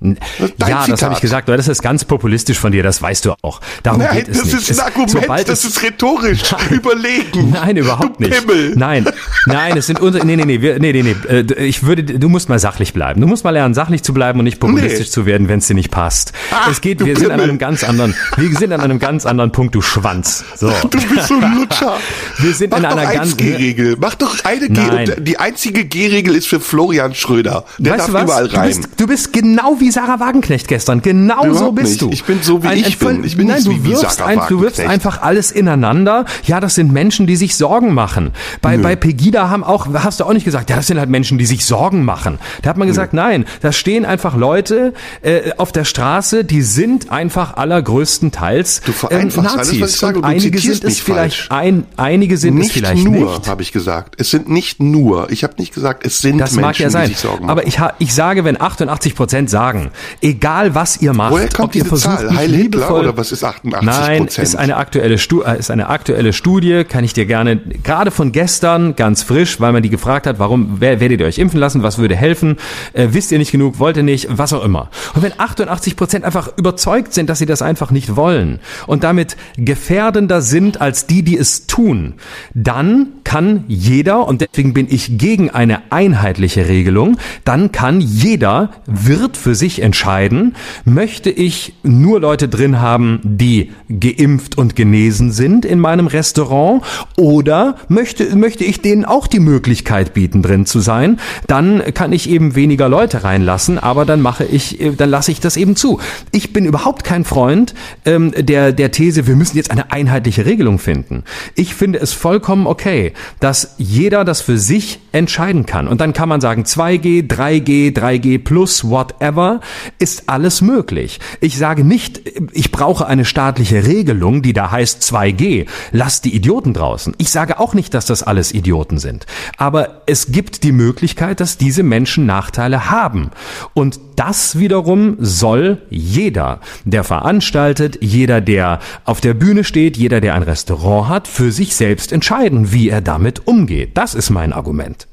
Dein 0.00 0.16
ja, 0.60 0.82
Zitat. 0.82 0.88
das 0.88 1.02
habe 1.02 1.14
ich 1.14 1.20
gesagt, 1.20 1.48
das 1.48 1.66
ist 1.66 1.82
ganz 1.82 2.04
populistisch 2.04 2.58
von 2.58 2.70
dir, 2.70 2.84
das 2.84 3.02
weißt 3.02 3.24
du 3.24 3.34
auch. 3.42 3.60
Darum 3.82 4.00
Nein, 4.00 4.18
geht 4.18 4.28
es 4.28 4.38
das 4.38 4.46
nicht. 4.52 4.70
ist 4.70 4.80
ein 4.80 4.86
Argument, 4.86 5.48
das 5.48 5.64
ist 5.64 5.82
rhetorisch 5.82 6.54
überlegen. 6.70 7.50
Nein, 7.50 7.76
überhaupt 7.76 8.20
nicht. 8.20 8.32
Nein, 8.76 9.06
nein, 9.46 9.76
es 9.76 9.86
sind 9.86 10.00
unsere, 10.00 10.24
nee, 10.24 10.36
nee, 10.36 10.44
nee, 10.44 10.58
nee, 10.58 10.92
nee, 10.92 11.02
nee, 11.02 11.16
äh, 11.28 11.64
ich 11.64 11.82
würde, 11.82 12.04
du 12.04 12.28
musst 12.28 12.48
mal 12.48 12.60
sachlich 12.60 12.92
bleiben. 12.92 13.20
Du 13.20 13.26
musst 13.26 13.42
mal 13.42 13.50
lernen, 13.50 13.74
sachlich 13.74 14.04
zu 14.04 14.14
bleiben 14.14 14.38
und 14.38 14.44
nicht 14.44 14.60
populistisch 14.60 15.08
nee. 15.08 15.12
zu 15.12 15.26
werden, 15.26 15.48
wenn 15.48 15.58
es 15.58 15.66
dir 15.66 15.74
nicht 15.74 15.90
passt. 15.90 16.32
Ach, 16.52 16.70
es 16.70 16.80
geht, 16.80 17.00
wir 17.00 17.14
Pimmel. 17.14 17.20
sind 17.20 17.30
an 17.32 17.40
einem 17.40 17.58
ganz 17.58 17.82
anderen, 17.82 18.14
wir 18.36 18.56
sind 18.56 18.72
an 18.72 18.80
einem 18.80 19.00
ganz 19.00 19.26
anderen 19.26 19.50
Punkt, 19.50 19.74
du 19.74 19.82
Schwanz. 19.82 20.44
So. 20.56 20.72
Du 20.88 20.98
bist 21.14 21.28
so 21.28 21.34
ein 21.34 21.54
Lutscher. 21.54 21.96
Wir 22.38 22.54
sind 22.54 22.70
Mach 22.70 22.78
in 22.78 22.84
einer 22.86 23.12
ganz 23.12 23.36
G-Regel. 23.36 23.96
Mach 24.00 24.14
doch 24.14 24.44
eine 24.44 24.68
G, 24.68 24.80
die 25.18 25.38
einzige 25.38 25.84
G-Regel 25.84 26.34
ist 26.34 26.48
für 26.48 26.60
Florian 26.60 27.14
Schröder. 27.14 27.64
Der 27.78 27.94
weißt 27.94 28.08
darf 28.08 28.22
überall 28.24 28.46
rein. 28.46 28.70
Du 28.70 28.76
bist, 28.76 28.88
du 29.00 29.06
bist 29.06 29.32
genau 29.32 29.76
wie 29.80 29.87
Sarah 29.90 30.20
Wagenknecht 30.20 30.68
gestern. 30.68 31.02
Genau 31.02 31.44
Überhaupt 31.44 31.58
so 31.58 31.72
bist 31.72 31.90
nicht. 31.90 32.02
du. 32.02 32.10
Ich 32.10 32.24
bin 32.24 32.42
so 32.42 32.62
wie 32.62 32.68
ein, 32.68 32.78
ich 32.78 32.98
bin. 32.98 33.24
Ich 33.24 33.36
bin 33.36 33.46
nein, 33.46 33.56
nicht 33.56 33.66
du 33.66 33.72
wie, 33.72 33.90
wirfst 33.90 34.22
ein, 34.22 34.40
du 34.48 34.60
wirfst 34.60 34.80
einfach 34.80 35.22
alles 35.22 35.50
ineinander. 35.50 36.24
Ja, 36.44 36.60
das 36.60 36.74
sind 36.74 36.92
Menschen, 36.92 37.26
die 37.26 37.36
sich 37.36 37.56
Sorgen 37.56 37.94
machen. 37.94 38.32
Bei, 38.62 38.76
bei 38.78 38.96
Pegida 38.96 39.50
haben 39.50 39.64
auch, 39.64 39.86
hast 39.92 40.20
du 40.20 40.24
auch 40.24 40.32
nicht 40.32 40.44
gesagt, 40.44 40.70
ja, 40.70 40.76
das 40.76 40.86
sind 40.86 40.98
halt 40.98 41.10
Menschen, 41.10 41.38
die 41.38 41.46
sich 41.46 41.64
Sorgen 41.64 42.04
machen. 42.04 42.38
Da 42.62 42.70
hat 42.70 42.76
man 42.76 42.88
gesagt, 42.88 43.12
Nö. 43.12 43.20
nein, 43.20 43.44
da 43.60 43.72
stehen 43.72 44.04
einfach 44.04 44.36
Leute 44.36 44.94
äh, 45.22 45.52
auf 45.56 45.72
der 45.72 45.84
Straße, 45.84 46.44
die 46.44 46.62
sind 46.62 47.10
einfach 47.10 47.56
allergrößtenteils 47.56 48.82
du 48.82 48.92
ähm, 49.10 49.28
Nazis. 49.36 50.02
Alles, 50.02 50.24
einige 50.24 50.58
sind 50.58 50.84
es 50.84 51.00
vielleicht, 51.00 51.50
ein, 51.50 51.86
einige 51.96 52.36
sind 52.36 52.54
nicht 52.56 52.68
es 52.68 52.72
vielleicht 52.72 53.04
nur, 53.04 53.36
nicht. 53.36 53.48
habe 53.48 53.62
ich 53.62 53.72
gesagt. 53.72 54.20
Es 54.20 54.30
sind 54.30 54.48
nicht 54.48 54.80
nur. 54.80 55.30
Ich 55.30 55.44
habe 55.44 55.54
nicht 55.58 55.74
gesagt, 55.74 56.04
es 56.06 56.20
sind 56.20 56.38
das 56.38 56.52
Menschen, 56.52 56.62
mag 56.62 56.78
ja 56.78 56.90
sein. 56.90 57.08
die 57.08 57.14
sich 57.14 57.18
Sorgen 57.18 57.46
machen. 57.46 57.50
Aber 57.50 57.66
ich, 57.66 57.78
ich 57.98 58.14
sage, 58.14 58.44
wenn 58.44 58.60
88 58.60 59.14
Prozent 59.14 59.50
sagen, 59.50 59.77
egal 60.20 60.74
was 60.74 61.00
ihr 61.00 61.12
macht, 61.12 61.32
Woher 61.32 61.48
kommt 61.48 61.68
ob 61.68 61.74
ihr 61.74 61.84
versucht, 61.84 62.18
Zahl? 62.18 62.34
Heil 62.34 62.52
Hitler 62.52 62.94
oder 62.94 63.16
was 63.16 63.32
ist 63.32 63.44
88 63.44 63.86
Nein, 63.86 64.26
ist 64.26 64.56
eine 64.56 64.76
aktuelle 64.76 65.18
Stu 65.18 65.42
äh, 65.42 65.58
ist 65.58 65.70
eine 65.70 65.88
aktuelle 65.88 66.32
Studie, 66.32 66.84
kann 66.84 67.04
ich 67.04 67.12
dir 67.12 67.26
gerne 67.26 67.56
gerade 67.56 68.10
von 68.10 68.32
gestern 68.32 68.96
ganz 68.96 69.22
frisch, 69.22 69.60
weil 69.60 69.72
man 69.72 69.82
die 69.82 69.90
gefragt 69.90 70.26
hat, 70.26 70.38
warum 70.38 70.76
wer, 70.80 71.00
werdet 71.00 71.20
ihr 71.20 71.26
euch 71.26 71.38
impfen 71.38 71.60
lassen, 71.60 71.82
was 71.82 71.98
würde 71.98 72.16
helfen, 72.16 72.56
äh, 72.92 73.08
wisst 73.10 73.32
ihr 73.32 73.38
nicht 73.38 73.52
genug, 73.52 73.78
wollt 73.78 73.96
ihr 73.96 74.02
nicht, 74.02 74.28
was 74.30 74.52
auch 74.52 74.64
immer. 74.64 74.90
Und 75.14 75.22
wenn 75.22 75.32
88 75.36 75.96
Prozent 75.96 76.24
einfach 76.24 76.56
überzeugt 76.56 77.14
sind, 77.14 77.28
dass 77.30 77.38
sie 77.38 77.46
das 77.46 77.62
einfach 77.62 77.90
nicht 77.90 78.16
wollen 78.16 78.60
und 78.86 79.04
damit 79.04 79.36
gefährdender 79.56 80.42
sind 80.42 80.80
als 80.80 81.06
die, 81.06 81.22
die 81.22 81.36
es 81.36 81.66
tun, 81.66 82.14
dann 82.54 83.08
kann 83.24 83.64
jeder 83.68 84.26
und 84.26 84.40
deswegen 84.40 84.72
bin 84.72 84.86
ich 84.88 85.18
gegen 85.18 85.50
eine 85.50 85.92
einheitliche 85.92 86.66
Regelung, 86.66 87.18
dann 87.44 87.72
kann 87.72 88.00
jeder 88.00 88.70
wird 88.86 89.36
für 89.36 89.54
sich 89.54 89.67
entscheiden, 89.76 90.56
möchte 90.84 91.30
ich 91.30 91.74
nur 91.82 92.20
Leute 92.20 92.48
drin 92.48 92.80
haben, 92.80 93.20
die 93.22 93.72
geimpft 93.88 94.56
und 94.56 94.74
genesen 94.74 95.32
sind 95.32 95.64
in 95.64 95.78
meinem 95.78 96.06
Restaurant 96.06 96.82
oder 97.16 97.76
möchte, 97.88 98.34
möchte 98.34 98.64
ich 98.64 98.80
denen 98.80 99.04
auch 99.04 99.26
die 99.26 99.40
Möglichkeit 99.40 100.14
bieten, 100.14 100.42
drin 100.42 100.66
zu 100.66 100.80
sein, 100.80 101.20
dann 101.46 101.82
kann 101.94 102.12
ich 102.12 102.28
eben 102.30 102.54
weniger 102.54 102.88
Leute 102.88 103.24
reinlassen, 103.24 103.78
aber 103.78 104.04
dann 104.04 104.22
mache 104.22 104.44
ich, 104.44 104.78
dann 104.96 105.10
lasse 105.10 105.30
ich 105.30 105.40
das 105.40 105.56
eben 105.56 105.76
zu. 105.76 106.00
Ich 106.32 106.52
bin 106.52 106.64
überhaupt 106.64 107.04
kein 107.04 107.24
Freund 107.24 107.74
ähm, 108.04 108.32
der, 108.36 108.72
der 108.72 108.90
These, 108.90 109.26
wir 109.26 109.36
müssen 109.36 109.56
jetzt 109.56 109.70
eine 109.70 109.92
einheitliche 109.92 110.46
Regelung 110.46 110.78
finden. 110.78 111.24
Ich 111.54 111.74
finde 111.74 111.98
es 111.98 112.12
vollkommen 112.12 112.66
okay, 112.66 113.12
dass 113.40 113.74
jeder 113.78 114.24
das 114.24 114.40
für 114.40 114.58
sich 114.58 115.00
entscheiden 115.12 115.66
kann. 115.66 115.88
Und 115.88 116.00
dann 116.00 116.12
kann 116.12 116.28
man 116.28 116.40
sagen, 116.40 116.62
2G, 116.62 117.28
3G, 117.28 117.94
3G 117.96 118.42
plus, 118.42 118.88
whatever, 118.88 119.57
ist 119.98 120.28
alles 120.28 120.60
möglich. 120.60 121.20
Ich 121.40 121.58
sage 121.58 121.84
nicht, 121.84 122.22
ich 122.52 122.72
brauche 122.72 123.06
eine 123.06 123.24
staatliche 123.24 123.86
Regelung, 123.86 124.42
die 124.42 124.52
da 124.52 124.70
heißt 124.70 125.02
2G. 125.02 125.66
Lass 125.92 126.20
die 126.20 126.34
Idioten 126.34 126.74
draußen. 126.74 127.14
Ich 127.18 127.30
sage 127.30 127.58
auch 127.58 127.74
nicht, 127.74 127.94
dass 127.94 128.06
das 128.06 128.22
alles 128.22 128.52
Idioten 128.52 128.98
sind. 128.98 129.26
Aber 129.56 130.02
es 130.06 130.32
gibt 130.32 130.62
die 130.64 130.72
Möglichkeit, 130.72 131.40
dass 131.40 131.58
diese 131.58 131.82
Menschen 131.82 132.26
Nachteile 132.26 132.90
haben. 132.90 133.30
Und 133.74 134.00
das 134.16 134.58
wiederum 134.58 135.16
soll 135.18 135.82
jeder, 135.90 136.60
der 136.84 137.04
veranstaltet, 137.04 137.98
jeder, 138.00 138.40
der 138.40 138.80
auf 139.04 139.20
der 139.20 139.34
Bühne 139.34 139.64
steht, 139.64 139.96
jeder, 139.96 140.20
der 140.20 140.34
ein 140.34 140.42
Restaurant 140.42 141.08
hat, 141.08 141.28
für 141.28 141.52
sich 141.52 141.76
selbst 141.76 142.12
entscheiden, 142.12 142.72
wie 142.72 142.88
er 142.88 143.00
damit 143.00 143.46
umgeht. 143.46 143.96
Das 143.96 144.14
ist 144.14 144.30
mein 144.30 144.52
Argument. 144.52 145.06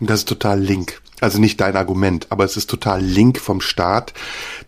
Das 0.00 0.20
ist 0.20 0.28
total 0.28 0.60
link. 0.60 1.00
Also 1.24 1.40
nicht 1.40 1.58
dein 1.58 1.74
Argument, 1.74 2.26
aber 2.28 2.44
es 2.44 2.58
ist 2.58 2.68
total 2.68 3.00
link 3.00 3.38
vom 3.38 3.62
Staat, 3.62 4.12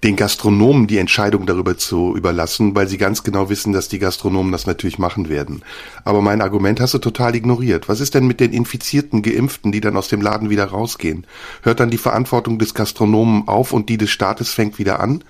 den 0.03 0.17
Gastronomen 0.17 0.87
die 0.87 0.97
Entscheidung 0.97 1.45
darüber 1.45 1.77
zu 1.77 2.17
überlassen, 2.17 2.75
weil 2.75 2.89
sie 2.89 2.97
ganz 2.97 3.23
genau 3.23 3.51
wissen, 3.51 3.75
dass 3.75 3.89
die 3.89 3.99
Gastronomen 3.99 4.53
das 4.53 4.67
natürlich 4.67 4.99
machen 4.99 5.29
werden. 5.29 5.63
Aber 6.03 6.23
mein 6.23 6.41
Argument 6.41 6.81
hast 6.81 6.95
du 6.95 6.99
total 6.99 7.35
ignoriert. 7.35 7.91
Was 7.91 8.01
ist 8.01 8.15
denn 8.15 8.27
mit 8.27 8.41
den 8.41 8.55
infizierten 8.55 9.21
Geimpften, 9.21 9.71
die 9.71 9.83
dann 9.83 9.99
aus 9.99 10.09
dem 10.09 10.23
Laden 10.23 10.49
wieder 10.49 10.65
rausgehen? 10.65 11.27
Hört 11.61 11.81
dann 11.81 11.91
die 11.91 11.99
Verantwortung 11.99 12.59
des 12.59 12.73
Gastronomen 12.73 13.49
auf 13.49 13.75
und 13.75 13.91
die 13.91 13.99
des 13.99 14.09
Staates 14.09 14.49
fängt 14.49 14.79
wieder 14.79 15.01
an? 15.01 15.25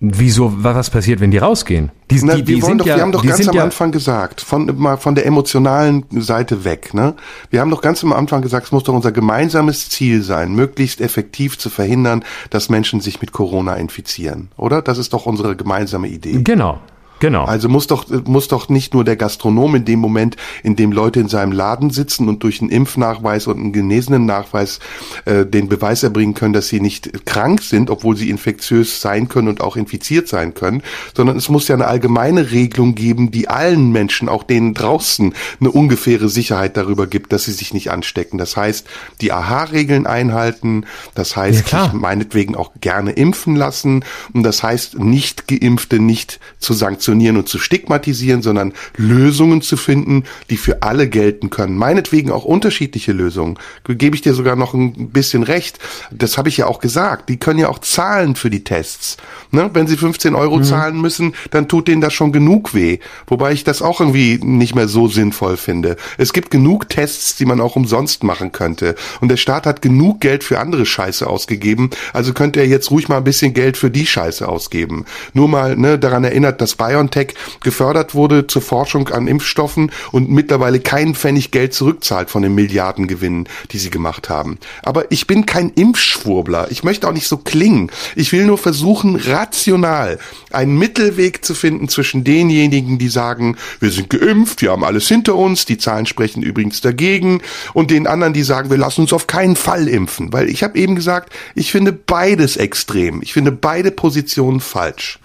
Wieso, 0.00 0.52
was 0.62 0.90
passiert, 0.90 1.18
wenn 1.18 1.32
die 1.32 1.38
rausgehen? 1.38 1.90
Die, 2.12 2.20
Na, 2.22 2.36
die, 2.36 2.44
die 2.44 2.60
sind 2.60 2.80
doch, 2.80 2.86
ja, 2.86 2.96
wir 2.96 3.02
haben 3.02 3.10
doch 3.10 3.24
ganz 3.24 3.48
am 3.48 3.54
ja 3.56 3.64
Anfang 3.64 3.90
gesagt, 3.90 4.40
von, 4.40 4.72
mal 4.78 4.96
von 4.96 5.16
der 5.16 5.26
emotionalen 5.26 6.04
Seite 6.10 6.64
weg, 6.64 6.94
ne? 6.94 7.14
Wir 7.50 7.60
haben 7.60 7.70
doch 7.70 7.80
ganz 7.80 8.04
am 8.04 8.12
Anfang 8.12 8.40
gesagt, 8.40 8.66
es 8.66 8.72
muss 8.72 8.84
doch 8.84 8.94
unser 8.94 9.10
gemeinsames 9.10 9.88
Ziel 9.88 10.22
sein, 10.22 10.54
möglichst 10.54 11.00
effektiv 11.00 11.58
zu 11.58 11.68
verhindern, 11.68 12.24
dass 12.50 12.68
Menschen 12.68 13.00
sich 13.00 13.20
mit 13.20 13.32
Corona 13.32 13.74
infizieren, 13.74 14.50
oder? 14.56 14.82
Das 14.82 14.98
ist 14.98 15.12
doch 15.14 15.26
unsere 15.26 15.56
gemeinsame 15.56 16.06
Idee. 16.06 16.42
Genau. 16.44 16.78
Genau. 17.20 17.44
Also 17.44 17.68
muss 17.68 17.86
doch, 17.86 18.06
muss 18.26 18.48
doch 18.48 18.68
nicht 18.68 18.94
nur 18.94 19.04
der 19.04 19.16
Gastronom 19.16 19.74
in 19.74 19.84
dem 19.84 19.98
Moment, 19.98 20.36
in 20.62 20.76
dem 20.76 20.92
Leute 20.92 21.20
in 21.20 21.28
seinem 21.28 21.52
Laden 21.52 21.90
sitzen 21.90 22.28
und 22.28 22.42
durch 22.42 22.60
einen 22.60 22.70
Impfnachweis 22.70 23.46
und 23.46 23.58
einen 23.58 23.72
genesenen 23.72 24.24
Nachweis 24.24 24.78
äh, 25.24 25.44
den 25.44 25.68
Beweis 25.68 26.02
erbringen 26.02 26.34
können, 26.34 26.52
dass 26.52 26.68
sie 26.68 26.80
nicht 26.80 27.26
krank 27.26 27.62
sind, 27.62 27.90
obwohl 27.90 28.16
sie 28.16 28.30
infektiös 28.30 29.00
sein 29.00 29.28
können 29.28 29.48
und 29.48 29.60
auch 29.60 29.76
infiziert 29.76 30.28
sein 30.28 30.54
können, 30.54 30.82
sondern 31.16 31.36
es 31.36 31.48
muss 31.48 31.66
ja 31.68 31.74
eine 31.74 31.86
allgemeine 31.86 32.50
Regelung 32.50 32.94
geben, 32.94 33.30
die 33.30 33.48
allen 33.48 33.90
Menschen, 33.90 34.28
auch 34.28 34.44
denen 34.44 34.74
draußen, 34.74 35.34
eine 35.60 35.70
ungefähre 35.70 36.28
Sicherheit 36.28 36.76
darüber 36.76 37.06
gibt, 37.06 37.32
dass 37.32 37.44
sie 37.44 37.52
sich 37.52 37.74
nicht 37.74 37.90
anstecken. 37.90 38.38
Das 38.38 38.56
heißt, 38.56 38.86
die 39.20 39.32
AHA-Regeln 39.32 40.06
einhalten, 40.06 40.84
das 41.14 41.36
heißt, 41.36 41.72
ja, 41.72 41.84
sich 41.84 41.92
meinetwegen 41.94 42.54
auch 42.54 42.72
gerne 42.80 43.12
impfen 43.12 43.56
lassen 43.56 44.04
und 44.32 44.44
das 44.44 44.62
heißt, 44.62 44.98
nicht 44.98 45.48
Geimpfte 45.48 45.98
nicht 45.98 46.38
zu 46.58 46.74
sanktionieren 46.74 47.07
sanktionieren 47.08 47.38
und 47.38 47.48
zu 47.48 47.58
stigmatisieren, 47.58 48.42
sondern 48.42 48.72
Lösungen 48.96 49.62
zu 49.62 49.76
finden, 49.76 50.24
die 50.50 50.56
für 50.56 50.82
alle 50.82 51.08
gelten 51.08 51.48
können. 51.48 51.76
Meinetwegen 51.76 52.30
auch 52.30 52.44
unterschiedliche 52.44 53.12
Lösungen. 53.12 53.58
Gebe 53.86 54.14
ich 54.14 54.22
dir 54.22 54.34
sogar 54.34 54.56
noch 54.56 54.74
ein 54.74 55.08
bisschen 55.10 55.42
recht. 55.42 55.78
Das 56.10 56.36
habe 56.36 56.50
ich 56.50 56.58
ja 56.58 56.66
auch 56.66 56.80
gesagt. 56.80 57.28
Die 57.28 57.38
können 57.38 57.58
ja 57.58 57.68
auch 57.68 57.78
zahlen 57.78 58.36
für 58.36 58.50
die 58.50 58.64
Tests. 58.64 59.16
Ne? 59.50 59.70
Wenn 59.72 59.86
sie 59.86 59.96
15 59.96 60.34
Euro 60.34 60.58
mhm. 60.58 60.64
zahlen 60.64 61.00
müssen, 61.00 61.34
dann 61.50 61.68
tut 61.68 61.88
denen 61.88 62.02
das 62.02 62.12
schon 62.12 62.32
genug 62.32 62.74
weh. 62.74 62.98
Wobei 63.26 63.52
ich 63.52 63.64
das 63.64 63.80
auch 63.80 64.00
irgendwie 64.00 64.38
nicht 64.42 64.74
mehr 64.74 64.88
so 64.88 65.08
sinnvoll 65.08 65.56
finde. 65.56 65.96
Es 66.18 66.32
gibt 66.32 66.50
genug 66.50 66.88
Tests, 66.90 67.36
die 67.36 67.46
man 67.46 67.60
auch 67.60 67.76
umsonst 67.76 68.22
machen 68.22 68.52
könnte. 68.52 68.94
Und 69.20 69.28
der 69.28 69.36
Staat 69.36 69.64
hat 69.64 69.80
genug 69.80 70.20
Geld 70.20 70.44
für 70.44 70.58
andere 70.58 70.84
Scheiße 70.84 71.26
ausgegeben. 71.26 71.90
Also 72.12 72.34
könnte 72.34 72.60
er 72.60 72.66
jetzt 72.66 72.90
ruhig 72.90 73.08
mal 73.08 73.18
ein 73.18 73.24
bisschen 73.24 73.54
Geld 73.54 73.76
für 73.76 73.90
die 73.90 74.06
Scheiße 74.06 74.46
ausgeben. 74.46 75.06
Nur 75.32 75.48
mal 75.48 75.76
ne, 75.76 75.98
daran 75.98 76.24
erinnert, 76.24 76.60
dass 76.60 76.74
BioNTech 76.98 77.34
gefördert 77.60 78.14
wurde 78.14 78.46
zur 78.46 78.62
Forschung 78.62 79.08
an 79.08 79.28
Impfstoffen 79.28 79.92
und 80.12 80.30
mittlerweile 80.30 80.80
keinen 80.80 81.14
Pfennig 81.14 81.50
Geld 81.50 81.74
zurückzahlt 81.74 82.30
von 82.30 82.42
den 82.42 82.54
Milliardengewinnen, 82.54 83.48
die 83.70 83.78
sie 83.78 83.90
gemacht 83.90 84.28
haben. 84.28 84.58
Aber 84.82 85.10
ich 85.10 85.26
bin 85.26 85.46
kein 85.46 85.70
Impfschwurbler. 85.70 86.70
Ich 86.70 86.82
möchte 86.82 87.08
auch 87.08 87.12
nicht 87.12 87.28
so 87.28 87.36
klingen. 87.36 87.90
Ich 88.16 88.32
will 88.32 88.44
nur 88.44 88.58
versuchen, 88.58 89.16
rational 89.16 90.18
einen 90.50 90.76
Mittelweg 90.76 91.44
zu 91.44 91.54
finden 91.54 91.88
zwischen 91.88 92.24
denjenigen, 92.24 92.98
die 92.98 93.08
sagen, 93.08 93.56
wir 93.80 93.90
sind 93.90 94.10
geimpft, 94.10 94.62
wir 94.62 94.72
haben 94.72 94.84
alles 94.84 95.06
hinter 95.08 95.36
uns, 95.36 95.64
die 95.64 95.78
Zahlen 95.78 96.06
sprechen 96.06 96.42
übrigens 96.42 96.80
dagegen, 96.80 97.42
und 97.74 97.90
den 97.90 98.06
anderen, 98.06 98.32
die 98.32 98.42
sagen, 98.42 98.70
wir 98.70 98.78
lassen 98.78 99.02
uns 99.02 99.12
auf 99.12 99.26
keinen 99.26 99.56
Fall 99.56 99.88
impfen. 99.88 100.32
Weil 100.32 100.48
ich 100.48 100.62
habe 100.62 100.78
eben 100.78 100.96
gesagt, 100.96 101.32
ich 101.54 101.70
finde 101.70 101.92
beides 101.92 102.56
extrem. 102.56 103.22
Ich 103.22 103.32
finde 103.32 103.52
beide 103.52 103.90
Positionen 103.90 104.60
falsch. 104.60 105.18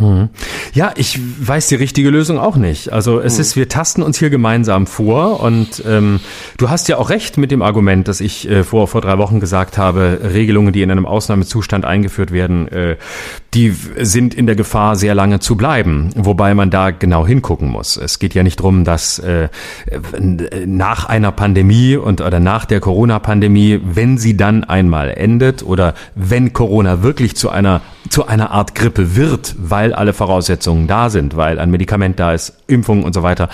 Hm. 0.00 0.30
Ja, 0.72 0.92
ich 0.96 1.20
weiß 1.40 1.68
die 1.68 1.74
richtige 1.74 2.08
Lösung 2.08 2.38
auch 2.38 2.56
nicht. 2.56 2.90
Also 2.92 3.20
es 3.20 3.34
hm. 3.34 3.40
ist, 3.42 3.56
wir 3.56 3.68
tasten 3.68 4.02
uns 4.02 4.18
hier 4.18 4.30
gemeinsam 4.30 4.86
vor 4.86 5.40
und 5.40 5.82
ähm, 5.86 6.20
du 6.56 6.70
hast 6.70 6.88
ja 6.88 6.96
auch 6.96 7.10
recht 7.10 7.36
mit 7.36 7.50
dem 7.50 7.60
Argument, 7.60 8.08
dass 8.08 8.20
ich 8.20 8.48
äh, 8.48 8.64
vor 8.64 8.88
vor 8.88 9.02
drei 9.02 9.18
Wochen 9.18 9.40
gesagt 9.40 9.76
habe, 9.76 10.20
Regelungen, 10.32 10.72
die 10.72 10.80
in 10.82 10.90
einem 10.90 11.04
Ausnahmezustand 11.04 11.84
eingeführt 11.84 12.32
werden, 12.32 12.68
äh, 12.68 12.96
die 13.52 13.70
sind 13.70 14.32
in 14.32 14.46
der 14.46 14.56
Gefahr, 14.56 14.96
sehr 14.96 15.14
lange 15.14 15.40
zu 15.40 15.56
bleiben. 15.56 16.10
Wobei 16.16 16.54
man 16.54 16.70
da 16.70 16.90
genau 16.90 17.26
hingucken 17.26 17.68
muss. 17.68 17.98
Es 17.98 18.18
geht 18.18 18.34
ja 18.34 18.42
nicht 18.42 18.56
drum, 18.56 18.84
dass 18.84 19.18
äh, 19.18 19.48
nach 20.64 21.04
einer 21.06 21.32
Pandemie 21.32 21.96
und 21.96 22.22
oder 22.22 22.40
nach 22.40 22.64
der 22.64 22.80
Corona-Pandemie, 22.80 23.80
wenn 23.84 24.16
sie 24.16 24.36
dann 24.36 24.64
einmal 24.64 25.10
endet 25.10 25.62
oder 25.62 25.94
wenn 26.14 26.54
Corona 26.54 27.02
wirklich 27.02 27.36
zu 27.36 27.50
einer 27.50 27.82
zu 28.10 28.26
einer 28.26 28.50
Art 28.50 28.74
Grippe 28.74 29.14
wird, 29.14 29.54
weil 29.56 29.94
alle 29.94 30.12
Voraussetzungen 30.12 30.88
da 30.88 31.10
sind, 31.10 31.36
weil 31.36 31.60
ein 31.60 31.70
Medikament 31.70 32.18
da 32.18 32.32
ist, 32.34 32.54
Impfung 32.66 33.04
und 33.04 33.14
so 33.14 33.22
weiter 33.22 33.48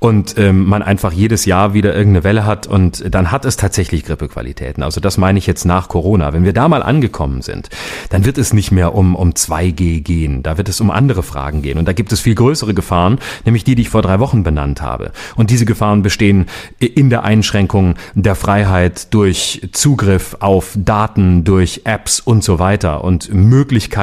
und 0.00 0.36
ähm, 0.36 0.66
man 0.66 0.82
einfach 0.82 1.12
jedes 1.12 1.46
Jahr 1.46 1.72
wieder 1.72 1.94
irgendeine 1.94 2.22
Welle 2.22 2.44
hat 2.44 2.66
und 2.66 3.02
dann 3.12 3.30
hat 3.30 3.46
es 3.46 3.56
tatsächlich 3.56 4.04
Grippequalitäten. 4.04 4.82
Also 4.82 5.00
das 5.00 5.16
meine 5.16 5.38
ich 5.38 5.46
jetzt 5.46 5.64
nach 5.64 5.88
Corona. 5.88 6.34
Wenn 6.34 6.44
wir 6.44 6.52
da 6.52 6.68
mal 6.68 6.82
angekommen 6.82 7.40
sind, 7.40 7.70
dann 8.10 8.26
wird 8.26 8.36
es 8.36 8.52
nicht 8.52 8.70
mehr 8.70 8.94
um 8.94 9.16
um 9.16 9.30
2G 9.30 10.02
gehen. 10.02 10.42
Da 10.42 10.58
wird 10.58 10.68
es 10.68 10.80
um 10.82 10.90
andere 10.90 11.22
Fragen 11.22 11.62
gehen. 11.62 11.78
Und 11.78 11.88
da 11.88 11.94
gibt 11.94 12.12
es 12.12 12.20
viel 12.20 12.34
größere 12.34 12.74
Gefahren, 12.74 13.18
nämlich 13.46 13.64
die, 13.64 13.74
die 13.74 13.82
ich 13.82 13.88
vor 13.88 14.02
drei 14.02 14.20
Wochen 14.20 14.42
benannt 14.42 14.82
habe. 14.82 15.12
Und 15.36 15.50
diese 15.50 15.64
Gefahren 15.64 16.02
bestehen 16.02 16.46
in 16.78 17.08
der 17.08 17.24
Einschränkung 17.24 17.94
der 18.14 18.34
Freiheit 18.34 19.14
durch 19.14 19.68
Zugriff 19.72 20.36
auf 20.40 20.76
Daten, 20.76 21.44
durch 21.44 21.82
Apps 21.84 22.20
und 22.20 22.44
so 22.44 22.58
weiter 22.58 23.04
und 23.04 23.32
Möglichkeiten 23.32 24.01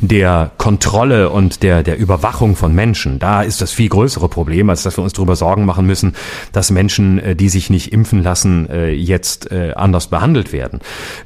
der 0.00 0.50
Kontrolle 0.58 1.30
und 1.30 1.62
der, 1.62 1.82
der 1.82 1.98
Überwachung 1.98 2.56
von 2.56 2.74
Menschen. 2.74 3.18
Da 3.18 3.42
ist 3.42 3.60
das 3.60 3.72
viel 3.72 3.88
größere 3.88 4.28
Problem, 4.28 4.70
als 4.70 4.82
dass 4.82 4.96
wir 4.96 5.04
uns 5.04 5.12
darüber 5.12 5.36
Sorgen 5.36 5.64
machen 5.64 5.86
müssen, 5.86 6.14
dass 6.52 6.70
Menschen, 6.70 7.18
äh, 7.18 7.36
die 7.36 7.48
sich 7.48 7.70
nicht 7.70 7.92
impfen 7.92 8.22
lassen, 8.22 8.68
äh, 8.70 8.90
jetzt 8.90 9.50
äh, 9.50 9.72
anders 9.74 10.06
behandelt 10.08 10.52
werden. 10.52 10.80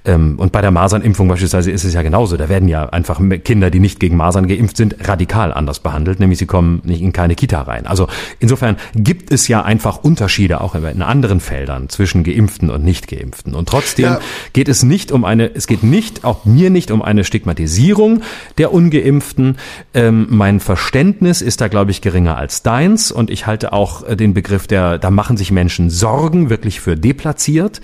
Ähm, 0.04 0.38
und 0.38 0.52
bei 0.52 0.60
der 0.60 0.70
Masernimpfung 0.70 1.28
beispielsweise 1.28 1.70
ist 1.70 1.84
es 1.84 1.94
ja 1.94 2.02
genauso. 2.02 2.36
Da 2.36 2.48
werden 2.48 2.68
ja 2.68 2.86
einfach 2.86 3.20
Kinder, 3.44 3.70
die 3.70 3.80
nicht 3.80 4.00
gegen 4.00 4.16
Masern 4.16 4.48
geimpft 4.48 4.76
sind, 4.76 4.96
radikal 5.08 5.52
anders 5.52 5.80
behandelt, 5.80 6.20
nämlich 6.20 6.38
sie 6.38 6.46
kommen 6.46 6.82
nicht 6.84 7.02
in 7.02 7.12
keine 7.12 7.34
Kita 7.34 7.62
rein. 7.62 7.86
Also 7.86 8.08
insofern 8.38 8.76
gibt 8.94 9.32
es 9.32 9.48
ja 9.48 9.62
einfach 9.62 9.98
Unterschiede 9.98 10.60
auch 10.60 10.74
in 10.74 11.02
anderen 11.02 11.40
Feldern 11.40 11.88
zwischen 11.88 12.24
Geimpften 12.24 12.70
und 12.70 12.84
Nicht-Geimpften. 12.84 13.54
Und 13.54 13.68
trotzdem 13.68 14.04
ja. 14.04 14.20
geht 14.52 14.68
es 14.68 14.82
nicht 14.82 15.12
um 15.12 15.24
eine, 15.24 15.54
es 15.54 15.66
geht 15.66 15.82
nicht, 15.82 16.24
auch 16.24 16.44
mir 16.44 16.70
nicht 16.70 16.90
um 16.90 17.02
eine 17.02 17.24
Stigmatisierung 17.24 17.99
der 18.58 18.72
Ungeimpften. 18.72 19.56
Ähm, 19.94 20.26
mein 20.30 20.60
Verständnis 20.60 21.42
ist 21.42 21.60
da, 21.60 21.68
glaube 21.68 21.90
ich, 21.90 22.00
geringer 22.00 22.36
als 22.36 22.62
deins 22.62 23.12
und 23.12 23.30
ich 23.30 23.46
halte 23.46 23.72
auch 23.72 24.06
äh, 24.06 24.16
den 24.16 24.34
Begriff 24.34 24.66
der, 24.66 24.98
da 24.98 25.10
machen 25.10 25.36
sich 25.36 25.50
Menschen 25.50 25.90
Sorgen 25.90 26.50
wirklich 26.50 26.80
für 26.80 26.96
deplatziert, 26.96 27.80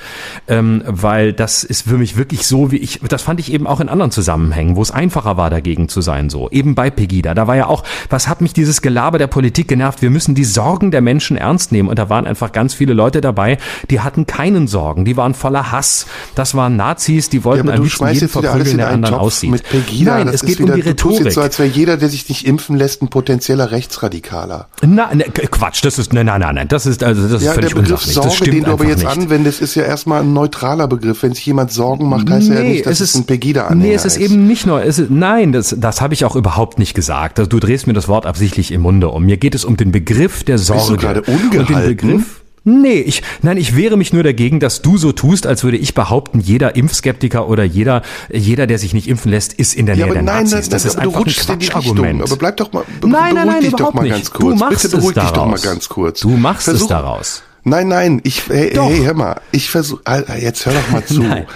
ähm, 0.48 0.82
weil 0.86 1.32
das 1.32 1.64
ist 1.64 1.88
für 1.88 1.98
mich 1.98 2.16
wirklich 2.16 2.46
so, 2.46 2.70
wie 2.72 2.78
ich, 2.78 3.00
das 3.08 3.22
fand 3.22 3.40
ich 3.40 3.52
eben 3.52 3.66
auch 3.66 3.80
in 3.80 3.88
anderen 3.88 4.10
Zusammenhängen, 4.10 4.76
wo 4.76 4.82
es 4.82 4.90
einfacher 4.90 5.36
war 5.36 5.50
dagegen 5.50 5.88
zu 5.88 6.00
sein, 6.00 6.30
so. 6.30 6.50
Eben 6.50 6.74
bei 6.74 6.90
Pegida. 6.90 7.34
Da 7.34 7.46
war 7.46 7.56
ja 7.56 7.66
auch, 7.66 7.84
was 8.10 8.28
hat 8.28 8.40
mich 8.40 8.52
dieses 8.52 8.82
Gelaber 8.82 9.18
der 9.18 9.26
Politik 9.26 9.68
genervt? 9.68 10.02
Wir 10.02 10.10
müssen 10.10 10.34
die 10.34 10.44
Sorgen 10.44 10.90
der 10.90 11.00
Menschen 11.00 11.36
ernst 11.36 11.72
nehmen. 11.72 11.88
Und 11.88 11.98
da 11.98 12.08
waren 12.08 12.26
einfach 12.26 12.52
ganz 12.52 12.74
viele 12.74 12.94
Leute 12.94 13.20
dabei, 13.20 13.58
die 13.90 14.00
hatten 14.00 14.26
keinen 14.26 14.66
Sorgen. 14.66 15.04
Die 15.04 15.16
waren 15.16 15.34
voller 15.34 15.72
Hass. 15.72 16.06
Das 16.34 16.54
waren 16.54 16.76
Nazis, 16.76 17.28
die 17.28 17.44
wollten 17.44 17.68
ja, 17.68 17.74
am 17.74 17.82
liebsten 17.82 18.08
jeden 18.08 18.28
verprügeln, 18.28 18.78
der 18.78 18.88
anderen 18.88 19.14
aussieht. 19.16 19.50
Mit 19.50 19.68
Pegida, 19.68 20.05
Nein, 20.06 20.28
es 20.28 20.42
geht 20.42 20.58
wieder, 20.58 20.74
um 20.74 20.80
die 20.80 20.88
Rhetorik. 20.88 20.96
Du 20.96 21.08
tust 21.16 21.24
jetzt 21.24 21.34
so, 21.34 21.40
als 21.40 21.58
wäre 21.58 21.68
jeder, 21.68 21.96
der 21.96 22.08
sich 22.08 22.28
nicht 22.28 22.46
impfen 22.46 22.76
lässt, 22.76 23.02
ein 23.02 23.08
potenzieller 23.08 23.70
Rechtsradikaler. 23.70 24.68
Na, 24.82 25.14
ne, 25.14 25.24
Quatsch, 25.24 25.84
das 25.84 25.98
ist, 25.98 26.12
nein, 26.12 26.26
nein, 26.26 26.40
nein, 26.40 26.54
nein, 26.54 26.68
das 26.68 26.86
ist, 26.86 27.02
also, 27.02 27.28
das 27.28 27.42
ja, 27.42 27.50
ist 27.50 27.54
völlig 27.54 27.74
der 27.74 27.82
Begriff 27.82 28.02
Sorge, 28.02 28.50
den 28.50 28.64
du 28.64 28.72
aber 28.72 28.86
jetzt 28.86 29.00
nicht. 29.00 29.08
anwendest, 29.08 29.60
ist 29.60 29.74
ja 29.74 29.84
erstmal 29.84 30.22
ein 30.22 30.32
neutraler 30.32 30.88
Begriff. 30.88 31.22
Wenn 31.22 31.34
sich 31.34 31.46
jemand 31.46 31.72
Sorgen 31.72 32.08
macht, 32.08 32.30
heißt 32.30 32.48
nee, 32.48 32.54
ja 32.54 32.62
nicht, 32.62 32.86
dass 32.86 33.00
es, 33.00 33.10
ist, 33.10 33.16
ein 33.16 33.24
Pegida-Anhänger 33.24 33.82
Nee, 33.82 33.94
es 33.94 34.04
ist, 34.04 34.16
ist 34.16 34.22
eben 34.22 34.46
nicht 34.46 34.66
nur, 34.66 34.82
es 34.82 34.98
ist, 34.98 35.10
nein, 35.10 35.52
das, 35.52 35.74
das 35.78 36.00
habe 36.00 36.14
ich 36.14 36.24
auch 36.24 36.36
überhaupt 36.36 36.78
nicht 36.78 36.94
gesagt. 36.94 37.38
Also, 37.38 37.48
du 37.48 37.60
drehst 37.60 37.86
mir 37.86 37.92
das 37.92 38.08
Wort 38.08 38.26
absichtlich 38.26 38.72
im 38.72 38.82
Munde 38.82 39.08
um. 39.08 39.24
Mir 39.24 39.36
geht 39.36 39.54
es 39.54 39.64
um 39.64 39.76
den 39.76 39.92
Begriff 39.92 40.44
der 40.44 40.58
Sorge. 40.58 40.80
Bist 40.80 40.90
du 40.90 40.96
gerade 40.96 41.22
ungehalten? 41.22 41.58
Und 41.58 41.68
den 41.68 41.86
Begriff, 41.86 42.42
Nee, 42.68 42.98
ich, 42.98 43.22
nein, 43.42 43.58
ich 43.58 43.76
wehre 43.76 43.96
mich 43.96 44.12
nur 44.12 44.24
dagegen, 44.24 44.58
dass 44.58 44.82
du 44.82 44.98
so 44.98 45.12
tust, 45.12 45.46
als 45.46 45.62
würde 45.62 45.76
ich 45.76 45.94
behaupten, 45.94 46.40
jeder 46.40 46.74
Impfskeptiker 46.74 47.48
oder 47.48 47.62
jeder, 47.62 48.02
jeder, 48.28 48.66
der 48.66 48.80
sich 48.80 48.92
nicht 48.92 49.06
impfen 49.06 49.30
lässt, 49.30 49.52
ist 49.52 49.72
in 49.72 49.86
der 49.86 49.94
ja, 49.94 50.06
Nähe 50.06 50.14
der 50.14 50.22
nein, 50.24 50.42
Nazis. 50.42 50.68
Das 50.68 50.84
ist 50.84 50.96
einfach 50.96 51.24
ein 51.24 51.32
Quatschargument. 51.32 52.22
Aber 52.22 52.34
bleib 52.34 52.56
doch 52.56 52.72
mal, 52.72 52.82
be 53.00 53.08
nein, 53.08 53.36
nein, 53.36 53.46
nein, 53.46 53.60
dich 53.60 53.72
doch 53.72 53.94
mal 53.94 54.08
ganz 54.08 54.32
kurz. 54.32 54.58
Du 54.58 54.64
machst 54.64 54.82
Bitte 54.82 54.96
beruhig 54.96 55.14
dich 55.14 55.30
doch 55.30 55.46
mal 55.46 55.60
ganz 55.60 55.88
kurz. 55.88 56.20
Du 56.20 56.30
machst 56.30 56.64
Versuch, 56.64 56.82
es 56.82 56.88
daraus. 56.88 57.42
Nein, 57.68 57.88
nein, 57.88 58.20
ich, 58.22 58.48
hey, 58.48 58.72
doch. 58.72 58.88
hey 58.88 59.02
hör 59.02 59.14
mal, 59.14 59.40
ich 59.50 59.70
versuche, 59.70 60.00
jetzt 60.40 60.66
hör 60.66 60.72
doch 60.72 60.88
mal 60.88 61.04
zu. 61.04 61.20
Nein. 61.20 61.46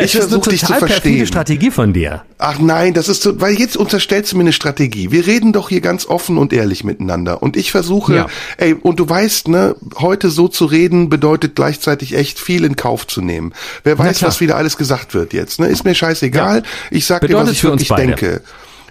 Ich 0.00 0.12
versuche 0.12 0.50
dich 0.50 0.64
zu 0.64 0.72
verstehen. 0.72 1.26
Strategie 1.26 1.72
von 1.72 1.92
dir. 1.92 2.22
Ach 2.38 2.60
nein, 2.60 2.94
das 2.94 3.08
ist 3.08 3.22
so, 3.22 3.40
weil 3.40 3.58
jetzt 3.58 3.76
unterstellst 3.76 4.30
du 4.30 4.36
mir 4.36 4.42
eine 4.42 4.52
Strategie. 4.52 5.10
Wir 5.10 5.26
reden 5.26 5.52
doch 5.52 5.68
hier 5.68 5.80
ganz 5.80 6.06
offen 6.06 6.38
und 6.38 6.52
ehrlich 6.52 6.84
miteinander. 6.84 7.42
Und 7.42 7.56
ich 7.56 7.72
versuche, 7.72 8.14
ja. 8.14 8.26
ey, 8.56 8.74
und 8.74 9.00
du 9.00 9.08
weißt, 9.08 9.48
ne, 9.48 9.74
heute 9.98 10.30
so 10.30 10.46
zu 10.46 10.64
reden 10.64 11.08
bedeutet 11.08 11.56
gleichzeitig 11.56 12.14
echt 12.14 12.38
viel 12.38 12.62
in 12.62 12.76
Kauf 12.76 13.08
zu 13.08 13.20
nehmen. 13.20 13.52
Wer 13.82 13.98
weiß, 13.98 14.22
was 14.22 14.38
wieder 14.38 14.56
alles 14.56 14.76
gesagt 14.76 15.12
wird 15.14 15.32
jetzt, 15.32 15.58
ne? 15.58 15.66
Ist 15.66 15.84
mir 15.84 15.96
scheißegal. 15.96 16.58
Ja. 16.58 16.62
Ich 16.92 17.04
sag 17.04 17.22
bedeutet 17.22 17.40
dir, 17.40 17.48
was 17.48 17.52
ich 17.52 17.64
wirklich 17.64 17.88
denke. 17.88 18.42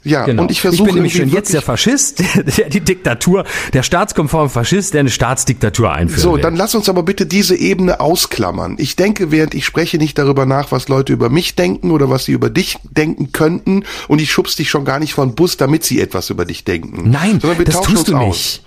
Ja, 0.08 0.26
genau. 0.26 0.44
und 0.44 0.52
ich 0.52 0.62
versuche. 0.62 0.90
Ich 0.90 0.94
bin 0.94 0.96
nämlich 0.96 1.16
schon 1.16 1.30
jetzt 1.30 1.54
der 1.54 1.62
Faschist, 1.62 2.24
der, 2.58 2.70
die 2.70 2.82
Diktatur, 2.82 3.46
der 3.74 3.84
staatskonforme 3.84 4.50
Faschist, 4.50 4.94
der 4.94 5.02
eine 5.02 5.10
Staatsdiktatur 5.10 5.92
einführt. 5.92 6.22
So, 6.22 6.34
will. 6.34 6.42
dann 6.42 6.56
lass 6.56 6.76
uns 6.76 6.90
aber 6.90 7.04
bitte 7.04 7.26
diese 7.26 7.56
Ebene 7.56 8.00
ausklammern. 8.00 8.76
Ich 8.80 8.96
denke, 8.96 9.32
während 9.32 9.54
ich 9.54 9.66
spreche, 9.66 9.98
nicht 9.98 10.18
darüber 10.18 10.46
nach, 10.46 10.72
was 10.72 10.88
Leute 10.88 11.14
über 11.14 11.30
mich 11.30 11.56
denken 11.56 11.92
oder 11.92 12.10
was 12.10 12.26
sie 12.26 12.32
über 12.32 12.50
dich 12.50 12.78
denken 12.84 13.32
könnten. 13.32 13.84
Und 14.08 14.22
ich 14.22 14.32
schubst 14.32 14.60
dich 14.60 14.70
schon 14.70 14.86
gar 14.86 15.00
nicht 15.00 15.14
von 15.14 15.36
Bus, 15.36 15.58
damit 15.58 15.84
sie 15.84 16.00
etwas 16.00 16.30
über 16.30 16.46
dich 16.46 16.64
denken. 16.64 17.10
Nein, 17.10 17.40
das 17.66 17.82
tust 17.82 18.08
du 18.08 18.18
nicht. 18.18 18.28
Aus. 18.28 18.62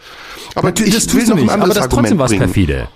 Aber 0.55 0.73
das 0.73 0.87
ich 0.87 1.15
will 1.15 1.27
noch 1.27 1.37
ein 1.37 1.49
anderes 1.49 1.53
aber 1.53 1.69
das 1.69 1.79
Argument 1.79 2.09
trotzdem 2.09 2.19
was 2.19 2.37
perfide. 2.37 2.89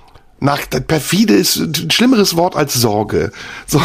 Nach 0.44 0.60
perfide 0.68 1.32
ist 1.32 1.56
ein 1.56 1.90
schlimmeres 1.90 2.36
Wort 2.36 2.54
als 2.54 2.74
Sorge. 2.74 3.32
So, 3.66 3.80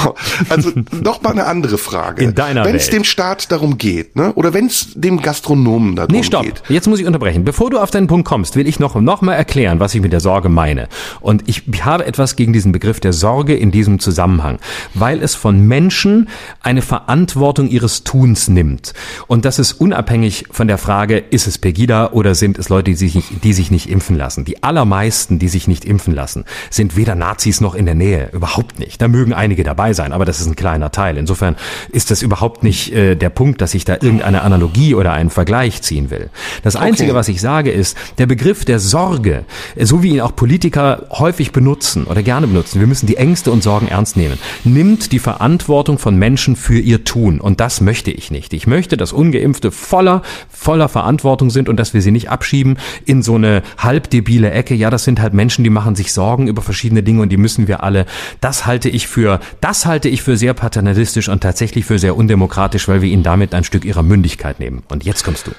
also 0.49 0.71
noch 1.01 1.21
mal 1.21 1.31
eine 1.31 1.45
andere 1.45 1.77
Frage. 1.77 2.21
In 2.21 2.35
deiner 2.35 2.65
Wenn 2.65 2.75
es 2.75 2.89
dem 2.89 3.05
Staat 3.05 3.49
darum 3.49 3.77
geht, 3.77 4.17
ne, 4.17 4.33
oder 4.33 4.53
wenn 4.53 4.65
es 4.65 4.89
dem 4.93 5.21
Gastronomen 5.21 5.95
darum 5.95 6.13
nee, 6.13 6.21
stopp. 6.21 6.43
geht. 6.43 6.61
Jetzt 6.67 6.89
muss 6.89 6.99
ich 6.99 7.05
unterbrechen. 7.05 7.45
Bevor 7.45 7.69
du 7.69 7.79
auf 7.79 7.91
deinen 7.91 8.07
Punkt 8.07 8.27
kommst, 8.27 8.57
will 8.57 8.67
ich 8.67 8.77
noch 8.77 8.95
noch 8.95 9.21
mal 9.21 9.35
erklären, 9.35 9.79
was 9.79 9.95
ich 9.95 10.01
mit 10.01 10.11
der 10.11 10.19
Sorge 10.19 10.49
meine. 10.49 10.89
Und 11.21 11.47
ich 11.47 11.63
habe 11.81 12.05
etwas 12.05 12.35
gegen 12.35 12.51
diesen 12.51 12.73
Begriff 12.73 12.99
der 12.99 13.13
Sorge 13.13 13.55
in 13.55 13.71
diesem 13.71 13.99
Zusammenhang, 13.99 14.59
weil 14.93 15.23
es 15.23 15.35
von 15.35 15.65
Menschen 15.65 16.27
eine 16.61 16.81
Verantwortung 16.81 17.69
ihres 17.69 18.03
Tuns 18.03 18.49
nimmt. 18.49 18.93
Und 19.27 19.45
das 19.45 19.59
ist 19.59 19.71
unabhängig 19.71 20.47
von 20.51 20.67
der 20.67 20.77
Frage, 20.77 21.19
ist 21.19 21.47
es 21.47 21.57
Pegida 21.57 22.11
oder 22.11 22.35
sind 22.35 22.59
es 22.59 22.67
Leute, 22.67 22.91
die 22.91 22.97
sich 22.97 23.15
nicht, 23.15 23.45
die 23.45 23.53
sich 23.53 23.71
nicht 23.71 23.89
impfen 23.89 24.17
lassen. 24.17 24.43
Die 24.43 24.61
allermeisten, 24.61 25.39
die 25.39 25.47
sich 25.47 25.69
nicht 25.69 25.85
impfen 25.85 26.13
lassen, 26.13 26.43
sind 26.69 26.95
weder 26.95 27.15
Nazis 27.15 27.61
noch 27.61 27.75
in 27.75 27.85
der 27.85 27.95
Nähe. 27.95 28.29
Überhaupt 28.31 28.79
nicht. 28.79 29.01
Da 29.01 29.07
mögen 29.07 29.33
einige 29.33 29.63
dabei 29.63 29.93
sein, 29.93 30.13
aber 30.13 30.25
das 30.25 30.39
ist 30.39 30.47
ein 30.47 30.55
kleiner 30.55 30.91
Teil. 30.91 31.17
Insofern 31.17 31.55
ist 31.91 32.11
das 32.11 32.21
überhaupt 32.21 32.63
nicht 32.63 32.93
äh, 32.93 33.15
der 33.15 33.29
Punkt, 33.29 33.61
dass 33.61 33.73
ich 33.73 33.85
da 33.85 33.93
irgendeine 33.93 34.41
Analogie 34.41 34.95
oder 34.95 35.13
einen 35.13 35.29
Vergleich 35.29 35.81
ziehen 35.81 36.09
will. 36.09 36.29
Das 36.63 36.75
Einzige, 36.75 37.11
okay. 37.11 37.17
was 37.17 37.27
ich 37.27 37.41
sage, 37.41 37.71
ist, 37.71 37.97
der 38.17 38.25
Begriff 38.25 38.65
der 38.65 38.79
Sorge, 38.79 39.45
so 39.77 40.03
wie 40.03 40.09
ihn 40.09 40.21
auch 40.21 40.35
Politiker 40.35 41.07
häufig 41.11 41.51
benutzen 41.51 42.05
oder 42.05 42.23
gerne 42.23 42.47
benutzen, 42.47 42.79
wir 42.79 42.87
müssen 42.87 43.07
die 43.07 43.17
Ängste 43.17 43.51
und 43.51 43.63
Sorgen 43.63 43.87
ernst 43.87 44.17
nehmen, 44.17 44.37
nimmt 44.63 45.11
die 45.11 45.19
Verantwortung 45.19 45.97
von 45.97 46.15
Menschen 46.15 46.55
für 46.55 46.79
ihr 46.79 47.03
Tun. 47.03 47.41
Und 47.41 47.59
das 47.59 47.81
möchte 47.81 48.11
ich 48.11 48.31
nicht. 48.31 48.53
Ich 48.53 48.67
möchte, 48.67 48.97
dass 48.97 49.13
Ungeimpfte 49.13 49.71
voller, 49.71 50.21
voller 50.49 50.89
Verantwortung 50.89 51.49
sind 51.49 51.69
und 51.69 51.77
dass 51.77 51.93
wir 51.93 52.01
sie 52.01 52.11
nicht 52.11 52.29
abschieben 52.29 52.77
in 53.05 53.21
so 53.21 53.35
eine 53.35 53.63
halbdebile 53.77 54.51
Ecke. 54.51 54.75
Ja, 54.75 54.89
das 54.89 55.03
sind 55.03 55.19
halt 55.19 55.33
Menschen, 55.33 55.63
die 55.63 55.69
machen 55.69 55.95
sich 55.95 56.13
Sorgen 56.13 56.28
über 56.37 56.61
verschiedene 56.61 57.03
Dinge 57.03 57.21
und 57.21 57.29
die 57.29 57.37
müssen 57.37 57.67
wir 57.67 57.83
alle. 57.83 58.05
Das 58.41 58.65
halte 58.65 58.89
ich 58.89 59.07
für, 59.07 59.39
das 59.61 59.85
halte 59.85 60.09
ich 60.09 60.21
für 60.21 60.37
sehr 60.37 60.53
paternalistisch 60.53 61.29
und 61.29 61.41
tatsächlich 61.41 61.85
für 61.85 61.99
sehr 61.99 62.15
undemokratisch, 62.15 62.87
weil 62.87 63.01
wir 63.01 63.09
ihnen 63.09 63.23
damit 63.23 63.53
ein 63.53 63.63
Stück 63.63 63.85
ihrer 63.85 64.03
Mündigkeit 64.03 64.59
nehmen. 64.59 64.83
Und 64.89 65.03
jetzt 65.03 65.23
kommst 65.23 65.47
du. 65.47 65.51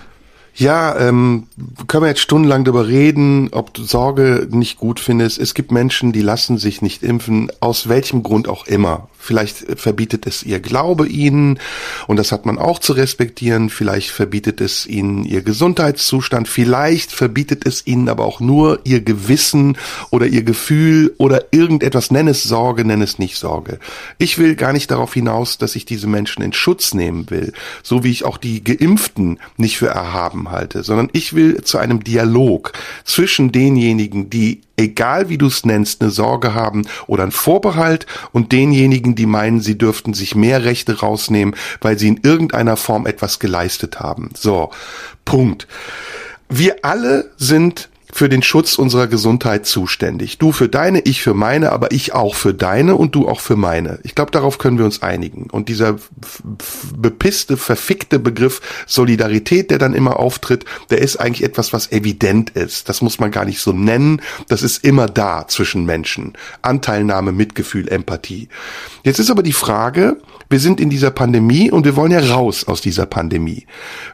Ja, 0.54 0.98
ähm, 0.98 1.46
können 1.86 2.04
wir 2.04 2.08
jetzt 2.08 2.20
stundenlang 2.20 2.64
darüber 2.64 2.88
reden, 2.88 3.48
ob 3.52 3.72
du 3.72 3.84
Sorge 3.84 4.48
nicht 4.50 4.78
gut 4.78 5.00
findest. 5.00 5.38
Es 5.38 5.54
gibt 5.54 5.70
Menschen, 5.70 6.12
die 6.12 6.22
lassen 6.22 6.58
sich 6.58 6.82
nicht 6.82 7.02
impfen, 7.02 7.50
aus 7.60 7.88
welchem 7.88 8.22
Grund 8.22 8.48
auch 8.48 8.66
immer. 8.66 9.08
Vielleicht 9.20 9.78
verbietet 9.78 10.26
es 10.26 10.42
ihr 10.42 10.60
Glaube 10.60 11.06
ihnen 11.06 11.58
und 12.06 12.16
das 12.16 12.32
hat 12.32 12.46
man 12.46 12.58
auch 12.58 12.78
zu 12.78 12.94
respektieren. 12.94 13.68
Vielleicht 13.68 14.10
verbietet 14.10 14.60
es 14.60 14.86
ihnen 14.86 15.24
ihr 15.24 15.42
Gesundheitszustand. 15.42 16.48
Vielleicht 16.48 17.12
verbietet 17.12 17.66
es 17.66 17.86
ihnen 17.86 18.08
aber 18.08 18.24
auch 18.24 18.40
nur 18.40 18.80
ihr 18.84 19.02
Gewissen 19.02 19.76
oder 20.10 20.26
ihr 20.26 20.42
Gefühl 20.42 21.14
oder 21.18 21.44
irgendetwas. 21.52 22.10
Nenn 22.10 22.28
es 22.28 22.42
Sorge, 22.42 22.84
nenn 22.84 23.02
es 23.02 23.18
nicht 23.18 23.36
Sorge. 23.36 23.78
Ich 24.18 24.38
will 24.38 24.56
gar 24.56 24.72
nicht 24.72 24.90
darauf 24.90 25.12
hinaus, 25.12 25.58
dass 25.58 25.76
ich 25.76 25.84
diese 25.84 26.06
Menschen 26.06 26.42
in 26.42 26.54
Schutz 26.54 26.94
nehmen 26.94 27.28
will, 27.30 27.52
so 27.82 28.02
wie 28.02 28.10
ich 28.10 28.24
auch 28.24 28.38
die 28.38 28.64
Geimpften 28.64 29.38
nicht 29.58 29.76
für 29.76 29.88
erhaben 29.88 30.50
halte, 30.50 30.82
sondern 30.82 31.10
ich 31.12 31.34
will 31.34 31.62
zu 31.62 31.78
einem 31.78 32.02
Dialog 32.02 32.72
zwischen 33.04 33.52
denjenigen, 33.52 34.30
die 34.30 34.62
egal 34.80 35.28
wie 35.28 35.38
du 35.38 35.46
es 35.46 35.64
nennst, 35.64 36.00
eine 36.00 36.10
Sorge 36.10 36.54
haben 36.54 36.86
oder 37.06 37.22
einen 37.22 37.32
Vorbehalt 37.32 38.06
und 38.32 38.52
denjenigen, 38.52 39.14
die 39.14 39.26
meinen, 39.26 39.60
sie 39.60 39.78
dürften 39.78 40.14
sich 40.14 40.34
mehr 40.34 40.64
Rechte 40.64 41.00
rausnehmen, 41.00 41.54
weil 41.80 41.98
sie 41.98 42.08
in 42.08 42.20
irgendeiner 42.22 42.76
Form 42.76 43.06
etwas 43.06 43.38
geleistet 43.38 44.00
haben. 44.00 44.30
So, 44.34 44.70
Punkt. 45.24 45.68
Wir 46.48 46.78
alle 46.82 47.30
sind 47.36 47.89
für 48.12 48.28
den 48.28 48.42
Schutz 48.42 48.78
unserer 48.78 49.06
Gesundheit 49.06 49.66
zuständig. 49.66 50.38
Du 50.38 50.52
für 50.52 50.68
deine, 50.68 51.00
ich 51.00 51.22
für 51.22 51.34
meine, 51.34 51.72
aber 51.72 51.92
ich 51.92 52.14
auch 52.14 52.34
für 52.34 52.54
deine 52.54 52.96
und 52.96 53.14
du 53.14 53.28
auch 53.28 53.40
für 53.40 53.56
meine. 53.56 53.98
Ich 54.02 54.14
glaube, 54.14 54.30
darauf 54.30 54.58
können 54.58 54.78
wir 54.78 54.84
uns 54.84 55.02
einigen. 55.02 55.48
Und 55.50 55.68
dieser 55.68 55.96
bepisste, 56.96 57.56
verfickte 57.56 58.18
Begriff 58.18 58.60
Solidarität, 58.86 59.70
der 59.70 59.78
dann 59.78 59.94
immer 59.94 60.18
auftritt, 60.18 60.64
der 60.90 61.00
ist 61.00 61.16
eigentlich 61.16 61.44
etwas, 61.44 61.72
was 61.72 61.92
evident 61.92 62.50
ist. 62.50 62.88
Das 62.88 63.02
muss 63.02 63.18
man 63.18 63.30
gar 63.30 63.44
nicht 63.44 63.60
so 63.60 63.72
nennen. 63.72 64.20
Das 64.48 64.62
ist 64.62 64.84
immer 64.84 65.06
da 65.06 65.46
zwischen 65.48 65.84
Menschen. 65.84 66.34
Anteilnahme, 66.62 67.32
Mitgefühl, 67.32 67.88
Empathie. 67.88 68.48
Jetzt 69.04 69.18
ist 69.18 69.30
aber 69.30 69.42
die 69.42 69.52
Frage, 69.52 70.16
wir 70.50 70.58
sind 70.58 70.80
in 70.80 70.90
dieser 70.90 71.12
Pandemie 71.12 71.70
und 71.70 71.84
wir 71.84 71.94
wollen 71.94 72.10
ja 72.10 72.18
raus 72.18 72.64
aus 72.64 72.80
dieser 72.80 73.06
Pandemie. 73.06 73.66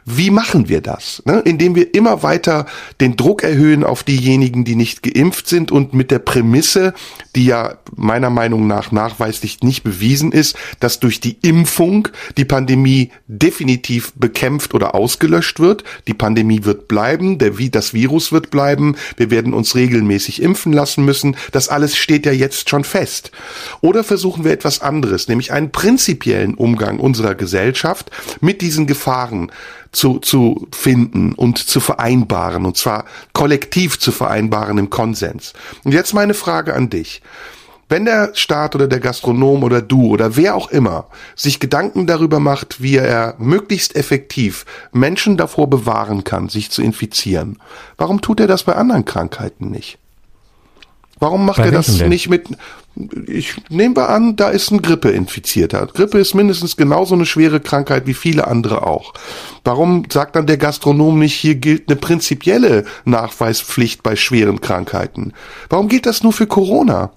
Wie 0.05 0.29
machen 0.29 0.69
wir 0.69 0.81
das? 0.81 1.23
Ne? 1.25 1.41
Indem 1.43 1.73
wir 1.73 1.95
immer 1.95 2.21
weiter 2.21 2.67
den 3.01 3.15
Druck 3.15 3.43
erhöhen 3.43 3.83
auf 3.87 4.03
diejenigen, 4.03 4.65
die 4.65 4.75
nicht 4.75 5.03
geimpft 5.03 5.47
sind 5.47 5.71
und 5.71 5.93
mit 5.93 6.11
der 6.11 6.19
Prämisse, 6.19 6.93
die 7.35 7.45
ja 7.45 7.77
meiner 7.95 8.29
Meinung 8.29 8.67
nach 8.67 8.91
nachweislich 8.91 9.61
nicht 9.61 9.83
bewiesen 9.83 10.31
ist, 10.31 10.55
dass 10.79 10.99
durch 10.99 11.19
die 11.19 11.37
Impfung 11.41 12.09
die 12.37 12.45
Pandemie 12.45 13.11
definitiv 13.27 14.13
bekämpft 14.15 14.73
oder 14.73 14.95
ausgelöscht 14.95 15.59
wird. 15.59 15.83
Die 16.07 16.13
Pandemie 16.13 16.63
wird 16.63 16.87
bleiben, 16.87 17.37
der, 17.37 17.51
das 17.71 17.93
Virus 17.93 18.31
wird 18.31 18.49
bleiben, 18.49 18.95
wir 19.17 19.31
werden 19.31 19.53
uns 19.53 19.75
regelmäßig 19.75 20.41
impfen 20.41 20.73
lassen 20.73 21.05
müssen. 21.05 21.35
Das 21.51 21.69
alles 21.69 21.95
steht 21.95 22.25
ja 22.25 22.31
jetzt 22.31 22.69
schon 22.69 22.83
fest. 22.83 23.31
Oder 23.81 24.03
versuchen 24.03 24.43
wir 24.43 24.51
etwas 24.51 24.81
anderes, 24.81 25.27
nämlich 25.27 25.51
einen 25.51 25.71
Prinzip 25.71 26.17
prinzipiellen 26.17 26.53
Umgang 26.55 26.99
unserer 26.99 27.35
Gesellschaft 27.35 28.11
mit 28.41 28.61
diesen 28.61 28.87
Gefahren 28.87 29.51
zu, 29.91 30.19
zu 30.19 30.67
finden 30.71 31.33
und 31.33 31.57
zu 31.57 31.79
vereinbaren, 31.79 32.65
und 32.65 32.77
zwar 32.77 33.05
kollektiv 33.33 33.99
zu 33.99 34.11
vereinbaren 34.11 34.77
im 34.77 34.89
Konsens. 34.89 35.53
Und 35.83 35.93
jetzt 35.93 36.13
meine 36.13 36.33
Frage 36.33 36.73
an 36.73 36.89
dich. 36.89 37.21
Wenn 37.89 38.03
der 38.03 38.31
Staat 38.33 38.75
oder 38.75 38.87
der 38.87 38.99
Gastronom 38.99 39.63
oder 39.63 39.81
du 39.81 40.07
oder 40.07 40.35
wer 40.35 40.55
auch 40.55 40.69
immer 40.71 41.07
sich 41.37 41.61
Gedanken 41.61 42.05
darüber 42.05 42.41
macht, 42.41 42.81
wie 42.81 42.97
er 42.97 43.35
möglichst 43.37 43.95
effektiv 43.95 44.65
Menschen 44.91 45.37
davor 45.37 45.69
bewahren 45.69 46.25
kann, 46.25 46.49
sich 46.49 46.69
zu 46.69 46.81
infizieren, 46.81 47.59
warum 47.95 48.19
tut 48.19 48.41
er 48.41 48.47
das 48.47 48.63
bei 48.63 48.73
anderen 48.73 49.05
Krankheiten 49.05 49.71
nicht? 49.71 49.99
Warum 51.19 51.45
macht 51.45 51.57
Bei 51.57 51.65
er 51.65 51.71
das 51.71 51.97
denn? 51.97 52.09
nicht 52.09 52.29
mit, 52.29 52.47
ich 53.27 53.55
nehme 53.69 53.95
wir 53.95 54.09
an, 54.09 54.35
da 54.35 54.49
ist 54.49 54.71
ein 54.71 54.81
Grippe-Infizierter. 54.81 55.87
Grippe 55.87 56.19
ist 56.19 56.35
mindestens 56.35 56.77
genauso 56.77 57.15
eine 57.15 57.25
schwere 57.25 57.59
Krankheit 57.59 58.05
wie 58.05 58.13
viele 58.13 58.47
andere 58.47 58.85
auch. 58.85 59.13
Warum 59.63 60.03
sagt 60.11 60.35
dann 60.35 60.47
der 60.47 60.57
Gastronom 60.57 61.17
nicht, 61.17 61.33
hier 61.33 61.55
gilt 61.55 61.89
eine 61.89 61.95
prinzipielle 61.95 62.85
Nachweispflicht 63.05 64.03
bei 64.03 64.15
schweren 64.15 64.61
Krankheiten? 64.61 65.33
Warum 65.69 65.87
gilt 65.87 66.05
das 66.05 66.23
nur 66.23 66.33
für 66.33 66.47
Corona? 66.47 67.11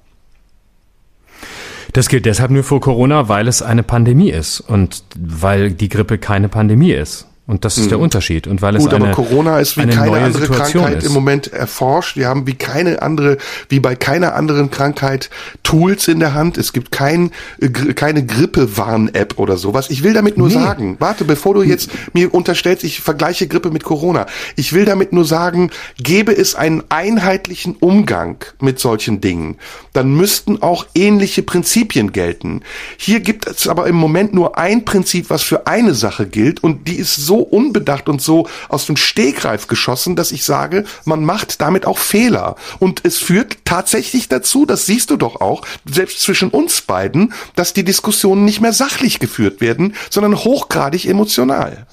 Das 1.92 2.08
gilt 2.08 2.24
deshalb 2.24 2.50
nur 2.50 2.64
für 2.64 2.80
Corona, 2.80 3.28
weil 3.28 3.48
es 3.48 3.62
eine 3.62 3.82
Pandemie 3.82 4.30
ist 4.30 4.60
und 4.60 5.02
weil 5.18 5.72
die 5.72 5.88
Grippe 5.88 6.18
keine 6.18 6.48
Pandemie 6.48 6.92
ist. 6.92 7.26
Und 7.50 7.64
das 7.64 7.78
ist 7.78 7.86
mhm. 7.86 7.88
der 7.88 7.98
Unterschied. 7.98 8.46
Und 8.46 8.62
weil 8.62 8.76
Gut, 8.76 8.86
es 8.86 8.94
eine, 8.94 9.06
aber 9.06 9.12
Corona 9.12 9.58
ist 9.58 9.76
wie 9.76 9.84
keine 9.84 10.18
andere 10.18 10.40
Situation 10.40 10.84
Krankheit 10.84 11.02
ist. 11.02 11.08
im 11.08 11.12
Moment 11.12 11.52
erforscht. 11.52 12.16
Wir 12.16 12.28
haben 12.28 12.46
wie 12.46 12.54
keine 12.54 13.02
andere, 13.02 13.38
wie 13.68 13.80
bei 13.80 13.96
keiner 13.96 14.36
anderen 14.36 14.70
Krankheit 14.70 15.30
Tools 15.64 16.06
in 16.06 16.20
der 16.20 16.32
Hand. 16.32 16.58
Es 16.58 16.72
gibt 16.72 16.92
kein, 16.92 17.32
äh, 17.60 17.68
keine 17.68 18.24
Grippewarn-App 18.24 19.36
oder 19.40 19.56
sowas. 19.56 19.90
Ich 19.90 20.04
will 20.04 20.12
damit 20.12 20.38
nur 20.38 20.46
nee. 20.46 20.54
sagen, 20.54 20.94
warte, 21.00 21.24
bevor 21.24 21.54
du 21.54 21.62
jetzt 21.62 21.90
mir 22.12 22.32
unterstellst, 22.32 22.84
ich 22.84 23.00
vergleiche 23.00 23.48
Grippe 23.48 23.72
mit 23.72 23.82
Corona. 23.82 24.26
Ich 24.54 24.72
will 24.72 24.84
damit 24.84 25.12
nur 25.12 25.24
sagen, 25.24 25.72
gäbe 25.98 26.30
es 26.30 26.54
einen 26.54 26.84
einheitlichen 26.88 27.74
Umgang 27.80 28.44
mit 28.60 28.78
solchen 28.78 29.20
Dingen, 29.20 29.56
dann 29.92 30.14
müssten 30.14 30.62
auch 30.62 30.86
ähnliche 30.94 31.42
Prinzipien 31.42 32.12
gelten. 32.12 32.62
Hier 32.96 33.18
gibt 33.18 33.48
es 33.48 33.66
aber 33.66 33.88
im 33.88 33.96
Moment 33.96 34.34
nur 34.34 34.56
ein 34.56 34.84
Prinzip, 34.84 35.30
was 35.30 35.42
für 35.42 35.66
eine 35.66 35.94
Sache 35.94 36.28
gilt 36.28 36.62
und 36.62 36.86
die 36.86 36.94
ist 36.94 37.16
so 37.16 37.39
unbedacht 37.42 38.08
und 38.08 38.20
so 38.22 38.48
aus 38.68 38.86
dem 38.86 38.96
Stegreif 38.96 39.66
geschossen, 39.66 40.16
dass 40.16 40.32
ich 40.32 40.44
sage, 40.44 40.84
man 41.04 41.24
macht 41.24 41.60
damit 41.60 41.86
auch 41.86 41.98
Fehler. 41.98 42.56
Und 42.78 43.04
es 43.04 43.18
führt 43.18 43.58
tatsächlich 43.64 44.28
dazu, 44.28 44.66
das 44.66 44.86
siehst 44.86 45.10
du 45.10 45.16
doch 45.16 45.40
auch, 45.40 45.62
selbst 45.84 46.20
zwischen 46.20 46.50
uns 46.50 46.82
beiden, 46.82 47.32
dass 47.56 47.72
die 47.72 47.84
Diskussionen 47.84 48.44
nicht 48.44 48.60
mehr 48.60 48.72
sachlich 48.72 49.18
geführt 49.18 49.60
werden, 49.60 49.94
sondern 50.10 50.36
hochgradig 50.36 51.06
emotional. 51.06 51.86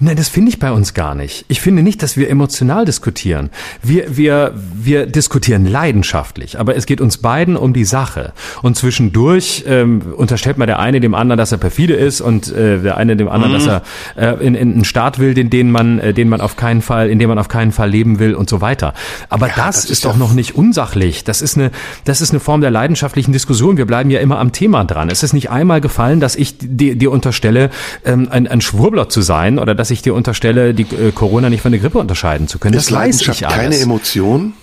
Nein, 0.00 0.16
das 0.16 0.28
finde 0.28 0.50
ich 0.50 0.58
bei 0.58 0.72
uns 0.72 0.94
gar 0.94 1.14
nicht. 1.14 1.44
Ich 1.48 1.60
finde 1.60 1.82
nicht, 1.82 2.02
dass 2.02 2.16
wir 2.16 2.30
emotional 2.30 2.84
diskutieren. 2.84 3.50
Wir, 3.82 4.16
wir, 4.16 4.54
wir 4.74 5.06
diskutieren 5.06 5.66
leidenschaftlich, 5.66 6.58
aber 6.58 6.76
es 6.76 6.86
geht 6.86 7.00
uns 7.00 7.18
beiden 7.18 7.56
um 7.56 7.72
die 7.72 7.84
Sache. 7.84 8.32
Und 8.62 8.76
zwischendurch 8.76 9.64
ähm, 9.66 10.02
unterstellt 10.16 10.58
mal 10.58 10.66
der 10.66 10.78
eine 10.78 11.00
dem 11.00 11.14
anderen, 11.14 11.38
dass 11.38 11.52
er 11.52 11.58
perfide 11.58 11.94
ist 11.94 12.20
und 12.20 12.50
äh, 12.52 12.80
der 12.80 12.96
eine 12.96 13.16
dem 13.16 13.28
anderen, 13.28 13.52
mhm. 13.52 13.56
dass 13.56 13.82
er 14.16 14.36
äh, 14.38 14.46
in, 14.46 14.54
in 14.54 14.72
einen 14.72 14.84
Staat 14.84 15.18
will, 15.18 15.34
den, 15.34 15.50
den 15.50 15.70
man, 15.70 15.98
äh, 15.98 16.14
den 16.14 16.28
man 16.28 16.40
auf 16.40 16.56
keinen 16.56 16.82
Fall, 16.82 17.10
in 17.10 17.18
dem 17.18 17.28
man 17.28 17.38
auf 17.38 17.48
keinen 17.48 17.72
Fall 17.72 17.90
leben 17.90 18.18
will 18.18 18.34
und 18.34 18.48
so 18.48 18.60
weiter. 18.60 18.94
Aber 19.28 19.48
ja, 19.48 19.54
das, 19.56 19.66
das, 19.66 19.84
ist, 19.84 19.90
ist 19.90 20.04
doch 20.04 20.16
noch 20.16 20.32
nicht 20.32 20.54
unsachlich. 20.54 21.24
Das 21.24 21.42
ist 21.42 21.56
eine, 21.56 21.70
das 22.04 22.20
ist 22.20 22.30
eine 22.30 22.40
Form 22.40 22.60
der 22.60 22.70
leidenschaftlichen 22.70 23.32
Diskussion. 23.32 23.76
Wir 23.76 23.86
bleiben 23.86 24.10
ja 24.10 24.20
immer 24.20 24.38
am 24.38 24.52
Thema 24.52 24.84
dran. 24.84 25.08
Es 25.10 25.22
ist 25.22 25.32
nicht 25.32 25.50
einmal 25.50 25.80
gefallen, 25.80 26.20
dass 26.20 26.36
ich 26.36 26.56
dir, 26.58 26.96
dir 26.96 27.10
unterstelle, 27.10 27.70
ähm, 28.04 28.28
ein, 28.30 28.46
ein 28.46 28.60
Schwurbler 28.60 29.08
zu 29.08 29.22
sein 29.22 29.57
oder 29.60 29.74
dass 29.74 29.90
ich 29.90 30.02
dir 30.02 30.14
unterstelle, 30.14 30.74
die 30.74 30.82
äh, 30.82 31.12
Corona 31.12 31.50
nicht 31.50 31.62
von 31.62 31.72
der 31.72 31.80
Grippe 31.80 31.98
unterscheiden 31.98 32.48
zu 32.48 32.58
können. 32.58 32.74
Ist 32.74 32.90
das 32.90 32.96
weiß 32.96 33.20
ich 33.22 33.46
alles. 33.46 33.56
keine 33.56 33.78
Emotion? 33.78 34.54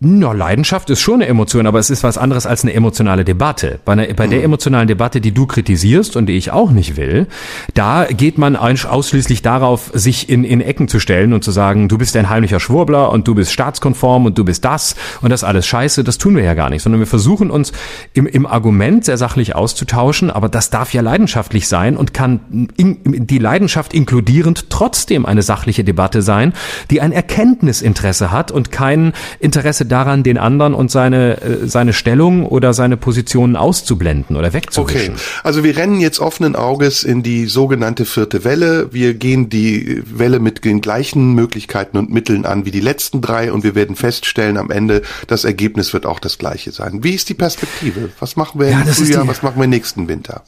Na, 0.00 0.30
Leidenschaft 0.30 0.90
ist 0.90 1.00
schon 1.00 1.14
eine 1.14 1.26
Emotion, 1.26 1.66
aber 1.66 1.80
es 1.80 1.90
ist 1.90 2.04
was 2.04 2.18
anderes 2.18 2.46
als 2.46 2.62
eine 2.62 2.72
emotionale 2.72 3.24
Debatte. 3.24 3.80
Bei, 3.84 3.94
einer, 3.94 4.06
bei 4.14 4.26
mhm. 4.26 4.30
der 4.30 4.44
emotionalen 4.44 4.86
Debatte, 4.86 5.20
die 5.20 5.32
du 5.32 5.46
kritisierst 5.46 6.14
und 6.14 6.26
die 6.26 6.36
ich 6.36 6.52
auch 6.52 6.70
nicht 6.70 6.96
will, 6.96 7.26
da 7.74 8.04
geht 8.04 8.38
man 8.38 8.54
ausschließlich 8.54 9.42
darauf, 9.42 9.90
sich 9.92 10.28
in, 10.28 10.44
in 10.44 10.60
Ecken 10.60 10.86
zu 10.86 11.00
stellen 11.00 11.32
und 11.32 11.42
zu 11.42 11.50
sagen, 11.50 11.88
du 11.88 11.98
bist 11.98 12.16
ein 12.16 12.28
heimlicher 12.28 12.60
Schwurbler 12.60 13.10
und 13.10 13.26
du 13.26 13.34
bist 13.34 13.52
staatskonform 13.52 14.26
und 14.26 14.38
du 14.38 14.44
bist 14.44 14.64
das 14.64 14.94
und 15.20 15.30
das 15.30 15.42
alles 15.42 15.66
scheiße. 15.66 16.04
Das 16.04 16.16
tun 16.16 16.36
wir 16.36 16.44
ja 16.44 16.54
gar 16.54 16.70
nicht, 16.70 16.82
sondern 16.82 17.00
wir 17.00 17.08
versuchen 17.08 17.50
uns 17.50 17.72
im, 18.14 18.28
im 18.28 18.46
Argument 18.46 19.04
sehr 19.04 19.16
sachlich 19.16 19.56
auszutauschen, 19.56 20.30
aber 20.30 20.48
das 20.48 20.70
darf 20.70 20.94
ja 20.94 21.02
leidenschaftlich 21.02 21.66
sein 21.66 21.96
und 21.96 22.14
kann 22.14 22.68
in, 22.76 23.26
die 23.26 23.38
Leidenschaft 23.38 23.92
inkludierend 23.92 24.70
trotzdem 24.70 25.26
eine 25.26 25.42
sachliche 25.42 25.82
Debatte 25.82 26.22
sein, 26.22 26.52
die 26.92 27.00
ein 27.00 27.10
Erkenntnisinteresse 27.10 28.30
hat 28.30 28.52
und 28.52 28.70
kein 28.70 29.12
Interesse 29.40 29.87
daran, 29.88 30.22
den 30.22 30.38
anderen 30.38 30.74
und 30.74 30.90
seine, 30.90 31.40
äh, 31.40 31.66
seine 31.66 31.92
Stellung 31.92 32.46
oder 32.46 32.74
seine 32.74 32.96
Positionen 32.96 33.56
auszublenden 33.56 34.36
oder 34.36 34.52
wegzuwischen. 34.52 35.14
Okay, 35.14 35.22
also 35.42 35.64
wir 35.64 35.76
rennen 35.76 36.00
jetzt 36.00 36.20
offenen 36.20 36.56
Auges 36.56 37.04
in 37.04 37.22
die 37.22 37.46
sogenannte 37.46 38.04
vierte 38.04 38.44
Welle. 38.44 38.92
Wir 38.92 39.14
gehen 39.14 39.48
die 39.48 40.02
Welle 40.06 40.38
mit 40.38 40.64
den 40.64 40.80
gleichen 40.80 41.34
Möglichkeiten 41.34 41.96
und 41.96 42.10
Mitteln 42.10 42.44
an 42.44 42.64
wie 42.64 42.70
die 42.70 42.80
letzten 42.80 43.20
drei 43.20 43.52
und 43.52 43.64
wir 43.64 43.74
werden 43.74 43.96
feststellen 43.96 44.56
am 44.56 44.70
Ende, 44.70 45.02
das 45.26 45.44
Ergebnis 45.44 45.92
wird 45.92 46.06
auch 46.06 46.20
das 46.20 46.38
gleiche 46.38 46.72
sein. 46.72 47.02
Wie 47.02 47.14
ist 47.14 47.28
die 47.28 47.34
Perspektive? 47.34 48.10
Was 48.20 48.36
machen 48.36 48.60
wir 48.60 48.70
ja, 48.70 48.80
im 48.80 48.86
Frühjahr, 48.86 49.22
die, 49.22 49.28
was 49.28 49.42
machen 49.42 49.60
wir 49.60 49.66
nächsten 49.66 50.08
Winter? 50.08 50.42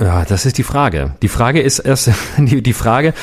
Ja, 0.00 0.24
das 0.24 0.46
ist 0.46 0.58
die 0.58 0.64
Frage. 0.64 1.12
Die 1.22 1.28
Frage 1.28 1.60
ist 1.60 1.78
erst, 1.78 2.10
die, 2.38 2.62
die 2.62 2.72
Frage, 2.72 3.14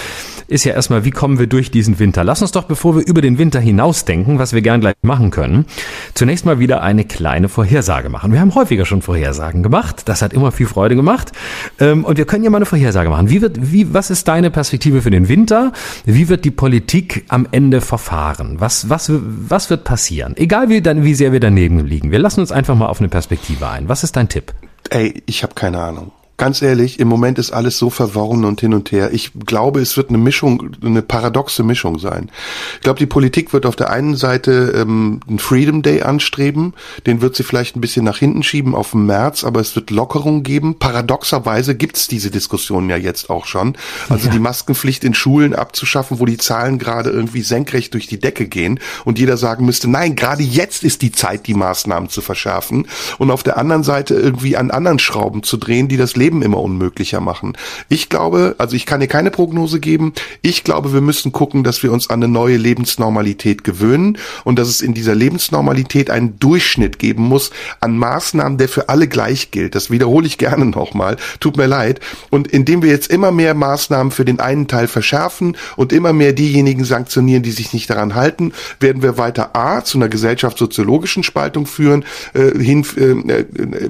ist 0.47 0.63
ja 0.63 0.73
erstmal, 0.73 1.05
wie 1.05 1.11
kommen 1.11 1.39
wir 1.39 1.47
durch 1.47 1.71
diesen 1.71 1.99
Winter? 1.99 2.23
Lass 2.23 2.41
uns 2.41 2.51
doch, 2.51 2.63
bevor 2.63 2.95
wir 2.95 3.05
über 3.05 3.21
den 3.21 3.37
Winter 3.37 3.59
hinausdenken, 3.59 4.39
was 4.39 4.53
wir 4.53 4.61
gern 4.61 4.81
gleich 4.81 4.95
machen 5.01 5.31
können, 5.31 5.65
zunächst 6.13 6.45
mal 6.45 6.59
wieder 6.59 6.81
eine 6.81 7.05
kleine 7.05 7.49
Vorhersage 7.49 8.09
machen. 8.09 8.31
Wir 8.31 8.39
haben 8.39 8.55
häufiger 8.55 8.85
schon 8.85 9.01
Vorhersagen 9.01 9.63
gemacht. 9.63 10.03
Das 10.05 10.21
hat 10.21 10.33
immer 10.33 10.51
viel 10.51 10.67
Freude 10.67 10.95
gemacht. 10.95 11.31
Ähm, 11.79 12.05
und 12.05 12.17
wir 12.17 12.25
können 12.25 12.43
ja 12.43 12.49
mal 12.49 12.57
eine 12.57 12.65
Vorhersage 12.65 13.09
machen. 13.09 13.29
Wie 13.29 13.41
wird, 13.41 13.71
wie, 13.71 13.93
was 13.93 14.09
ist 14.09 14.27
deine 14.27 14.51
Perspektive 14.51 15.01
für 15.01 15.11
den 15.11 15.27
Winter? 15.27 15.71
Wie 16.05 16.29
wird 16.29 16.45
die 16.45 16.51
Politik 16.51 17.25
am 17.29 17.47
Ende 17.51 17.81
verfahren? 17.81 18.55
Was, 18.59 18.89
was, 18.89 19.11
was 19.11 19.69
wird 19.69 19.83
passieren? 19.83 20.35
Egal 20.37 20.69
wie, 20.69 20.81
dann, 20.81 21.03
wie 21.03 21.15
sehr 21.15 21.31
wir 21.31 21.39
daneben 21.39 21.85
liegen. 21.85 22.11
Wir 22.11 22.19
lassen 22.19 22.39
uns 22.39 22.51
einfach 22.51 22.75
mal 22.75 22.87
auf 22.87 22.99
eine 22.99 23.09
Perspektive 23.09 23.67
ein. 23.67 23.89
Was 23.89 24.03
ist 24.03 24.15
dein 24.15 24.29
Tipp? 24.29 24.53
Ey, 24.89 25.23
ich 25.25 25.43
habe 25.43 25.53
keine 25.55 25.79
Ahnung 25.79 26.11
ganz 26.37 26.61
ehrlich, 26.61 26.99
im 26.99 27.07
Moment 27.07 27.37
ist 27.39 27.51
alles 27.51 27.77
so 27.77 27.89
verworren 27.89 28.43
und 28.45 28.59
hin 28.59 28.73
und 28.73 28.91
her. 28.91 29.11
Ich 29.13 29.31
glaube, 29.45 29.81
es 29.81 29.97
wird 29.97 30.09
eine 30.09 30.17
Mischung, 30.17 30.75
eine 30.83 31.01
paradoxe 31.01 31.63
Mischung 31.63 31.99
sein. 31.99 32.31
Ich 32.75 32.81
glaube, 32.81 32.99
die 32.99 33.05
Politik 33.05 33.53
wird 33.53 33.65
auf 33.65 33.75
der 33.75 33.91
einen 33.91 34.15
Seite 34.15 34.73
ähm, 34.75 35.19
einen 35.27 35.39
Freedom 35.39 35.83
Day 35.83 36.01
anstreben, 36.01 36.73
den 37.05 37.21
wird 37.21 37.35
sie 37.35 37.43
vielleicht 37.43 37.75
ein 37.75 37.81
bisschen 37.81 38.03
nach 38.03 38.17
hinten 38.17 38.43
schieben 38.43 38.73
auf 38.73 38.91
den 38.91 39.05
März, 39.05 39.43
aber 39.43 39.59
es 39.59 39.75
wird 39.75 39.91
Lockerung 39.91 40.43
geben. 40.43 40.79
Paradoxerweise 40.79 41.75
gibt's 41.75 42.07
diese 42.07 42.31
Diskussion 42.31 42.89
ja 42.89 42.97
jetzt 42.97 43.29
auch 43.29 43.45
schon. 43.45 43.77
Also 44.09 44.27
ja. 44.27 44.33
die 44.33 44.39
Maskenpflicht 44.39 45.03
in 45.03 45.13
Schulen 45.13 45.53
abzuschaffen, 45.53 46.19
wo 46.19 46.25
die 46.25 46.37
Zahlen 46.37 46.79
gerade 46.79 47.11
irgendwie 47.11 47.41
senkrecht 47.41 47.93
durch 47.93 48.07
die 48.07 48.19
Decke 48.19 48.47
gehen 48.47 48.79
und 49.05 49.19
jeder 49.19 49.37
sagen 49.37 49.65
müsste, 49.65 49.89
nein, 49.89 50.15
gerade 50.15 50.43
jetzt 50.43 50.83
ist 50.83 51.03
die 51.03 51.11
Zeit, 51.11 51.47
die 51.47 51.53
Maßnahmen 51.53 52.09
zu 52.09 52.21
verschärfen 52.21 52.87
und 53.19 53.31
auf 53.31 53.43
der 53.43 53.57
anderen 53.57 53.83
Seite 53.83 54.15
irgendwie 54.15 54.57
an 54.57 54.71
anderen 54.71 54.99
Schrauben 54.99 55.43
zu 55.43 55.57
drehen, 55.57 55.87
die 55.87 55.97
das 55.97 56.15
Leben 56.15 56.22
Leben 56.23 56.41
immer 56.41 56.61
unmöglicher 56.61 57.19
machen. 57.19 57.57
Ich 57.89 58.07
glaube, 58.07 58.55
also 58.57 58.77
ich 58.77 58.85
kann 58.85 59.01
dir 59.01 59.07
keine 59.07 59.29
Prognose 59.29 59.81
geben. 59.81 60.13
Ich 60.41 60.63
glaube, 60.63 60.93
wir 60.93 61.01
müssen 61.01 61.33
gucken, 61.33 61.65
dass 61.65 61.83
wir 61.83 61.91
uns 61.91 62.09
an 62.09 62.23
eine 62.23 62.31
neue 62.31 62.55
Lebensnormalität 62.55 63.65
gewöhnen 63.65 64.17
und 64.45 64.57
dass 64.57 64.69
es 64.69 64.79
in 64.79 64.93
dieser 64.93 65.15
Lebensnormalität 65.15 66.09
einen 66.09 66.39
Durchschnitt 66.39 66.97
geben 66.97 67.23
muss 67.23 67.51
an 67.81 67.97
Maßnahmen, 67.97 68.57
der 68.57 68.69
für 68.69 68.87
alle 68.87 69.09
gleich 69.09 69.51
gilt. 69.51 69.75
Das 69.75 69.91
wiederhole 69.91 70.25
ich 70.25 70.37
gerne 70.37 70.65
nochmal. 70.65 71.17
Tut 71.41 71.57
mir 71.57 71.67
leid. 71.67 71.99
Und 72.29 72.47
indem 72.47 72.83
wir 72.83 72.89
jetzt 72.89 73.11
immer 73.11 73.33
mehr 73.33 73.53
Maßnahmen 73.53 74.13
für 74.13 74.23
den 74.23 74.39
einen 74.39 74.69
Teil 74.69 74.87
verschärfen 74.87 75.57
und 75.75 75.91
immer 75.91 76.13
mehr 76.13 76.31
diejenigen 76.31 76.85
sanktionieren, 76.85 77.43
die 77.43 77.51
sich 77.51 77.73
nicht 77.73 77.89
daran 77.89 78.15
halten, 78.15 78.53
werden 78.79 79.01
wir 79.01 79.17
weiter 79.17 79.57
A 79.57 79.83
zu 79.83 79.97
einer 79.97 80.07
gesellschaftssoziologischen 80.07 81.23
Spaltung 81.23 81.65
führen, 81.65 82.05
äh, 82.33 82.57
hin, 82.57 82.85
äh, 82.95 83.11
äh 83.33 83.45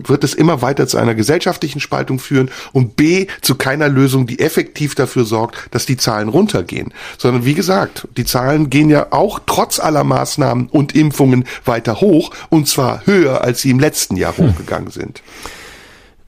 wird 0.07 0.23
es 0.23 0.33
immer 0.33 0.63
weiter 0.63 0.87
zu 0.87 0.97
einer 0.97 1.13
gesellschaftlichen 1.13 1.79
Spaltung 1.79 2.17
führen 2.23 2.49
und 2.71 2.95
B 2.95 3.27
zu 3.41 3.55
keiner 3.55 3.89
Lösung, 3.89 4.25
die 4.25 4.39
effektiv 4.39 4.95
dafür 4.95 5.25
sorgt, 5.25 5.57
dass 5.71 5.85
die 5.85 5.97
Zahlen 5.97 6.29
runtergehen. 6.29 6.93
Sondern 7.17 7.45
wie 7.45 7.53
gesagt, 7.53 8.07
die 8.17 8.25
Zahlen 8.25 8.69
gehen 8.69 8.89
ja 8.89 9.07
auch 9.11 9.39
trotz 9.45 9.79
aller 9.79 10.03
Maßnahmen 10.03 10.67
und 10.67 10.95
Impfungen 10.95 11.45
weiter 11.65 12.01
hoch 12.01 12.31
und 12.49 12.67
zwar 12.67 13.05
höher, 13.05 13.41
als 13.41 13.61
sie 13.61 13.69
im 13.69 13.79
letzten 13.79 14.15
Jahr 14.15 14.35
hm. 14.35 14.49
hochgegangen 14.49 14.91
sind. 14.91 15.21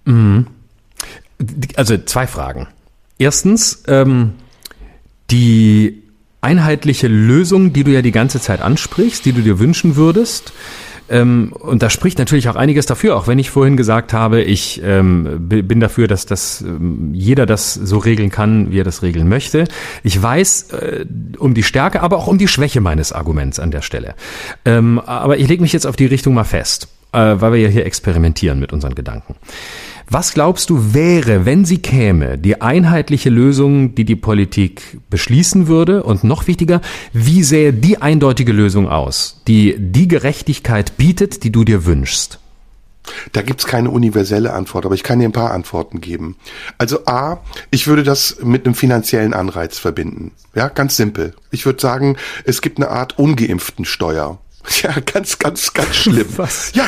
Mhm. 0.06 0.48
Also 1.76 1.98
zwei 1.98 2.28
Fragen. 2.28 2.68
Erstens, 3.18 3.84
ähm, 3.88 4.34
die 5.32 6.04
einheitliche 6.42 7.08
Lösung, 7.08 7.74
die 7.74 7.84
du 7.84 7.92
ja 7.92 8.02
die 8.02 8.12
ganze 8.12 8.40
Zeit 8.40 8.62
ansprichst, 8.62 9.26
die 9.26 9.34
du 9.34 9.42
dir 9.42 9.60
wünschen 9.60 9.96
würdest, 9.96 10.54
ähm, 11.10 11.54
und 11.60 11.84
da 11.84 11.90
spricht 11.90 12.18
natürlich 12.18 12.50
auch 12.50 12.56
einiges 12.56 12.86
dafür, 12.86 13.16
auch 13.16 13.28
wenn 13.28 13.38
ich 13.38 13.50
vorhin 13.50 13.78
gesagt 13.78 14.14
habe, 14.14 14.42
ich 14.42 14.82
ähm, 14.84 15.48
bin 15.48 15.80
dafür, 15.80 16.08
dass 16.08 16.26
das 16.26 16.62
ähm, 16.62 17.12
jeder 17.14 17.46
das 17.46 17.74
so 17.74 17.98
regeln 17.98 18.32
kann, 18.32 18.72
wie 18.72 18.80
er 18.80 18.84
das 18.84 19.04
regeln 19.04 19.30
möchte. 19.30 19.66
Ich 20.04 20.22
weiß 20.22 20.72
äh, 20.72 21.06
um 21.38 21.54
die 21.54 21.64
Stärke, 21.64 22.02
aber 22.02 22.18
auch 22.18 22.28
um 22.28 22.38
die 22.38 22.48
Schwäche 22.48 22.82
meines 22.82 23.12
Arguments 23.12 23.60
an 23.60 23.72
der 23.72 23.82
Stelle. 23.82 24.16
Ähm, 24.66 25.00
aber 25.00 25.38
ich 25.38 25.48
lege 25.48 25.62
mich 25.62 25.74
jetzt 25.74 25.86
auf 25.86 25.96
die 25.96 26.08
Richtung 26.08 26.34
mal 26.34 26.44
fest, 26.44 26.88
äh, 27.12 27.36
weil 27.38 27.54
wir 27.54 27.60
ja 27.60 27.70
hier 27.70 27.86
experimentieren 27.86 28.60
mit 28.60 28.74
unseren 28.74 28.96
Gedanken. 28.96 29.36
Was 30.08 30.34
glaubst 30.34 30.70
du 30.70 30.94
wäre, 30.94 31.46
wenn 31.46 31.66
sie 31.66 31.80
käme, 31.80 32.38
die 32.38 32.62
einheitliche 32.62 33.32
Lösung, 33.32 33.96
die 33.96 34.06
die 34.06 34.16
Politik 34.16 35.00
beschließen 35.10 35.68
würde? 35.68 36.04
Und 36.04 36.24
noch 36.24 36.46
wichtiger, 36.46 36.82
wie 37.12 37.42
sähe 37.42 37.74
die 37.74 38.02
eindeutige 38.02 38.52
Lösung 38.52 38.88
aus, 38.88 39.42
die 39.48 39.76
die 39.80 40.08
Gerechtigkeit 40.08 40.96
bietet, 40.98 41.44
die 41.44 41.52
du 41.52 41.64
dir 41.64 41.86
wünschst? 41.86 42.40
Da 43.32 43.42
gibt's 43.42 43.66
keine 43.66 43.90
universelle 43.90 44.54
Antwort, 44.54 44.86
aber 44.86 44.96
ich 44.96 45.04
kann 45.04 45.20
dir 45.20 45.26
ein 45.26 45.32
paar 45.32 45.52
Antworten 45.52 46.02
geben. 46.02 46.38
Also 46.78 47.06
A, 47.06 47.40
ich 47.72 47.88
würde 47.88 48.04
das 48.04 48.38
mit 48.44 48.66
einem 48.66 48.76
finanziellen 48.76 49.34
Anreiz 49.34 49.78
verbinden. 49.78 50.32
Ja, 50.54 50.70
ganz 50.70 50.96
simpel. 50.98 51.34
Ich 51.52 51.66
würde 51.66 51.82
sagen, 51.82 52.18
es 52.46 52.62
gibt 52.62 52.78
eine 52.78 52.90
Art 52.90 53.18
ungeimpften 53.18 53.86
Steuer. 53.86 54.40
Ja, 54.84 54.94
ganz, 55.00 55.40
ganz, 55.40 55.74
ganz 55.74 55.96
schlimm. 55.96 56.28
Was? 56.36 56.72
Ja. 56.74 56.86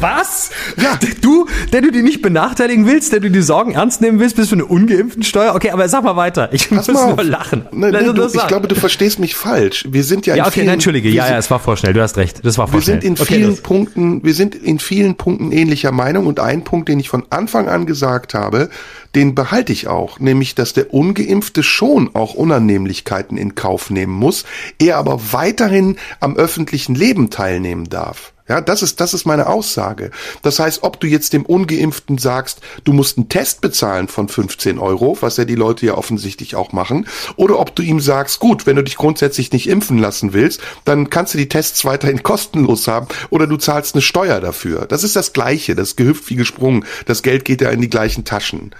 Was? 0.00 0.50
Ja. 0.76 0.98
Du, 1.20 1.46
der 1.72 1.80
du 1.80 1.90
die 1.90 2.02
nicht 2.02 2.22
benachteiligen 2.22 2.86
willst, 2.86 3.12
der 3.12 3.20
du 3.20 3.30
die 3.30 3.42
Sorgen 3.42 3.72
ernst 3.72 4.00
nehmen 4.00 4.18
willst, 4.18 4.36
bist 4.36 4.50
du 4.50 4.56
eine 4.56 4.64
ungeimpften 4.64 5.22
Steuer? 5.22 5.54
Okay, 5.54 5.70
aber 5.70 5.88
sag 5.88 6.04
mal 6.04 6.16
weiter. 6.16 6.52
Ich 6.52 6.70
Pass 6.70 6.88
muss 6.88 7.00
nur 7.00 7.22
lachen. 7.22 7.66
Nein, 7.72 7.92
nein, 7.92 8.14
du, 8.14 8.26
ich 8.26 8.46
glaube, 8.46 8.68
du 8.68 8.74
verstehst 8.74 9.18
mich 9.18 9.34
falsch. 9.34 9.86
Wir 9.90 10.04
sind 10.04 10.26
ja 10.26 10.34
in 10.34 10.38
Ja, 10.38 10.44
okay, 10.44 10.52
vielen, 10.52 10.66
nein, 10.66 10.74
entschuldige. 10.74 11.08
Ja, 11.10 11.28
ja, 11.28 11.38
es 11.38 11.50
war 11.50 11.58
vorschnell. 11.58 11.92
Du 11.92 12.02
hast 12.02 12.16
recht. 12.16 12.44
Das 12.44 12.58
war 12.58 12.68
vorschnell. 12.68 12.96
Wir 12.96 13.02
sind 13.02 13.18
in 13.18 13.22
okay, 13.22 13.34
vielen 13.34 13.56
Punkten, 13.58 14.24
wir 14.24 14.34
sind 14.34 14.54
in 14.54 14.78
vielen 14.78 15.16
Punkten 15.16 15.52
ähnlicher 15.52 15.92
Meinung 15.92 16.26
und 16.26 16.40
ein 16.40 16.64
Punkt, 16.64 16.88
den 16.88 17.00
ich 17.00 17.08
von 17.08 17.24
Anfang 17.30 17.68
an 17.68 17.86
gesagt 17.86 18.34
habe, 18.34 18.70
den 19.14 19.34
behalte 19.34 19.72
ich 19.72 19.88
auch, 19.88 20.18
nämlich 20.20 20.54
dass 20.54 20.72
der 20.72 20.94
ungeimpfte 20.94 21.62
schon 21.62 22.14
auch 22.14 22.34
Unannehmlichkeiten 22.34 23.36
in 23.36 23.54
Kauf 23.54 23.90
nehmen 23.90 24.12
muss, 24.12 24.44
er 24.78 24.96
aber 24.96 25.32
weiterhin 25.32 25.96
am 26.20 26.36
öffentlichen 26.36 26.94
Leben 26.94 27.30
teilnehmen 27.30 27.88
darf. 27.88 28.32
Ja, 28.50 28.60
das 28.60 28.82
ist, 28.82 29.00
das 29.00 29.14
ist 29.14 29.26
meine 29.26 29.46
Aussage. 29.46 30.10
Das 30.42 30.58
heißt, 30.58 30.82
ob 30.82 30.98
du 30.98 31.06
jetzt 31.06 31.32
dem 31.32 31.46
Ungeimpften 31.46 32.18
sagst, 32.18 32.58
du 32.82 32.92
musst 32.92 33.16
einen 33.16 33.28
Test 33.28 33.60
bezahlen 33.60 34.08
von 34.08 34.28
15 34.28 34.80
Euro, 34.80 35.16
was 35.20 35.36
ja 35.36 35.44
die 35.44 35.54
Leute 35.54 35.86
ja 35.86 35.94
offensichtlich 35.94 36.56
auch 36.56 36.72
machen, 36.72 37.06
oder 37.36 37.60
ob 37.60 37.76
du 37.76 37.84
ihm 37.84 38.00
sagst, 38.00 38.40
gut, 38.40 38.66
wenn 38.66 38.74
du 38.74 38.82
dich 38.82 38.96
grundsätzlich 38.96 39.52
nicht 39.52 39.68
impfen 39.68 39.98
lassen 39.98 40.32
willst, 40.32 40.60
dann 40.84 41.10
kannst 41.10 41.32
du 41.34 41.38
die 41.38 41.48
Tests 41.48 41.84
weiterhin 41.84 42.24
kostenlos 42.24 42.88
haben 42.88 43.06
oder 43.30 43.46
du 43.46 43.56
zahlst 43.56 43.94
eine 43.94 44.02
Steuer 44.02 44.40
dafür. 44.40 44.84
Das 44.84 45.04
ist 45.04 45.14
das 45.14 45.32
Gleiche, 45.32 45.76
das 45.76 45.94
gehüpft 45.94 46.28
wie 46.28 46.34
gesprungen. 46.34 46.84
Das 47.06 47.22
Geld 47.22 47.44
geht 47.44 47.60
ja 47.60 47.70
in 47.70 47.80
die 47.80 47.88
gleichen 47.88 48.24
Taschen. 48.24 48.74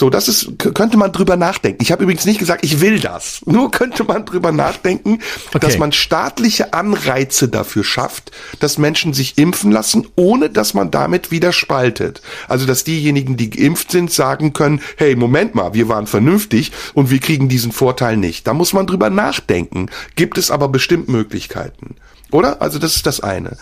So, 0.00 0.08
das 0.08 0.28
ist, 0.28 0.54
könnte 0.56 0.96
man 0.96 1.12
drüber 1.12 1.36
nachdenken. 1.36 1.82
Ich 1.82 1.92
habe 1.92 2.04
übrigens 2.04 2.24
nicht 2.24 2.38
gesagt, 2.38 2.64
ich 2.64 2.80
will 2.80 3.00
das. 3.00 3.42
Nur 3.44 3.70
könnte 3.70 4.02
man 4.04 4.24
drüber 4.24 4.50
nachdenken, 4.50 5.18
okay. 5.48 5.58
dass 5.58 5.76
man 5.76 5.92
staatliche 5.92 6.72
Anreize 6.72 7.48
dafür 7.48 7.84
schafft, 7.84 8.30
dass 8.60 8.78
Menschen 8.78 9.12
sich 9.12 9.36
impfen 9.36 9.70
lassen, 9.70 10.08
ohne 10.16 10.48
dass 10.48 10.72
man 10.72 10.90
damit 10.90 11.30
wieder 11.30 11.52
spaltet. 11.52 12.22
Also, 12.48 12.64
dass 12.64 12.82
diejenigen, 12.82 13.36
die 13.36 13.50
geimpft 13.50 13.90
sind, 13.90 14.10
sagen 14.10 14.54
können, 14.54 14.80
hey, 14.96 15.16
Moment 15.16 15.54
mal, 15.54 15.74
wir 15.74 15.90
waren 15.90 16.06
vernünftig 16.06 16.72
und 16.94 17.10
wir 17.10 17.18
kriegen 17.18 17.50
diesen 17.50 17.70
Vorteil 17.70 18.16
nicht. 18.16 18.46
Da 18.46 18.54
muss 18.54 18.72
man 18.72 18.86
drüber 18.86 19.10
nachdenken. 19.10 19.90
Gibt 20.16 20.38
es 20.38 20.50
aber 20.50 20.68
bestimmt 20.68 21.10
Möglichkeiten. 21.10 21.96
Oder? 22.30 22.62
Also 22.62 22.78
das 22.78 22.96
ist 22.96 23.06
das 23.06 23.20
eine. 23.20 23.58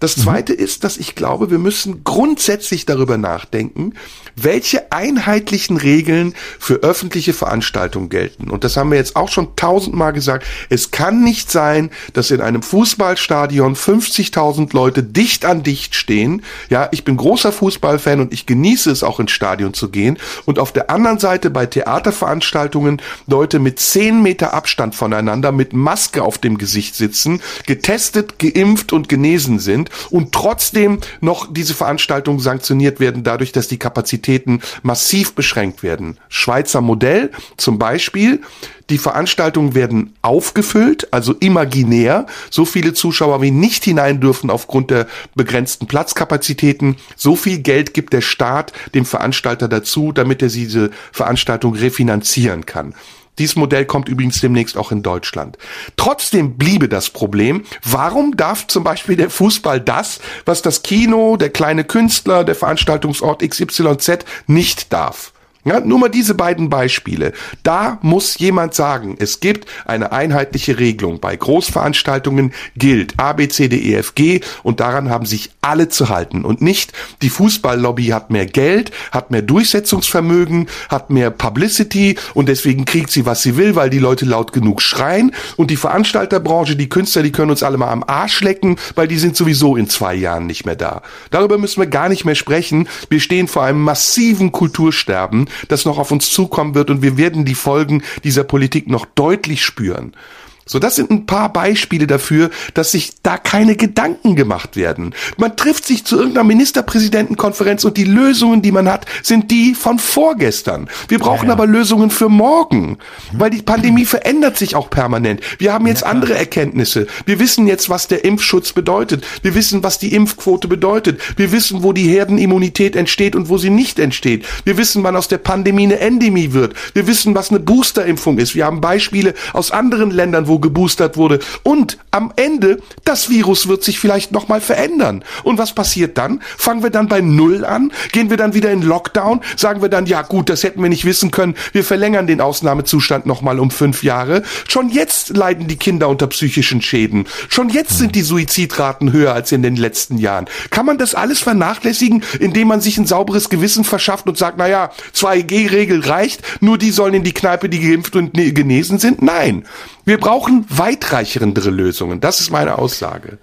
Das 0.00 0.16
mhm. 0.16 0.22
zweite 0.22 0.52
mhm. 0.54 0.58
ist, 0.58 0.84
dass 0.84 0.96
ich 0.96 1.14
glaube, 1.14 1.50
wir 1.50 1.58
müssen 1.58 2.02
grundsätzlich 2.04 2.86
darüber 2.86 3.18
nachdenken, 3.18 3.94
welche 4.36 4.90
einheitlichen 4.92 5.76
Regeln 5.76 6.34
für 6.58 6.76
öffentliche 6.76 7.32
Veranstaltungen 7.32 8.08
gelten. 8.08 8.50
Und 8.50 8.64
das 8.64 8.76
haben 8.76 8.90
wir 8.90 8.98
jetzt 8.98 9.16
auch 9.16 9.28
schon 9.28 9.56
tausendmal 9.56 10.12
gesagt. 10.12 10.46
Es 10.68 10.90
kann 10.90 11.22
nicht 11.22 11.50
sein, 11.50 11.90
dass 12.12 12.30
in 12.30 12.40
einem 12.40 12.62
Fußballstadion 12.62 13.76
50.000 13.76 14.74
Leute 14.74 15.02
dicht 15.02 15.44
an 15.44 15.62
dicht 15.62 15.94
stehen. 15.94 16.42
Ja, 16.68 16.88
ich 16.92 17.04
bin 17.04 17.16
großer 17.16 17.52
Fußballfan 17.52 18.20
und 18.20 18.32
ich 18.32 18.46
genieße 18.46 18.90
es 18.90 19.02
auch 19.02 19.20
ins 19.20 19.32
Stadion 19.32 19.74
zu 19.74 19.90
gehen. 19.90 20.18
Und 20.44 20.58
auf 20.58 20.72
der 20.72 20.90
anderen 20.90 21.18
Seite 21.18 21.50
bei 21.50 21.66
Theaterveranstaltungen 21.66 23.00
Leute 23.26 23.58
mit 23.58 23.78
10 23.78 24.22
Meter 24.22 24.54
Abstand 24.54 24.94
voneinander 24.94 25.52
mit 25.52 25.72
Maske 25.72 26.22
auf 26.22 26.38
dem 26.38 26.58
Gesicht 26.58 26.94
sitzen, 26.94 27.40
getestet, 27.66 28.38
geimpft 28.38 28.92
und 28.92 29.08
genesen 29.08 29.58
sind 29.58 29.90
und 30.10 30.32
trotzdem 30.32 30.98
noch 31.20 31.52
diese 31.52 31.74
Veranstaltungen 31.74 32.40
sanktioniert 32.40 33.00
werden, 33.00 33.24
dadurch, 33.24 33.52
dass 33.52 33.68
die 33.68 33.78
Kapazitäten 34.22 34.60
massiv 34.82 35.34
beschränkt 35.34 35.82
werden. 35.82 36.18
Schweizer 36.28 36.80
Modell 36.80 37.30
zum 37.56 37.78
Beispiel, 37.78 38.40
die 38.88 38.98
Veranstaltungen 38.98 39.74
werden 39.74 40.14
aufgefüllt, 40.22 41.12
also 41.12 41.32
imaginär. 41.34 42.26
So 42.50 42.64
viele 42.64 42.94
Zuschauer 42.94 43.42
wie 43.42 43.50
nicht 43.50 43.84
hinein 43.84 44.20
dürfen 44.20 44.50
aufgrund 44.50 44.90
der 44.90 45.06
begrenzten 45.34 45.86
Platzkapazitäten. 45.86 46.96
So 47.16 47.36
viel 47.36 47.58
Geld 47.58 47.94
gibt 47.94 48.12
der 48.12 48.20
Staat 48.20 48.72
dem 48.94 49.04
Veranstalter 49.04 49.68
dazu, 49.68 50.12
damit 50.12 50.42
er 50.42 50.48
diese 50.48 50.90
Veranstaltung 51.10 51.74
refinanzieren 51.74 52.66
kann. 52.66 52.94
Dieses 53.38 53.56
Modell 53.56 53.86
kommt 53.86 54.08
übrigens 54.08 54.40
demnächst 54.40 54.76
auch 54.76 54.92
in 54.92 55.02
Deutschland. 55.02 55.56
Trotzdem 55.96 56.58
bliebe 56.58 56.88
das 56.88 57.10
Problem, 57.10 57.64
warum 57.82 58.36
darf 58.36 58.66
zum 58.66 58.84
Beispiel 58.84 59.16
der 59.16 59.30
Fußball 59.30 59.80
das, 59.80 60.20
was 60.44 60.60
das 60.60 60.82
Kino, 60.82 61.36
der 61.36 61.50
kleine 61.50 61.84
Künstler, 61.84 62.44
der 62.44 62.54
Veranstaltungsort 62.54 63.42
XYZ 63.42 64.24
nicht 64.46 64.92
darf? 64.92 65.31
Ja, 65.64 65.78
nur 65.78 66.00
mal 66.00 66.08
diese 66.08 66.34
beiden 66.34 66.70
Beispiele. 66.70 67.32
Da 67.62 67.98
muss 68.02 68.36
jemand 68.38 68.74
sagen, 68.74 69.14
es 69.20 69.38
gibt 69.38 69.68
eine 69.84 70.10
einheitliche 70.10 70.80
Regelung. 70.80 71.20
Bei 71.20 71.36
Großveranstaltungen 71.36 72.52
gilt 72.74 73.14
A, 73.18 73.32
B, 73.32 73.46
C, 73.46 73.68
D, 73.68 73.76
E, 73.76 73.94
F, 73.94 74.16
G 74.16 74.40
und 74.64 74.80
daran 74.80 75.08
haben 75.08 75.24
sich 75.24 75.50
alle 75.60 75.88
zu 75.88 76.08
halten 76.08 76.44
und 76.44 76.62
nicht 76.62 76.92
die 77.22 77.30
Fußballlobby 77.30 78.06
hat 78.06 78.30
mehr 78.30 78.46
Geld, 78.46 78.90
hat 79.12 79.30
mehr 79.30 79.42
Durchsetzungsvermögen, 79.42 80.68
hat 80.88 81.10
mehr 81.10 81.30
Publicity 81.30 82.16
und 82.34 82.48
deswegen 82.48 82.84
kriegt 82.84 83.12
sie, 83.12 83.24
was 83.24 83.42
sie 83.42 83.56
will, 83.56 83.76
weil 83.76 83.88
die 83.88 84.00
Leute 84.00 84.24
laut 84.24 84.52
genug 84.52 84.82
schreien 84.82 85.32
und 85.56 85.70
die 85.70 85.76
Veranstalterbranche, 85.76 86.74
die 86.74 86.88
Künstler, 86.88 87.22
die 87.22 87.30
können 87.30 87.52
uns 87.52 87.62
alle 87.62 87.78
mal 87.78 87.92
am 87.92 88.02
Arsch 88.04 88.40
lecken, 88.40 88.78
weil 88.96 89.06
die 89.06 89.18
sind 89.18 89.36
sowieso 89.36 89.76
in 89.76 89.88
zwei 89.88 90.16
Jahren 90.16 90.48
nicht 90.48 90.66
mehr 90.66 90.74
da. 90.74 91.02
Darüber 91.30 91.56
müssen 91.56 91.80
wir 91.80 91.86
gar 91.86 92.08
nicht 92.08 92.24
mehr 92.24 92.34
sprechen. 92.34 92.88
Wir 93.08 93.20
stehen 93.20 93.46
vor 93.46 93.62
einem 93.62 93.80
massiven 93.82 94.50
Kultursterben 94.50 95.46
das 95.68 95.84
noch 95.84 95.98
auf 95.98 96.10
uns 96.10 96.30
zukommen 96.30 96.74
wird 96.74 96.90
und 96.90 97.02
wir 97.02 97.16
werden 97.16 97.44
die 97.44 97.54
Folgen 97.54 98.02
dieser 98.24 98.44
Politik 98.44 98.88
noch 98.88 99.06
deutlich 99.06 99.64
spüren. 99.64 100.14
So, 100.64 100.78
das 100.78 100.94
sind 100.94 101.10
ein 101.10 101.26
paar 101.26 101.52
Beispiele 101.52 102.06
dafür, 102.06 102.50
dass 102.74 102.92
sich 102.92 103.14
da 103.22 103.36
keine 103.36 103.74
Gedanken 103.74 104.36
gemacht 104.36 104.76
werden. 104.76 105.14
Man 105.36 105.56
trifft 105.56 105.84
sich 105.84 106.04
zu 106.04 106.16
irgendeiner 106.16 106.44
Ministerpräsidentenkonferenz 106.44 107.84
und 107.84 107.96
die 107.96 108.04
Lösungen, 108.04 108.62
die 108.62 108.70
man 108.70 108.88
hat, 108.88 109.06
sind 109.22 109.50
die 109.50 109.74
von 109.74 109.98
vorgestern. 109.98 110.88
Wir 111.08 111.18
brauchen 111.18 111.46
ja, 111.46 111.48
ja. 111.48 111.52
aber 111.54 111.66
Lösungen 111.66 112.10
für 112.10 112.28
morgen, 112.28 112.98
weil 113.32 113.50
die 113.50 113.62
Pandemie 113.62 114.04
verändert 114.04 114.56
sich 114.56 114.76
auch 114.76 114.88
permanent. 114.88 115.40
Wir 115.58 115.72
haben 115.72 115.86
jetzt 115.86 116.02
ja, 116.02 116.08
andere 116.08 116.34
Erkenntnisse. 116.34 117.08
Wir 117.26 117.40
wissen 117.40 117.66
jetzt, 117.66 117.90
was 117.90 118.06
der 118.06 118.24
Impfschutz 118.24 118.72
bedeutet. 118.72 119.24
Wir 119.42 119.56
wissen, 119.56 119.82
was 119.82 119.98
die 119.98 120.14
Impfquote 120.14 120.68
bedeutet. 120.68 121.20
Wir 121.36 121.50
wissen, 121.50 121.82
wo 121.82 121.92
die 121.92 122.08
Herdenimmunität 122.08 122.94
entsteht 122.94 123.34
und 123.34 123.48
wo 123.48 123.58
sie 123.58 123.70
nicht 123.70 123.98
entsteht. 123.98 124.46
Wir 124.64 124.76
wissen, 124.76 125.02
wann 125.02 125.16
aus 125.16 125.26
der 125.26 125.38
Pandemie 125.38 125.84
eine 125.84 125.98
Endemie 125.98 126.52
wird. 126.52 126.74
Wir 126.94 127.06
wissen, 127.08 127.34
was 127.34 127.50
eine 127.50 127.60
Boosterimpfung 127.60 128.38
ist. 128.38 128.54
Wir 128.54 128.66
haben 128.66 128.80
Beispiele 128.80 129.34
aus 129.52 129.72
anderen 129.72 130.10
Ländern, 130.10 130.46
wo 130.52 130.58
geboostert 130.58 131.16
wurde. 131.16 131.38
Und 131.62 131.98
am 132.10 132.30
Ende, 132.36 132.82
das 133.04 133.30
Virus 133.30 133.68
wird 133.68 133.82
sich 133.82 133.98
vielleicht 133.98 134.32
nochmal 134.32 134.60
verändern. 134.60 135.24
Und 135.44 135.56
was 135.56 135.74
passiert 135.74 136.18
dann? 136.18 136.42
Fangen 136.58 136.82
wir 136.82 136.90
dann 136.90 137.08
bei 137.08 137.22
Null 137.22 137.64
an? 137.64 137.90
Gehen 138.12 138.28
wir 138.28 138.36
dann 138.36 138.52
wieder 138.52 138.70
in 138.70 138.82
Lockdown? 138.82 139.40
Sagen 139.56 139.80
wir 139.80 139.88
dann, 139.88 140.04
ja 140.04 140.20
gut, 140.20 140.50
das 140.50 140.62
hätten 140.62 140.82
wir 140.82 140.90
nicht 140.90 141.06
wissen 141.06 141.30
können. 141.30 141.54
Wir 141.72 141.84
verlängern 141.84 142.26
den 142.26 142.42
Ausnahmezustand 142.42 143.24
nochmal 143.24 143.58
um 143.58 143.70
fünf 143.70 144.02
Jahre. 144.02 144.42
Schon 144.68 144.90
jetzt 144.90 145.34
leiden 145.34 145.68
die 145.68 145.76
Kinder 145.76 146.10
unter 146.10 146.26
psychischen 146.26 146.82
Schäden. 146.82 147.26
Schon 147.48 147.70
jetzt 147.70 147.96
sind 147.96 148.14
die 148.14 148.22
Suizidraten 148.22 149.10
höher 149.12 149.32
als 149.32 149.52
in 149.52 149.62
den 149.62 149.76
letzten 149.76 150.18
Jahren. 150.18 150.44
Kann 150.68 150.84
man 150.84 150.98
das 150.98 151.14
alles 151.14 151.40
vernachlässigen, 151.40 152.22
indem 152.40 152.68
man 152.68 152.82
sich 152.82 152.98
ein 152.98 153.06
sauberes 153.06 153.48
Gewissen 153.48 153.84
verschafft 153.84 154.26
und 154.26 154.36
sagt, 154.36 154.58
naja, 154.58 154.90
2G-Regel 155.14 156.00
reicht, 156.00 156.42
nur 156.60 156.76
die 156.76 156.90
sollen 156.90 157.14
in 157.14 157.24
die 157.24 157.32
Kneipe, 157.32 157.70
die 157.70 157.80
geimpft 157.80 158.16
und 158.16 158.34
genesen 158.34 158.98
sind? 158.98 159.22
Nein. 159.22 159.64
Wir 160.04 160.18
brauchen 160.18 160.41
weitreichendere 160.68 161.70
Lösungen. 161.70 162.20
Das 162.20 162.40
ist 162.40 162.50
meine 162.50 162.78
Aussage. 162.78 163.38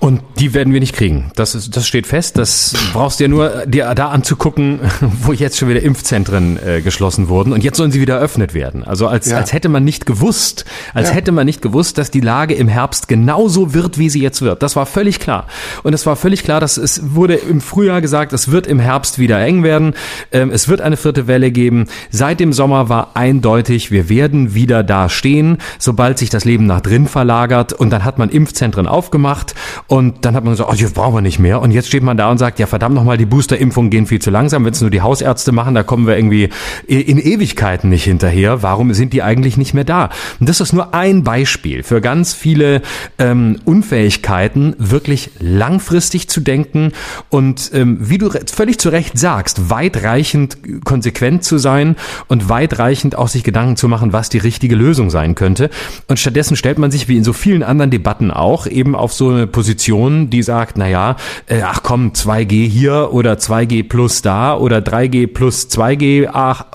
Und 0.00 0.22
die 0.38 0.54
werden 0.54 0.72
wir 0.72 0.78
nicht 0.78 0.94
kriegen. 0.94 1.32
Das, 1.34 1.56
ist, 1.56 1.76
das 1.76 1.88
steht 1.88 2.06
fest. 2.06 2.38
Das 2.38 2.72
brauchst 2.92 3.18
du 3.18 3.24
ja 3.24 3.28
nur 3.28 3.66
dir 3.66 3.92
da 3.96 4.10
anzugucken, 4.10 4.78
wo 5.00 5.32
jetzt 5.32 5.58
schon 5.58 5.68
wieder 5.68 5.82
Impfzentren 5.82 6.56
äh, 6.64 6.80
geschlossen 6.82 7.28
wurden 7.28 7.52
und 7.52 7.64
jetzt 7.64 7.76
sollen 7.76 7.90
sie 7.90 8.00
wieder 8.00 8.16
eröffnet 8.16 8.54
werden. 8.54 8.84
Also 8.84 9.08
als, 9.08 9.28
ja. 9.28 9.38
als 9.38 9.52
hätte 9.52 9.68
man 9.68 9.82
nicht 9.82 10.06
gewusst, 10.06 10.64
als 10.94 11.08
ja. 11.08 11.14
hätte 11.16 11.32
man 11.32 11.46
nicht 11.46 11.62
gewusst, 11.62 11.98
dass 11.98 12.12
die 12.12 12.20
Lage 12.20 12.54
im 12.54 12.68
Herbst 12.68 13.08
genauso 13.08 13.74
wird, 13.74 13.98
wie 13.98 14.08
sie 14.08 14.22
jetzt 14.22 14.40
wird. 14.40 14.62
Das 14.62 14.76
war 14.76 14.86
völlig 14.86 15.18
klar. 15.18 15.48
Und 15.82 15.94
es 15.94 16.06
war 16.06 16.14
völlig 16.14 16.44
klar, 16.44 16.60
dass 16.60 16.76
es 16.76 17.14
wurde 17.14 17.34
im 17.34 17.60
Frühjahr 17.60 18.00
gesagt, 18.00 18.32
es 18.32 18.52
wird 18.52 18.68
im 18.68 18.78
Herbst 18.78 19.18
wieder 19.18 19.40
eng 19.40 19.64
werden. 19.64 19.94
Ähm, 20.30 20.50
es 20.52 20.68
wird 20.68 20.80
eine 20.80 20.96
vierte 20.96 21.26
Welle 21.26 21.50
geben. 21.50 21.86
Seit 22.10 22.38
dem 22.38 22.52
Sommer 22.52 22.88
war 22.88 23.10
eindeutig, 23.14 23.90
wir 23.90 24.08
werden 24.08 24.54
wieder 24.54 24.84
da 24.84 25.08
stehen, 25.08 25.58
sobald 25.80 26.18
sich 26.18 26.30
das 26.30 26.44
Leben 26.44 26.66
nach 26.66 26.82
drin 26.82 27.08
verlagert. 27.08 27.72
Und 27.72 27.90
dann 27.90 28.04
hat 28.04 28.18
man 28.18 28.28
Impfzentren 28.28 28.86
aufgemacht 28.86 29.54
und 29.88 30.26
dann 30.26 30.34
hat 30.34 30.44
man 30.44 30.52
gesagt, 30.52 30.70
oh, 30.70 30.74
jetzt 30.74 30.94
brauchen 30.94 31.14
wir 31.14 31.22
nicht 31.22 31.38
mehr. 31.38 31.62
Und 31.62 31.70
jetzt 31.70 31.88
steht 31.88 32.02
man 32.02 32.18
da 32.18 32.30
und 32.30 32.36
sagt, 32.36 32.58
ja 32.58 32.66
verdammt 32.66 32.94
nochmal, 32.94 33.16
die 33.16 33.24
Boosterimpfungen 33.24 33.90
gehen 33.90 34.06
viel 34.06 34.20
zu 34.20 34.28
langsam. 34.28 34.66
Wenn 34.66 34.74
es 34.74 34.82
nur 34.82 34.90
die 34.90 35.00
Hausärzte 35.00 35.50
machen, 35.50 35.74
da 35.74 35.82
kommen 35.82 36.06
wir 36.06 36.14
irgendwie 36.14 36.50
in 36.86 37.18
Ewigkeiten 37.18 37.88
nicht 37.88 38.04
hinterher. 38.04 38.62
Warum 38.62 38.92
sind 38.92 39.14
die 39.14 39.22
eigentlich 39.22 39.56
nicht 39.56 39.72
mehr 39.72 39.84
da? 39.84 40.10
Und 40.40 40.48
das 40.48 40.60
ist 40.60 40.74
nur 40.74 40.92
ein 40.94 41.24
Beispiel 41.24 41.82
für 41.84 42.02
ganz 42.02 42.34
viele 42.34 42.82
ähm, 43.18 43.60
Unfähigkeiten, 43.64 44.74
wirklich 44.76 45.30
langfristig 45.40 46.28
zu 46.28 46.42
denken 46.42 46.92
und 47.30 47.70
ähm, 47.72 47.96
wie 47.98 48.18
du 48.18 48.28
völlig 48.30 48.78
zu 48.78 48.90
Recht 48.90 49.18
sagst, 49.18 49.70
weitreichend 49.70 50.58
konsequent 50.84 51.44
zu 51.44 51.56
sein 51.56 51.96
und 52.28 52.50
weitreichend 52.50 53.16
auch 53.16 53.28
sich 53.28 53.42
Gedanken 53.42 53.76
zu 53.76 53.88
machen, 53.88 54.12
was 54.12 54.28
die 54.28 54.38
richtige 54.38 54.76
Lösung 54.76 55.08
sein 55.08 55.34
könnte. 55.34 55.70
Und 56.08 56.18
stattdessen 56.18 56.56
stellt 56.56 56.78
man 56.78 56.90
sich 56.90 57.08
wie 57.08 57.16
in 57.16 57.24
so 57.24 57.32
vielen 57.32 57.62
anderen 57.62 57.90
Debatten 57.90 58.30
auch 58.30 58.66
eben 58.66 58.94
auf 58.94 59.14
so 59.14 59.30
eine 59.30 59.46
Position 59.46 59.77
Position, 59.78 60.28
die 60.28 60.42
sagt, 60.42 60.76
na 60.76 60.88
ja, 60.88 61.16
äh, 61.46 61.62
ach 61.62 61.82
komm, 61.84 62.10
2G 62.12 62.68
hier 62.68 63.10
oder 63.12 63.34
2G 63.34 63.88
plus 63.88 64.22
da 64.22 64.56
oder 64.56 64.78
3G 64.78 65.28
plus 65.32 65.68
2G 65.70 66.28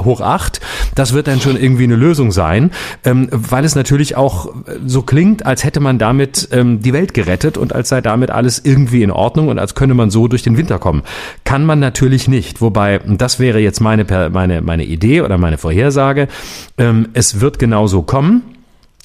hoch 0.03 0.21
8, 0.21 0.61
das 0.95 1.13
wird 1.13 1.27
dann 1.27 1.41
schon 1.41 1.57
irgendwie 1.57 1.83
eine 1.83 1.97
Lösung 1.97 2.31
sein, 2.31 2.71
ähm, 3.03 3.27
weil 3.31 3.65
es 3.65 3.75
natürlich 3.75 4.15
auch 4.15 4.53
so 4.85 5.01
klingt, 5.01 5.45
als 5.45 5.65
hätte 5.65 5.81
man 5.81 5.99
damit 5.99 6.47
ähm, 6.51 6.81
die 6.81 6.93
Welt 6.93 7.13
gerettet 7.13 7.57
und 7.57 7.75
als 7.75 7.89
sei 7.89 7.99
damit 7.99 8.31
alles 8.31 8.61
irgendwie 8.63 9.03
in 9.03 9.11
Ordnung 9.11 9.49
und 9.49 9.59
als 9.59 9.75
könne 9.75 9.93
man 9.93 10.09
so 10.09 10.29
durch 10.29 10.43
den 10.43 10.55
Winter 10.55 10.79
kommen. 10.79 11.03
Kann 11.43 11.65
man 11.65 11.79
natürlich 11.79 12.29
nicht, 12.29 12.61
wobei, 12.61 13.01
das 13.05 13.39
wäre 13.39 13.59
jetzt 13.59 13.81
meine, 13.81 14.05
meine, 14.31 14.61
meine 14.61 14.85
Idee 14.85 15.21
oder 15.21 15.37
meine 15.37 15.57
Vorhersage, 15.57 16.29
ähm, 16.77 17.09
es 17.13 17.41
wird 17.41 17.59
genauso 17.59 18.01
kommen. 18.03 18.43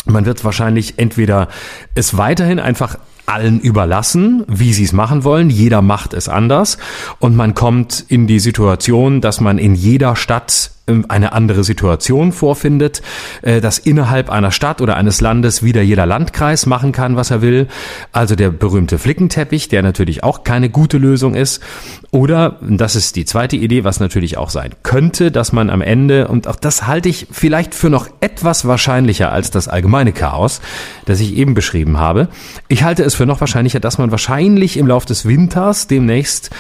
Man 0.05 0.25
wird 0.25 0.45
wahrscheinlich 0.45 0.95
entweder 0.99 1.49
es 1.95 2.17
weiterhin 2.17 2.61
einfach 2.61 2.97
allen 3.29 3.61
überlassen, 3.61 4.45
wie 4.49 4.73
sie 4.73 4.85
es 4.85 4.93
machen 4.93 5.23
wollen. 5.23 5.51
Jeder 5.51 5.83
macht 5.83 6.15
es 6.15 6.29
anders. 6.29 6.79
Und 7.19 7.37
man 7.37 7.55
kommt 7.55 8.05
in 8.09 8.27
die 8.27 8.41
Situation, 8.41 9.21
dass 9.21 9.41
man 9.41 9.59
in 9.59 9.75
jeder 9.75 10.17
Stadt 10.17 10.71
ähm, 10.89 11.05
eine 11.09 11.33
andere 11.33 11.63
Situation 11.63 12.33
vorfindet, 12.33 13.03
äh, 13.43 13.61
dass 13.61 13.79
innerhalb 13.79 14.31
einer 14.31 14.51
Stadt 14.51 14.81
oder 14.81 14.97
eines 14.97 15.21
Landes 15.21 15.63
wieder 15.63 15.83
jeder 15.83 16.07
Landkreis 16.07 16.67
machen 16.67 16.93
kann, 16.93 17.17
was 17.17 17.31
er 17.31 17.43
will. 17.43 17.69
Also 18.13 18.35
der 18.35 18.51
berühmte 18.51 18.99
Flickenteppich, 18.99 19.69
der 19.69 19.83
natürlich 19.83 20.25
auch 20.25 20.43
keine 20.43 20.71
gute 20.71 20.99
Lösung 20.99 21.35
ist. 21.35 21.63
Oder, 22.11 22.57
das 22.63 22.97
ist 22.97 23.17
die 23.17 23.27
zweite 23.27 23.57
Idee, 23.57 23.85
was 23.85 24.01
natürlich 24.01 24.39
auch 24.39 24.51
sein 24.51 24.71
könnte, 24.83 25.31
dass 25.31 25.53
man 25.53 25.69
am 25.69 25.83
Ende, 25.83 26.29
und 26.29 26.49
auch 26.49 26.57
das 26.57 26.87
halte 26.87 27.11
ich 27.11 27.27
vielleicht 27.31 27.75
für 27.75 27.91
noch 27.91 28.09
etwas 28.21 28.67
wahrscheinlicher 28.67 29.31
als 29.31 29.51
das 29.51 29.69
allgemeine 29.69 30.13
Chaos, 30.13 30.63
das 31.05 31.21
ich 31.21 31.37
eben 31.37 31.53
beschrieben 31.53 31.99
habe. 31.99 32.29
Ich 32.69 32.83
halte 32.83 33.05
es 33.05 33.15
für 33.19 33.27
noch 33.27 33.41
wahrscheinlicher, 33.41 33.81
dass 33.81 33.99
man 33.99 34.13
wahrscheinlich 34.13 34.77
im 34.77 34.87
Laufe 34.87 35.09
des 35.09 35.27
Winters 35.27 35.89
demnächst 35.89 36.51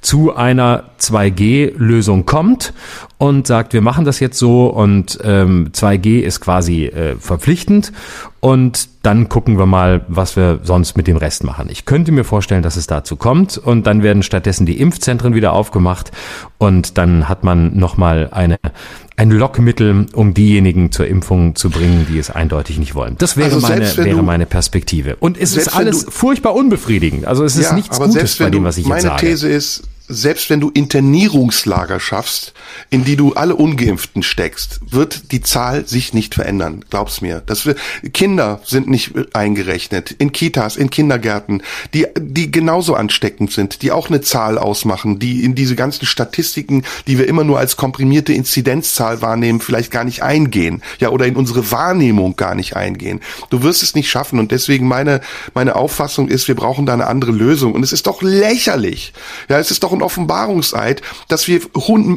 zu 0.00 0.34
einer 0.34 0.90
2G-Lösung 1.00 2.26
kommt 2.26 2.74
und 3.18 3.48
sagt, 3.48 3.72
wir 3.72 3.80
machen 3.80 4.04
das 4.04 4.20
jetzt 4.20 4.38
so 4.38 4.68
und 4.68 5.18
ähm, 5.24 5.70
2G 5.72 6.20
ist 6.20 6.40
quasi 6.40 6.86
äh, 6.86 7.16
verpflichtend 7.16 7.92
und 8.40 8.88
dann 9.02 9.28
gucken 9.28 9.58
wir 9.58 9.66
mal, 9.66 10.02
was 10.06 10.36
wir 10.36 10.60
sonst 10.62 10.96
mit 10.96 11.08
dem 11.08 11.16
Rest 11.16 11.42
machen. 11.42 11.68
Ich 11.70 11.84
könnte 11.84 12.12
mir 12.12 12.22
vorstellen, 12.22 12.62
dass 12.62 12.76
es 12.76 12.86
dazu 12.86 13.16
kommt 13.16 13.58
und 13.58 13.88
dann 13.88 14.04
werden 14.04 14.22
stattdessen 14.22 14.66
die 14.66 14.80
Impfzentren 14.80 15.34
wieder 15.34 15.52
aufgemacht 15.52 16.12
und 16.58 16.96
dann 16.96 17.28
hat 17.28 17.42
man 17.42 17.76
nochmal 17.76 18.28
eine, 18.30 18.58
ein 19.16 19.32
Lockmittel, 19.32 20.06
um 20.12 20.32
diejenigen 20.32 20.92
zur 20.92 21.08
Impfung 21.08 21.56
zu 21.56 21.70
bringen, 21.70 22.06
die 22.08 22.18
es 22.18 22.30
eindeutig 22.30 22.78
nicht 22.78 22.94
wollen. 22.94 23.16
Das 23.18 23.36
wäre, 23.36 23.52
also 23.52 23.66
meine, 23.66 23.96
wäre 23.96 24.22
meine 24.22 24.46
Perspektive. 24.46 25.16
Und 25.16 25.36
es 25.36 25.56
ist 25.56 25.74
alles 25.76 26.06
furchtbar 26.08 26.54
unbefriedigend. 26.54 27.26
Also 27.26 27.42
es 27.42 27.56
ist 27.56 27.70
ja, 27.70 27.74
nichts 27.74 27.98
Gutes 27.98 28.36
bei 28.36 28.50
dem, 28.50 28.62
was 28.62 28.78
ich 28.78 28.86
jetzt 28.86 29.02
sage. 29.02 29.14
Meine 29.14 29.20
These 29.20 29.48
ist, 29.48 29.82
selbst 30.08 30.50
wenn 30.50 30.60
du 30.60 30.70
Internierungslager 30.70 32.00
schaffst, 32.00 32.54
in 32.90 33.04
die 33.04 33.16
du 33.16 33.34
alle 33.34 33.54
Ungeimpften 33.54 34.22
steckst, 34.22 34.80
wird 34.90 35.32
die 35.32 35.42
Zahl 35.42 35.86
sich 35.86 36.14
nicht 36.14 36.34
verändern. 36.34 36.84
Glaub's 36.88 37.20
mir. 37.20 37.42
Das 37.44 37.66
wir, 37.66 37.76
Kinder 38.12 38.60
sind 38.64 38.88
nicht 38.88 39.12
eingerechnet 39.34 40.10
in 40.12 40.32
Kitas, 40.32 40.76
in 40.76 40.90
Kindergärten, 40.90 41.62
die 41.92 42.06
die 42.18 42.50
genauso 42.50 42.94
ansteckend 42.94 43.52
sind, 43.52 43.82
die 43.82 43.92
auch 43.92 44.08
eine 44.08 44.20
Zahl 44.22 44.58
ausmachen, 44.58 45.18
die 45.18 45.44
in 45.44 45.54
diese 45.54 45.76
ganzen 45.76 46.06
Statistiken, 46.06 46.84
die 47.06 47.18
wir 47.18 47.28
immer 47.28 47.44
nur 47.44 47.58
als 47.58 47.76
komprimierte 47.76 48.32
Inzidenzzahl 48.32 49.20
wahrnehmen, 49.20 49.60
vielleicht 49.60 49.90
gar 49.90 50.04
nicht 50.04 50.22
eingehen, 50.22 50.82
ja 50.98 51.10
oder 51.10 51.26
in 51.26 51.36
unsere 51.36 51.70
Wahrnehmung 51.70 52.36
gar 52.36 52.54
nicht 52.54 52.76
eingehen. 52.76 53.20
Du 53.50 53.62
wirst 53.62 53.82
es 53.82 53.94
nicht 53.94 54.10
schaffen 54.10 54.38
und 54.38 54.52
deswegen 54.52 54.88
meine 54.88 55.20
meine 55.54 55.76
Auffassung 55.76 56.28
ist, 56.28 56.48
wir 56.48 56.54
brauchen 56.54 56.86
da 56.86 56.94
eine 56.94 57.06
andere 57.06 57.32
Lösung 57.32 57.74
und 57.74 57.82
es 57.82 57.92
ist 57.92 58.06
doch 58.06 58.22
lächerlich. 58.22 59.12
Ja, 59.48 59.58
es 59.58 59.70
ist 59.70 59.82
doch 59.82 59.97
ein 59.98 60.02
Offenbarungseid, 60.02 61.02
dass 61.28 61.48
wir 61.48 61.60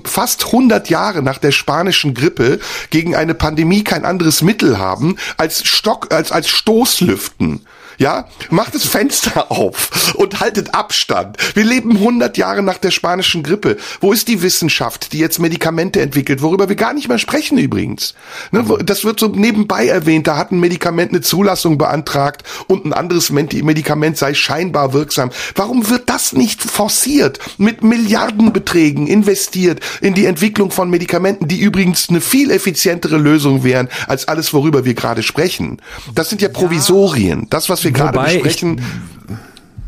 fast 0.03 0.45
100 0.45 0.89
Jahre 0.89 1.21
nach 1.21 1.37
der 1.37 1.51
spanischen 1.51 2.13
Grippe 2.13 2.59
gegen 2.89 3.15
eine 3.15 3.33
Pandemie 3.33 3.83
kein 3.83 4.05
anderes 4.05 4.41
Mittel 4.41 4.77
haben 4.77 5.17
als 5.37 5.65
Stock, 5.65 6.13
als, 6.13 6.31
als 6.31 6.49
Stoßlüften 6.49 7.65
ja, 8.01 8.25
macht 8.49 8.73
das 8.73 8.85
Fenster 8.85 9.51
auf 9.51 10.15
und 10.15 10.39
haltet 10.39 10.73
Abstand. 10.73 11.37
Wir 11.55 11.63
leben 11.63 11.97
100 11.97 12.35
Jahre 12.35 12.63
nach 12.63 12.79
der 12.79 12.91
spanischen 12.91 13.43
Grippe. 13.43 13.77
Wo 14.01 14.11
ist 14.11 14.27
die 14.27 14.41
Wissenschaft, 14.41 15.13
die 15.13 15.19
jetzt 15.19 15.39
Medikamente 15.39 16.01
entwickelt, 16.01 16.41
worüber 16.41 16.67
wir 16.67 16.75
gar 16.75 16.93
nicht 16.93 17.07
mehr 17.07 17.19
sprechen 17.19 17.59
übrigens? 17.59 18.15
Ne, 18.51 18.65
das 18.83 19.05
wird 19.05 19.19
so 19.19 19.27
nebenbei 19.27 19.87
erwähnt, 19.87 20.25
da 20.27 20.35
hat 20.35 20.51
ein 20.51 20.59
Medikament 20.59 21.11
eine 21.11 21.21
Zulassung 21.21 21.77
beantragt 21.77 22.43
und 22.67 22.85
ein 22.85 22.93
anderes 22.93 23.29
Medikament 23.29 24.17
sei 24.17 24.33
scheinbar 24.33 24.93
wirksam. 24.93 25.29
Warum 25.53 25.89
wird 25.89 26.09
das 26.09 26.33
nicht 26.33 26.63
forciert, 26.63 27.37
mit 27.59 27.83
Milliardenbeträgen 27.83 29.05
investiert 29.05 29.79
in 30.01 30.15
die 30.15 30.25
Entwicklung 30.25 30.71
von 30.71 30.89
Medikamenten, 30.89 31.47
die 31.47 31.59
übrigens 31.59 32.09
eine 32.09 32.21
viel 32.21 32.49
effizientere 32.49 33.17
Lösung 33.17 33.63
wären 33.63 33.89
als 34.07 34.27
alles, 34.27 34.53
worüber 34.53 34.85
wir 34.85 34.95
gerade 34.95 35.21
sprechen? 35.21 35.77
Das 36.15 36.29
sind 36.29 36.41
ja 36.41 36.49
Provisorien. 36.49 37.45
Das, 37.51 37.69
was 37.69 37.83
wir 37.83 37.90
wir 37.95 38.11
gerade 38.11 38.19
besprechen. 38.19 38.77
Ich, 38.77 39.35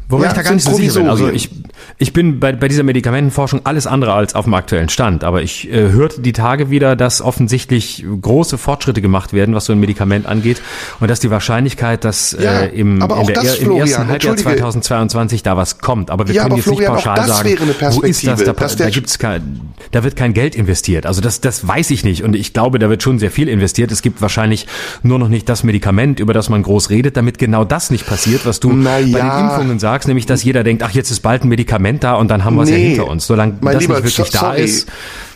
wobei 0.09 0.23
ja, 0.23 0.29
ich 0.29 0.35
da 0.35 0.41
gar 0.41 0.53
nicht 0.53 0.63
so 0.63 0.73
sicher 0.73 0.99
bin. 0.99 1.09
Also 1.09 1.29
ich, 1.29 1.49
ich 1.97 2.13
bin 2.13 2.39
bei, 2.39 2.51
bei 2.53 2.67
dieser 2.67 2.83
Medikamentenforschung 2.83 3.61
alles 3.65 3.87
andere 3.87 4.13
als 4.13 4.35
auf 4.35 4.45
dem 4.45 4.53
aktuellen 4.53 4.89
Stand, 4.89 5.23
aber 5.23 5.41
ich 5.41 5.71
äh, 5.71 5.91
hörte 5.91 6.21
die 6.21 6.33
Tage 6.33 6.69
wieder, 6.69 6.95
dass 6.95 7.21
offensichtlich 7.21 8.05
große 8.21 8.57
Fortschritte 8.57 9.01
gemacht 9.01 9.33
werden, 9.33 9.55
was 9.55 9.65
so 9.65 9.73
ein 9.73 9.79
Medikament 9.79 10.25
angeht 10.25 10.61
und 10.99 11.09
dass 11.09 11.19
die 11.19 11.29
Wahrscheinlichkeit, 11.29 12.03
dass 12.03 12.35
ja, 12.39 12.61
äh, 12.61 12.67
im, 12.69 13.01
in 13.01 13.25
der, 13.27 13.35
das, 13.35 13.57
im 13.57 13.65
Florian, 13.65 13.87
ersten 13.87 14.07
Halbjahr 14.07 14.35
2022 14.37 15.43
da 15.43 15.57
was 15.57 15.79
kommt, 15.79 16.09
aber 16.09 16.27
wir 16.27 16.35
ja, 16.35 16.43
können 16.43 16.55
jetzt 16.55 16.65
Florian, 16.65 16.95
nicht 16.95 17.03
pauschal 17.03 17.27
sagen, 17.27 17.57
wo 17.91 18.01
ist 18.01 18.25
das, 18.25 18.43
da, 18.43 18.53
da 18.53 18.89
gibt's 18.89 19.19
kein, 19.19 19.61
da 19.91 20.03
wird 20.03 20.15
kein 20.15 20.33
Geld 20.33 20.55
investiert. 20.55 21.05
Also 21.05 21.21
das, 21.21 21.41
das 21.41 21.67
weiß 21.67 21.91
ich 21.91 22.03
nicht. 22.03 22.23
Und 22.23 22.35
ich 22.35 22.53
glaube, 22.53 22.79
da 22.79 22.89
wird 22.89 23.03
schon 23.03 23.19
sehr 23.19 23.31
viel 23.31 23.47
investiert. 23.47 23.91
Es 23.91 24.01
gibt 24.01 24.21
wahrscheinlich 24.21 24.67
nur 25.03 25.19
noch 25.19 25.29
nicht 25.29 25.47
das 25.49 25.63
Medikament, 25.63 26.19
über 26.19 26.33
das 26.33 26.49
man 26.49 26.63
groß 26.63 26.89
redet, 26.89 27.17
damit 27.17 27.37
genau 27.37 27.65
das 27.65 27.91
nicht 27.91 28.07
passiert, 28.07 28.45
was 28.45 28.59
du 28.59 28.69
bei 28.83 29.03
den 29.03 29.15
Impfungen 29.15 29.79
sagst, 29.79 30.07
nämlich 30.07 30.25
dass 30.25 30.43
jeder 30.43 30.63
denkt, 30.63 30.83
ach 30.83 30.91
jetzt 30.91 31.11
ist 31.11 31.19
bald 31.19 31.43
ein 31.43 31.49
Medikament 31.49 31.72
Medikament 31.79 32.03
da 32.03 32.15
und 32.15 32.29
dann 32.29 32.43
haben 32.43 32.55
wir 32.55 32.63
es 32.63 32.69
nee, 32.69 32.77
ja 32.77 32.87
hinter 32.89 33.07
uns. 33.07 33.27
Solange 33.27 33.53
das 33.53 33.61
Lieber, 33.61 33.75
nicht 33.77 33.89
wirklich 33.89 34.15
so, 34.15 34.25
da 34.31 34.53
ist, 34.53 34.87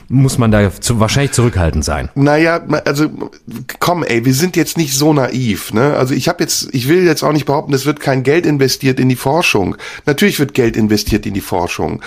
muss 0.10 0.38
man 0.38 0.52
da 0.52 0.72
zu, 0.72 1.00
wahrscheinlich 1.00 1.34
zurückhaltend 1.34 1.84
sein. 1.84 2.10
Naja, 2.16 2.62
also 2.86 3.10
komm, 3.80 4.04
ey, 4.04 4.26
wir 4.26 4.34
sind 4.34 4.56
jetzt 4.56 4.78
nicht 4.78 4.94
so 4.94 5.14
naiv. 5.14 5.74
Ne? 5.74 5.96
Also 5.96 6.14
ich 6.14 6.28
habe 6.28 6.44
jetzt, 6.44 6.74
ich 6.74 6.88
will 6.88 7.06
jetzt 7.06 7.24
auch 7.24 7.34
nicht 7.34 7.46
behaupten, 7.46 7.74
es 7.74 7.86
wird 7.86 8.00
kein 8.00 8.24
Geld 8.24 8.46
investiert 8.46 9.00
in 9.00 9.10
die 9.10 9.16
Forschung. 9.16 9.76
Natürlich 10.06 10.40
wird 10.40 10.54
Geld 10.54 10.78
investiert 10.78 11.26
in 11.26 11.34
die 11.34 11.42
Forschung. 11.42 12.02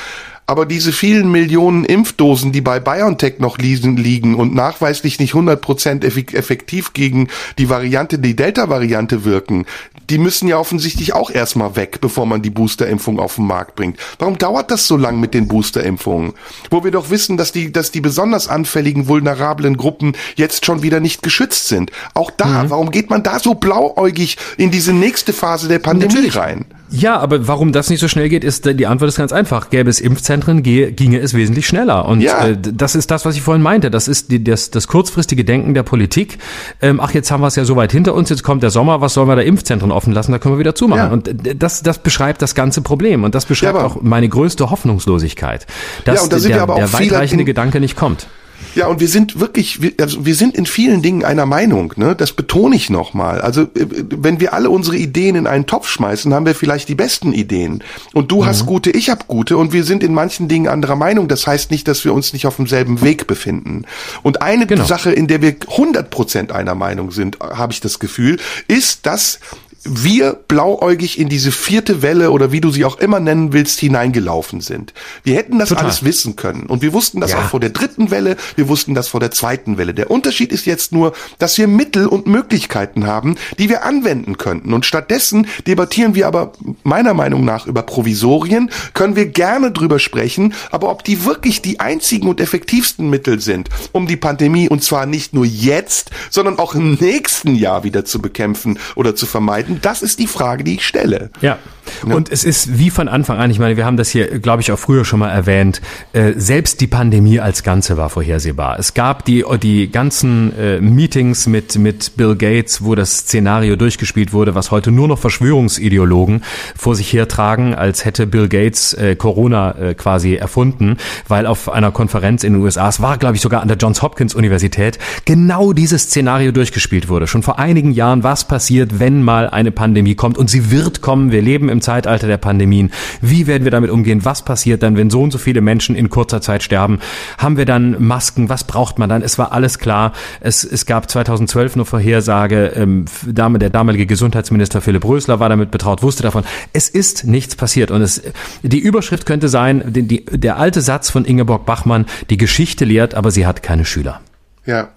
Aber 0.51 0.66
diese 0.66 0.90
vielen 0.90 1.31
Millionen 1.31 1.85
Impfdosen, 1.85 2.51
die 2.51 2.60
bei 2.60 2.81
BioNTech 2.81 3.39
noch 3.39 3.56
liegen 3.56 4.35
und 4.35 4.52
nachweislich 4.52 5.20
nicht 5.20 5.32
100% 5.32 6.05
effektiv 6.35 6.93
gegen 6.93 7.28
die 7.56 7.68
Variante, 7.68 8.18
die 8.18 8.35
Delta-Variante 8.35 9.24
wirken, 9.24 9.64
die 10.10 10.18
müssen 10.18 10.48
ja 10.48 10.59
offensichtlich 10.59 11.12
auch 11.14 11.31
erstmal 11.31 11.77
weg, 11.77 12.01
bevor 12.01 12.27
man 12.27 12.43
die 12.43 12.51
Boosterimpfung 12.51 13.20
auf 13.20 13.36
den 13.36 13.47
Markt 13.47 13.77
bringt. 13.77 13.97
Warum 14.18 14.39
dauert 14.39 14.72
das 14.72 14.89
so 14.89 14.97
lang 14.97 15.20
mit 15.20 15.35
den 15.35 15.47
Boosterimpfungen? 15.47 16.32
Wo 16.68 16.82
wir 16.82 16.90
doch 16.90 17.10
wissen, 17.10 17.36
dass 17.36 17.52
die, 17.52 17.70
dass 17.70 17.93
die 17.93 18.01
besonders 18.01 18.48
anfälligen, 18.48 19.06
vulnerablen 19.06 19.77
Gruppen 19.77 20.16
jetzt 20.35 20.66
schon 20.66 20.82
wieder 20.82 20.98
nicht 20.98 21.22
geschützt 21.22 21.68
sind. 21.68 21.93
Auch 22.14 22.32
da, 22.32 22.64
mhm. 22.64 22.70
warum 22.70 22.90
geht 22.90 23.09
man 23.09 23.22
da 23.22 23.39
so 23.39 23.55
blauäugig 23.55 24.36
in 24.56 24.72
diese 24.72 24.93
nächste 24.93 25.32
Phase 25.32 25.68
der 25.68 25.78
Pandemie 25.78 26.12
Natürlich. 26.12 26.36
rein? 26.36 26.64
Ja, 26.90 27.18
aber 27.18 27.46
warum 27.46 27.72
das 27.72 27.88
nicht 27.88 28.00
so 28.00 28.08
schnell 28.08 28.28
geht, 28.28 28.42
ist 28.42 28.66
die 28.66 28.86
Antwort 28.86 29.08
ist 29.08 29.16
ganz 29.16 29.32
einfach. 29.32 29.70
Gäbe 29.70 29.88
es 29.88 30.00
Impfzentren, 30.00 30.62
ginge 30.62 31.18
es 31.18 31.34
wesentlich 31.34 31.66
schneller. 31.66 32.06
Und 32.06 32.20
ja. 32.20 32.48
äh, 32.48 32.56
das 32.60 32.94
ist 32.94 33.10
das, 33.10 33.24
was 33.24 33.36
ich 33.36 33.42
vorhin 33.42 33.62
meinte. 33.62 33.90
Das 33.90 34.08
ist 34.08 34.30
die, 34.30 34.42
das, 34.42 34.70
das 34.70 34.88
kurzfristige 34.88 35.44
Denken 35.44 35.74
der 35.74 35.84
Politik. 35.84 36.38
Ähm, 36.82 37.00
ach, 37.00 37.14
jetzt 37.14 37.30
haben 37.30 37.42
wir 37.42 37.46
es 37.46 37.56
ja 37.56 37.64
so 37.64 37.76
weit 37.76 37.92
hinter 37.92 38.14
uns, 38.14 38.28
jetzt 38.28 38.42
kommt 38.42 38.62
der 38.62 38.70
Sommer, 38.70 39.00
was 39.00 39.14
sollen 39.14 39.28
wir 39.28 39.36
da 39.36 39.42
Impfzentren 39.42 39.92
offen 39.92 40.12
lassen, 40.12 40.32
da 40.32 40.38
können 40.38 40.54
wir 40.54 40.58
wieder 40.58 40.74
zumachen. 40.74 41.02
Ja. 41.02 41.12
Und 41.12 41.46
äh, 41.46 41.54
das, 41.54 41.82
das 41.82 41.98
beschreibt 41.98 42.42
das 42.42 42.54
ganze 42.54 42.82
Problem. 42.82 43.22
Und 43.24 43.34
das 43.34 43.46
beschreibt 43.46 43.76
ja, 43.76 43.84
auch 43.84 44.02
meine 44.02 44.28
größte 44.28 44.70
Hoffnungslosigkeit, 44.70 45.66
dass 46.04 46.22
ja, 46.22 46.28
da 46.28 46.38
der, 46.38 46.66
der 46.66 46.92
weitreichende 46.92 47.44
Gedanke 47.44 47.80
nicht 47.80 47.96
kommt. 47.96 48.26
Ja, 48.74 48.86
und 48.86 49.00
wir 49.00 49.08
sind 49.08 49.40
wirklich, 49.40 49.82
wir, 49.82 49.92
also 50.00 50.24
wir 50.24 50.34
sind 50.34 50.56
in 50.56 50.66
vielen 50.66 51.02
Dingen 51.02 51.24
einer 51.24 51.46
Meinung, 51.46 51.92
ne? 51.96 52.14
Das 52.14 52.32
betone 52.32 52.76
ich 52.76 52.90
nochmal. 52.90 53.40
Also, 53.40 53.62
äh, 53.62 53.86
wenn 54.10 54.40
wir 54.40 54.54
alle 54.54 54.70
unsere 54.70 54.96
Ideen 54.96 55.34
in 55.36 55.46
einen 55.46 55.66
Topf 55.66 55.88
schmeißen, 55.88 56.32
haben 56.32 56.46
wir 56.46 56.54
vielleicht 56.54 56.88
die 56.88 56.94
besten 56.94 57.32
Ideen. 57.32 57.82
Und 58.12 58.30
du 58.30 58.42
mhm. 58.42 58.46
hast 58.46 58.66
gute, 58.66 58.90
ich 58.90 59.10
habe 59.10 59.24
gute 59.26 59.56
und 59.56 59.72
wir 59.72 59.84
sind 59.84 60.02
in 60.02 60.14
manchen 60.14 60.48
Dingen 60.48 60.68
anderer 60.68 60.96
Meinung. 60.96 61.28
Das 61.28 61.46
heißt 61.46 61.70
nicht, 61.70 61.88
dass 61.88 62.04
wir 62.04 62.14
uns 62.14 62.32
nicht 62.32 62.46
auf 62.46 62.56
demselben 62.56 63.00
Weg 63.02 63.26
befinden. 63.26 63.84
Und 64.22 64.42
eine 64.42 64.66
genau. 64.66 64.84
Sache, 64.84 65.10
in 65.10 65.26
der 65.26 65.42
wir 65.42 65.52
100% 65.58 66.52
einer 66.52 66.74
Meinung 66.74 67.10
sind, 67.10 67.38
habe 67.40 67.72
ich 67.72 67.80
das 67.80 67.98
Gefühl, 67.98 68.38
ist, 68.68 69.06
dass 69.06 69.40
wir 69.82 70.35
blauäugig 70.35 71.19
in 71.19 71.28
diese 71.28 71.52
vierte 71.52 72.02
Welle 72.02 72.32
oder 72.32 72.52
wie 72.52 72.61
du 72.61 72.70
sie 72.70 72.85
auch 72.85 72.98
immer 72.98 73.19
nennen 73.19 73.52
willst, 73.52 73.81
hineingelaufen 73.81 74.61
sind. 74.61 74.93
Wir 75.23 75.36
hätten 75.36 75.59
das 75.59 75.70
Total. 75.70 75.85
alles 75.85 76.05
wissen 76.05 76.36
können. 76.36 76.65
Und 76.65 76.82
wir 76.82 76.93
wussten 76.93 77.20
das 77.20 77.32
ja. 77.32 77.39
auch 77.39 77.48
vor 77.48 77.61
der 77.61 77.70
dritten 77.70 78.11
Welle, 78.11 78.36
wir 78.57 78.69
wussten 78.69 78.94
das 78.94 79.09
vor 79.09 79.20
der 79.20 79.31
zweiten 79.31 79.78
Welle. 79.78 79.94
Der 79.94 80.11
Unterschied 80.11 80.52
ist 80.52 80.66
jetzt 80.66 80.93
nur, 80.93 81.15
dass 81.39 81.57
wir 81.57 81.66
Mittel 81.66 82.07
und 82.07 82.27
Möglichkeiten 82.27 83.07
haben, 83.07 83.36
die 83.59 83.70
wir 83.70 83.85
anwenden 83.85 84.36
könnten. 84.36 84.74
Und 84.74 84.85
stattdessen 84.85 85.47
debattieren 85.66 86.15
wir 86.15 86.27
aber 86.27 86.52
meiner 86.82 87.15
Meinung 87.15 87.44
nach 87.44 87.66
über 87.66 87.82
Provisorien, 87.82 88.70
können 88.93 89.16
wir 89.16 89.27
gerne 89.27 89.73
drüber 89.73 89.98
sprechen, 89.98 90.52
aber 90.70 90.90
ob 90.90 91.05
die 91.05 91.24
wirklich 91.24 91.62
die 91.62 91.81
einzigen 91.81 92.28
und 92.28 92.40
effektivsten 92.40 93.09
Mittel 93.09 93.40
sind, 93.40 93.70
um 93.93 94.07
die 94.07 94.16
Pandemie 94.16 94.69
und 94.69 94.82
zwar 94.85 95.07
nicht 95.07 95.32
nur 95.32 95.47
jetzt, 95.47 96.11
sondern 96.28 96.59
auch 96.59 96.74
im 96.74 96.94
nächsten 96.94 97.55
Jahr 97.55 97.85
wieder 97.85 98.05
zu 98.05 98.20
bekämpfen 98.20 98.78
oder 98.94 99.16
zu 99.16 99.24
vermeiden, 99.27 99.69
das 99.78 100.02
ist 100.02 100.18
die 100.18 100.26
Frage, 100.26 100.64
die 100.64 100.74
ich 100.74 100.86
stelle. 100.86 101.30
Ja. 101.40 101.59
Ja. 102.06 102.14
Und 102.14 102.30
es 102.30 102.44
ist 102.44 102.78
wie 102.78 102.90
von 102.90 103.08
Anfang 103.08 103.38
an, 103.38 103.50
ich 103.50 103.58
meine, 103.58 103.76
wir 103.76 103.86
haben 103.86 103.96
das 103.96 104.10
hier, 104.10 104.40
glaube 104.40 104.62
ich, 104.62 104.72
auch 104.72 104.78
früher 104.78 105.04
schon 105.04 105.20
mal 105.20 105.30
erwähnt, 105.30 105.80
äh, 106.12 106.32
selbst 106.36 106.80
die 106.80 106.86
Pandemie 106.86 107.40
als 107.40 107.62
Ganze 107.62 107.96
war 107.96 108.10
vorhersehbar. 108.10 108.78
Es 108.78 108.94
gab 108.94 109.24
die, 109.24 109.44
die 109.62 109.90
ganzen 109.90 110.56
äh, 110.58 110.80
Meetings 110.80 111.46
mit, 111.46 111.78
mit 111.78 112.16
Bill 112.16 112.36
Gates, 112.36 112.84
wo 112.84 112.94
das 112.94 113.18
Szenario 113.18 113.76
durchgespielt 113.76 114.32
wurde, 114.32 114.54
was 114.54 114.70
heute 114.70 114.90
nur 114.90 115.08
noch 115.08 115.18
Verschwörungsideologen 115.18 116.42
vor 116.76 116.94
sich 116.94 117.12
hertragen, 117.12 117.74
als 117.74 118.04
hätte 118.04 118.26
Bill 118.26 118.48
Gates 118.48 118.94
äh, 118.94 119.16
Corona 119.16 119.72
äh, 119.78 119.94
quasi 119.94 120.34
erfunden, 120.34 120.96
weil 121.28 121.46
auf 121.46 121.70
einer 121.70 121.92
Konferenz 121.92 122.44
in 122.44 122.54
den 122.54 122.62
USA, 122.62 122.88
es 122.88 123.00
war, 123.00 123.18
glaube 123.18 123.36
ich, 123.36 123.40
sogar 123.40 123.62
an 123.62 123.68
der 123.68 123.76
Johns 123.76 124.02
Hopkins 124.02 124.34
Universität, 124.34 124.98
genau 125.24 125.72
dieses 125.72 126.02
Szenario 126.02 126.52
durchgespielt 126.52 127.08
wurde. 127.08 127.26
Schon 127.26 127.42
vor 127.42 127.58
einigen 127.58 127.92
Jahren, 127.92 128.22
was 128.24 128.46
passiert, 128.48 128.98
wenn 128.98 129.22
mal 129.22 129.48
ein 129.48 129.60
eine 129.60 129.70
Pandemie 129.70 130.14
kommt 130.14 130.38
und 130.38 130.50
sie 130.50 130.70
wird 130.70 131.00
kommen. 131.00 131.30
Wir 131.30 131.42
leben 131.42 131.68
im 131.68 131.80
Zeitalter 131.81 132.27
der 132.27 132.36
Pandemien. 132.36 132.90
Wie 133.20 133.47
werden 133.47 133.65
wir 133.65 133.70
damit 133.70 133.90
umgehen? 133.90 134.24
Was 134.24 134.43
passiert 134.44 134.82
dann, 134.82 134.97
wenn 134.97 135.11
so 135.11 135.23
und 135.23 135.31
so 135.31 135.39
viele 135.39 135.61
Menschen 135.61 135.94
in 135.94 136.11
kurzer 136.11 136.40
Zeit 136.40 136.62
sterben? 136.62 137.01
Haben 137.39 137.57
wir 137.57 137.65
dann 137.65 138.02
Masken? 138.02 138.48
Was 138.48 138.65
braucht 138.65 138.98
man 138.98 139.09
dann? 139.09 139.23
Es 139.23 139.39
war 139.39 139.52
alles 139.52 139.78
klar. 139.78 140.12
Es, 140.40 140.65
es 140.65 140.86
gab 140.86 141.11
2012 141.11 141.74
eine 141.74 141.85
Vorhersage. 141.85 142.73
Ähm, 142.77 143.05
der 143.23 143.70
damalige 143.70 144.07
Gesundheitsminister 144.07 144.81
Philipp 144.81 145.05
Rösler 145.05 145.40
war 145.40 145.48
damit 145.48 145.70
betraut, 145.70 146.02
wusste 146.02 146.23
davon. 146.23 146.44
Es 146.73 146.89
ist 146.89 147.27
nichts 147.27 147.57
passiert. 147.57 147.90
Und 147.90 148.02
es, 148.02 148.23
die 148.62 148.78
Überschrift 148.78 149.27
könnte 149.27 149.48
sein, 149.48 149.82
die, 149.86 150.02
die, 150.02 150.24
der 150.24 150.59
alte 150.59 150.81
Satz 150.81 151.11
von 151.11 151.24
Ingeborg 151.24 151.66
Bachmann, 151.66 152.07
die 152.31 152.36
Geschichte 152.36 152.85
lehrt, 152.85 153.15
aber 153.15 153.31
sie 153.31 153.47
hat 153.47 153.62
keine 153.62 153.85
Schüler. 153.85 154.20
Ja, 154.66 154.90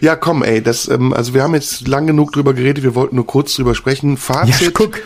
ja, 0.00 0.16
komm, 0.16 0.42
ey, 0.42 0.62
das, 0.62 0.88
ähm, 0.88 1.12
also 1.12 1.34
wir 1.34 1.42
haben 1.42 1.54
jetzt 1.54 1.86
lang 1.86 2.06
genug 2.06 2.32
drüber 2.32 2.54
geredet, 2.54 2.82
wir 2.82 2.94
wollten 2.94 3.16
nur 3.16 3.26
kurz 3.26 3.54
drüber 3.54 3.74
sprechen. 3.74 4.16
Fazit. 4.16 4.60
Ja, 4.60 4.70
guck. 4.72 5.00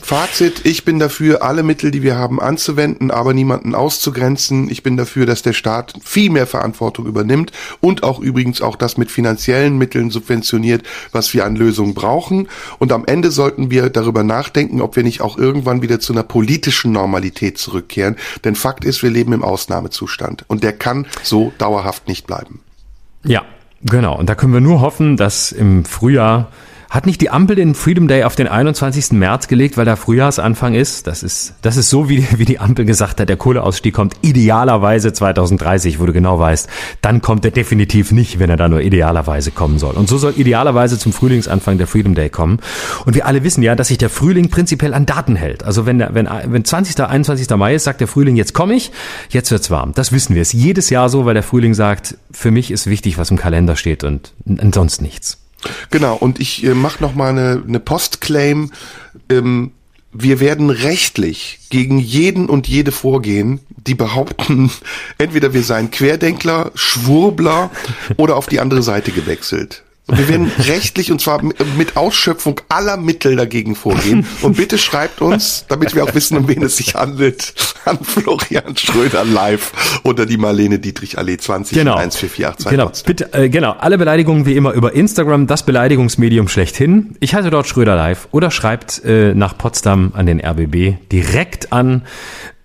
Fazit, 0.00 0.64
ich 0.64 0.84
bin 0.84 0.98
dafür, 0.98 1.42
alle 1.42 1.62
Mittel, 1.62 1.90
die 1.90 2.02
wir 2.02 2.16
haben, 2.16 2.40
anzuwenden, 2.40 3.10
aber 3.10 3.34
niemanden 3.34 3.74
auszugrenzen. 3.74 4.70
Ich 4.70 4.82
bin 4.82 4.96
dafür, 4.96 5.26
dass 5.26 5.42
der 5.42 5.52
Staat 5.52 5.94
viel 6.02 6.30
mehr 6.30 6.46
Verantwortung 6.46 7.06
übernimmt 7.06 7.52
und 7.80 8.02
auch 8.02 8.20
übrigens 8.20 8.62
auch 8.62 8.76
das 8.76 8.96
mit 8.96 9.10
finanziellen 9.10 9.76
Mitteln 9.78 10.10
subventioniert, 10.10 10.82
was 11.12 11.34
wir 11.34 11.44
an 11.44 11.56
Lösungen 11.56 11.94
brauchen. 11.94 12.48
Und 12.78 12.92
am 12.92 13.04
Ende 13.06 13.30
sollten 13.30 13.70
wir 13.70 13.90
darüber 13.90 14.22
nachdenken, 14.22 14.80
ob 14.80 14.96
wir 14.96 15.02
nicht 15.02 15.20
auch 15.20 15.38
irgendwann 15.38 15.82
wieder 15.82 16.00
zu 16.00 16.12
einer 16.12 16.22
politischen 16.22 16.92
Normalität 16.92 17.58
zurückkehren. 17.58 18.16
Denn 18.44 18.54
Fakt 18.54 18.84
ist, 18.84 19.02
wir 19.02 19.10
leben 19.10 19.32
im 19.32 19.42
Ausnahmezustand 19.42 20.44
und 20.48 20.62
der 20.62 20.72
kann 20.72 21.06
so 21.22 21.52
dauerhaft 21.58 22.08
nicht 22.08 22.26
bleiben. 22.26 22.60
Ja, 23.24 23.44
genau. 23.82 24.16
Und 24.16 24.28
da 24.28 24.34
können 24.34 24.52
wir 24.52 24.60
nur 24.60 24.80
hoffen, 24.80 25.16
dass 25.16 25.50
im 25.50 25.84
Frühjahr 25.84 26.48
hat 26.90 27.06
nicht 27.06 27.20
die 27.20 27.30
Ampel 27.30 27.56
den 27.56 27.74
Freedom 27.74 28.08
Day 28.08 28.24
auf 28.24 28.36
den 28.36 28.48
21. 28.48 29.12
März 29.12 29.48
gelegt, 29.48 29.76
weil 29.76 29.84
da 29.84 29.96
Frühjahrsanfang 29.96 30.74
ist? 30.74 31.06
Das 31.06 31.22
ist, 31.22 31.54
das 31.62 31.76
ist 31.76 31.90
so, 31.90 32.08
wie, 32.08 32.26
wie 32.36 32.44
die 32.44 32.58
Ampel 32.58 32.84
gesagt 32.84 33.20
hat, 33.20 33.28
der 33.28 33.36
Kohleausstieg 33.36 33.94
kommt 33.94 34.14
idealerweise 34.22 35.12
2030, 35.12 35.98
wo 35.98 36.06
du 36.06 36.12
genau 36.12 36.38
weißt, 36.38 36.68
dann 37.02 37.22
kommt 37.22 37.44
er 37.44 37.50
definitiv 37.50 38.12
nicht, 38.12 38.38
wenn 38.38 38.50
er 38.50 38.56
da 38.56 38.68
nur 38.68 38.80
idealerweise 38.80 39.50
kommen 39.50 39.78
soll. 39.78 39.94
Und 39.94 40.08
so 40.08 40.18
soll 40.18 40.34
idealerweise 40.36 40.98
zum 40.98 41.12
Frühlingsanfang 41.12 41.78
der 41.78 41.86
Freedom 41.86 42.14
Day 42.14 42.28
kommen. 42.28 42.58
Und 43.04 43.14
wir 43.14 43.26
alle 43.26 43.42
wissen 43.42 43.62
ja, 43.62 43.74
dass 43.74 43.88
sich 43.88 43.98
der 43.98 44.10
Frühling 44.10 44.48
prinzipiell 44.48 44.94
an 44.94 45.06
Daten 45.06 45.36
hält. 45.36 45.64
Also 45.64 45.86
wenn, 45.86 45.98
wenn, 45.98 46.28
wenn 46.46 46.64
20. 46.64 47.00
21. 47.00 47.48
Mai 47.56 47.74
ist, 47.74 47.84
sagt 47.84 48.00
der 48.00 48.08
Frühling, 48.08 48.36
jetzt 48.36 48.54
komme 48.54 48.74
ich, 48.74 48.92
jetzt 49.30 49.50
wird's 49.50 49.70
warm. 49.70 49.92
Das 49.94 50.12
wissen 50.12 50.34
wir. 50.34 50.42
Es 50.42 50.54
ist 50.54 50.60
jedes 50.60 50.90
Jahr 50.90 51.08
so, 51.08 51.24
weil 51.26 51.34
der 51.34 51.42
Frühling 51.42 51.74
sagt, 51.74 52.16
für 52.30 52.50
mich 52.50 52.70
ist 52.70 52.86
wichtig, 52.86 53.18
was 53.18 53.30
im 53.30 53.36
Kalender 53.36 53.76
steht 53.76 54.04
und 54.04 54.32
sonst 54.72 55.02
nichts. 55.02 55.45
Genau, 55.90 56.16
und 56.16 56.40
ich 56.40 56.64
äh, 56.64 56.74
mache 56.74 57.02
nochmal 57.02 57.30
eine, 57.30 57.62
eine 57.66 57.80
Postclaim. 57.80 58.70
Ähm, 59.30 59.72
wir 60.12 60.40
werden 60.40 60.70
rechtlich 60.70 61.60
gegen 61.70 61.98
jeden 61.98 62.48
und 62.48 62.68
jede 62.68 62.92
vorgehen, 62.92 63.60
die 63.68 63.94
behaupten, 63.94 64.70
entweder 65.18 65.52
wir 65.52 65.62
seien 65.62 65.90
Querdenkler, 65.90 66.72
Schwurbler 66.74 67.70
oder 68.16 68.36
auf 68.36 68.46
die 68.46 68.60
andere 68.60 68.82
Seite 68.82 69.12
gewechselt. 69.12 69.82
Wir 70.08 70.28
werden 70.28 70.52
rechtlich 70.58 71.10
und 71.10 71.20
zwar 71.20 71.42
mit 71.42 71.96
Ausschöpfung 71.96 72.60
aller 72.68 72.96
Mittel 72.96 73.34
dagegen 73.34 73.74
vorgehen. 73.74 74.24
Und 74.42 74.56
bitte 74.56 74.78
schreibt 74.78 75.20
uns, 75.20 75.64
damit 75.68 75.96
wir 75.96 76.04
auch 76.04 76.14
wissen, 76.14 76.38
um 76.38 76.46
wen 76.46 76.62
es 76.62 76.76
sich 76.76 76.94
handelt, 76.94 77.54
an 77.84 77.98
Florian 78.02 78.76
Schröder 78.76 79.24
live 79.24 80.00
oder 80.04 80.24
die 80.24 80.36
Marlene 80.36 80.78
Dietrich 80.78 81.18
Allee 81.18 81.38
20 81.38 81.76
genau. 81.76 81.96
1448 81.96 82.70
Genau, 82.70 82.92
bitte, 83.04 83.32
äh, 83.32 83.48
genau. 83.48 83.72
Alle 83.72 83.98
Beleidigungen 83.98 84.46
wie 84.46 84.54
immer 84.54 84.72
über 84.72 84.92
Instagram, 84.92 85.48
das 85.48 85.64
Beleidigungsmedium 85.64 86.46
schlechthin. 86.46 87.16
Ich 87.18 87.34
halte 87.34 87.50
dort 87.50 87.66
Schröder 87.66 87.96
live 87.96 88.28
oder 88.30 88.52
schreibt 88.52 89.04
äh, 89.04 89.34
nach 89.34 89.58
Potsdam 89.58 90.12
an 90.14 90.26
den 90.26 90.40
RBB 90.40 91.08
direkt 91.10 91.72
an 91.72 92.02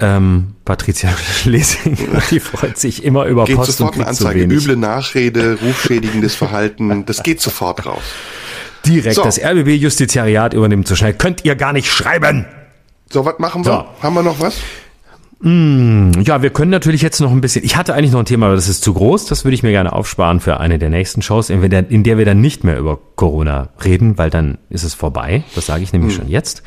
ähm, 0.02 0.56
Patricia 0.66 1.10
Schlesing, 1.42 1.98
die 2.32 2.40
freut 2.40 2.78
sich 2.78 3.04
immer 3.04 3.26
über 3.26 3.46
geht 3.46 3.56
Post 3.56 3.78
sofort 3.78 3.96
und 3.96 4.02
eine 4.02 4.10
Anzeige. 4.10 4.44
Üble 4.44 4.76
Nachrede, 4.76 5.58
rufschädigendes 5.62 6.36
Verhalten, 6.36 7.06
das 7.06 7.24
geht 7.24 7.40
sofort 7.42 7.86
raus. 7.86 8.04
Direkt, 8.86 9.16
so. 9.16 9.24
das 9.24 9.40
RBB-Justiziariat 9.40 10.54
übernimmt 10.54 10.88
so 10.88 10.96
schnell. 10.96 11.14
Könnt 11.14 11.46
ihr 11.46 11.56
gar 11.56 11.72
nicht 11.72 11.92
schreiben! 11.92 12.46
So, 13.10 13.26
was 13.26 13.38
machen 13.40 13.66
wir? 13.66 13.88
So. 14.00 14.04
Haben 14.04 14.16
wir 14.16 14.24
noch 14.24 14.40
was? 14.40 14.56
Mm, 15.42 16.12
ja, 16.24 16.42
wir 16.42 16.52
können 16.52 16.72
natürlich 16.72 17.02
jetzt 17.02 17.20
noch 17.20 17.32
ein 17.32 17.42
bisschen. 17.42 17.66
Ich 17.66 17.76
hatte 17.76 17.94
eigentlich 17.94 18.12
noch 18.12 18.20
ein 18.20 18.26
Thema, 18.26 18.46
aber 18.48 18.56
das 18.56 18.68
ist 18.68 18.84
zu 18.84 18.94
groß. 18.94 19.26
Das 19.26 19.44
würde 19.44 19.56
ich 19.56 19.64
mir 19.64 19.72
gerne 19.72 19.94
aufsparen 19.94 20.40
für 20.40 20.60
eine 20.60 20.78
der 20.78 20.90
nächsten 20.90 21.22
Shows, 21.22 21.50
in 21.50 21.68
der, 21.70 21.90
in 21.90 22.04
der 22.04 22.18
wir 22.18 22.26
dann 22.26 22.42
nicht 22.42 22.64
mehr 22.64 22.78
über 22.78 23.00
Corona 23.16 23.70
reden, 23.84 24.18
weil 24.18 24.30
dann 24.30 24.60
ist 24.70 24.84
es 24.84 24.94
vorbei. 24.94 25.44
Das 25.56 25.66
sage 25.66 25.84
ich 25.84 25.94
nämlich 25.94 26.14
hm. 26.14 26.22
schon 26.22 26.30
jetzt. 26.30 26.64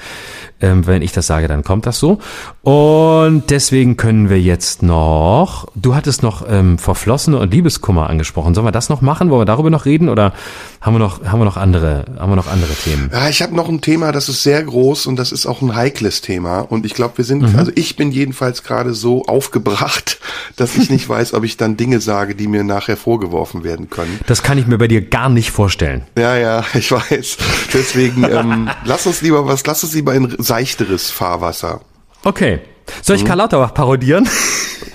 Ähm, 0.61 0.87
wenn 0.87 1.03
ich 1.03 1.13
das 1.13 1.27
sage, 1.27 1.47
dann 1.47 1.63
kommt 1.63 1.85
das 1.87 1.99
so. 1.99 2.19
Und 2.63 3.51
deswegen 3.51 3.97
können 3.97 4.31
wir 4.31 4.41
jetzt 4.41 4.83
noch. 4.83 5.69
Du 5.75 5.95
hattest 5.95 6.23
noch 6.23 6.45
ähm, 6.49 6.79
Verflossene 6.79 7.39
und 7.39 7.53
Liebeskummer 7.53 8.09
angesprochen. 8.09 8.55
Sollen 8.55 8.67
wir 8.67 8.73
das 8.73 8.89
noch 8.89 9.03
machen? 9.03 9.31
Wollen 9.31 9.43
wir 9.43 9.47
darüber 9.47 9.71
noch 9.71 9.85
reden 9.85 10.09
oder 10.09 10.33
haben 10.81 10.95
wir 10.95 10.99
noch 10.99 11.25
haben 11.25 11.39
wir 11.39 11.45
noch 11.45 11.57
andere 11.57 12.05
haben 12.19 12.33
wir 12.33 12.37
noch 12.37 12.47
andere 12.47 12.73
Themen? 12.73 13.11
Ja, 13.13 13.29
ich 13.29 13.43
habe 13.43 13.55
noch 13.55 13.69
ein 13.69 13.81
Thema, 13.81 14.11
das 14.11 14.29
ist 14.29 14.43
sehr 14.43 14.63
groß 14.63 15.07
und 15.07 15.17
das 15.17 15.33
ist 15.33 15.47
auch 15.47 15.61
ein 15.63 15.75
heikles 15.75 16.23
Thema. 16.23 16.61
Und 16.61 16.87
ich 16.87 16.95
glaube, 16.95 17.19
wir 17.19 17.25
sind 17.25 17.43
mhm. 17.43 17.59
also 17.59 17.71
ich 17.75 17.97
bin 17.97 18.11
jedenfalls 18.11 18.64
gerade 18.65 18.95
so 18.95 19.25
aufgebracht, 19.25 20.19
dass 20.57 20.77
ich 20.77 20.91
nicht 20.91 21.09
weiß, 21.09 21.35
ob 21.35 21.45
ich 21.45 21.57
dann 21.57 21.77
Dinge 21.77 22.01
sage, 22.01 22.35
die 22.35 22.49
mir 22.49 22.65
nachher 22.65 22.97
vorgeworfen 22.97 23.65
werden 23.65 23.91
können. 23.91 24.21
Das 24.27 24.43
kann 24.43 24.59
ich 24.59 24.67
mir 24.67 24.79
bei 24.79 24.89
dir 24.89 25.03
gar 25.03 25.29
nicht 25.29 25.51
vorstellen. 25.51 26.03
Ja, 26.19 26.37
ja, 26.37 26.65
ich 26.75 26.91
weiß. 26.91 27.37
Deswegen 27.73 28.25
ähm, 28.31 28.71
lass 28.85 29.07
uns 29.07 29.23
lieber 29.23 29.47
was, 29.47 29.65
lass 29.67 29.85
uns 29.85 29.95
lieber 29.95 30.15
in 30.15 30.35
seichteres 30.39 31.11
Fahrwasser. 31.11 31.81
Okay. 32.25 32.61
Soll 33.03 33.17
ich? 33.17 33.25
Karl 33.25 33.39
Lauterbach 33.39 33.75
parodieren? 33.75 34.29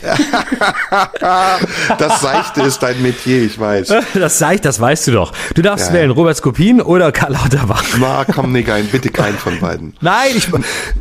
das 1.98 2.22
Seichte 2.22 2.61
ist 2.61 2.80
dein 2.80 3.02
Metier, 3.02 3.44
ich 3.44 3.60
weiß. 3.60 3.94
Das 4.14 4.40
Seichte, 4.40 4.68
das 4.68 4.80
weißt 4.80 5.07
du 5.07 5.11
doch. 5.11 5.34
Du 5.56 5.61
darfst 5.61 5.88
ja. 5.88 5.94
wählen, 5.94 6.11
Robert 6.11 6.38
Skopin 6.38 6.82
oder 6.82 7.11
Karl 7.11 7.34
Lauterbach. 7.34 7.84
Na, 7.99 8.26
komm, 8.26 8.52
nee, 8.52 8.64
kein, 8.64 8.88
bitte 8.88 9.10
keinen 9.10 9.38
von 9.38 9.60
beiden. 9.60 9.94
Nein, 10.02 10.32
ich, 10.36 10.48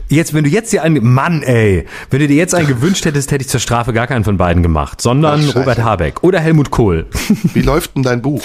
jetzt, 0.09 0.35
wenn 0.35 0.45
du 0.45 0.51
jetzt 0.51 0.73
dir 0.73 0.83
einen, 0.83 1.05
Mann, 1.05 1.43
ey, 1.43 1.87
wenn 2.11 2.21
du 2.21 2.27
dir 2.27 2.37
jetzt 2.37 2.55
einen 2.55 2.67
gewünscht 2.67 3.05
hättest, 3.05 3.31
hätte 3.31 3.43
ich 3.43 3.49
zur 3.49 3.61
Strafe 3.61 3.93
gar 3.93 4.07
keinen 4.07 4.25
von 4.25 4.37
beiden 4.37 4.63
gemacht, 4.63 5.01
sondern 5.01 5.47
Ach, 5.51 5.57
Robert 5.57 5.79
Habeck 5.79 6.25
oder 6.25 6.41
Helmut 6.41 6.71
Kohl. 6.71 7.07
Wie 7.55 7.63
läuft 7.63 7.97
denn 7.97 8.03
dein 8.03 8.23
Buch? 8.23 8.43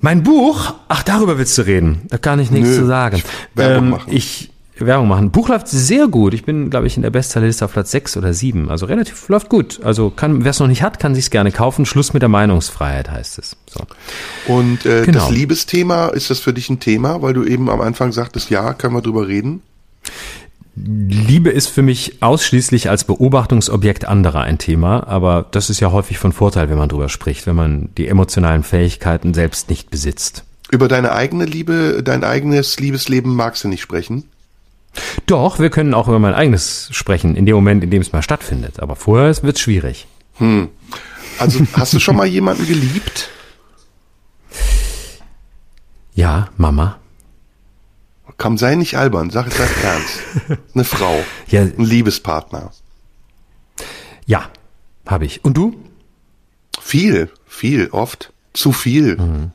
Mein 0.00 0.22
Buch? 0.22 0.74
Ach, 0.88 1.02
darüber 1.02 1.38
willst 1.38 1.58
du 1.58 1.62
reden. 1.62 2.02
Da 2.08 2.18
kann 2.18 2.38
ich 2.38 2.50
nichts 2.50 2.68
Nö, 2.70 2.76
zu 2.76 2.86
sagen. 2.86 3.16
Ich, 3.16 3.24
ähm, 3.62 3.96
ich 4.06 4.50
Werbung 4.86 5.08
machen. 5.08 5.30
Buch 5.30 5.48
läuft 5.48 5.68
sehr 5.68 6.08
gut. 6.08 6.34
Ich 6.34 6.44
bin, 6.44 6.70
glaube 6.70 6.86
ich, 6.86 6.96
in 6.96 7.02
der 7.02 7.10
Bestsellerliste 7.10 7.64
auf 7.64 7.72
Platz 7.72 7.90
6 7.90 8.16
oder 8.16 8.32
7. 8.32 8.70
Also 8.70 8.86
relativ 8.86 9.28
läuft 9.28 9.48
gut. 9.48 9.80
Also 9.82 10.10
kann, 10.10 10.44
wer 10.44 10.50
es 10.50 10.60
noch 10.60 10.66
nicht 10.66 10.82
hat, 10.82 10.98
kann 10.98 11.14
sich's 11.14 11.30
gerne 11.30 11.52
kaufen. 11.52 11.86
Schluss 11.86 12.12
mit 12.12 12.22
der 12.22 12.28
Meinungsfreiheit 12.28 13.10
heißt 13.10 13.38
es. 13.38 13.56
So. 13.66 13.84
Und 14.52 14.86
äh, 14.86 15.04
genau. 15.04 15.20
das 15.20 15.30
Liebesthema, 15.30 16.08
ist 16.08 16.30
das 16.30 16.40
für 16.40 16.52
dich 16.52 16.70
ein 16.70 16.80
Thema, 16.80 17.22
weil 17.22 17.34
du 17.34 17.44
eben 17.44 17.68
am 17.70 17.80
Anfang 17.80 18.12
sagtest, 18.12 18.50
ja, 18.50 18.72
können 18.74 18.94
wir 18.94 19.02
drüber 19.02 19.28
reden? 19.28 19.62
Liebe 20.86 21.50
ist 21.50 21.68
für 21.68 21.82
mich 21.82 22.22
ausschließlich 22.22 22.88
als 22.88 23.04
Beobachtungsobjekt 23.04 24.04
anderer 24.04 24.42
ein 24.42 24.58
Thema, 24.58 25.06
aber 25.08 25.46
das 25.50 25.70
ist 25.70 25.80
ja 25.80 25.90
häufig 25.90 26.18
von 26.18 26.32
Vorteil, 26.32 26.70
wenn 26.70 26.78
man 26.78 26.88
drüber 26.88 27.08
spricht, 27.08 27.46
wenn 27.46 27.56
man 27.56 27.88
die 27.96 28.06
emotionalen 28.06 28.62
Fähigkeiten 28.62 29.34
selbst 29.34 29.70
nicht 29.70 29.90
besitzt. 29.90 30.44
Über 30.70 30.86
deine 30.86 31.12
eigene 31.12 31.46
Liebe, 31.46 32.02
dein 32.04 32.24
eigenes 32.24 32.78
Liebesleben 32.78 33.34
magst 33.34 33.64
du 33.64 33.68
nicht 33.68 33.80
sprechen? 33.80 34.24
Doch, 35.26 35.58
wir 35.58 35.70
können 35.70 35.94
auch 35.94 36.08
über 36.08 36.18
mein 36.18 36.34
eigenes 36.34 36.88
sprechen, 36.92 37.36
in 37.36 37.46
dem 37.46 37.54
Moment, 37.54 37.84
in 37.84 37.90
dem 37.90 38.02
es 38.02 38.12
mal 38.12 38.22
stattfindet. 38.22 38.80
Aber 38.80 38.96
vorher 38.96 39.34
wird 39.42 39.56
es 39.56 39.60
schwierig. 39.62 40.06
Hm. 40.34 40.68
Also 41.38 41.64
hast 41.74 41.92
du 41.92 42.00
schon 42.00 42.16
mal 42.16 42.26
jemanden 42.26 42.66
geliebt? 42.66 43.30
Ja, 46.14 46.48
Mama. 46.56 46.98
Komm, 48.38 48.56
sei 48.56 48.76
nicht 48.76 48.96
albern, 48.96 49.30
sag 49.30 49.48
es 49.48 49.58
ernst. 49.58 50.20
Eine 50.74 50.84
Frau, 50.84 51.24
ja. 51.48 51.62
ein 51.62 51.84
Liebespartner. 51.84 52.72
Ja, 54.26 54.50
habe 55.06 55.26
ich. 55.26 55.44
Und 55.44 55.56
du? 55.56 55.76
Viel, 56.80 57.30
viel, 57.46 57.88
oft. 57.90 58.32
Zu 58.52 58.72
viel. 58.72 59.16
Mhm. 59.16 59.52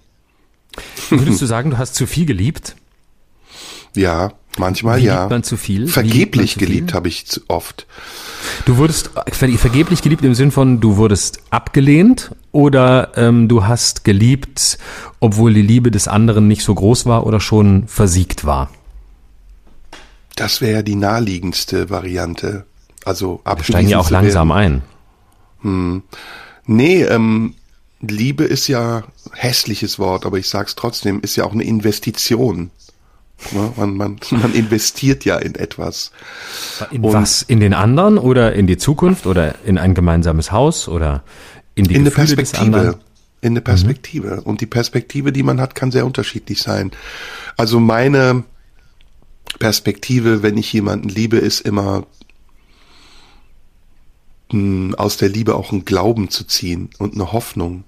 Würdest 1.09 1.41
du 1.41 1.45
sagen, 1.45 1.71
du 1.71 1.77
hast 1.77 1.95
zu 1.95 2.07
viel 2.07 2.25
geliebt? 2.25 2.75
Ja, 3.95 4.33
manchmal 4.57 4.99
Wie 5.01 5.05
ja. 5.05 5.21
Liebt 5.21 5.31
man 5.31 5.43
zu 5.43 5.57
viel? 5.57 5.87
Vergeblich 5.87 6.55
geliebt 6.55 6.93
habe 6.93 7.07
ich 7.07 7.25
zu 7.25 7.41
oft. 7.47 7.87
Du 8.65 8.77
wurdest 8.77 9.11
vergeblich 9.31 10.01
geliebt 10.01 10.23
im 10.23 10.35
Sinn 10.35 10.51
von, 10.51 10.79
du 10.79 10.97
wurdest 10.97 11.39
abgelehnt 11.49 12.31
oder 12.51 13.11
ähm, 13.15 13.47
du 13.47 13.65
hast 13.65 14.03
geliebt, 14.03 14.77
obwohl 15.19 15.53
die 15.53 15.61
Liebe 15.61 15.91
des 15.91 16.07
anderen 16.07 16.47
nicht 16.47 16.63
so 16.63 16.75
groß 16.75 17.05
war 17.05 17.25
oder 17.25 17.39
schon 17.39 17.87
versiegt 17.87 18.45
war? 18.45 18.69
Das 20.35 20.61
wäre 20.61 20.73
ja 20.73 20.81
die 20.81 20.95
naheliegendste 20.95 21.89
Variante. 21.89 22.65
Also 23.05 23.41
Wir 23.45 23.63
steigen 23.63 23.89
ja 23.89 23.99
auch 23.99 24.09
langsam 24.09 24.51
ein. 24.51 24.81
Hm. 25.61 26.03
Nee, 26.65 27.03
ähm, 27.03 27.55
Liebe 28.01 28.43
ist 28.43 28.67
ja 28.67 29.03
hässliches 29.31 29.99
Wort, 29.99 30.25
aber 30.25 30.37
ich 30.37 30.49
sag's 30.49 30.75
trotzdem, 30.75 31.21
ist 31.21 31.35
ja 31.35 31.45
auch 31.45 31.53
eine 31.53 31.63
Investition. 31.63 32.71
Ne? 33.51 33.73
Man, 33.75 33.97
man, 33.97 34.19
man 34.31 34.53
investiert 34.53 35.25
ja 35.25 35.37
in 35.37 35.55
etwas. 35.55 36.11
In 36.91 37.03
und 37.03 37.13
was? 37.13 37.41
In 37.41 37.59
den 37.59 37.73
anderen 37.73 38.17
oder 38.17 38.53
in 38.53 38.67
die 38.67 38.77
Zukunft 38.77 39.25
oder 39.25 39.55
in 39.65 39.77
ein 39.77 39.93
gemeinsames 39.93 40.51
Haus 40.51 40.87
oder 40.87 41.23
in 41.75 41.85
die 41.85 41.95
in 41.95 42.05
Gefühle 42.05 42.27
eine 42.27 42.35
Perspektive. 42.35 42.99
In 43.41 43.51
eine 43.51 43.61
Perspektive. 43.61 44.35
Mhm. 44.37 44.43
Und 44.43 44.61
die 44.61 44.65
Perspektive, 44.65 45.33
die 45.33 45.43
man 45.43 45.59
hat, 45.59 45.75
kann 45.75 45.91
sehr 45.91 46.05
unterschiedlich 46.05 46.61
sein. 46.61 46.91
Also 47.57 47.79
meine 47.79 48.45
Perspektive, 49.59 50.43
wenn 50.43 50.57
ich 50.57 50.71
jemanden 50.71 51.09
liebe, 51.09 51.37
ist 51.37 51.61
immer 51.61 52.05
mh, 54.51 54.53
hm, 54.53 54.95
aus 54.95 55.17
der 55.17 55.29
Liebe 55.29 55.55
auch 55.55 55.71
einen 55.71 55.83
Glauben 55.83 56.29
zu 56.29 56.45
ziehen 56.45 56.89
und 56.99 57.15
eine 57.15 57.33
Hoffnung, 57.33 57.83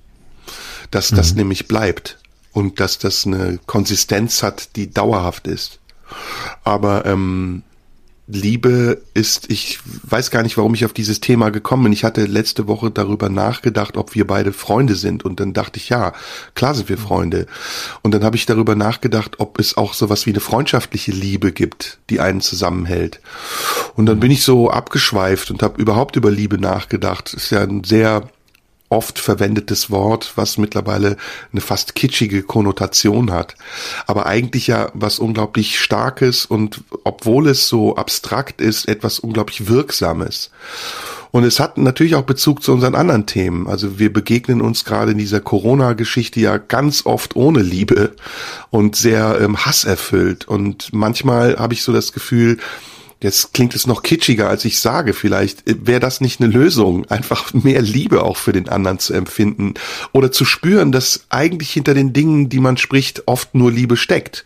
dass 0.91 1.11
mhm. 1.11 1.15
das 1.15 1.35
nämlich 1.35 1.67
bleibt 1.67 2.19
und 2.55 2.79
dass 2.79 2.97
das 2.97 3.27
eine 3.27 3.59
Konsistenz 3.65 4.41
hat, 4.41 4.77
die 4.77 4.89
dauerhaft 4.89 5.45
ist. 5.45 5.79
Aber 6.63 7.05
ähm, 7.05 7.63
Liebe 8.27 9.01
ist, 9.13 9.51
ich 9.51 9.79
weiß 10.03 10.31
gar 10.31 10.41
nicht, 10.41 10.55
warum 10.55 10.73
ich 10.73 10.85
auf 10.85 10.93
dieses 10.93 11.19
Thema 11.19 11.49
gekommen 11.49 11.83
bin. 11.83 11.93
Ich 11.93 12.05
hatte 12.05 12.23
letzte 12.25 12.65
Woche 12.65 12.91
darüber 12.91 13.27
nachgedacht, 13.27 13.97
ob 13.97 14.15
wir 14.15 14.25
beide 14.25 14.53
Freunde 14.53 14.95
sind. 14.95 15.25
Und 15.25 15.41
dann 15.41 15.51
dachte 15.51 15.77
ich, 15.77 15.89
ja, 15.89 16.13
klar 16.55 16.73
sind 16.73 16.87
wir 16.87 16.97
Freunde. 16.97 17.45
Und 18.03 18.13
dann 18.13 18.23
habe 18.23 18.37
ich 18.37 18.45
darüber 18.45 18.73
nachgedacht, 18.73 19.41
ob 19.41 19.59
es 19.59 19.75
auch 19.75 19.93
sowas 19.93 20.25
wie 20.25 20.31
eine 20.31 20.39
freundschaftliche 20.39 21.11
Liebe 21.11 21.51
gibt, 21.51 21.99
die 22.09 22.21
einen 22.21 22.39
zusammenhält. 22.39 23.19
Und 23.95 24.05
dann 24.05 24.21
bin 24.21 24.31
ich 24.31 24.43
so 24.43 24.71
abgeschweift 24.71 25.51
und 25.51 25.61
habe 25.61 25.81
überhaupt 25.81 26.15
über 26.15 26.31
Liebe 26.31 26.57
nachgedacht. 26.57 27.33
Ist 27.33 27.51
ja 27.51 27.63
ein 27.63 27.83
sehr 27.83 28.29
oft 28.89 29.19
verwendetes 29.19 29.89
Wort, 29.89 30.33
was 30.35 30.57
mittlerweile 30.57 31.17
eine 31.51 31.61
fast 31.61 31.95
kitschige 31.95 32.43
Konnotation 32.43 33.31
hat. 33.31 33.55
Aber 34.05 34.25
eigentlich 34.25 34.67
ja 34.67 34.91
was 34.93 35.19
unglaublich 35.19 35.79
Starkes 35.79 36.45
und 36.45 36.81
obwohl 37.03 37.47
es 37.47 37.67
so 37.67 37.95
abstrakt 37.95 38.61
ist, 38.61 38.87
etwas 38.87 39.19
unglaublich 39.19 39.67
Wirksames. 39.67 40.51
Und 41.31 41.43
es 41.43 41.59
hat 41.59 41.77
natürlich 41.77 42.15
auch 42.15 42.23
Bezug 42.23 42.63
zu 42.63 42.71
unseren 42.71 42.95
anderen 42.95 43.25
Themen. 43.25 43.67
Also 43.67 43.99
wir 43.99 44.13
begegnen 44.13 44.61
uns 44.61 44.85
gerade 44.85 45.11
in 45.11 45.17
dieser 45.17 45.41
Corona-Geschichte 45.41 46.39
ja 46.39 46.57
ganz 46.57 47.05
oft 47.05 47.35
ohne 47.35 47.61
Liebe 47.61 48.15
und 48.69 48.95
sehr 48.95 49.41
ähm, 49.41 49.65
hasserfüllt. 49.65 50.47
Und 50.47 50.93
manchmal 50.93 51.57
habe 51.57 51.73
ich 51.73 51.83
so 51.83 51.91
das 51.91 52.13
Gefühl, 52.13 52.57
Jetzt 53.25 53.55
klingt 53.55 53.73
es 53.73 53.87
noch 53.87 54.03
kitschiger, 54.03 54.47
als 54.49 54.65
ich 54.65 54.79
sage. 54.79 55.11
Vielleicht 55.11 55.63
wäre 55.65 55.99
das 55.99 56.21
nicht 56.21 56.39
eine 56.39 56.53
Lösung, 56.53 57.09
einfach 57.09 57.55
mehr 57.55 57.81
Liebe 57.81 58.21
auch 58.21 58.37
für 58.37 58.51
den 58.51 58.69
anderen 58.69 58.99
zu 58.99 59.15
empfinden 59.15 59.73
oder 60.11 60.31
zu 60.31 60.45
spüren, 60.45 60.91
dass 60.91 61.25
eigentlich 61.29 61.71
hinter 61.71 61.95
den 61.95 62.13
Dingen, 62.13 62.49
die 62.49 62.59
man 62.59 62.77
spricht, 62.77 63.27
oft 63.27 63.55
nur 63.55 63.71
Liebe 63.71 63.97
steckt. 63.97 64.43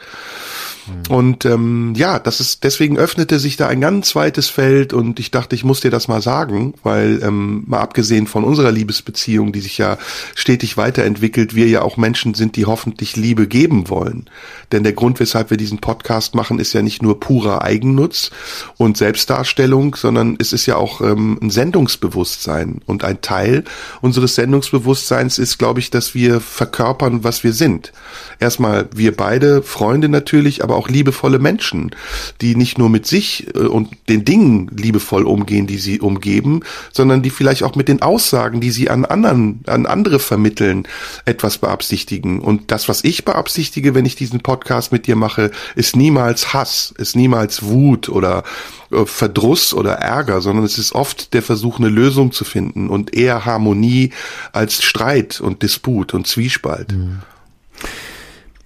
Mhm. 0.89 1.15
Und 1.15 1.45
ähm, 1.45 1.93
ja, 1.95 2.19
das 2.19 2.39
ist 2.39 2.63
deswegen 2.63 2.97
öffnete 2.97 3.39
sich 3.39 3.57
da 3.57 3.67
ein 3.67 3.81
ganz 3.81 4.15
weites 4.15 4.47
Feld 4.49 4.93
und 4.93 5.19
ich 5.19 5.31
dachte, 5.31 5.55
ich 5.55 5.63
muss 5.63 5.81
dir 5.81 5.91
das 5.91 6.07
mal 6.07 6.21
sagen, 6.21 6.73
weil 6.83 7.21
ähm, 7.23 7.63
mal 7.67 7.79
abgesehen 7.79 8.27
von 8.27 8.43
unserer 8.43 8.71
Liebesbeziehung, 8.71 9.51
die 9.51 9.61
sich 9.61 9.77
ja 9.77 9.97
stetig 10.35 10.77
weiterentwickelt, 10.77 11.55
wir 11.55 11.67
ja 11.67 11.81
auch 11.81 11.97
Menschen 11.97 12.33
sind, 12.33 12.55
die 12.55 12.65
hoffentlich 12.65 13.15
Liebe 13.15 13.47
geben 13.47 13.89
wollen. 13.89 14.29
Denn 14.71 14.83
der 14.83 14.93
Grund, 14.93 15.19
weshalb 15.19 15.49
wir 15.49 15.57
diesen 15.57 15.79
Podcast 15.79 16.35
machen, 16.35 16.59
ist 16.59 16.73
ja 16.73 16.81
nicht 16.81 17.01
nur 17.01 17.19
purer 17.19 17.63
Eigennutz 17.63 18.31
und 18.77 18.97
Selbstdarstellung, 18.97 19.95
sondern 19.95 20.35
es 20.39 20.53
ist 20.53 20.65
ja 20.65 20.75
auch 20.75 21.01
ähm, 21.01 21.39
ein 21.41 21.49
Sendungsbewusstsein. 21.49 22.81
Und 22.85 23.03
ein 23.03 23.21
Teil 23.21 23.63
unseres 24.01 24.35
Sendungsbewusstseins 24.35 25.37
ist, 25.37 25.57
glaube 25.57 25.79
ich, 25.79 25.89
dass 25.89 26.13
wir 26.13 26.39
verkörpern, 26.39 27.23
was 27.23 27.43
wir 27.43 27.53
sind. 27.53 27.91
Erstmal 28.39 28.87
wir 28.93 29.15
beide, 29.15 29.61
Freunde 29.63 30.09
natürlich, 30.09 30.63
aber 30.63 30.75
auch 30.79 30.89
liebevolle 30.89 31.39
Menschen, 31.39 31.91
die 32.41 32.55
nicht 32.55 32.77
nur 32.77 32.89
mit 32.89 33.05
sich 33.05 33.47
äh, 33.53 33.59
und 33.59 33.89
den 34.07 34.23
Dingen 34.23 34.71
liebevoll 34.75 35.23
umgehen, 35.23 35.67
die 35.67 35.77
sie 35.77 35.99
umgeben, 35.99 36.61
sondern 36.91 37.21
die 37.21 37.29
vielleicht 37.29 37.63
auch 37.63 37.75
mit 37.75 37.89
den 37.89 38.01
Aussagen, 38.01 38.61
die 38.61 38.71
sie 38.71 38.89
an 38.89 39.03
anderen, 39.05 39.59
an 39.67 39.85
andere 39.85 40.19
vermitteln, 40.19 40.87
etwas 41.25 41.57
beabsichtigen. 41.57 42.39
Und 42.39 42.71
das, 42.71 42.87
was 42.87 43.03
ich 43.03 43.25
beabsichtige, 43.25 43.93
wenn 43.93 44.05
ich 44.05 44.15
diesen 44.15 44.39
Podcast 44.39 44.91
mit 44.91 45.05
dir 45.05 45.17
mache, 45.17 45.51
ist 45.75 45.95
niemals 45.95 46.53
Hass, 46.53 46.93
ist 46.97 47.15
niemals 47.15 47.63
Wut 47.63 48.07
oder 48.07 48.43
äh, 48.91 49.05
Verdruss 49.05 49.73
oder 49.73 49.93
Ärger, 49.93 50.41
sondern 50.41 50.65
es 50.65 50.77
ist 50.77 50.93
oft 50.93 51.33
der 51.33 51.41
Versuch, 51.41 51.79
eine 51.79 51.89
Lösung 51.89 52.31
zu 52.31 52.45
finden 52.45 52.89
und 52.89 53.13
eher 53.13 53.45
Harmonie 53.45 54.11
als 54.53 54.81
Streit 54.81 55.41
und 55.41 55.61
Disput 55.61 56.13
und 56.13 56.25
Zwiespalt. 56.25 56.93
Mhm. 56.93 57.19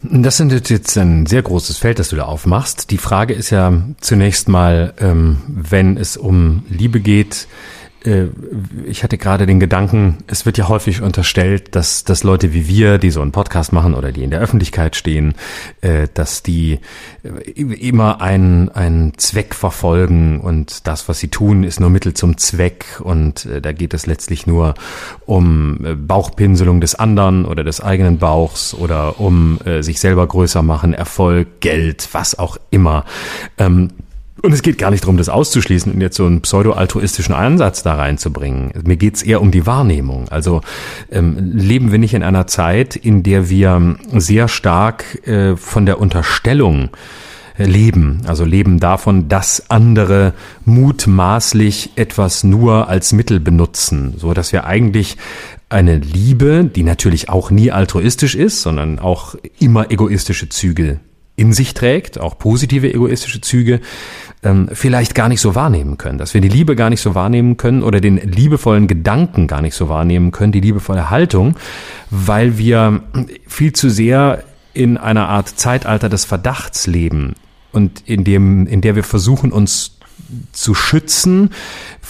Das 0.04 0.36
sind 0.36 0.52
jetzt 0.70 0.98
ein 0.98 1.26
sehr 1.26 1.42
großes 1.42 1.78
Feld, 1.78 1.98
das 1.98 2.10
du 2.10 2.18
da 2.18 2.24
aufmachst. 2.24 2.92
Die 2.92 2.98
Frage 2.98 3.34
ist 3.34 3.52
ja 3.52 3.72
zunächst 4.02 4.50
mal, 4.50 4.94
ähm, 5.00 5.38
wenn 5.48 5.96
es 5.96 6.18
um 6.18 6.66
Liebe 6.70 7.00
geht, 7.00 7.48
ich 8.06 9.04
hatte 9.04 9.18
gerade 9.18 9.46
den 9.46 9.60
Gedanken, 9.60 10.18
es 10.28 10.46
wird 10.46 10.58
ja 10.58 10.68
häufig 10.68 11.02
unterstellt, 11.02 11.74
dass, 11.76 12.04
dass 12.04 12.24
Leute 12.24 12.54
wie 12.54 12.68
wir, 12.68 12.98
die 12.98 13.12
so 13.12 13.22
einen 13.22 13.32
Podcast 13.32 13.72
machen 13.72 13.94
oder 13.94 14.12
die 14.12 14.24
in 14.24 14.30
der 14.30 14.42
Öffentlichkeit 14.42 14.96
stehen, 14.96 15.36
äh, 15.82 16.08
dass 16.14 16.44
die 16.44 16.80
äh, 17.24 17.50
immer 17.52 18.22
einen, 18.22 18.68
einen 18.70 19.18
Zweck 19.18 19.56
verfolgen 19.56 20.42
und 20.42 20.86
das, 20.86 21.08
was 21.08 21.20
sie 21.20 21.30
tun, 21.30 21.64
ist 21.64 21.80
nur 21.80 21.90
Mittel 21.90 22.14
zum 22.14 22.38
Zweck 22.38 22.86
und 23.02 23.48
da 23.62 23.72
geht 23.72 23.94
es 23.94 24.06
letztlich 24.06 24.48
nur 24.48 24.74
um 25.26 25.80
Bauchpinselung 26.08 26.82
des 26.82 26.96
anderen 26.96 27.46
oder 27.46 27.64
des 27.64 27.80
eigenen 27.80 28.18
Bauchs 28.18 28.74
oder 28.74 29.20
um 29.20 29.60
sich 29.82 30.00
selber 30.00 30.28
größer 30.28 30.62
machen, 30.62 30.94
Erfolg, 30.94 31.62
Geld, 31.62 32.10
was 32.12 32.38
auch 32.38 32.58
immer. 32.70 33.06
Ähm, 33.58 33.90
und 34.44 34.52
es 34.52 34.61
geht 34.61 34.78
gar 34.78 34.91
nicht 34.91 35.03
darum, 35.03 35.15
das 35.15 35.30
auszuschließen 35.30 35.94
und 35.94 36.02
jetzt 36.02 36.18
so 36.18 36.26
einen 36.26 36.41
pseudo-altruistischen 36.41 37.34
Ansatz 37.34 37.82
da 37.82 37.95
reinzubringen. 37.95 38.74
Mir 38.86 38.98
geht's 38.98 39.24
eher 39.24 39.41
um 39.41 39.52
die 39.52 39.65
Wahrnehmung. 39.65 40.28
Also 40.28 40.60
ähm, 41.11 41.53
leben 41.53 41.94
wir 41.94 41.98
nicht 41.98 42.14
in 42.14 42.24
einer 42.24 42.45
Zeit, 42.45 42.98
in 42.98 43.24
der 43.24 43.49
wir 43.49 43.95
sehr 44.11 44.49
stark 44.49 45.26
äh, 45.26 45.56
von 45.56 45.86
der 45.86 45.98
Unterstellung 45.98 46.90
äh, 47.57 47.64
leben, 47.64 48.22
also 48.28 48.44
leben 48.44 48.82
davon, 48.82 49.30
dass 49.30 49.70
andere 49.70 50.34
mutmaßlich 50.65 51.91
etwas 51.95 52.44
nur 52.44 52.90
als 52.90 53.14
Mittel 53.14 53.40
benutzen, 53.40 54.15
so 54.18 54.34
dass 54.34 54.52
wir 54.52 54.65
eigentlich 54.65 55.15
eine 55.70 55.95
Liebe, 55.95 56.65
die 56.65 56.84
natürlich 56.84 57.30
auch 57.30 57.49
nie 57.49 57.72
altruistisch 57.72 58.36
ist, 58.36 58.61
sondern 58.61 58.99
auch 58.99 59.36
immer 59.57 59.90
egoistische 59.90 60.49
Züge 60.49 60.99
in 61.36 61.54
sich 61.54 61.74
trägt, 61.74 62.20
auch 62.20 62.38
positive 62.38 62.94
egoistische 62.94 63.42
Züge, 63.42 63.82
ähm, 64.44 64.70
vielleicht 64.72 65.16
gar 65.16 65.30
nicht 65.30 65.42
so 65.42 65.56
wahrnehmen 65.56 65.98
können, 65.98 66.18
dass 66.18 66.34
wir 66.34 66.42
die 66.42 66.50
Liebe 66.50 66.76
gar 66.76 66.90
nicht 66.90 67.02
so 67.02 67.16
wahrnehmen 67.16 67.58
können 67.58 67.82
oder 67.82 68.02
den 68.02 68.18
liebevollen 68.18 68.88
Gedanken 68.88 69.48
gar 69.48 69.62
nicht 69.62 69.76
so 69.76 69.90
wahrnehmen 69.90 70.32
können, 70.32 70.52
die 70.52 70.60
liebevolle 70.60 71.10
Haltung, 71.10 71.56
weil 72.12 72.58
wir 72.58 73.02
viel 73.48 73.74
zu 73.74 73.90
sehr 73.90 74.44
in 74.74 74.98
einer 74.98 75.30
Art 75.30 75.50
Zeitalter 75.50 76.10
des 76.10 76.26
Verdachts 76.26 76.88
leben 76.88 77.34
und 77.72 78.04
in 78.06 78.24
dem, 78.24 78.68
in 78.68 78.82
der 78.82 78.96
wir 78.96 79.04
versuchen, 79.04 79.52
uns 79.52 79.98
zu 80.52 80.74
schützen 80.74 81.50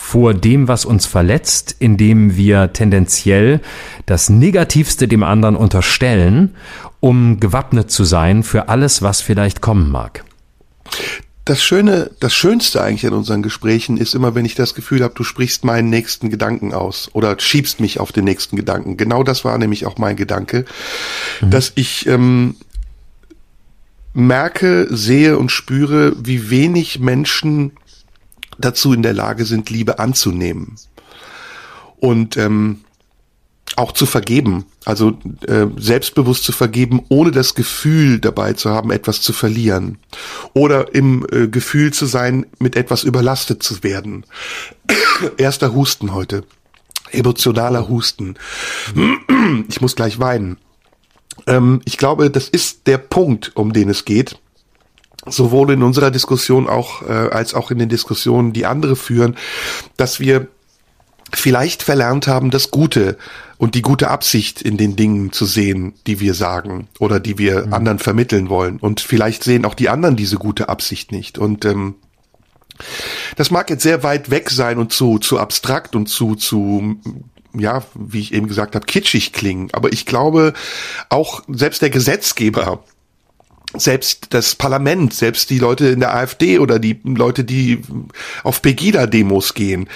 vor 0.04 0.34
dem, 0.34 0.68
was 0.68 0.84
uns 0.84 1.06
verletzt, 1.06 1.78
indem 1.80 2.36
wir 2.36 2.74
tendenziell 2.74 3.62
das 4.06 4.30
Negativste 4.30 5.08
dem 5.08 5.24
anderen 5.24 5.56
unterstellen, 5.56 6.56
um 7.00 7.40
gewappnet 7.40 7.90
zu 7.90 8.04
sein 8.04 8.44
für 8.44 8.68
alles, 8.68 9.02
was 9.02 9.22
vielleicht 9.22 9.62
kommen 9.62 9.90
mag. 9.90 10.26
Das 11.46 11.64
Schöne, 11.64 12.12
das 12.20 12.36
Schönste 12.36 12.82
eigentlich 12.82 13.08
an 13.08 13.14
unseren 13.14 13.42
Gesprächen 13.42 13.96
ist 13.96 14.14
immer, 14.14 14.36
wenn 14.36 14.46
ich 14.46 14.56
das 14.56 14.76
Gefühl 14.76 15.04
habe, 15.04 15.16
du 15.16 15.24
sprichst 15.24 15.64
meinen 15.64 15.90
nächsten 15.90 16.30
Gedanken 16.30 16.74
aus 16.74 17.10
oder 17.14 17.40
schiebst 17.40 17.80
mich 17.80 18.00
auf 18.00 18.12
den 18.12 18.26
nächsten 18.26 18.58
Gedanken. 18.58 18.98
Genau 18.98 19.24
das 19.24 19.46
war 19.46 19.58
nämlich 19.58 19.86
auch 19.86 19.98
mein 19.98 20.18
Gedanke, 20.18 20.66
mhm. 21.42 21.50
dass 21.50 21.72
ich 21.76 22.08
ähm, 22.08 22.58
merke, 24.14 24.88
sehe 24.92 25.38
und 25.40 25.50
spüre, 25.50 26.14
wie 26.24 26.50
wenig 26.50 27.00
Menschen 27.00 27.72
dazu 28.58 28.94
in 28.94 29.04
der 29.04 29.14
Lage 29.14 29.46
sind, 29.46 29.70
Liebe 29.70 30.00
anzunehmen. 30.00 30.76
Und 32.00 32.38
ähm, 32.38 32.82
auch 33.76 33.92
zu 33.92 34.06
vergeben, 34.06 34.66
also 34.86 35.18
äh, 35.48 35.66
selbstbewusst 35.78 36.44
zu 36.44 36.52
vergeben, 36.52 37.02
ohne 37.10 37.32
das 37.32 37.56
Gefühl 37.56 38.20
dabei 38.20 38.54
zu 38.54 38.70
haben, 38.70 38.92
etwas 38.92 39.22
zu 39.22 39.34
verlieren. 39.34 39.98
Oder 40.54 40.94
im 40.94 41.26
äh, 41.32 41.48
Gefühl 41.48 41.92
zu 41.92 42.06
sein, 42.06 42.46
mit 42.60 42.76
etwas 42.76 43.04
überlastet 43.04 43.64
zu 43.64 43.84
werden. 43.84 44.26
Erster 45.38 45.74
Husten 45.74 46.14
heute. 46.14 46.44
Emotionaler 47.12 47.90
Husten. 47.90 48.36
Ich 49.68 49.82
muss 49.82 49.96
gleich 49.96 50.20
weinen. 50.20 50.58
Ähm, 51.48 51.82
ich 51.86 51.98
glaube, 51.98 52.30
das 52.30 52.50
ist 52.50 52.88
der 52.88 52.98
Punkt, 52.98 53.52
um 53.56 53.74
den 53.74 53.90
es 53.90 54.06
geht. 54.06 54.40
Sowohl 55.26 55.72
in 55.72 55.84
unserer 55.84 56.12
Diskussion 56.12 56.68
auch, 56.68 57.02
äh, 57.04 57.12
als 57.12 57.54
auch 57.54 57.72
in 57.72 57.80
den 57.80 57.90
Diskussionen, 57.90 58.54
die 58.54 58.66
andere 58.66 58.96
führen, 58.96 59.38
dass 59.98 60.20
wir 60.20 60.48
vielleicht 61.34 61.84
verlernt 61.84 62.28
haben, 62.28 62.52
das 62.52 62.72
Gute 62.72 63.18
und 63.58 63.76
die 63.76 63.82
gute 63.82 64.10
Absicht 64.10 64.62
in 64.62 64.78
den 64.78 64.96
Dingen 64.96 65.32
zu 65.32 65.46
sehen, 65.46 65.94
die 66.06 66.20
wir 66.20 66.34
sagen 66.34 66.88
oder 67.00 67.20
die 67.20 67.38
wir 67.38 67.66
mhm. 67.66 67.74
anderen 67.74 68.00
vermitteln 68.00 68.50
wollen. 68.50 68.78
Und 68.78 69.00
vielleicht 69.00 69.44
sehen 69.44 69.66
auch 69.66 69.74
die 69.74 69.90
anderen 69.90 70.16
diese 70.16 70.38
gute 70.38 70.70
Absicht 70.70 71.12
nicht. 71.12 71.38
Und 71.38 71.66
ähm, 71.66 71.96
das 73.36 73.52
mag 73.52 73.70
jetzt 73.70 73.84
sehr 73.84 74.04
weit 74.04 74.30
weg 74.30 74.50
sein 74.50 74.78
und 74.78 74.92
zu, 74.92 75.20
zu 75.20 75.40
abstrakt 75.40 75.96
und 75.96 76.08
zu, 76.08 76.36
zu 76.36 76.98
ja, 77.56 77.84
wie 77.94 78.20
ich 78.20 78.34
eben 78.34 78.48
gesagt 78.48 78.76
habe, 78.76 78.86
kitschig 78.86 79.32
klingen. 79.32 79.70
Aber 79.74 79.94
ich 79.94 80.06
glaube, 80.06 80.54
auch 81.10 81.42
selbst 81.48 81.82
der 81.82 81.90
Gesetzgeber 81.90 82.84
selbst 83.76 84.28
das 84.30 84.56
Parlament, 84.56 85.14
selbst 85.14 85.50
die 85.50 85.60
Leute 85.60 85.88
in 85.88 86.00
der 86.00 86.16
AfD 86.16 86.60
oder 86.60 86.80
die 86.80 87.00
Leute, 87.04 87.44
die 87.44 87.82
auf 88.44 88.62
Pegida-Demos 88.62 89.54
gehen, 89.54 89.90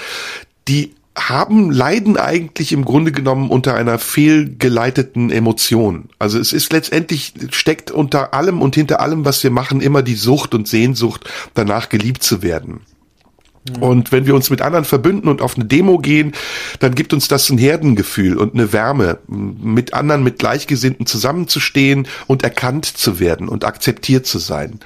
die 0.68 0.94
haben, 1.18 1.72
leiden 1.72 2.18
eigentlich 2.18 2.72
im 2.72 2.86
Grunde 2.86 3.12
genommen 3.12 3.49
unter 3.49 3.74
einer 3.74 3.98
fehlgeleiteten 3.98 5.32
Emotion. 5.32 6.10
Also 6.20 6.40
es 6.40 6.54
ist 6.54 6.72
letztendlich, 6.72 7.34
steckt 7.52 7.90
unter 7.90 8.34
allem 8.34 8.62
und 8.62 8.76
hinter 8.76 8.99
allem, 8.99 9.26
was 9.26 9.44
wir 9.44 9.49
machen, 9.49 9.82
immer 9.82 10.04
die 10.04 10.16
Sucht 10.16 10.54
und 10.54 10.68
Sehnsucht, 10.68 11.28
danach 11.56 11.90
geliebt 11.90 12.22
zu 12.24 12.44
werden. 12.44 12.82
Und 13.80 14.11
wenn 14.11 14.26
wir 14.26 14.35
uns 14.35 14.49
mit 14.49 14.61
anderen 14.61 14.85
verbünden 14.85 15.30
und 15.30 15.41
auf 15.41 15.56
eine 15.56 15.65
Demo 15.65 15.98
gehen, 15.98 16.34
dann 16.80 16.95
gibt 16.95 17.14
uns 17.14 17.27
das 17.27 17.49
ein 17.49 17.57
Herdengefühl 17.57 18.38
und 18.38 18.53
eine 18.53 18.73
Wärme, 18.73 19.19
mit 19.27 19.94
anderen, 19.94 20.23
mit 20.23 20.39
Gleichgesinnten 20.39 21.06
zusammenzustehen 21.06 22.07
und 22.27 22.44
erkannt 22.44 22.85
zu 22.85 23.19
werden 23.19 23.49
und 23.49 23.65
akzeptiert 23.65 24.26
zu 24.26 24.39
sein. 24.39 24.80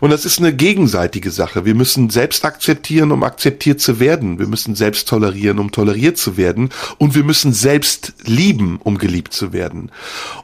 Und 0.00 0.10
das 0.10 0.24
ist 0.24 0.38
eine 0.38 0.52
gegenseitige 0.54 1.30
Sache. 1.30 1.64
Wir 1.64 1.74
müssen 1.74 2.10
selbst 2.10 2.44
akzeptieren, 2.44 3.12
um 3.12 3.22
akzeptiert 3.22 3.80
zu 3.80 4.00
werden. 4.00 4.38
Wir 4.38 4.46
müssen 4.46 4.74
selbst 4.74 5.08
tolerieren, 5.08 5.58
um 5.58 5.72
toleriert 5.72 6.18
zu 6.18 6.36
werden. 6.36 6.70
Und 6.98 7.14
wir 7.14 7.24
müssen 7.24 7.52
selbst 7.52 8.14
lieben, 8.24 8.78
um 8.82 8.98
geliebt 8.98 9.32
zu 9.32 9.52
werden. 9.52 9.90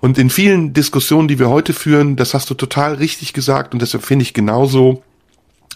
Und 0.01 0.19
in 0.19 0.31
vielen 0.31 0.73
Diskussionen, 0.73 1.29
die 1.29 1.39
wir 1.39 1.49
heute 1.49 1.73
führen, 1.73 2.17
das 2.17 2.35
hast 2.35 2.51
du 2.51 2.55
total 2.55 2.95
richtig 2.95 3.33
gesagt 3.33 3.73
und 3.73 3.83
deshalb 3.83 4.05
finde 4.05 4.23
ich 4.23 4.35
genauso, 4.35 5.03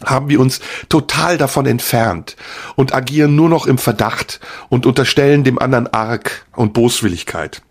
haben 0.07 0.29
wir 0.29 0.41
uns 0.41 0.61
total 0.89 1.39
davon 1.39 1.67
entfernt 1.67 2.37
und 2.77 2.95
agieren 2.95 3.35
nur 3.35 3.49
noch 3.49 3.67
im 3.67 3.79
Verdacht 3.79 4.41
und 4.69 4.87
unterstellen 4.87 5.45
dem 5.45 5.59
anderen 5.59 5.93
Arg 5.93 6.47
und 6.55 6.73
Boswilligkeit. 6.73 7.63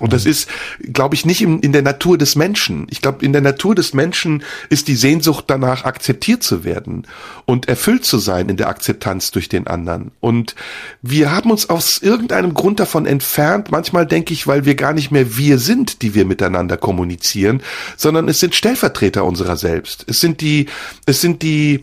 Und 0.00 0.12
das 0.12 0.26
ist, 0.26 0.48
glaube 0.92 1.14
ich, 1.14 1.24
nicht 1.24 1.42
in, 1.42 1.60
in 1.60 1.72
der 1.72 1.82
Natur 1.82 2.18
des 2.18 2.36
Menschen. 2.36 2.86
Ich 2.90 3.00
glaube, 3.02 3.24
in 3.24 3.32
der 3.32 3.42
Natur 3.42 3.74
des 3.74 3.94
Menschen 3.94 4.42
ist 4.68 4.88
die 4.88 4.96
Sehnsucht 4.96 5.44
danach, 5.48 5.84
akzeptiert 5.84 6.42
zu 6.42 6.64
werden 6.64 7.06
und 7.44 7.68
erfüllt 7.68 8.04
zu 8.04 8.18
sein 8.18 8.48
in 8.48 8.56
der 8.56 8.68
Akzeptanz 8.68 9.30
durch 9.30 9.48
den 9.48 9.66
anderen. 9.66 10.10
Und 10.20 10.54
wir 11.02 11.32
haben 11.32 11.50
uns 11.50 11.68
aus 11.70 11.98
irgendeinem 11.98 12.54
Grund 12.54 12.80
davon 12.80 13.06
entfernt. 13.06 13.70
Manchmal 13.70 14.06
denke 14.06 14.32
ich, 14.32 14.46
weil 14.46 14.64
wir 14.64 14.74
gar 14.74 14.92
nicht 14.92 15.10
mehr 15.10 15.36
wir 15.36 15.58
sind, 15.58 16.02
die 16.02 16.14
wir 16.14 16.24
miteinander 16.24 16.76
kommunizieren, 16.76 17.62
sondern 17.96 18.28
es 18.28 18.40
sind 18.40 18.54
Stellvertreter 18.54 19.24
unserer 19.24 19.56
selbst. 19.56 20.04
Es 20.08 20.20
sind 20.20 20.40
die, 20.40 20.66
es 21.06 21.20
sind 21.20 21.42
die, 21.42 21.80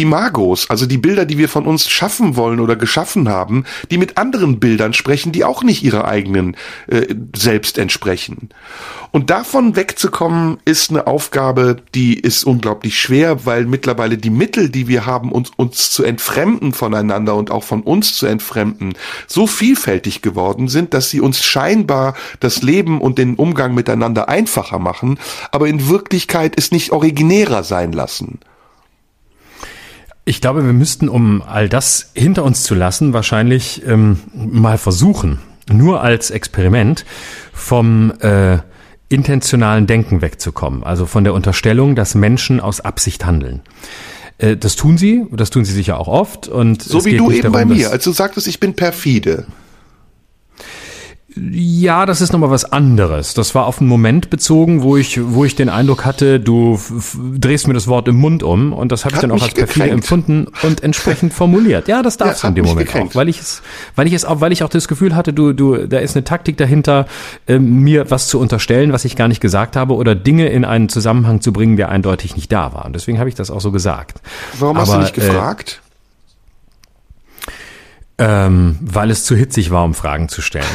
Imagos, 0.00 0.70
also 0.70 0.86
die 0.86 0.98
Bilder, 0.98 1.24
die 1.24 1.38
wir 1.38 1.48
von 1.48 1.66
uns 1.66 1.88
schaffen 1.88 2.36
wollen 2.36 2.60
oder 2.60 2.76
geschaffen 2.76 3.28
haben, 3.28 3.64
die 3.90 3.98
mit 3.98 4.16
anderen 4.16 4.60
Bildern 4.60 4.92
sprechen, 4.92 5.32
die 5.32 5.44
auch 5.44 5.62
nicht 5.62 5.82
ihrer 5.82 6.06
eigenen 6.06 6.56
äh, 6.86 7.14
selbst 7.34 7.78
entsprechen. 7.78 8.50
Und 9.10 9.30
davon 9.30 9.74
wegzukommen, 9.74 10.58
ist 10.64 10.90
eine 10.90 11.06
Aufgabe, 11.06 11.78
die 11.94 12.18
ist 12.18 12.44
unglaublich 12.44 13.00
schwer, 13.00 13.46
weil 13.46 13.64
mittlerweile 13.64 14.18
die 14.18 14.30
Mittel, 14.30 14.68
die 14.68 14.86
wir 14.86 15.06
haben, 15.06 15.32
uns, 15.32 15.50
uns 15.56 15.90
zu 15.90 16.04
entfremden 16.04 16.72
voneinander 16.72 17.34
und 17.34 17.50
auch 17.50 17.64
von 17.64 17.82
uns 17.82 18.14
zu 18.14 18.26
entfremden, 18.26 18.94
so 19.26 19.46
vielfältig 19.46 20.20
geworden 20.20 20.68
sind, 20.68 20.92
dass 20.92 21.08
sie 21.08 21.20
uns 21.20 21.42
scheinbar 21.42 22.14
das 22.40 22.62
Leben 22.62 23.00
und 23.00 23.18
den 23.18 23.36
Umgang 23.36 23.74
miteinander 23.74 24.28
einfacher 24.28 24.78
machen, 24.78 25.18
aber 25.52 25.68
in 25.68 25.88
Wirklichkeit 25.88 26.52
es 26.56 26.70
nicht 26.70 26.92
originärer 26.92 27.62
sein 27.64 27.92
lassen. 27.92 28.40
Ich 30.28 30.42
glaube, 30.42 30.62
wir 30.62 30.74
müssten, 30.74 31.08
um 31.08 31.40
all 31.40 31.70
das 31.70 32.10
hinter 32.12 32.44
uns 32.44 32.62
zu 32.62 32.74
lassen, 32.74 33.14
wahrscheinlich 33.14 33.82
ähm, 33.86 34.18
mal 34.34 34.76
versuchen, 34.76 35.38
nur 35.72 36.02
als 36.02 36.30
Experiment 36.30 37.06
vom 37.54 38.12
äh, 38.20 38.58
intentionalen 39.08 39.86
Denken 39.86 40.20
wegzukommen, 40.20 40.84
also 40.84 41.06
von 41.06 41.24
der 41.24 41.32
Unterstellung, 41.32 41.94
dass 41.94 42.14
Menschen 42.14 42.60
aus 42.60 42.82
Absicht 42.82 43.24
handeln. 43.24 43.62
Äh, 44.36 44.58
das 44.58 44.76
tun 44.76 44.98
sie, 44.98 45.24
das 45.32 45.48
tun 45.48 45.64
sie 45.64 45.72
sicher 45.72 45.98
auch 45.98 46.08
oft. 46.08 46.46
Und 46.46 46.82
so 46.82 47.06
wie 47.06 47.16
du 47.16 47.30
eben 47.30 47.50
darum, 47.50 47.52
bei 47.54 47.64
mir, 47.64 47.90
als 47.90 48.04
du 48.04 48.12
sagtest, 48.12 48.48
ich 48.48 48.60
bin 48.60 48.74
perfide. 48.74 49.46
Ja, 51.52 52.06
das 52.06 52.20
ist 52.20 52.32
nochmal 52.32 52.50
was 52.50 52.64
anderes. 52.64 53.34
Das 53.34 53.54
war 53.54 53.66
auf 53.66 53.80
einen 53.80 53.88
Moment 53.88 54.30
bezogen, 54.30 54.82
wo 54.82 54.96
ich, 54.96 55.20
wo 55.22 55.44
ich 55.44 55.54
den 55.54 55.68
Eindruck 55.68 56.04
hatte, 56.04 56.40
du 56.40 56.80
drehst 57.36 57.68
mir 57.68 57.74
das 57.74 57.86
Wort 57.86 58.08
im 58.08 58.16
Mund 58.16 58.42
um 58.42 58.72
und 58.72 58.90
das 58.92 59.04
habe 59.04 59.14
ich 59.14 59.20
dann 59.20 59.30
auch 59.30 59.42
als 59.42 59.54
perfide 59.54 59.90
empfunden 59.90 60.46
und 60.62 60.82
entsprechend 60.82 61.32
formuliert. 61.32 61.88
Ja, 61.88 62.02
das 62.02 62.16
darfst 62.16 62.42
ja, 62.42 62.48
du 62.48 62.52
in 62.52 62.54
dem 62.56 62.64
Moment 62.64 62.86
gekränkt. 62.86 63.12
auch, 63.12 63.14
weil 63.14 63.28
ich 63.28 63.40
es, 63.40 63.62
weil 63.94 64.06
ich 64.06 64.12
es 64.12 64.24
auch, 64.24 64.40
weil 64.40 64.52
ich 64.52 64.62
auch 64.62 64.68
das 64.68 64.88
Gefühl 64.88 65.14
hatte, 65.14 65.32
du, 65.32 65.52
du, 65.52 65.86
da 65.86 65.98
ist 65.98 66.16
eine 66.16 66.24
Taktik 66.24 66.56
dahinter, 66.56 67.06
äh, 67.46 67.58
mir 67.58 68.10
was 68.10 68.28
zu 68.28 68.38
unterstellen, 68.40 68.92
was 68.92 69.04
ich 69.04 69.14
gar 69.14 69.28
nicht 69.28 69.40
gesagt 69.40 69.76
habe 69.76 69.94
oder 69.94 70.14
Dinge 70.14 70.48
in 70.48 70.64
einen 70.64 70.88
Zusammenhang 70.88 71.40
zu 71.40 71.52
bringen, 71.52 71.76
der 71.76 71.88
eindeutig 71.90 72.36
nicht 72.36 72.50
da 72.50 72.72
war. 72.72 72.84
Und 72.86 72.94
deswegen 72.94 73.18
habe 73.18 73.28
ich 73.28 73.34
das 73.34 73.50
auch 73.50 73.60
so 73.60 73.70
gesagt. 73.70 74.20
Warum 74.58 74.76
Aber, 74.76 74.86
hast 74.86 74.94
du 74.94 74.98
nicht 74.98 75.14
gefragt? 75.14 75.80
Äh, 75.84 75.87
ähm, 78.18 78.76
weil 78.80 79.10
es 79.10 79.24
zu 79.24 79.36
hitzig 79.36 79.70
war, 79.70 79.84
um 79.84 79.94
Fragen 79.94 80.28
zu 80.28 80.42
stellen. 80.42 80.66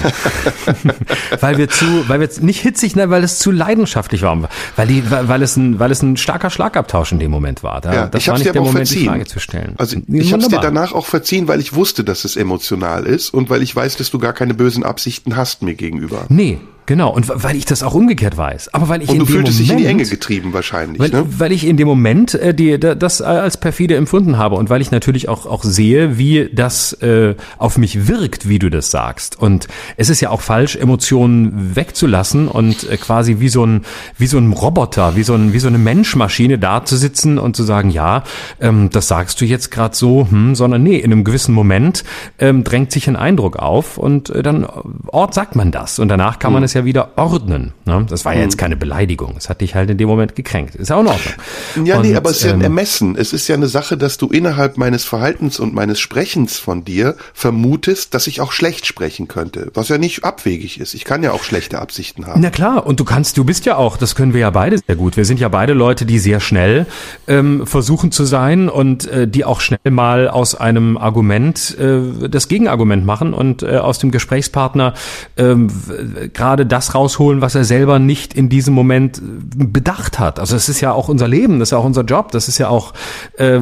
weil 1.41 1.57
wir 1.57 1.69
zu, 1.69 2.07
weil 2.07 2.21
wir 2.21 2.29
nicht 2.41 2.61
hitzig, 2.61 2.95
ne, 2.95 3.09
weil 3.09 3.23
es 3.23 3.39
zu 3.39 3.51
leidenschaftlich 3.51 4.21
war, 4.21 4.49
weil 4.77 4.87
die, 4.87 5.03
weil 5.09 5.41
es 5.41 5.57
ein, 5.57 5.77
weil 5.77 5.91
es 5.91 6.01
ein 6.01 6.15
starker 6.15 6.49
Schlagabtausch 6.49 7.11
in 7.11 7.19
dem 7.19 7.31
Moment 7.31 7.61
war. 7.61 7.81
Da, 7.81 7.93
ja, 7.93 8.07
das 8.07 8.27
war 8.27 8.35
nicht 8.35 8.45
der 8.45 8.61
Moment, 8.61 8.75
verziehen. 8.77 9.01
die 9.01 9.07
Frage 9.07 9.25
zu 9.25 9.39
stellen. 9.39 9.75
Also 9.77 9.97
ich 10.07 10.31
habe 10.31 10.41
es 10.41 10.47
dir 10.47 10.59
danach 10.59 10.93
auch 10.93 11.05
verziehen, 11.05 11.49
weil 11.49 11.59
ich 11.59 11.73
wusste, 11.73 12.05
dass 12.05 12.23
es 12.23 12.37
emotional 12.37 13.05
ist 13.05 13.33
und 13.33 13.49
weil 13.49 13.61
ich 13.61 13.75
weiß, 13.75 13.97
dass 13.97 14.09
du 14.09 14.19
gar 14.19 14.33
keine 14.33 14.53
bösen 14.53 14.83
Absichten 14.83 15.35
hast 15.35 15.63
mir 15.63 15.75
gegenüber. 15.75 16.25
Nee, 16.29 16.59
Genau, 16.85 17.11
und 17.11 17.29
weil 17.33 17.55
ich 17.55 17.65
das 17.65 17.81
auch 17.81 17.93
umgekehrt 17.93 18.35
weiß. 18.35 18.73
Aber 18.73 18.89
weil 18.89 19.01
ich 19.01 19.09
und 19.09 19.19
du 19.19 19.25
fühltest 19.25 19.59
dich 19.59 19.71
in 19.71 19.77
die 19.77 19.85
Enge 19.85 20.05
getrieben 20.05 20.53
wahrscheinlich. 20.53 20.99
Weil, 20.99 21.09
ne? 21.09 21.25
weil 21.27 21.51
ich 21.51 21.65
in 21.65 21.77
dem 21.77 21.87
Moment 21.87 22.33
äh, 22.33 22.53
die, 22.53 22.77
das 22.79 23.21
als 23.21 23.57
perfide 23.57 23.95
empfunden 23.95 24.37
habe 24.37 24.55
und 24.55 24.69
weil 24.69 24.81
ich 24.81 24.91
natürlich 24.91 25.29
auch, 25.29 25.45
auch 25.45 25.63
sehe, 25.63 26.17
wie 26.17 26.49
das 26.51 26.93
äh, 27.01 27.35
auf 27.57 27.77
mich 27.77 28.07
wirkt, 28.07 28.49
wie 28.49 28.59
du 28.59 28.69
das 28.69 28.91
sagst. 28.91 29.39
Und 29.39 29.67
es 29.95 30.09
ist 30.09 30.19
ja 30.19 30.29
auch 30.29 30.41
falsch, 30.41 30.75
Emotionen 30.75 31.75
wegzulassen 31.75 32.49
und 32.49 32.89
äh, 32.89 32.97
quasi 32.97 33.39
wie 33.39 33.49
so 33.49 33.65
ein 33.65 33.85
wie 34.17 34.27
so 34.27 34.37
ein 34.37 34.51
Roboter, 34.51 35.15
wie 35.15 35.23
so 35.23 35.35
ein 35.35 35.53
wie 35.53 35.59
so 35.59 35.69
eine 35.69 35.77
Menschmaschine 35.77 36.59
da 36.59 36.83
zu 36.83 36.97
sitzen 36.97 37.37
und 37.37 37.55
zu 37.55 37.63
sagen, 37.63 37.91
ja, 37.91 38.23
ähm, 38.59 38.89
das 38.91 39.07
sagst 39.07 39.39
du 39.39 39.45
jetzt 39.45 39.71
gerade 39.71 39.95
so, 39.95 40.27
hm, 40.29 40.55
sondern 40.55 40.83
nee, 40.83 40.97
in 40.97 41.11
einem 41.11 41.23
gewissen 41.23 41.53
Moment 41.53 42.03
ähm, 42.39 42.65
drängt 42.65 42.91
sich 42.91 43.07
ein 43.07 43.15
Eindruck 43.15 43.55
auf 43.55 43.97
und 43.97 44.29
äh, 44.29 44.43
dann 44.43 44.65
Ort 45.07 45.33
sagt 45.33 45.55
man 45.55 45.71
das 45.71 45.99
und 45.99 46.09
danach 46.09 46.39
kann 46.39 46.51
man 46.51 46.61
hm. 46.61 46.65
es 46.65 46.72
es 46.73 46.75
ja 46.75 46.85
wieder 46.85 47.11
ordnen. 47.17 47.73
Ne? 47.85 48.05
Das 48.09 48.25
war 48.25 48.33
ja 48.33 48.41
jetzt 48.41 48.55
mhm. 48.55 48.61
keine 48.61 48.77
Beleidigung. 48.77 49.35
Es 49.37 49.49
hat 49.49 49.61
dich 49.61 49.75
halt 49.75 49.89
in 49.89 49.97
dem 49.97 50.07
Moment 50.07 50.35
gekränkt. 50.35 50.75
Ist 50.75 50.89
ja 50.89 50.95
auch 50.95 51.01
in 51.01 51.07
Ordnung. 51.07 51.33
Ja, 51.85 51.97
und, 51.97 52.03
nee, 52.03 52.15
aber 52.15 52.31
es 52.31 52.37
ist 52.37 52.43
ja 52.43 52.51
ein 52.51 52.59
ähm, 52.59 52.63
Ermessen. 52.63 53.15
Es 53.15 53.33
ist 53.33 53.47
ja 53.47 53.55
eine 53.55 53.67
Sache, 53.67 53.97
dass 53.97 54.17
du 54.17 54.27
innerhalb 54.27 54.77
meines 54.77 55.05
Verhaltens 55.05 55.59
und 55.59 55.73
meines 55.73 55.99
Sprechens 55.99 56.57
von 56.57 56.83
dir 56.83 57.15
vermutest, 57.33 58.13
dass 58.13 58.27
ich 58.27 58.41
auch 58.41 58.51
schlecht 58.51 58.85
sprechen 58.85 59.27
könnte. 59.27 59.71
Was 59.73 59.89
ja 59.89 59.97
nicht 59.97 60.23
abwegig 60.23 60.79
ist. 60.79 60.93
Ich 60.93 61.05
kann 61.05 61.23
ja 61.23 61.31
auch 61.31 61.43
schlechte 61.43 61.79
Absichten 61.79 62.25
haben. 62.25 62.41
Na 62.41 62.49
klar, 62.49 62.85
und 62.85 62.99
du 62.99 63.05
kannst, 63.05 63.37
du 63.37 63.43
bist 63.43 63.65
ja 63.65 63.77
auch, 63.77 63.97
das 63.97 64.15
können 64.15 64.33
wir 64.33 64.41
ja 64.41 64.49
beide 64.49 64.79
sehr 64.79 64.95
gut. 64.95 65.17
Wir 65.17 65.25
sind 65.25 65.39
ja 65.39 65.49
beide 65.49 65.73
Leute, 65.73 66.05
die 66.05 66.19
sehr 66.19 66.39
schnell 66.39 66.85
ähm, 67.27 67.65
versuchen 67.67 68.11
zu 68.11 68.25
sein 68.25 68.69
und 68.69 69.07
äh, 69.07 69.27
die 69.27 69.45
auch 69.45 69.61
schnell 69.61 69.79
mal 69.89 70.27
aus 70.27 70.55
einem 70.55 70.97
Argument 70.97 71.77
äh, 71.79 72.27
das 72.29 72.47
Gegenargument 72.47 73.05
machen 73.05 73.33
und 73.33 73.63
äh, 73.63 73.77
aus 73.77 73.99
dem 73.99 74.11
Gesprächspartner 74.11 74.93
äh, 75.35 75.55
gerade 76.33 76.62
gerade 76.63 76.65
das 76.65 76.95
rausholen, 76.95 77.41
was 77.41 77.55
er 77.55 77.63
selber 77.63 77.99
nicht 77.99 78.33
in 78.33 78.49
diesem 78.49 78.73
Moment 78.73 79.21
bedacht 79.23 80.19
hat. 80.19 80.39
Also 80.39 80.55
es 80.55 80.69
ist 80.69 80.81
ja 80.81 80.91
auch 80.91 81.09
unser 81.09 81.27
Leben, 81.27 81.59
das 81.59 81.69
ist 81.69 81.71
ja 81.71 81.77
auch 81.77 81.85
unser 81.85 82.03
Job, 82.03 82.31
das 82.31 82.47
ist 82.47 82.57
ja 82.57 82.69
auch, 82.69 82.93
äh, 83.37 83.59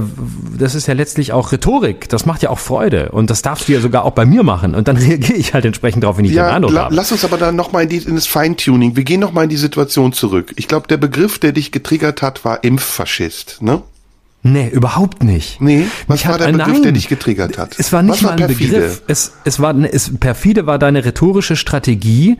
das 0.57 0.75
ist 0.75 0.87
ja 0.87 0.93
letztlich 0.93 1.33
auch 1.33 1.51
Rhetorik. 1.51 2.09
Das 2.09 2.25
macht 2.25 2.43
ja 2.43 2.49
auch 2.49 2.59
Freude 2.59 3.09
und 3.11 3.29
das 3.29 3.41
darfst 3.41 3.67
du 3.67 3.73
ja 3.73 3.81
sogar 3.81 4.05
auch 4.05 4.11
bei 4.11 4.25
mir 4.25 4.43
machen 4.43 4.75
und 4.75 4.87
dann 4.87 4.97
reagiere 5.07 5.37
ich 5.37 5.53
halt 5.53 5.65
entsprechend 5.65 6.03
darauf, 6.03 6.17
wenn 6.17 6.25
ich 6.25 6.31
ja, 6.31 6.47
den 6.47 6.55
Eindruck 6.55 6.73
la 6.73 6.83
habe. 6.85 6.95
Lass 6.95 7.11
uns 7.11 7.25
aber 7.25 7.37
dann 7.37 7.55
nochmal 7.55 7.83
in, 7.83 7.89
die, 7.89 7.97
in 7.97 8.15
das 8.15 8.27
Feintuning. 8.27 8.95
Wir 8.95 9.03
gehen 9.03 9.19
nochmal 9.19 9.45
in 9.45 9.49
die 9.49 9.57
Situation 9.57 10.13
zurück. 10.13 10.53
Ich 10.55 10.67
glaube, 10.67 10.87
der 10.87 10.97
Begriff, 10.97 11.39
der 11.39 11.51
dich 11.51 11.71
getriggert 11.71 12.21
hat, 12.21 12.45
war 12.45 12.63
Impffaschist, 12.63 13.61
ne? 13.61 13.81
Nee, 14.43 14.69
überhaupt 14.69 15.23
nicht. 15.23 15.61
Nee, 15.61 15.85
was 16.07 16.15
Mich 16.15 16.25
war 16.25 16.33
hat, 16.33 16.41
der 16.41 16.47
Begriff, 16.47 16.67
nein, 16.67 16.81
der 16.81 16.91
dich 16.93 17.07
getriggert 17.07 17.59
hat? 17.59 17.75
Es 17.77 17.93
war 17.93 18.01
nicht 18.01 18.15
was 18.15 18.21
mal 18.23 18.31
ein 18.31 18.37
perfide? 18.37 18.71
Begriff. 18.73 19.01
Es, 19.05 19.33
es 19.43 19.59
war, 19.59 19.75
es, 19.75 20.17
perfide 20.19 20.65
war 20.65 20.79
deine 20.79 21.05
rhetorische 21.05 21.55
Strategie, 21.55 22.37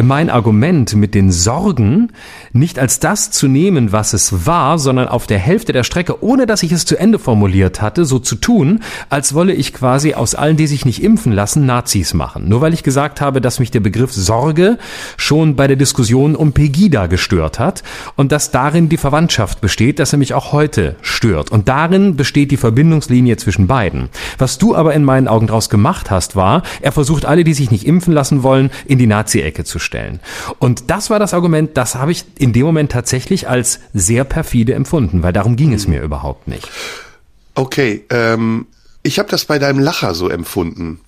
mein 0.00 0.30
Argument 0.30 0.94
mit 0.94 1.12
den 1.16 1.32
Sorgen 1.32 2.12
nicht 2.52 2.78
als 2.78 3.00
das 3.00 3.32
zu 3.32 3.48
nehmen, 3.48 3.90
was 3.90 4.12
es 4.12 4.46
war, 4.46 4.78
sondern 4.78 5.08
auf 5.08 5.26
der 5.26 5.40
Hälfte 5.40 5.72
der 5.72 5.82
Strecke, 5.82 6.22
ohne 6.22 6.46
dass 6.46 6.62
ich 6.62 6.70
es 6.70 6.84
zu 6.84 6.96
Ende 6.96 7.18
formuliert 7.18 7.82
hatte, 7.82 8.04
so 8.04 8.20
zu 8.20 8.36
tun, 8.36 8.80
als 9.08 9.34
wolle 9.34 9.52
ich 9.52 9.74
quasi 9.74 10.14
aus 10.14 10.36
allen, 10.36 10.56
die 10.56 10.68
sich 10.68 10.84
nicht 10.84 11.02
impfen 11.02 11.32
lassen, 11.32 11.66
Nazis 11.66 12.14
machen. 12.14 12.48
Nur 12.48 12.60
weil 12.60 12.74
ich 12.74 12.84
gesagt 12.84 13.20
habe, 13.20 13.40
dass 13.40 13.58
mich 13.58 13.72
der 13.72 13.80
Begriff 13.80 14.12
Sorge 14.12 14.78
schon 15.16 15.56
bei 15.56 15.66
der 15.66 15.76
Diskussion 15.76 16.36
um 16.36 16.52
Pegida 16.52 17.08
gestört 17.08 17.58
hat 17.58 17.82
und 18.14 18.30
dass 18.30 18.52
darin 18.52 18.88
die 18.88 18.98
Verwandtschaft 18.98 19.60
besteht, 19.60 19.98
dass 19.98 20.12
er 20.12 20.20
mich 20.20 20.32
auch 20.32 20.52
heute 20.52 20.94
stört 21.02 21.39
wird. 21.40 21.50
Und 21.50 21.68
darin 21.68 22.16
besteht 22.16 22.50
die 22.50 22.56
Verbindungslinie 22.56 23.36
zwischen 23.38 23.66
beiden. 23.66 24.10
Was 24.38 24.58
du 24.58 24.76
aber 24.76 24.94
in 24.94 25.04
meinen 25.04 25.26
Augen 25.26 25.46
daraus 25.46 25.70
gemacht 25.70 26.10
hast, 26.10 26.36
war, 26.36 26.62
er 26.82 26.92
versucht 26.92 27.24
alle, 27.24 27.44
die 27.44 27.54
sich 27.54 27.70
nicht 27.70 27.86
impfen 27.86 28.12
lassen 28.12 28.42
wollen, 28.42 28.70
in 28.84 28.98
die 28.98 29.06
Nazi-Ecke 29.06 29.64
zu 29.64 29.78
stellen. 29.78 30.20
Und 30.58 30.90
das 30.90 31.08
war 31.08 31.18
das 31.18 31.34
Argument, 31.34 31.76
das 31.76 31.94
habe 31.94 32.12
ich 32.12 32.24
in 32.38 32.52
dem 32.52 32.66
Moment 32.66 32.92
tatsächlich 32.92 33.48
als 33.48 33.80
sehr 33.94 34.24
perfide 34.24 34.74
empfunden, 34.74 35.22
weil 35.22 35.32
darum 35.32 35.56
ging 35.56 35.72
es 35.72 35.88
mir 35.88 36.02
überhaupt 36.02 36.46
nicht. 36.46 36.68
Okay, 37.54 38.04
ähm, 38.10 38.66
ich 39.02 39.18
habe 39.18 39.30
das 39.30 39.46
bei 39.46 39.58
deinem 39.58 39.80
Lacher 39.80 40.14
so 40.14 40.28
empfunden. 40.28 41.00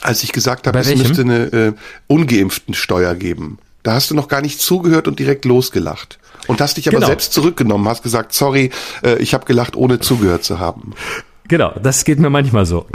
Als 0.00 0.24
ich 0.24 0.32
gesagt 0.32 0.66
habe, 0.66 0.78
es 0.78 0.96
müsste 0.96 1.20
eine 1.20 1.44
äh, 1.52 1.72
ungeimpften 2.08 2.74
Steuer 2.74 3.14
geben. 3.14 3.58
Da 3.82 3.94
hast 3.94 4.10
du 4.10 4.14
noch 4.14 4.28
gar 4.28 4.40
nicht 4.42 4.60
zugehört 4.60 5.08
und 5.08 5.18
direkt 5.18 5.44
losgelacht. 5.44 6.18
Und 6.46 6.60
hast 6.60 6.76
dich 6.76 6.88
aber 6.88 6.96
Genau. 6.98 7.06
selbst 7.08 7.32
zurückgenommen, 7.32 7.88
hast 7.88 8.02
gesagt, 8.02 8.32
sorry, 8.32 8.70
äh, 9.04 9.16
ich 9.18 9.34
habe 9.34 9.44
gelacht, 9.44 9.76
ohne 9.76 10.00
zugehört 10.00 10.44
zu 10.44 10.58
haben. 10.60 10.92
Genau, 11.48 11.72
das 11.82 12.04
geht 12.04 12.18
mir 12.20 12.30
manchmal 12.30 12.64
so. 12.66 12.86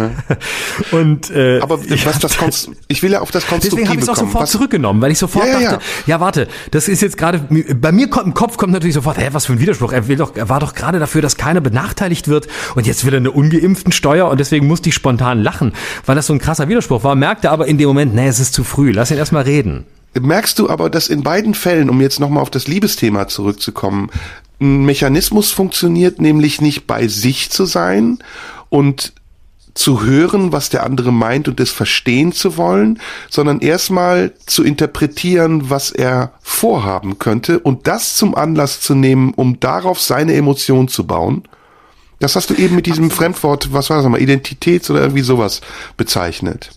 Und 0.90 1.30
äh, 1.30 1.60
Aber 1.60 1.78
was 1.80 2.18
das 2.18 2.36
Konst 2.36 2.70
ich 2.88 3.02
will 3.02 3.12
ja 3.12 3.20
auf 3.20 3.30
das 3.30 3.46
Konstruktive 3.46 3.82
Deswegen 3.82 3.88
habe 3.88 3.98
ich 3.98 4.02
es 4.04 4.08
auch 4.08 4.14
kommen. 4.14 4.28
sofort 4.28 4.42
Was- 4.44 4.50
zurückgenommen, 4.50 5.00
weil 5.00 5.12
ich 5.12 5.18
sofort 5.18 5.46
Ja, 5.46 5.60
ja, 5.60 5.70
dachte, 5.72 5.84
ja. 6.06 6.20
warte, 6.20 6.48
das 6.70 6.88
ist 6.88 7.02
jetzt 7.02 7.16
gerade, 7.16 7.40
bei 7.74 7.92
mir 7.92 8.08
kommt, 8.08 8.26
im 8.26 8.34
Kopf 8.34 8.56
kommt 8.56 8.72
natürlich 8.72 8.94
sofort, 8.94 9.18
hä, 9.18 9.28
was 9.32 9.46
für 9.46 9.52
ein 9.52 9.60
Widerspruch, 9.60 9.92
er 9.92 10.08
will 10.08 10.16
doch, 10.16 10.34
er 10.34 10.48
war 10.48 10.60
doch 10.60 10.74
gerade 10.74 10.98
dafür, 10.98 11.22
dass 11.22 11.36
keiner 11.36 11.60
benachteiligt 11.60 12.26
wird 12.28 12.48
und 12.74 12.86
jetzt 12.86 13.04
will 13.04 13.14
er 13.14 13.18
eine 13.18 13.30
ungeimpften 13.30 13.92
Steuer 13.92 14.28
und 14.28 14.40
deswegen 14.40 14.66
musste 14.66 14.88
ich 14.88 14.94
spontan 14.94 15.42
lachen, 15.42 15.72
weil 16.06 16.16
das 16.16 16.26
so 16.26 16.32
ein 16.32 16.38
krasser 16.38 16.68
Widerspruch 16.68 17.04
war, 17.04 17.14
merkte 17.14 17.50
aber 17.50 17.66
in 17.66 17.78
dem 17.78 17.86
Moment, 17.88 18.14
nee, 18.14 18.26
es 18.26 18.40
ist 18.40 18.54
zu 18.54 18.64
früh, 18.64 18.90
lass 18.92 19.10
ihn 19.10 19.18
erstmal 19.18 19.44
reden. 19.44 19.84
Merkst 20.20 20.58
du 20.58 20.70
aber, 20.70 20.90
dass 20.90 21.08
in 21.08 21.22
beiden 21.22 21.54
Fällen, 21.54 21.90
um 21.90 22.00
jetzt 22.00 22.20
nochmal 22.20 22.42
auf 22.42 22.50
das 22.50 22.68
Liebesthema 22.68 23.26
zurückzukommen, 23.28 24.10
ein 24.60 24.84
Mechanismus 24.84 25.50
funktioniert, 25.50 26.20
nämlich 26.20 26.60
nicht 26.60 26.86
bei 26.86 27.08
sich 27.08 27.50
zu 27.50 27.66
sein 27.66 28.18
und 28.68 29.12
zu 29.74 30.04
hören, 30.04 30.52
was 30.52 30.70
der 30.70 30.84
andere 30.84 31.12
meint 31.12 31.48
und 31.48 31.58
es 31.58 31.70
verstehen 31.70 32.32
zu 32.32 32.56
wollen, 32.56 33.00
sondern 33.28 33.60
erstmal 33.60 34.32
zu 34.46 34.62
interpretieren, 34.62 35.68
was 35.68 35.90
er 35.90 36.32
vorhaben 36.40 37.18
könnte 37.18 37.58
und 37.58 37.88
das 37.88 38.14
zum 38.14 38.36
Anlass 38.36 38.80
zu 38.80 38.94
nehmen, 38.94 39.34
um 39.34 39.58
darauf 39.58 40.00
seine 40.00 40.34
Emotion 40.34 40.86
zu 40.86 41.06
bauen? 41.06 41.42
Das 42.20 42.36
hast 42.36 42.50
du 42.50 42.54
eben 42.54 42.76
mit 42.76 42.86
diesem 42.86 43.10
Fremdwort, 43.10 43.72
was 43.72 43.90
war 43.90 43.96
das 43.96 44.04
nochmal, 44.04 44.20
Identitäts- 44.20 44.90
oder 44.90 45.00
irgendwie 45.00 45.22
sowas 45.22 45.60
bezeichnet. 45.96 46.70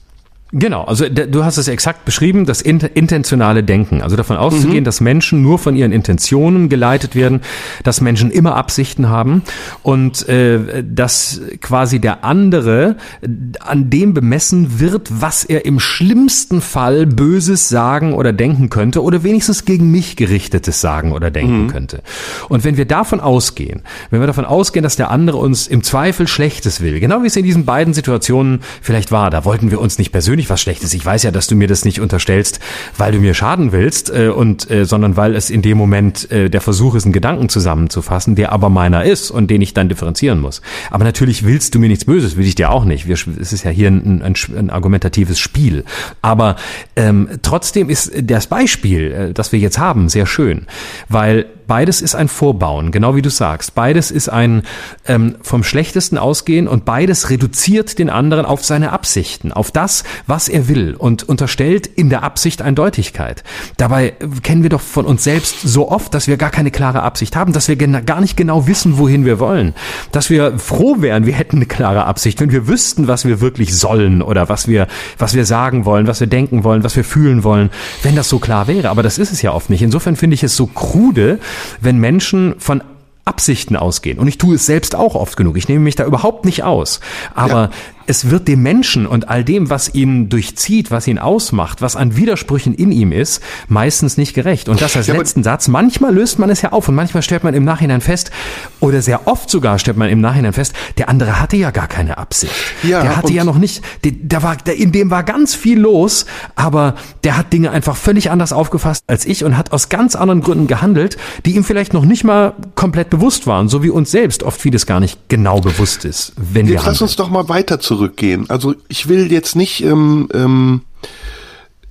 Genau, 0.53 0.83
also 0.83 1.09
du 1.09 1.43
hast 1.43 1.57
es 1.57 1.67
exakt 1.67 2.05
beschrieben, 2.05 2.45
das 2.45 2.61
int 2.61 2.83
intentionale 2.83 3.63
Denken. 3.63 4.01
Also 4.01 4.15
davon 4.15 4.37
auszugehen, 4.37 4.85
dass 4.85 5.01
Menschen 5.01 5.41
nur 5.41 5.59
von 5.59 5.75
ihren 5.75 5.91
Intentionen 5.91 6.69
geleitet 6.69 7.15
werden, 7.15 7.41
dass 7.83 7.99
Menschen 7.99 8.31
immer 8.31 8.55
Absichten 8.55 9.09
haben 9.09 9.43
und 9.83 10.27
äh, 10.29 10.83
dass 10.83 11.41
quasi 11.61 11.99
der 11.99 12.23
andere 12.23 12.95
äh, 13.21 13.27
an 13.59 13.89
dem 13.89 14.13
bemessen 14.13 14.79
wird, 14.79 15.09
was 15.21 15.43
er 15.43 15.65
im 15.65 15.81
schlimmsten 15.81 16.61
Fall 16.61 17.05
Böses 17.05 17.67
sagen 17.67 18.13
oder 18.13 18.31
denken 18.31 18.69
könnte 18.69 19.03
oder 19.03 19.23
wenigstens 19.23 19.65
gegen 19.65 19.91
mich 19.91 20.15
gerichtetes 20.15 20.79
sagen 20.79 21.11
oder 21.11 21.29
denken 21.29 21.67
könnte. 21.67 22.01
Und 22.47 22.63
wenn 22.63 22.77
wir 22.77 22.85
davon 22.85 23.19
ausgehen, 23.19 23.81
wenn 24.11 24.21
wir 24.21 24.27
davon 24.27 24.45
ausgehen, 24.45 24.83
dass 24.83 24.95
der 24.95 25.11
andere 25.11 25.37
uns 25.37 25.67
im 25.67 25.83
Zweifel 25.83 26.25
Schlechtes 26.25 26.79
will, 26.79 27.01
genau 27.01 27.21
wie 27.23 27.27
es 27.27 27.35
in 27.35 27.43
diesen 27.43 27.65
beiden 27.65 27.93
Situationen 27.93 28.61
vielleicht 28.81 29.11
war, 29.11 29.29
da 29.29 29.43
wollten 29.43 29.71
wir 29.71 29.81
uns 29.81 29.97
nicht 29.97 30.13
persönlich 30.13 30.36
was 30.49 30.61
Schlechtes. 30.61 30.93
Ich 30.93 31.05
weiß 31.05 31.23
ja, 31.23 31.31
dass 31.31 31.47
du 31.47 31.55
mir 31.55 31.67
das 31.67 31.85
nicht 31.85 31.99
unterstellst, 31.99 32.59
weil 32.97 33.11
du 33.11 33.19
mir 33.19 33.33
schaden 33.33 33.71
willst, 33.71 34.09
äh, 34.09 34.29
und 34.29 34.69
äh, 34.69 34.85
sondern 34.85 35.17
weil 35.17 35.35
es 35.35 35.49
in 35.49 35.61
dem 35.61 35.77
Moment 35.77 36.29
äh, 36.31 36.49
der 36.49 36.61
Versuch 36.61 36.95
ist, 36.95 37.05
einen 37.05 37.13
Gedanken 37.13 37.49
zusammenzufassen, 37.49 38.35
der 38.35 38.51
aber 38.51 38.69
meiner 38.69 39.03
ist 39.03 39.31
und 39.31 39.49
den 39.49 39.61
ich 39.61 39.73
dann 39.73 39.89
differenzieren 39.89 40.39
muss. 40.39 40.61
Aber 40.91 41.03
natürlich 41.03 41.43
willst 41.43 41.75
du 41.75 41.79
mir 41.79 41.89
nichts 41.89 42.05
Böses, 42.05 42.37
will 42.37 42.45
ich 42.45 42.55
dir 42.55 42.69
auch 42.69 42.85
nicht. 42.85 43.07
Wir, 43.07 43.17
es 43.39 43.53
ist 43.53 43.63
ja 43.63 43.71
hier 43.71 43.89
ein, 43.89 44.21
ein, 44.21 44.35
ein 44.57 44.69
argumentatives 44.69 45.39
Spiel. 45.39 45.83
Aber 46.21 46.55
ähm, 46.95 47.29
trotzdem 47.41 47.89
ist 47.89 48.11
das 48.21 48.47
Beispiel, 48.47 49.11
äh, 49.11 49.33
das 49.33 49.51
wir 49.51 49.59
jetzt 49.59 49.79
haben, 49.79 50.09
sehr 50.09 50.25
schön, 50.25 50.67
weil 51.09 51.45
beides 51.67 52.01
ist 52.01 52.15
ein 52.15 52.27
Vorbauen, 52.27 52.91
genau 52.91 53.15
wie 53.15 53.21
du 53.21 53.29
sagst. 53.29 53.75
Beides 53.75 54.11
ist 54.11 54.29
ein 54.29 54.63
ähm, 55.07 55.35
vom 55.41 55.63
Schlechtesten 55.63 56.17
ausgehen 56.17 56.67
und 56.67 56.85
beides 56.85 57.29
reduziert 57.29 57.99
den 57.99 58.09
anderen 58.09 58.45
auf 58.45 58.63
seine 58.63 58.91
Absichten, 58.91 59.51
auf 59.51 59.71
das, 59.71 60.03
was 60.25 60.49
er 60.49 60.67
will 60.67 60.95
und 60.95 61.27
unterstellt 61.27 61.87
in 61.87 62.09
der 62.09 62.23
Absicht 62.23 62.61
Eindeutigkeit. 62.61 63.43
Dabei 63.77 64.13
kennen 64.43 64.63
wir 64.63 64.69
doch 64.69 64.81
von 64.81 65.05
uns 65.05 65.23
selbst 65.23 65.61
so 65.61 65.91
oft, 65.91 66.13
dass 66.13 66.27
wir 66.27 66.37
gar 66.37 66.49
keine 66.49 66.71
klare 66.71 67.03
Absicht 67.03 67.35
haben, 67.35 67.53
dass 67.53 67.67
wir 67.67 67.75
gar 67.75 68.21
nicht 68.21 68.37
genau 68.37 68.67
wissen, 68.67 68.97
wohin 68.97 69.25
wir 69.25 69.39
wollen, 69.39 69.73
dass 70.11 70.29
wir 70.29 70.57
froh 70.59 70.97
wären, 70.99 71.25
wir 71.25 71.33
hätten 71.33 71.57
eine 71.57 71.65
klare 71.65 72.05
Absicht, 72.05 72.39
wenn 72.39 72.51
wir 72.51 72.67
wüssten, 72.67 73.07
was 73.07 73.25
wir 73.25 73.41
wirklich 73.41 73.77
sollen 73.77 74.21
oder 74.21 74.49
was 74.49 74.67
wir, 74.67 74.87
was 75.17 75.33
wir 75.33 75.45
sagen 75.45 75.85
wollen, 75.85 76.07
was 76.07 76.19
wir 76.19 76.27
denken 76.27 76.63
wollen, 76.63 76.83
was 76.83 76.95
wir 76.95 77.03
fühlen 77.03 77.43
wollen, 77.43 77.69
wenn 78.03 78.15
das 78.15 78.29
so 78.29 78.39
klar 78.39 78.67
wäre. 78.67 78.89
Aber 78.89 79.03
das 79.03 79.17
ist 79.17 79.31
es 79.31 79.41
ja 79.41 79.51
oft 79.51 79.69
nicht. 79.69 79.81
Insofern 79.81 80.15
finde 80.15 80.35
ich 80.35 80.43
es 80.43 80.55
so 80.55 80.67
krude, 80.67 81.39
wenn 81.81 81.97
Menschen 81.97 82.55
von 82.59 82.81
Absichten 83.25 83.75
ausgehen. 83.75 84.19
Und 84.19 84.27
ich 84.27 84.37
tue 84.37 84.55
es 84.55 84.65
selbst 84.65 84.95
auch 84.95 85.15
oft 85.15 85.35
genug. 85.35 85.57
Ich 85.57 85.67
nehme 85.67 85.81
mich 85.81 85.95
da 85.95 86.05
überhaupt 86.05 86.45
nicht 86.45 86.63
aus. 86.63 87.01
Aber 87.35 87.63
Ja. 87.63 87.69
Es 88.07 88.29
wird 88.29 88.47
dem 88.47 88.63
Menschen 88.63 89.05
und 89.05 89.29
all 89.29 89.43
dem, 89.43 89.69
was 89.69 89.93
ihn 89.93 90.29
durchzieht, 90.29 90.91
was 90.91 91.07
ihn 91.07 91.19
ausmacht, 91.19 91.81
was 91.81 91.95
an 91.95 92.15
Widersprüchen 92.15 92.73
in 92.73 92.91
ihm 92.91 93.11
ist, 93.11 93.41
meistens 93.67 94.17
nicht 94.17 94.33
gerecht. 94.33 94.69
Und 94.69 94.81
das 94.81 94.95
als 94.95 95.07
Ja, 95.07 95.15
letzten 95.15 95.43
Satz. 95.43 95.67
Manchmal 95.67 96.13
löst 96.13 96.39
man 96.39 96.49
es 96.49 96.61
ja 96.61 96.71
auf 96.71 96.87
und 96.87 96.95
manchmal 96.95 97.21
stellt 97.21 97.43
man 97.43 97.53
im 97.53 97.63
Nachhinein 97.65 98.01
fest, 98.01 98.31
oder 98.79 99.01
sehr 99.01 99.27
oft 99.27 99.49
sogar 99.49 99.77
stellt 99.79 99.97
man 99.97 100.09
im 100.09 100.21
Nachhinein 100.21 100.53
fest, 100.53 100.73
der 100.97 101.09
andere 101.09 101.39
hatte 101.39 101.57
ja 101.57 101.71
gar 101.71 101.87
keine 101.87 102.17
Absicht. 102.17 102.53
Ja, 102.83 103.01
der 103.01 103.17
hatte 103.17 103.33
ja 103.33 103.43
noch 103.43 103.57
nicht, 103.57 103.81
der, 104.03 104.13
der 104.13 104.41
war, 104.43 104.55
der, 104.55 104.77
in 104.77 104.91
dem 104.91 105.09
war 105.11 105.23
ganz 105.23 105.53
viel 105.53 105.79
los, 105.79 106.25
aber 106.55 106.95
der 107.23 107.37
hat 107.37 107.51
Dinge 107.53 107.71
einfach 107.71 107.95
völlig 107.97 108.31
anders 108.31 108.53
aufgefasst 108.53 109.03
als 109.07 109.25
ich 109.25 109.43
und 109.43 109.57
hat 109.57 109.73
aus 109.73 109.89
ganz 109.89 110.15
anderen 110.15 110.41
Gründen 110.41 110.67
gehandelt, 110.67 111.17
die 111.45 111.55
ihm 111.55 111.63
vielleicht 111.63 111.93
noch 111.93 112.05
nicht 112.05 112.23
mal 112.23 112.53
komplett 112.75 113.09
bewusst 113.09 113.47
waren, 113.47 113.67
so 113.67 113.83
wie 113.83 113.89
uns 113.89 114.11
selbst 114.11 114.43
oft 114.43 114.61
vieles 114.61 114.85
gar 114.85 114.99
nicht 114.99 115.19
genau 115.27 115.59
bewusst 115.59 116.05
ist, 116.05 116.33
wenn 116.37 116.67
wir 116.67 116.75
Jetzt 116.75 116.85
lass 116.85 116.87
handeln. 116.87 117.03
uns 117.03 117.15
doch 117.17 117.29
mal 117.29 117.49
weiter 117.49 117.79
zurückgehen. 117.97 118.49
Also 118.49 118.75
ich 118.87 119.09
will 119.09 119.31
jetzt 119.31 119.55
nicht, 119.55 119.83
ähm, 119.83 120.29
ähm, 120.33 120.81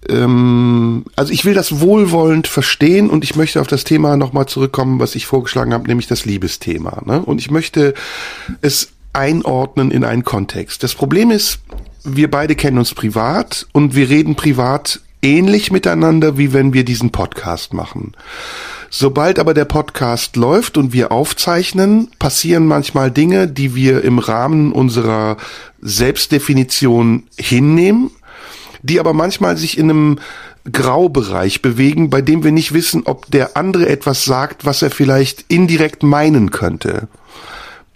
ähm, 0.08 1.04
also 1.16 1.32
ich 1.32 1.44
will 1.44 1.54
das 1.54 1.80
wohlwollend 1.80 2.46
verstehen 2.46 3.10
und 3.10 3.24
ich 3.24 3.34
möchte 3.34 3.60
auf 3.60 3.66
das 3.66 3.84
Thema 3.84 4.16
nochmal 4.16 4.46
zurückkommen, 4.46 5.00
was 5.00 5.16
ich 5.16 5.26
vorgeschlagen 5.26 5.74
habe, 5.74 5.88
nämlich 5.88 6.06
das 6.06 6.24
Liebesthema. 6.24 7.02
Ne? 7.04 7.20
Und 7.20 7.40
ich 7.40 7.50
möchte 7.50 7.94
es 8.60 8.92
einordnen 9.12 9.90
in 9.90 10.04
einen 10.04 10.24
Kontext. 10.24 10.82
Das 10.82 10.94
Problem 10.94 11.30
ist, 11.30 11.58
wir 12.04 12.30
beide 12.30 12.54
kennen 12.54 12.78
uns 12.78 12.94
privat 12.94 13.66
und 13.72 13.96
wir 13.96 14.08
reden 14.08 14.36
privat 14.36 15.00
ähnlich 15.22 15.72
miteinander, 15.72 16.38
wie 16.38 16.52
wenn 16.52 16.72
wir 16.72 16.84
diesen 16.84 17.10
Podcast 17.10 17.72
machen. 17.72 18.12
Sobald 18.90 19.38
aber 19.38 19.54
der 19.54 19.64
Podcast 19.64 20.36
läuft 20.36 20.76
und 20.78 20.92
wir 20.92 21.12
aufzeichnen, 21.12 22.10
passieren 22.18 22.66
manchmal 22.66 23.10
Dinge, 23.10 23.48
die 23.48 23.74
wir 23.74 24.04
im 24.04 24.18
Rahmen 24.18 24.72
unserer 24.72 25.36
Selbstdefinition 25.80 27.24
hinnehmen, 27.38 28.10
die 28.82 29.00
aber 29.00 29.12
manchmal 29.12 29.56
sich 29.56 29.78
in 29.78 29.90
einem 29.90 30.18
Graubereich 30.70 31.62
bewegen, 31.62 32.10
bei 32.10 32.22
dem 32.22 32.42
wir 32.42 32.52
nicht 32.52 32.72
wissen, 32.72 33.02
ob 33.04 33.30
der 33.30 33.56
andere 33.56 33.88
etwas 33.88 34.24
sagt, 34.24 34.64
was 34.64 34.82
er 34.82 34.90
vielleicht 34.90 35.44
indirekt 35.48 36.02
meinen 36.02 36.50
könnte. 36.50 37.08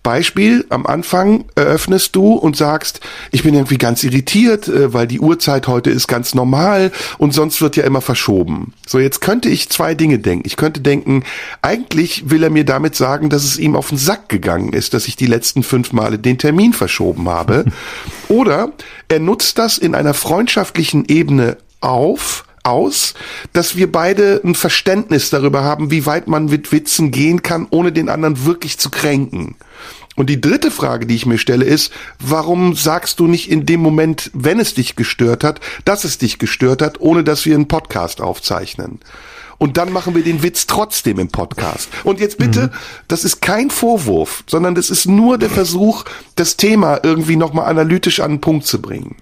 Beispiel, 0.02 0.64
am 0.70 0.86
Anfang 0.86 1.44
eröffnest 1.54 2.16
du 2.16 2.32
und 2.32 2.56
sagst, 2.56 3.00
ich 3.32 3.42
bin 3.42 3.54
irgendwie 3.54 3.76
ganz 3.76 4.02
irritiert, 4.02 4.68
äh, 4.68 4.94
weil 4.94 5.06
die 5.06 5.20
Uhrzeit 5.20 5.68
heute 5.68 5.90
ist 5.90 6.06
ganz 6.06 6.34
normal 6.34 6.90
und 7.18 7.34
sonst 7.34 7.60
wird 7.60 7.76
ja 7.76 7.84
immer 7.84 8.00
verschoben. 8.00 8.72
So, 8.86 8.98
jetzt 8.98 9.20
könnte 9.20 9.48
ich 9.48 9.68
zwei 9.68 9.94
Dinge 9.94 10.18
denken. 10.18 10.46
Ich 10.46 10.56
könnte 10.56 10.80
denken, 10.80 11.24
eigentlich 11.60 12.30
will 12.30 12.42
er 12.42 12.50
mir 12.50 12.64
damit 12.64 12.96
sagen, 12.96 13.28
dass 13.28 13.44
es 13.44 13.58
ihm 13.58 13.76
auf 13.76 13.90
den 13.90 13.98
Sack 13.98 14.28
gegangen 14.28 14.72
ist, 14.72 14.94
dass 14.94 15.06
ich 15.06 15.16
die 15.16 15.26
letzten 15.26 15.62
fünf 15.62 15.92
Male 15.92 16.18
den 16.18 16.38
Termin 16.38 16.72
verschoben 16.72 17.28
habe. 17.28 17.66
Oder 18.28 18.72
er 19.08 19.20
nutzt 19.20 19.58
das 19.58 19.76
in 19.76 19.94
einer 19.94 20.14
freundschaftlichen 20.14 21.04
Ebene 21.06 21.58
auf, 21.80 22.44
aus, 22.62 23.14
dass 23.52 23.76
wir 23.76 23.90
beide 23.90 24.40
ein 24.44 24.54
Verständnis 24.54 25.30
darüber 25.30 25.62
haben, 25.62 25.90
wie 25.90 26.06
weit 26.06 26.28
man 26.28 26.46
mit 26.46 26.72
Witzen 26.72 27.10
gehen 27.10 27.42
kann, 27.42 27.66
ohne 27.70 27.92
den 27.92 28.08
anderen 28.08 28.44
wirklich 28.44 28.78
zu 28.78 28.90
kränken. 28.90 29.56
Und 30.16 30.28
die 30.28 30.40
dritte 30.40 30.70
Frage, 30.70 31.06
die 31.06 31.14
ich 31.14 31.24
mir 31.24 31.38
stelle, 31.38 31.64
ist, 31.64 31.92
warum 32.18 32.74
sagst 32.74 33.20
du 33.20 33.26
nicht 33.26 33.50
in 33.50 33.64
dem 33.64 33.80
Moment, 33.80 34.30
wenn 34.34 34.60
es 34.60 34.74
dich 34.74 34.96
gestört 34.96 35.44
hat, 35.44 35.60
dass 35.84 36.04
es 36.04 36.18
dich 36.18 36.38
gestört 36.38 36.82
hat, 36.82 37.00
ohne 37.00 37.24
dass 37.24 37.46
wir 37.46 37.54
einen 37.54 37.68
Podcast 37.68 38.20
aufzeichnen? 38.20 38.98
Und 39.56 39.76
dann 39.76 39.92
machen 39.92 40.14
wir 40.14 40.24
den 40.24 40.42
Witz 40.42 40.66
trotzdem 40.66 41.18
im 41.18 41.28
Podcast. 41.28 41.90
Und 42.02 42.18
jetzt 42.18 42.38
bitte, 42.38 42.70
das 43.08 43.24
ist 43.24 43.42
kein 43.42 43.70
Vorwurf, 43.70 44.42
sondern 44.46 44.74
das 44.74 44.88
ist 44.88 45.06
nur 45.06 45.36
der 45.36 45.50
Versuch, 45.50 46.04
das 46.34 46.56
Thema 46.56 46.98
irgendwie 47.02 47.36
nochmal 47.36 47.66
analytisch 47.66 48.20
an 48.20 48.32
den 48.32 48.40
Punkt 48.40 48.66
zu 48.66 48.80
bringen. 48.80 49.16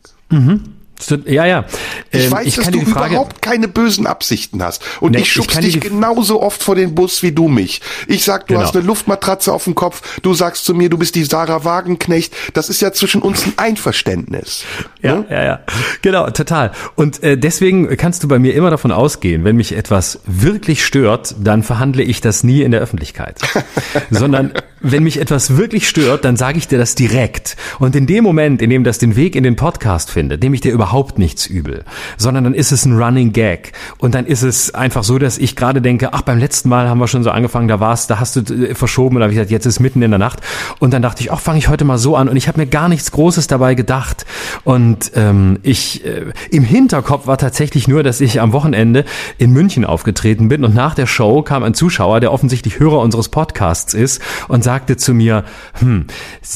Ja, 1.27 1.47
ja. 1.47 1.65
Ich 2.11 2.27
ähm, 2.27 2.33
weiß, 2.33 2.47
ich 2.47 2.57
dass 2.57 2.71
du 2.71 2.85
Frage, 2.85 3.15
überhaupt 3.15 3.41
keine 3.41 3.69
bösen 3.69 4.07
Absichten 4.07 4.63
hast. 4.63 4.83
Und 5.01 5.13
nee, 5.13 5.21
ich 5.21 5.33
schubst 5.33 5.59
ich 5.59 5.75
dich 5.75 5.81
genauso 5.81 6.43
oft 6.43 6.63
vor 6.63 6.75
den 6.75 6.95
Bus 6.95 7.23
wie 7.23 7.33
du 7.33 7.49
mich. 7.49 7.81
Ich 8.07 8.25
sag, 8.25 8.47
du 8.47 8.55
genau. 8.55 8.67
hast 8.67 8.75
eine 8.75 8.85
Luftmatratze 8.85 9.53
auf 9.53 9.65
dem 9.65 9.75
Kopf. 9.75 10.21
Du 10.21 10.35
sagst 10.35 10.65
zu 10.65 10.75
mir, 10.75 10.91
du 10.91 10.99
bist 10.99 11.15
die 11.15 11.25
Sarah 11.25 11.65
Wagenknecht. 11.65 12.35
Das 12.53 12.69
ist 12.69 12.81
ja 12.81 12.93
zwischen 12.93 13.23
uns 13.23 13.47
ein 13.47 13.53
Einverständnis. 13.57 14.65
Ja, 15.01 15.17
ne? 15.17 15.27
ja, 15.31 15.45
ja. 15.45 15.61
Genau, 16.03 16.29
total. 16.31 16.73
Und 16.97 17.23
äh, 17.23 17.39
deswegen 17.39 17.97
kannst 17.97 18.25
du 18.25 18.29
bei 18.29 18.39
mir 18.39 18.55
immer 18.55 18.71
davon 18.71 18.91
ausgehen, 18.91 19.45
wenn 19.45 19.57
mich 19.57 19.77
etwas 19.77 20.21
wirklich 20.27 20.85
stört, 20.85 21.37
dann 21.39 21.63
verhandle 21.63 22.03
ich 22.03 22.21
das 22.21 22.43
nie 22.43 22.63
in 22.63 22.73
der 22.73 22.81
Öffentlichkeit. 22.81 23.39
Sondern 24.11 24.53
wenn 24.81 25.03
mich 25.03 25.21
etwas 25.21 25.57
wirklich 25.57 25.89
stört, 25.89 26.25
dann 26.25 26.37
sage 26.37 26.59
ich 26.59 26.69
dir 26.69 26.79
das 26.79 26.95
direkt. 26.95 27.57
Und 27.79 27.97
in 27.97 28.07
dem 28.07 28.25
Moment, 28.25 28.63
in 28.63 28.71
dem 28.71 28.85
das 28.85 28.99
den 28.99 29.17
Weg 29.17 29.37
in 29.37 29.45
den 29.45 29.57
Podcast 29.57 30.11
findet, 30.11 30.43
nehme 30.43 30.55
ich 30.55 30.61
dir 30.61 30.73
überhaupt 30.73 30.88
nichts 31.19 31.47
übel, 31.47 31.85
sondern 32.17 32.45
dann 32.45 32.55
ist 32.55 32.73
es 32.73 32.85
ein 32.85 33.01
Running 33.01 33.33
Gag. 33.33 33.73
Und 33.99 34.15
dann 34.15 34.27
ist 34.27 34.43
es 34.43 34.75
einfach 34.75 35.05
so, 35.05 35.19
dass 35.19 35.39
ich 35.39 35.57
gerade 35.57 35.81
denke, 35.81 36.13
ach, 36.13 36.23
beim 36.23 36.39
letzten 36.39 36.69
Mal 36.69 36.89
haben 36.89 36.99
wir 36.99 37.09
schon 37.09 37.23
so 37.23 37.31
angefangen, 37.31 37.69
da 37.69 37.81
war's, 37.81 38.07
da 38.07 38.21
hast 38.21 38.37
du 38.37 38.41
äh, 38.55 38.75
verschoben, 38.75 39.17
und 39.17 39.23
habe 39.23 39.33
gesagt, 39.33 39.51
jetzt 39.51 39.67
ist 39.67 39.81
mitten 39.81 40.03
in 40.03 40.11
der 40.11 40.19
Nacht. 40.19 40.41
Und 40.79 40.93
dann 40.93 41.03
dachte 41.03 41.23
ich, 41.23 41.33
ach, 41.33 41.41
fange 41.41 41.59
ich 41.59 41.69
heute 41.69 41.85
mal 41.85 41.99
so 41.99 42.17
an. 42.17 42.29
Und 42.29 42.37
ich 42.37 42.49
habe 42.49 42.61
mir 42.61 42.67
gar 42.67 42.89
nichts 42.89 43.13
Großes 43.13 43.47
dabei 43.47 43.75
gedacht. 43.75 44.27
Und 44.65 45.13
ähm, 45.15 45.59
ich 45.63 46.05
äh, 46.05 46.33
im 46.51 46.65
Hinterkopf 46.65 47.27
war 47.27 47.39
tatsächlich 47.39 47.89
nur, 47.89 48.03
dass 48.03 48.21
ich 48.21 48.41
am 48.41 48.53
Wochenende 48.53 49.05
in 49.39 49.53
München 49.53 49.85
aufgetreten 49.85 50.49
bin 50.49 50.65
und 50.65 50.75
nach 50.75 50.95
der 50.95 51.07
Show 51.07 51.43
kam 51.43 51.63
ein 51.63 51.75
Zuschauer, 51.75 52.21
der 52.21 52.33
offensichtlich 52.33 52.79
Hörer 52.79 53.01
unseres 53.01 53.29
Podcasts 53.29 53.95
ist 53.95 54.23
und 54.49 54.65
sagte 54.65 54.97
zu 54.97 55.15
mir, 55.15 55.45
hm, 55.79 56.07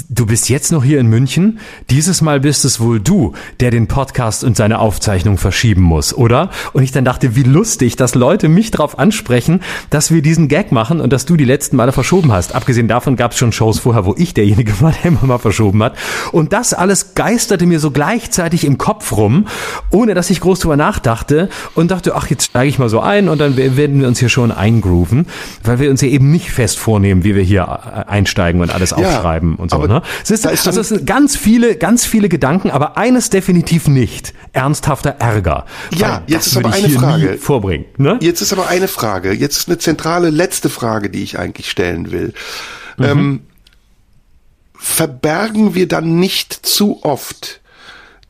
du 0.08 0.26
bist 0.26 0.48
jetzt 0.48 0.72
noch 0.72 0.84
hier 0.84 1.00
in 1.00 1.06
München? 1.06 1.58
Dieses 1.90 2.22
Mal 2.22 2.40
bist 2.40 2.64
es 2.64 2.80
wohl 2.80 3.00
du, 3.00 3.34
der 3.60 3.70
den 3.70 3.88
Podcast 3.88 4.21
und 4.44 4.56
seine 4.56 4.78
Aufzeichnung 4.78 5.36
verschieben 5.36 5.82
muss, 5.82 6.14
oder? 6.14 6.50
Und 6.72 6.82
ich 6.82 6.92
dann 6.92 7.04
dachte, 7.04 7.36
wie 7.36 7.42
lustig, 7.42 7.96
dass 7.96 8.14
Leute 8.14 8.48
mich 8.48 8.70
darauf 8.70 8.98
ansprechen, 8.98 9.60
dass 9.90 10.12
wir 10.12 10.22
diesen 10.22 10.48
Gag 10.48 10.72
machen 10.72 11.00
und 11.00 11.12
dass 11.12 11.26
du 11.26 11.36
die 11.36 11.44
letzten 11.44 11.76
Male 11.76 11.92
verschoben 11.92 12.32
hast. 12.32 12.54
Abgesehen 12.54 12.88
davon 12.88 13.16
gab 13.16 13.32
es 13.32 13.38
schon 13.38 13.52
Shows 13.52 13.80
vorher, 13.80 14.04
wo 14.04 14.14
ich 14.16 14.34
derjenige 14.34 14.72
war, 14.80 14.92
der 14.92 15.06
immer 15.06 15.24
mal 15.24 15.38
verschoben 15.38 15.82
hat. 15.82 15.96
Und 16.30 16.52
das 16.52 16.72
alles 16.74 17.14
geisterte 17.14 17.66
mir 17.66 17.80
so 17.80 17.90
gleichzeitig 17.90 18.64
im 18.64 18.78
Kopf 18.78 19.12
rum, 19.12 19.46
ohne 19.90 20.14
dass 20.14 20.30
ich 20.30 20.40
groß 20.40 20.60
drüber 20.60 20.76
nachdachte 20.76 21.48
und 21.74 21.90
dachte, 21.90 22.14
ach, 22.14 22.28
jetzt 22.28 22.44
steige 22.44 22.68
ich 22.68 22.78
mal 22.78 22.88
so 22.88 23.00
ein 23.00 23.28
und 23.28 23.40
dann 23.40 23.56
werden 23.56 24.00
wir 24.00 24.08
uns 24.08 24.18
hier 24.18 24.28
schon 24.28 24.52
eingrooven, 24.52 25.26
weil 25.64 25.78
wir 25.80 25.90
uns 25.90 26.00
ja 26.00 26.08
eben 26.08 26.30
nicht 26.30 26.50
fest 26.50 26.78
vornehmen, 26.78 27.24
wie 27.24 27.34
wir 27.34 27.42
hier 27.42 28.08
einsteigen 28.08 28.60
und 28.60 28.72
alles 28.72 28.92
aufschreiben 28.92 29.52
ja, 29.52 29.58
und 29.58 29.70
so. 29.70 29.86
Ne? 29.86 30.02
Es 30.22 30.30
ist, 30.30 30.46
also 30.46 30.80
es 30.80 30.88
sind 30.88 31.06
ganz 31.06 31.36
viele, 31.36 31.76
ganz 31.76 32.04
viele 32.04 32.28
Gedanken, 32.28 32.70
aber 32.70 32.96
eines 32.96 33.30
definitiv 33.30 33.88
nicht. 33.88 34.11
Ernsthafter 34.52 35.16
Ärger. 35.18 35.66
Ja, 35.94 36.22
jetzt 36.26 36.46
ist 36.48 36.56
aber 36.56 36.72
eine 36.72 36.88
Frage. 36.88 37.38
Vorbringen, 37.38 37.86
ne? 37.96 38.18
Jetzt 38.20 38.40
ist 38.40 38.52
aber 38.52 38.68
eine 38.68 38.88
Frage. 38.88 39.32
Jetzt 39.32 39.56
ist 39.56 39.68
eine 39.68 39.78
zentrale 39.78 40.30
letzte 40.30 40.68
Frage, 40.68 41.10
die 41.10 41.22
ich 41.22 41.38
eigentlich 41.38 41.70
stellen 41.70 42.10
will. 42.10 42.34
Mhm. 42.98 43.04
Ähm, 43.04 43.40
verbergen 44.74 45.74
wir 45.74 45.88
dann 45.88 46.18
nicht 46.18 46.52
zu 46.52 47.02
oft 47.02 47.60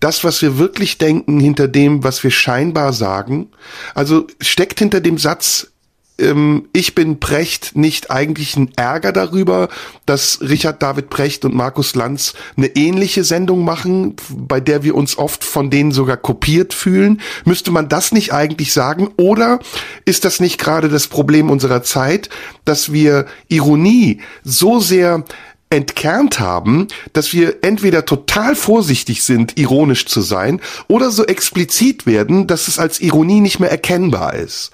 das, 0.02 0.24
was 0.24 0.42
wir 0.42 0.59
wirklich 0.59 0.98
denken, 0.98 1.38
hinter 1.38 1.68
dem, 1.68 2.02
was 2.02 2.24
wir 2.24 2.32
scheinbar 2.32 2.92
sagen? 2.92 3.48
Also 3.94 4.26
steckt 4.40 4.80
hinter 4.80 5.00
dem 5.00 5.16
Satz, 5.16 5.72
ähm, 6.18 6.68
ich 6.72 6.94
bin 6.94 7.20
Precht 7.20 7.76
nicht 7.76 8.10
eigentlich 8.10 8.56
ein 8.56 8.70
Ärger 8.76 9.12
darüber, 9.12 9.68
dass 10.06 10.40
Richard 10.40 10.82
David 10.82 11.10
Precht 11.10 11.44
und 11.44 11.55
Markus 11.55 11.94
Lanz 11.94 12.34
eine 12.56 12.68
ähnliche 12.76 13.24
Sendung 13.24 13.64
machen, 13.64 14.16
bei 14.30 14.60
der 14.60 14.82
wir 14.82 14.94
uns 14.94 15.18
oft 15.18 15.44
von 15.44 15.70
denen 15.70 15.93
sogar 15.93 16.16
kopiert 16.16 16.74
fühlen? 16.74 17.20
Müsste 17.44 17.70
man 17.70 17.89
das 17.89 18.12
nicht 18.12 18.32
eigentlich 18.32 18.72
sagen? 18.72 19.09
Oder 19.16 19.59
ist 20.05 20.24
das 20.24 20.40
nicht 20.40 20.59
gerade 20.59 20.89
das 20.89 21.09
Problem 21.09 21.51
unserer 21.51 21.82
Zeit, 21.82 22.28
dass 22.64 22.93
wir 22.93 23.26
Ironie 23.48 24.20
so 24.44 24.80
sehr 24.80 25.24
entkernt 25.72 26.39
haben, 26.39 26.89
dass 27.14 27.32
wir 27.32 27.64
entweder 27.64 28.05
total 28.05 28.55
vorsichtig 28.55 29.22
sind, 29.22 29.59
ironisch 29.59 30.05
zu 30.05 30.20
sein, 30.20 30.60
oder 30.86 31.10
so 31.10 31.24
explizit 31.24 32.05
werden, 32.05 32.47
dass 32.47 32.68
es 32.68 32.78
als 32.78 33.01
Ironie 33.01 33.40
nicht 33.40 33.59
mehr 33.59 33.70
erkennbar 33.70 34.34
ist. 34.34 34.70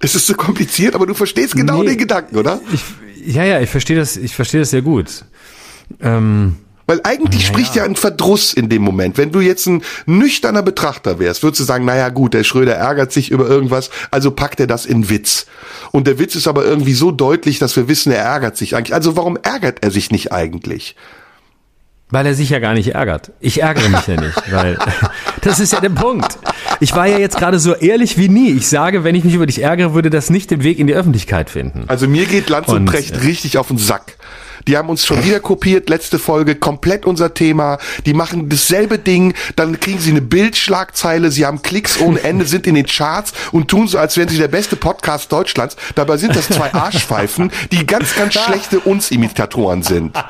Es 0.00 0.14
ist 0.14 0.26
so 0.26 0.34
kompliziert, 0.34 0.94
aber 0.94 1.06
du 1.06 1.14
verstehst 1.14 1.54
genau 1.54 1.82
nee, 1.82 1.90
den 1.90 1.98
Gedanken, 1.98 2.36
oder? 2.36 2.60
Ich, 2.72 2.82
ja, 3.34 3.44
ja, 3.44 3.60
ich 3.60 3.68
verstehe 3.68 3.96
das, 3.96 4.16
ich 4.16 4.34
verstehe 4.34 4.60
das 4.60 4.70
sehr 4.70 4.80
gut. 4.80 5.24
Ähm, 6.00 6.56
Weil 6.86 7.00
eigentlich 7.04 7.42
naja. 7.42 7.52
spricht 7.52 7.76
ja 7.76 7.84
ein 7.84 7.96
Verdruss 7.96 8.54
in 8.54 8.70
dem 8.70 8.80
Moment. 8.80 9.18
Wenn 9.18 9.30
du 9.30 9.40
jetzt 9.40 9.66
ein 9.66 9.82
nüchterner 10.06 10.62
Betrachter 10.62 11.18
wärst, 11.18 11.42
würdest 11.42 11.60
du 11.60 11.64
sagen, 11.64 11.84
naja 11.84 12.08
gut, 12.08 12.32
der 12.32 12.44
Schröder 12.44 12.74
ärgert 12.74 13.12
sich 13.12 13.30
über 13.30 13.46
irgendwas, 13.46 13.90
also 14.10 14.30
packt 14.30 14.58
er 14.58 14.66
das 14.66 14.86
in 14.86 15.10
Witz. 15.10 15.46
Und 15.90 16.06
der 16.06 16.18
Witz 16.18 16.34
ist 16.34 16.48
aber 16.48 16.64
irgendwie 16.64 16.94
so 16.94 17.10
deutlich, 17.10 17.58
dass 17.58 17.76
wir 17.76 17.86
wissen, 17.86 18.10
er 18.10 18.24
ärgert 18.24 18.56
sich 18.56 18.76
eigentlich. 18.76 18.94
Also 18.94 19.16
warum 19.16 19.36
ärgert 19.36 19.84
er 19.84 19.90
sich 19.90 20.10
nicht 20.10 20.32
eigentlich? 20.32 20.96
Weil 22.10 22.26
er 22.26 22.34
sich 22.34 22.50
ja 22.50 22.58
gar 22.58 22.74
nicht 22.74 22.94
ärgert. 22.94 23.32
Ich 23.40 23.62
ärgere 23.62 23.88
mich 23.88 24.06
ja 24.06 24.20
nicht, 24.20 24.42
weil 24.52 24.78
das 25.42 25.60
ist 25.60 25.72
ja 25.72 25.80
der 25.80 25.90
Punkt. 25.90 26.38
Ich 26.80 26.94
war 26.94 27.06
ja 27.06 27.18
jetzt 27.18 27.36
gerade 27.36 27.58
so 27.58 27.74
ehrlich 27.74 28.18
wie 28.18 28.28
nie. 28.28 28.52
Ich 28.52 28.68
sage, 28.68 29.04
wenn 29.04 29.14
ich 29.14 29.24
mich 29.24 29.34
über 29.34 29.46
dich 29.46 29.62
ärgere, 29.62 29.94
würde 29.94 30.10
das 30.10 30.30
nicht 30.30 30.50
den 30.50 30.62
Weg 30.62 30.78
in 30.78 30.86
die 30.86 30.94
Öffentlichkeit 30.94 31.50
finden. 31.50 31.84
Also 31.88 32.08
mir 32.08 32.26
geht 32.26 32.48
Lanz 32.48 32.68
und, 32.68 32.76
und 32.76 32.84
Precht 32.86 33.16
äh, 33.16 33.18
richtig 33.20 33.58
auf 33.58 33.68
den 33.68 33.78
Sack. 33.78 34.16
Die 34.66 34.76
haben 34.76 34.88
uns 34.88 35.06
schon 35.06 35.24
wieder 35.24 35.40
kopiert, 35.40 35.88
letzte 35.88 36.18
Folge, 36.18 36.54
komplett 36.54 37.06
unser 37.06 37.34
Thema. 37.34 37.78
Die 38.06 38.14
machen 38.14 38.48
dasselbe 38.48 38.98
Ding, 38.98 39.34
dann 39.56 39.80
kriegen 39.80 39.98
sie 39.98 40.10
eine 40.10 40.22
Bildschlagzeile, 40.22 41.30
sie 41.30 41.46
haben 41.46 41.62
Klicks 41.62 42.00
ohne 42.00 42.20
Ende, 42.22 42.44
sind 42.46 42.66
in 42.66 42.74
den 42.74 42.86
Charts 42.86 43.32
und 43.52 43.68
tun 43.68 43.88
so, 43.88 43.98
als 43.98 44.16
wären 44.16 44.28
sie 44.28 44.38
der 44.38 44.48
beste 44.48 44.76
Podcast 44.76 45.32
Deutschlands. 45.32 45.76
Dabei 45.94 46.16
sind 46.16 46.36
das 46.36 46.48
zwei 46.48 46.72
Arschpfeifen, 46.72 47.50
die 47.72 47.86
ganz, 47.86 48.14
ganz 48.14 48.34
schlechte 48.44 48.80
Uns-Imitatoren 48.80 49.82
sind. 49.82 50.16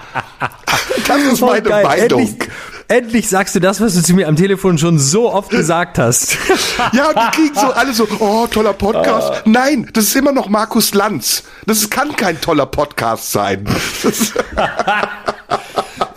Das 1.07 1.23
ist 1.23 1.41
meine 1.41 1.69
oh, 1.69 1.83
Meinung. 1.83 2.21
Endlich, 2.21 2.49
endlich 2.91 3.29
sagst 3.29 3.55
du 3.55 3.61
das, 3.61 3.81
was 3.81 3.95
du 3.95 4.03
zu 4.03 4.15
mir 4.15 4.29
am 4.29 4.37
Telefon 4.37 4.77
schon 4.77 4.99
so 4.99 5.33
oft 5.33 5.51
gesagt 5.51 5.99
hast. 5.99 6.37
ja, 6.93 7.13
die 7.13 7.37
kriegen 7.37 7.55
so 7.55 7.69
alle 7.73 7.93
so, 7.95 8.07
oh, 8.19 8.47
toller 8.49 8.73
Podcast. 8.73 9.33
Oh. 9.33 9.49
Nein, 9.49 9.89
das 9.93 10.05
ist 10.05 10.17
immer 10.17 10.33
noch 10.33 10.49
Markus 10.49 10.93
Lanz. 10.93 11.45
Das 11.67 11.89
kann 11.89 12.17
kein 12.17 12.41
toller 12.41 12.67
Podcast 12.67 13.31
sein. 13.33 13.65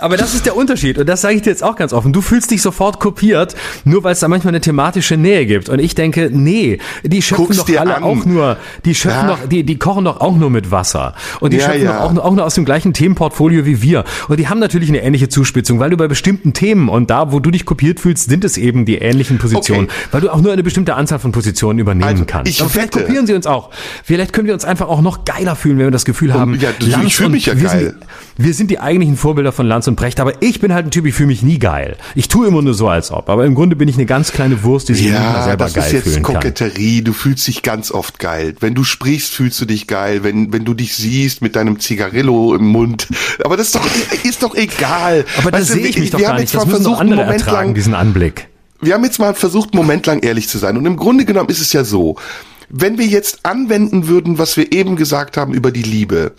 Aber 0.03 0.17
das 0.17 0.33
ist 0.33 0.45
der 0.45 0.57
Unterschied 0.57 0.97
und 0.97 1.07
das 1.07 1.21
sage 1.21 1.35
ich 1.35 1.43
dir 1.43 1.49
jetzt 1.49 1.63
auch 1.63 1.77
ganz 1.77 1.93
offen. 1.93 2.11
Du 2.11 2.19
fühlst 2.19 2.51
dich 2.51 2.61
sofort 2.61 2.99
kopiert, 2.99 3.55
nur 3.85 4.03
weil 4.03 4.11
es 4.11 4.19
da 4.19 4.27
manchmal 4.27 4.51
eine 4.51 4.59
thematische 4.59 5.15
Nähe 5.15 5.45
gibt. 5.45 5.69
Und 5.69 5.79
ich 5.79 5.95
denke, 5.95 6.29
nee, 6.29 6.79
die 7.03 7.21
schöpfen 7.21 7.45
Guck's 7.45 7.63
doch 7.63 7.79
alle 7.79 7.95
an. 7.95 8.03
auch 8.03 8.25
nur, 8.25 8.57
die 8.83 8.95
schöpfen 8.95 9.29
ja. 9.29 9.35
doch, 9.37 9.47
die, 9.47 9.63
die 9.63 9.79
kochen 9.79 10.03
doch 10.03 10.19
auch 10.19 10.35
nur 10.35 10.49
mit 10.49 10.71
Wasser. 10.71 11.15
Und 11.39 11.53
die 11.53 11.57
ja, 11.57 11.67
schöpfen 11.67 11.85
ja. 11.85 11.93
doch 11.93 12.17
auch, 12.17 12.25
auch 12.25 12.33
nur 12.33 12.43
aus 12.43 12.55
dem 12.55 12.65
gleichen 12.65 12.91
Themenportfolio 12.91 13.65
wie 13.65 13.81
wir. 13.81 14.03
Und 14.27 14.41
die 14.41 14.49
haben 14.49 14.59
natürlich 14.59 14.89
eine 14.89 15.01
ähnliche 15.01 15.29
Zuspitzung, 15.29 15.79
weil 15.79 15.89
du 15.89 15.95
bei 15.95 16.09
bestimmten 16.09 16.51
Themen 16.51 16.89
und 16.89 17.09
da, 17.09 17.31
wo 17.31 17.39
du 17.39 17.49
dich 17.49 17.63
kopiert 17.63 18.01
fühlst, 18.01 18.29
sind 18.29 18.43
es 18.43 18.57
eben 18.57 18.83
die 18.83 18.97
ähnlichen 18.97 19.37
Positionen, 19.37 19.85
okay. 19.85 19.93
weil 20.11 20.19
du 20.19 20.33
auch 20.33 20.41
nur 20.41 20.51
eine 20.51 20.63
bestimmte 20.63 20.95
Anzahl 20.95 21.19
von 21.19 21.31
Positionen 21.31 21.79
übernehmen 21.79 22.03
also, 22.03 22.25
kannst. 22.27 22.51
Ich 22.51 22.59
Aber 22.59 22.69
vielleicht 22.69 22.91
kopieren 22.91 23.25
sie 23.25 23.35
uns 23.35 23.47
auch. 23.47 23.69
Vielleicht 24.03 24.33
können 24.33 24.47
wir 24.47 24.53
uns 24.53 24.65
einfach 24.65 24.89
auch 24.89 24.99
noch 24.99 25.23
geiler 25.23 25.55
fühlen, 25.55 25.77
wenn 25.77 25.85
wir 25.85 25.91
das 25.91 26.03
Gefühl 26.03 26.33
haben, 26.33 26.59
ja, 26.59 26.71
ich 27.05 27.15
fühle 27.15 27.29
mich 27.29 27.45
ja 27.45 27.53
geil. 27.53 27.95
Sind, 27.95 27.95
wir 28.35 28.53
sind 28.53 28.69
die 28.69 28.79
eigentlichen 28.79 29.15
Vorbilder 29.15 29.53
von 29.53 29.65
Lanz 29.65 29.87
und 29.87 29.92
und 29.93 29.95
Brecht, 29.95 30.19
aber 30.19 30.41
ich 30.41 30.59
bin 30.59 30.73
halt 30.73 30.87
ein 30.87 30.91
Typ, 30.91 31.05
ich 31.05 31.13
fühle 31.13 31.27
mich 31.27 31.43
nie 31.43 31.59
geil. 31.59 31.97
Ich 32.15 32.27
tue 32.27 32.47
immer 32.47 32.61
nur 32.61 32.73
so, 32.73 32.89
als 32.89 33.11
ob. 33.11 33.29
Aber 33.29 33.45
im 33.45 33.55
Grunde 33.55 33.75
bin 33.75 33.87
ich 33.87 33.95
eine 33.95 34.05
ganz 34.05 34.31
kleine 34.31 34.63
Wurst, 34.63 34.89
die 34.89 34.95
sich 34.95 35.07
ja, 35.07 35.43
selber 35.43 35.69
geil 35.69 35.83
fühlen 35.83 35.83
kann. 35.83 35.83
das 35.83 36.05
ist 36.05 36.15
jetzt 36.15 36.23
Koketterie. 36.23 37.01
Du 37.03 37.13
fühlst 37.13 37.47
dich 37.47 37.61
ganz 37.61 37.91
oft 37.91 38.19
geil. 38.19 38.55
Wenn 38.59 38.73
du 38.73 38.83
sprichst, 38.83 39.33
fühlst 39.33 39.61
du 39.61 39.65
dich 39.65 39.87
geil. 39.87 40.23
Wenn, 40.23 40.51
wenn 40.51 40.65
du 40.65 40.73
dich 40.73 40.95
siehst 40.95 41.41
mit 41.41 41.55
deinem 41.55 41.79
Zigarillo 41.79 42.55
im 42.55 42.65
Mund. 42.65 43.07
Aber 43.43 43.55
das 43.55 43.67
ist 43.67 43.75
doch, 43.75 43.87
ist 44.23 44.43
doch 44.43 44.55
egal. 44.55 45.25
Aber 45.37 45.51
da 45.51 45.61
sehe 45.61 45.85
ich 45.85 45.97
mich 45.97 46.09
doch 46.09 46.19
gar 46.19 46.39
nicht. 46.39 46.53
Das 46.53 46.65
müssen 46.65 46.83
doch 46.83 46.99
andere 46.99 47.21
Moment 47.21 47.41
ertragen, 47.41 47.67
lang, 47.67 47.75
diesen 47.75 47.93
Anblick. 47.93 48.47
Wir 48.81 48.95
haben 48.95 49.03
jetzt 49.03 49.19
mal 49.19 49.33
versucht, 49.33 49.73
einen 49.73 49.81
Moment 49.81 50.05
lang 50.07 50.19
ehrlich 50.23 50.49
zu 50.49 50.57
sein. 50.57 50.75
Und 50.75 50.85
im 50.85 50.97
Grunde 50.97 51.23
genommen 51.25 51.49
ist 51.49 51.61
es 51.61 51.71
ja 51.71 51.83
so, 51.83 52.17
wenn 52.69 52.97
wir 52.97 53.05
jetzt 53.05 53.45
anwenden 53.45 54.07
würden, 54.07 54.39
was 54.39 54.57
wir 54.57 54.71
eben 54.73 54.95
gesagt 54.95 55.37
haben 55.37 55.53
über 55.53 55.71
die 55.71 55.83
Liebe, 55.83 56.33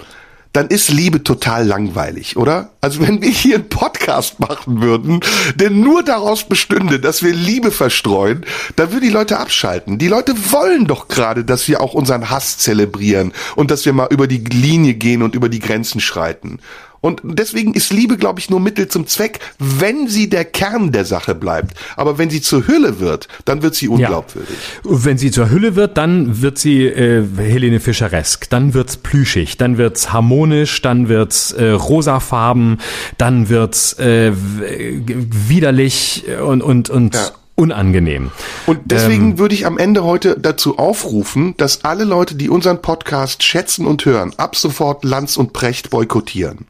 dann 0.55 0.69
ist 0.69 0.89
Liebe 0.89 1.25
total 1.25 1.67
langweilig, 1.67 2.37
oder? 2.37 2.71
Also 2.81 3.01
wenn 3.01 3.21
wir 3.21 3.29
hier 3.29 3.57
einen 3.57 3.69
Podcast 3.69 4.39
machen 4.39 4.81
würden, 4.81 5.21
der 5.57 5.71
nur 5.71 6.05
daraus 6.05 6.45
bestünde, 6.45 7.01
dass 7.01 7.25
wir 7.25 7.35
Liebe 7.35 7.73
verstreuen, 7.73 8.47
dann 8.77 8.93
würden 8.93 9.03
die 9.03 9.11
Leute 9.11 9.39
abschalten. 9.39 9.99
Die 9.99 10.07
Leute 10.07 10.35
wollen 10.53 10.87
doch 10.87 11.09
gerade, 11.09 11.45
dass 11.45 11.67
wir 11.67 11.81
auch 11.81 11.93
unseren 11.93 12.31
Hass 12.31 12.57
zelebrieren 12.57 13.33
und 13.57 13.73
dass 13.73 13.85
wir 13.85 13.93
mal 13.93 14.09
über 14.11 14.29
die 14.29 14.39
Linie 14.39 14.95
gehen 14.95 15.23
und 15.23 15.35
über 15.35 15.49
die 15.49 15.59
Grenzen 15.59 16.01
schreiten. 16.01 16.61
Und 17.05 17.21
deswegen 17.23 17.75
ist 17.75 17.93
Liebe, 17.93 18.17
glaube 18.17 18.41
ich, 18.41 18.49
nur 18.49 18.61
Mittel 18.61 18.89
zum 18.89 19.07
Zweck, 19.07 19.41
wenn 19.59 20.09
sie 20.09 20.31
der 20.31 20.47
Kern 20.47 20.91
der 20.91 21.05
Sache 21.05 21.35
bleibt. 21.35 21.77
Aber 21.97 22.17
wenn 22.17 22.31
sie 22.31 22.41
zur 22.41 22.67
Hülle 22.67 22.99
wird, 22.99 23.29
dann 23.45 23.61
wird 23.61 23.75
sie 23.75 23.89
unglaubwürdig. 23.89 24.57
Ja. 24.83 24.91
Wenn 25.05 25.19
sie 25.19 25.31
zur 25.31 25.51
Hülle 25.51 25.77
wird, 25.77 25.99
dann 25.99 26.41
wird 26.41 26.57
sie 26.57 26.87
äh, 26.87 27.23
Helene 27.37 27.81
Fischeresk, 27.81 28.49
dann 28.49 28.73
wird's 28.73 28.97
plüschig, 28.97 29.59
dann 29.59 29.77
wird's 29.77 30.15
harmonisch, 30.15 30.81
dann 30.81 31.11
wird's 31.11 31.53
äh, 31.53 31.73
rosafarben 31.73 32.79
dann 33.19 33.51
wird's 33.51 33.99
äh, 33.99 34.33
widerlich 34.35 36.25
und 36.43 36.63
und 36.63 36.89
und 36.89 37.15
ja 37.15 37.31
unangenehm. 37.57 38.33
Und 38.67 38.81
deswegen 38.87 39.33
ähm, 39.33 39.39
würde 39.39 39.55
ich 39.55 39.65
am 39.65 39.79
Ende 39.79 40.03
heute 40.03 40.37
dazu 40.41 40.77
aufrufen, 40.77 41.55
dass 41.57 41.85
alle 41.85 42.03
Leute, 42.03 42.35
die 42.35 42.49
unseren 42.49 42.83
Podcast 42.83 43.45
schätzen 43.45 43.87
und 43.87 44.05
hören, 44.05 44.33
ab 44.39 44.57
sofort 44.57 45.05
Lanz 45.05 45.37
und 45.37 45.53
Precht 45.53 45.91
boykottieren. 45.91 46.67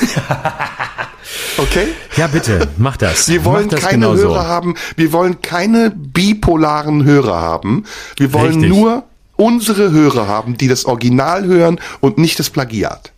Okay? 1.58 1.88
Ja, 2.16 2.28
bitte, 2.28 2.68
mach 2.78 2.96
das. 2.96 3.28
Wir 3.28 3.44
wollen 3.44 3.68
das 3.68 3.80
keine 3.80 4.06
Hörer 4.06 4.16
so. 4.42 4.46
haben, 4.46 4.74
wir 4.96 5.12
wollen 5.12 5.42
keine 5.42 5.90
bipolaren 5.90 7.04
Hörer 7.04 7.40
haben. 7.40 7.84
Wir 8.16 8.32
wollen 8.32 8.60
Richtig. 8.60 8.70
nur 8.70 9.04
unsere 9.36 9.90
Hörer 9.90 10.28
haben, 10.28 10.56
die 10.56 10.68
das 10.68 10.84
Original 10.84 11.44
hören 11.44 11.80
und 12.00 12.16
nicht 12.16 12.38
das 12.38 12.50
Plagiat. 12.50 13.12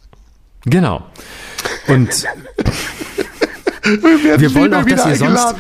Genau. 0.65 1.03
Und 1.87 2.09
wir, 3.83 4.41
wir 4.41 4.55
wollen 4.55 4.75
auch, 4.75 4.85
dass 4.85 5.07
ihr 5.07 5.17
sonst, 5.17 5.55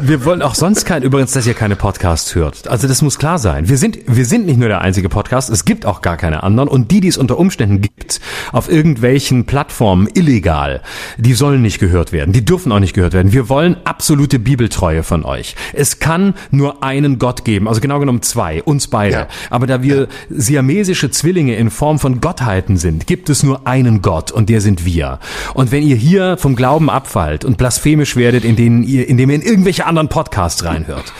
wir 0.00 0.24
wollen 0.24 0.42
auch 0.42 0.54
sonst 0.54 0.84
kein, 0.84 1.02
übrigens, 1.02 1.32
dass 1.32 1.46
ihr 1.46 1.54
keine 1.54 1.76
Podcasts 1.76 2.34
hört. 2.34 2.68
Also 2.68 2.88
das 2.88 3.02
muss 3.02 3.18
klar 3.18 3.38
sein. 3.38 3.68
Wir 3.68 3.76
sind, 3.76 3.98
wir 4.06 4.24
sind 4.24 4.46
nicht 4.46 4.58
nur 4.58 4.68
der 4.68 4.80
einzige 4.80 5.08
Podcast. 5.08 5.50
Es 5.50 5.64
gibt 5.64 5.86
auch 5.86 6.02
gar 6.02 6.16
keine 6.16 6.42
anderen. 6.42 6.68
Und 6.68 6.90
die, 6.90 7.00
die 7.00 7.08
es 7.08 7.18
unter 7.18 7.38
Umständen 7.38 7.80
gibt, 7.80 8.20
auf 8.52 8.70
irgendwelchen 8.70 9.44
Plattformen 9.44 10.08
illegal, 10.14 10.82
die 11.18 11.34
sollen 11.34 11.62
nicht 11.62 11.78
gehört 11.78 12.12
werden. 12.12 12.32
Die 12.32 12.44
dürfen 12.44 12.72
auch 12.72 12.80
nicht 12.80 12.94
gehört 12.94 13.12
werden. 13.12 13.32
Wir 13.32 13.48
wollen 13.48 13.76
absolute 13.84 14.38
Bibeltreue 14.38 15.02
von 15.02 15.24
euch. 15.24 15.56
Es 15.72 15.98
kann 15.98 16.34
nur 16.50 16.82
einen 16.82 17.18
Gott 17.18 17.44
geben. 17.44 17.68
Also 17.68 17.80
genau 17.80 17.98
genommen 17.98 18.22
zwei. 18.22 18.62
Uns 18.62 18.88
beide. 18.88 19.14
Ja. 19.14 19.28
Aber 19.50 19.66
da 19.66 19.82
wir 19.82 19.96
ja. 19.96 20.06
siamesische 20.30 21.10
Zwillinge 21.10 21.56
in 21.56 21.70
Form 21.70 21.98
von 21.98 22.20
Gottheiten 22.20 22.76
sind, 22.76 23.06
gibt 23.06 23.28
es 23.28 23.42
nur 23.42 23.66
einen 23.66 24.02
Gott 24.02 24.32
und 24.32 24.48
der 24.48 24.60
sind 24.60 24.84
wir. 24.84 25.18
Und 25.54 25.72
wenn 25.72 25.82
ihr 25.82 25.96
hier 25.96 26.36
vom 26.38 26.56
Glauben 26.56 26.90
abfallt, 26.90 27.25
urteilt 27.26 27.44
und 27.44 27.58
blasphemisch 27.58 28.16
werdet, 28.16 28.44
in 28.44 28.56
denen 28.56 28.82
ihr, 28.82 29.08
indem 29.08 29.30
ihr 29.30 29.36
in 29.36 29.42
irgendwelche 29.42 29.86
anderen 29.86 30.08
Podcasts 30.08 30.64
reinhört 30.64 31.12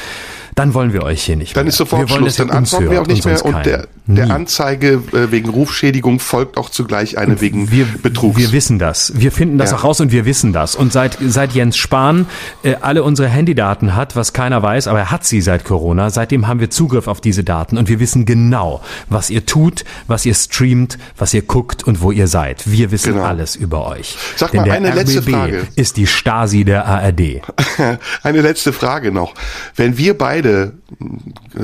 dann 0.56 0.72
wollen 0.72 0.94
wir 0.94 1.02
euch 1.02 1.22
hier 1.22 1.36
nicht 1.36 1.54
Dann 1.54 1.64
mehr. 1.64 1.68
ist 1.68 1.76
sofort 1.76 2.08
wir 2.08 2.16
Schluss, 2.16 2.36
dann 2.36 2.50
antworten 2.50 2.90
wir 2.90 3.02
auch 3.02 3.06
nicht 3.06 3.26
mehr 3.26 3.44
und 3.44 3.66
der, 3.66 3.88
der 4.06 4.30
Anzeige 4.30 5.02
äh, 5.12 5.30
wegen 5.30 5.50
Rufschädigung 5.50 6.18
folgt 6.18 6.56
auch 6.56 6.70
zugleich 6.70 7.18
eine 7.18 7.42
wegen 7.42 7.70
wir, 7.70 7.84
Betrugs. 8.02 8.38
Wir 8.38 8.52
wissen 8.52 8.78
das. 8.78 9.12
Wir 9.16 9.32
finden 9.32 9.58
das 9.58 9.72
ja. 9.72 9.76
auch 9.76 9.84
raus 9.84 10.00
und 10.00 10.12
wir 10.12 10.24
wissen 10.24 10.54
das. 10.54 10.74
Und 10.74 10.94
seit, 10.94 11.18
seit 11.20 11.52
Jens 11.52 11.76
Spahn 11.76 12.24
äh, 12.62 12.76
alle 12.80 13.02
unsere 13.02 13.28
Handydaten 13.28 13.94
hat, 13.94 14.16
was 14.16 14.32
keiner 14.32 14.62
weiß, 14.62 14.88
aber 14.88 15.00
er 15.00 15.10
hat 15.10 15.24
sie 15.24 15.42
seit 15.42 15.66
Corona, 15.66 16.08
seitdem 16.08 16.48
haben 16.48 16.58
wir 16.58 16.70
Zugriff 16.70 17.06
auf 17.06 17.20
diese 17.20 17.44
Daten 17.44 17.76
und 17.76 17.90
wir 17.90 18.00
wissen 18.00 18.24
genau, 18.24 18.80
was 19.10 19.28
ihr 19.28 19.44
tut, 19.44 19.84
was 20.06 20.24
ihr 20.24 20.34
streamt, 20.34 20.96
was 21.18 21.34
ihr 21.34 21.42
guckt 21.42 21.84
und 21.84 22.00
wo 22.00 22.12
ihr 22.12 22.28
seid. 22.28 22.62
Wir 22.64 22.90
wissen 22.92 23.12
genau. 23.12 23.26
alles 23.26 23.56
über 23.56 23.86
euch. 23.86 24.16
Sag 24.36 24.52
Denn 24.52 24.62
mal 24.62 24.70
eine 24.70 24.88
RBB 24.88 24.96
letzte 24.96 25.22
Frage. 25.22 25.66
ist 25.76 25.98
die 25.98 26.06
Stasi 26.06 26.64
der 26.64 26.86
ARD. 26.86 27.42
eine 28.22 28.40
letzte 28.40 28.72
Frage 28.72 29.12
noch. 29.12 29.34
Wenn 29.74 29.98
wir 29.98 30.16
beide 30.16 30.45
beide, 30.46 30.72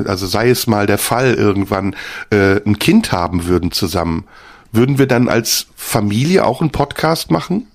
also 0.05 0.25
sei 0.27 0.49
es 0.49 0.67
mal 0.67 0.85
der 0.87 0.97
Fall, 0.97 1.33
irgendwann 1.33 1.95
äh, 2.29 2.59
ein 2.65 2.79
Kind 2.79 3.11
haben 3.11 3.45
würden 3.45 3.71
zusammen, 3.71 4.25
würden 4.71 4.97
wir 4.97 5.07
dann 5.07 5.29
als 5.29 5.67
Familie 5.75 6.45
auch 6.45 6.61
einen 6.61 6.71
Podcast 6.71 7.31
machen? 7.31 7.67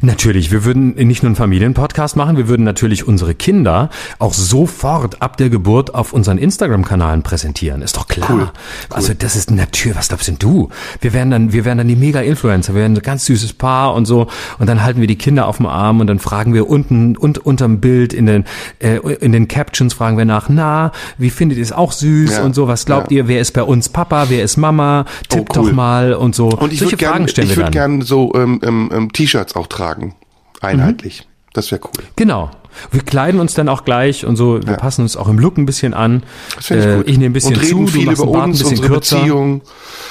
Natürlich, 0.00 0.50
wir 0.50 0.64
würden 0.64 0.94
nicht 0.94 1.22
nur 1.22 1.28
einen 1.28 1.36
Familienpodcast 1.36 2.16
machen, 2.16 2.36
wir 2.36 2.48
würden 2.48 2.64
natürlich 2.64 3.06
unsere 3.06 3.34
Kinder 3.34 3.90
auch 4.18 4.34
sofort 4.34 5.20
ab 5.22 5.36
der 5.36 5.50
Geburt 5.50 5.94
auf 5.94 6.12
unseren 6.12 6.38
Instagram-Kanalen 6.38 7.22
präsentieren. 7.22 7.82
Ist 7.82 7.96
doch 7.96 8.08
klar. 8.08 8.30
Cool. 8.30 8.50
Also 8.90 9.14
das 9.14 9.36
ist 9.36 9.50
natürlich, 9.50 9.96
was 9.96 10.08
glaubst 10.08 10.28
denn 10.28 10.38
du? 10.38 10.68
Wir 11.00 11.12
werden 11.12 11.30
dann, 11.30 11.52
wir 11.52 11.64
werden 11.64 11.78
dann 11.78 11.88
die 11.88 11.96
Mega-Influencer, 11.96 12.74
wir 12.74 12.82
werden 12.82 12.96
ein 12.96 13.02
ganz 13.02 13.26
süßes 13.26 13.54
Paar 13.54 13.94
und 13.94 14.06
so 14.06 14.26
und 14.58 14.68
dann 14.68 14.82
halten 14.82 15.00
wir 15.00 15.06
die 15.06 15.18
Kinder 15.18 15.46
auf 15.46 15.58
dem 15.58 15.66
Arm 15.66 16.00
und 16.00 16.06
dann 16.06 16.18
fragen 16.18 16.54
wir 16.54 16.68
unten 16.68 17.16
und 17.16 17.38
unterm 17.38 17.80
Bild 17.80 18.12
in 18.12 18.26
den 18.26 18.44
äh, 18.78 18.96
in 18.96 19.32
den 19.32 19.48
Captions 19.48 19.94
fragen 19.94 20.16
wir 20.16 20.24
nach, 20.24 20.48
na, 20.48 20.92
wie 21.18 21.30
findet 21.30 21.58
ihr 21.58 21.64
es 21.64 21.72
auch 21.72 21.92
süß 21.92 22.32
ja. 22.32 22.42
und 22.42 22.54
so, 22.54 22.68
was 22.68 22.86
glaubt 22.86 23.10
ja. 23.10 23.18
ihr, 23.18 23.28
wer 23.28 23.40
ist 23.40 23.52
bei 23.52 23.62
uns 23.62 23.88
Papa, 23.88 24.26
wer 24.28 24.42
ist 24.42 24.56
Mama? 24.56 25.04
Tippt 25.28 25.56
oh, 25.56 25.60
cool. 25.60 25.66
doch 25.68 25.72
mal 25.72 26.14
und 26.14 26.34
so. 26.34 26.48
Und 26.48 26.72
ich 26.72 26.80
Solche 26.80 26.96
Fragen 26.96 27.18
gern, 27.18 27.28
stellen 27.28 27.50
ich 27.50 27.56
wir 27.56 27.64
dann. 27.64 27.72
Ich 27.72 27.78
würde 27.78 27.88
gerne 27.88 28.04
so 28.04 28.32
ähm, 28.34 28.60
ähm, 28.62 28.90
ähm, 28.92 29.12
T-Shirts 29.12 29.54
auch 29.60 29.66
tragen. 29.66 30.14
Einheitlich. 30.60 31.22
Mhm. 31.22 31.30
Das 31.52 31.72
wäre 31.72 31.80
cool. 31.84 32.04
Genau. 32.16 32.50
Wir 32.92 33.02
kleiden 33.02 33.40
uns 33.40 33.54
dann 33.54 33.68
auch 33.68 33.84
gleich 33.84 34.24
und 34.24 34.36
so, 34.36 34.62
wir 34.62 34.72
ja. 34.72 34.76
passen 34.76 35.02
uns 35.02 35.16
auch 35.16 35.26
im 35.26 35.38
Look 35.38 35.58
ein 35.58 35.66
bisschen 35.66 35.94
an. 35.94 36.22
Das 36.54 36.70
ich, 36.70 36.76
äh, 36.76 36.96
gut. 36.96 37.08
ich 37.08 37.18
nehme 37.18 37.30
ein 37.30 37.32
bisschen 37.32 37.56
und 37.56 37.62
reden 37.62 37.86
zu, 37.86 37.92
viel 37.92 38.10
über 38.12 38.28
uns, 38.28 38.62
unsere 38.62 38.86
kürzer. 38.86 39.16
Beziehung. 39.16 39.62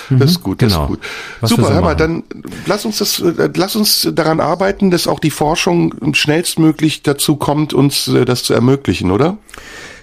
Das 0.09 0.31
ist 0.31 0.39
mhm. 0.39 0.43
gut, 0.43 0.61
das 0.61 0.73
genau. 0.73 0.83
ist 0.83 0.87
gut. 0.89 0.99
Was 1.39 1.49
Super, 1.51 1.63
so 1.63 1.73
hör 1.73 1.81
mal, 1.81 1.95
dann 1.95 2.23
lass 2.65 2.83
uns 2.83 2.97
das, 2.97 3.19
äh, 3.19 3.49
lass 3.55 3.77
uns 3.77 4.09
daran 4.13 4.41
arbeiten, 4.41 4.91
dass 4.91 5.07
auch 5.07 5.19
die 5.19 5.29
Forschung 5.29 6.13
schnellstmöglich 6.13 7.03
dazu 7.03 7.37
kommt, 7.37 7.73
uns 7.73 8.09
äh, 8.09 8.25
das 8.25 8.43
zu 8.43 8.53
ermöglichen, 8.53 9.11
oder? 9.11 9.37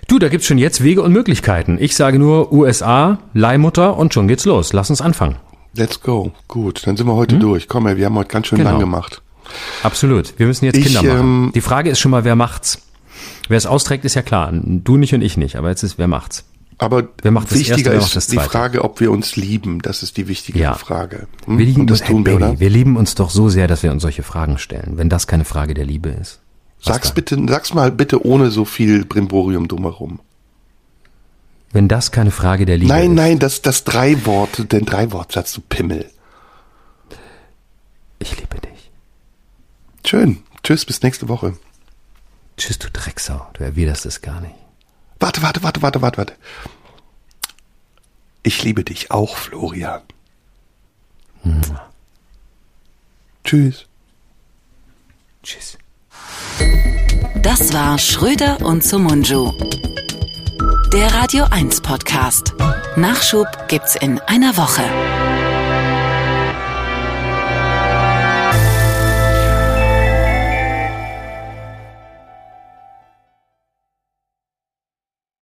Du, 0.08 0.18
da 0.18 0.28
gibt's 0.28 0.46
schon 0.46 0.58
jetzt 0.58 0.82
Wege 0.82 1.02
und 1.02 1.12
Möglichkeiten. 1.12 1.76
Ich 1.80 1.96
sage 1.96 2.18
nur 2.18 2.52
USA, 2.52 3.18
Leihmutter 3.34 3.96
und 3.98 4.14
schon 4.14 4.28
geht's 4.28 4.44
los. 4.44 4.72
Lass 4.72 4.88
uns 4.88 5.00
anfangen. 5.00 5.36
Let's 5.74 6.00
go. 6.00 6.32
Gut, 6.48 6.86
dann 6.86 6.96
sind 6.96 7.06
wir 7.06 7.14
heute 7.14 7.34
hm? 7.34 7.40
durch. 7.40 7.68
Komm, 7.68 7.86
ey, 7.86 7.96
wir 7.98 8.06
haben 8.06 8.14
heute 8.14 8.30
ganz 8.30 8.46
schön 8.46 8.58
genau. 8.58 8.70
lang 8.70 8.80
gemacht. 8.80 9.20
Absolut. 9.82 10.38
Wir 10.38 10.46
müssen 10.46 10.64
jetzt 10.64 10.76
ich, 10.76 10.86
Kinder 10.86 11.02
machen. 11.02 11.20
Ähm, 11.20 11.52
Die 11.54 11.60
Frage 11.60 11.90
ist 11.90 12.00
schon 12.00 12.10
mal, 12.10 12.24
wer 12.24 12.36
macht's? 12.36 12.82
Wer 13.48 13.58
es 13.58 13.66
austrägt, 13.66 14.04
ist 14.04 14.14
ja 14.14 14.22
klar. 14.22 14.50
Du 14.52 14.96
nicht 14.96 15.14
und 15.14 15.22
ich 15.22 15.36
nicht. 15.36 15.56
Aber 15.56 15.68
jetzt 15.68 15.82
ist, 15.82 15.98
wer 15.98 16.08
macht's? 16.08 16.44
Aber 16.78 17.08
wer 17.22 17.30
macht 17.30 17.50
das 17.50 17.58
wichtiger 17.58 17.94
erste, 17.94 18.18
ist 18.18 18.32
die 18.32 18.36
Frage, 18.36 18.84
ob 18.84 19.00
wir 19.00 19.10
uns 19.10 19.36
lieben. 19.36 19.80
Das 19.80 20.02
ist 20.02 20.16
die 20.18 20.28
wichtige 20.28 20.58
ja. 20.58 20.74
Frage. 20.74 21.26
Hm? 21.46 21.58
Wir 21.58 21.64
lieben 21.64 21.80
und 21.82 21.90
das 21.90 22.00
uns, 22.00 22.08
tun 22.08 22.16
hey, 22.18 22.32
wir, 22.32 22.38
Baby, 22.38 22.50
oder? 22.50 22.60
Wir 22.60 22.70
lieben 22.70 22.96
uns 22.96 23.14
doch 23.14 23.30
so 23.30 23.48
sehr, 23.48 23.66
dass 23.66 23.82
wir 23.82 23.92
uns 23.92 24.02
solche 24.02 24.22
Fragen 24.22 24.58
stellen. 24.58 24.92
Wenn 24.96 25.08
das 25.08 25.26
keine 25.26 25.44
Frage 25.44 25.72
der 25.72 25.86
Liebe 25.86 26.10
ist. 26.10 26.40
sag's 26.82 27.12
bitte, 27.12 27.38
sag's 27.48 27.72
mal 27.72 27.90
bitte 27.90 28.26
ohne 28.26 28.50
so 28.50 28.64
viel 28.64 29.04
Brimborium 29.06 29.68
drumherum. 29.68 30.20
Wenn 31.72 31.88
das 31.88 32.10
keine 32.10 32.30
Frage 32.30 32.66
der 32.66 32.76
Liebe 32.76 32.92
nein, 32.92 33.10
ist. 33.10 33.16
Nein, 33.16 33.28
nein, 33.30 33.38
das, 33.38 33.62
das 33.62 33.84
drei 33.84 34.24
Worte, 34.26 34.66
den 34.66 34.84
drei 34.84 35.12
Wortsatz, 35.12 35.52
du 35.52 35.62
Pimmel. 35.62 36.06
Ich 38.18 38.36
liebe 38.36 38.60
dich. 38.60 38.65
Schön. 40.06 40.44
Tschüss, 40.62 40.84
bis 40.84 41.02
nächste 41.02 41.28
Woche. 41.28 41.56
Tschüss, 42.56 42.78
du 42.78 42.88
Drecksau. 42.90 43.48
Du 43.54 43.64
erwiderst 43.64 44.06
es 44.06 44.22
gar 44.22 44.40
nicht. 44.40 44.54
Warte, 45.18 45.42
warte, 45.42 45.62
warte, 45.64 45.82
warte, 45.82 46.00
warte, 46.00 46.18
warte. 46.18 46.34
Ich 48.44 48.62
liebe 48.62 48.84
dich 48.84 49.10
auch, 49.10 49.36
Florian. 49.36 50.02
Hm. 51.42 51.60
Tschüss. 53.44 53.86
Tschüss. 55.42 55.76
Das 57.42 57.72
war 57.72 57.98
Schröder 57.98 58.64
und 58.64 58.84
Sumunju. 58.84 59.52
Der 60.92 61.12
Radio 61.14 61.44
1 61.50 61.80
Podcast. 61.80 62.54
Nachschub 62.96 63.46
gibt's 63.68 63.96
in 63.96 64.20
einer 64.20 64.56
Woche. 64.56 65.25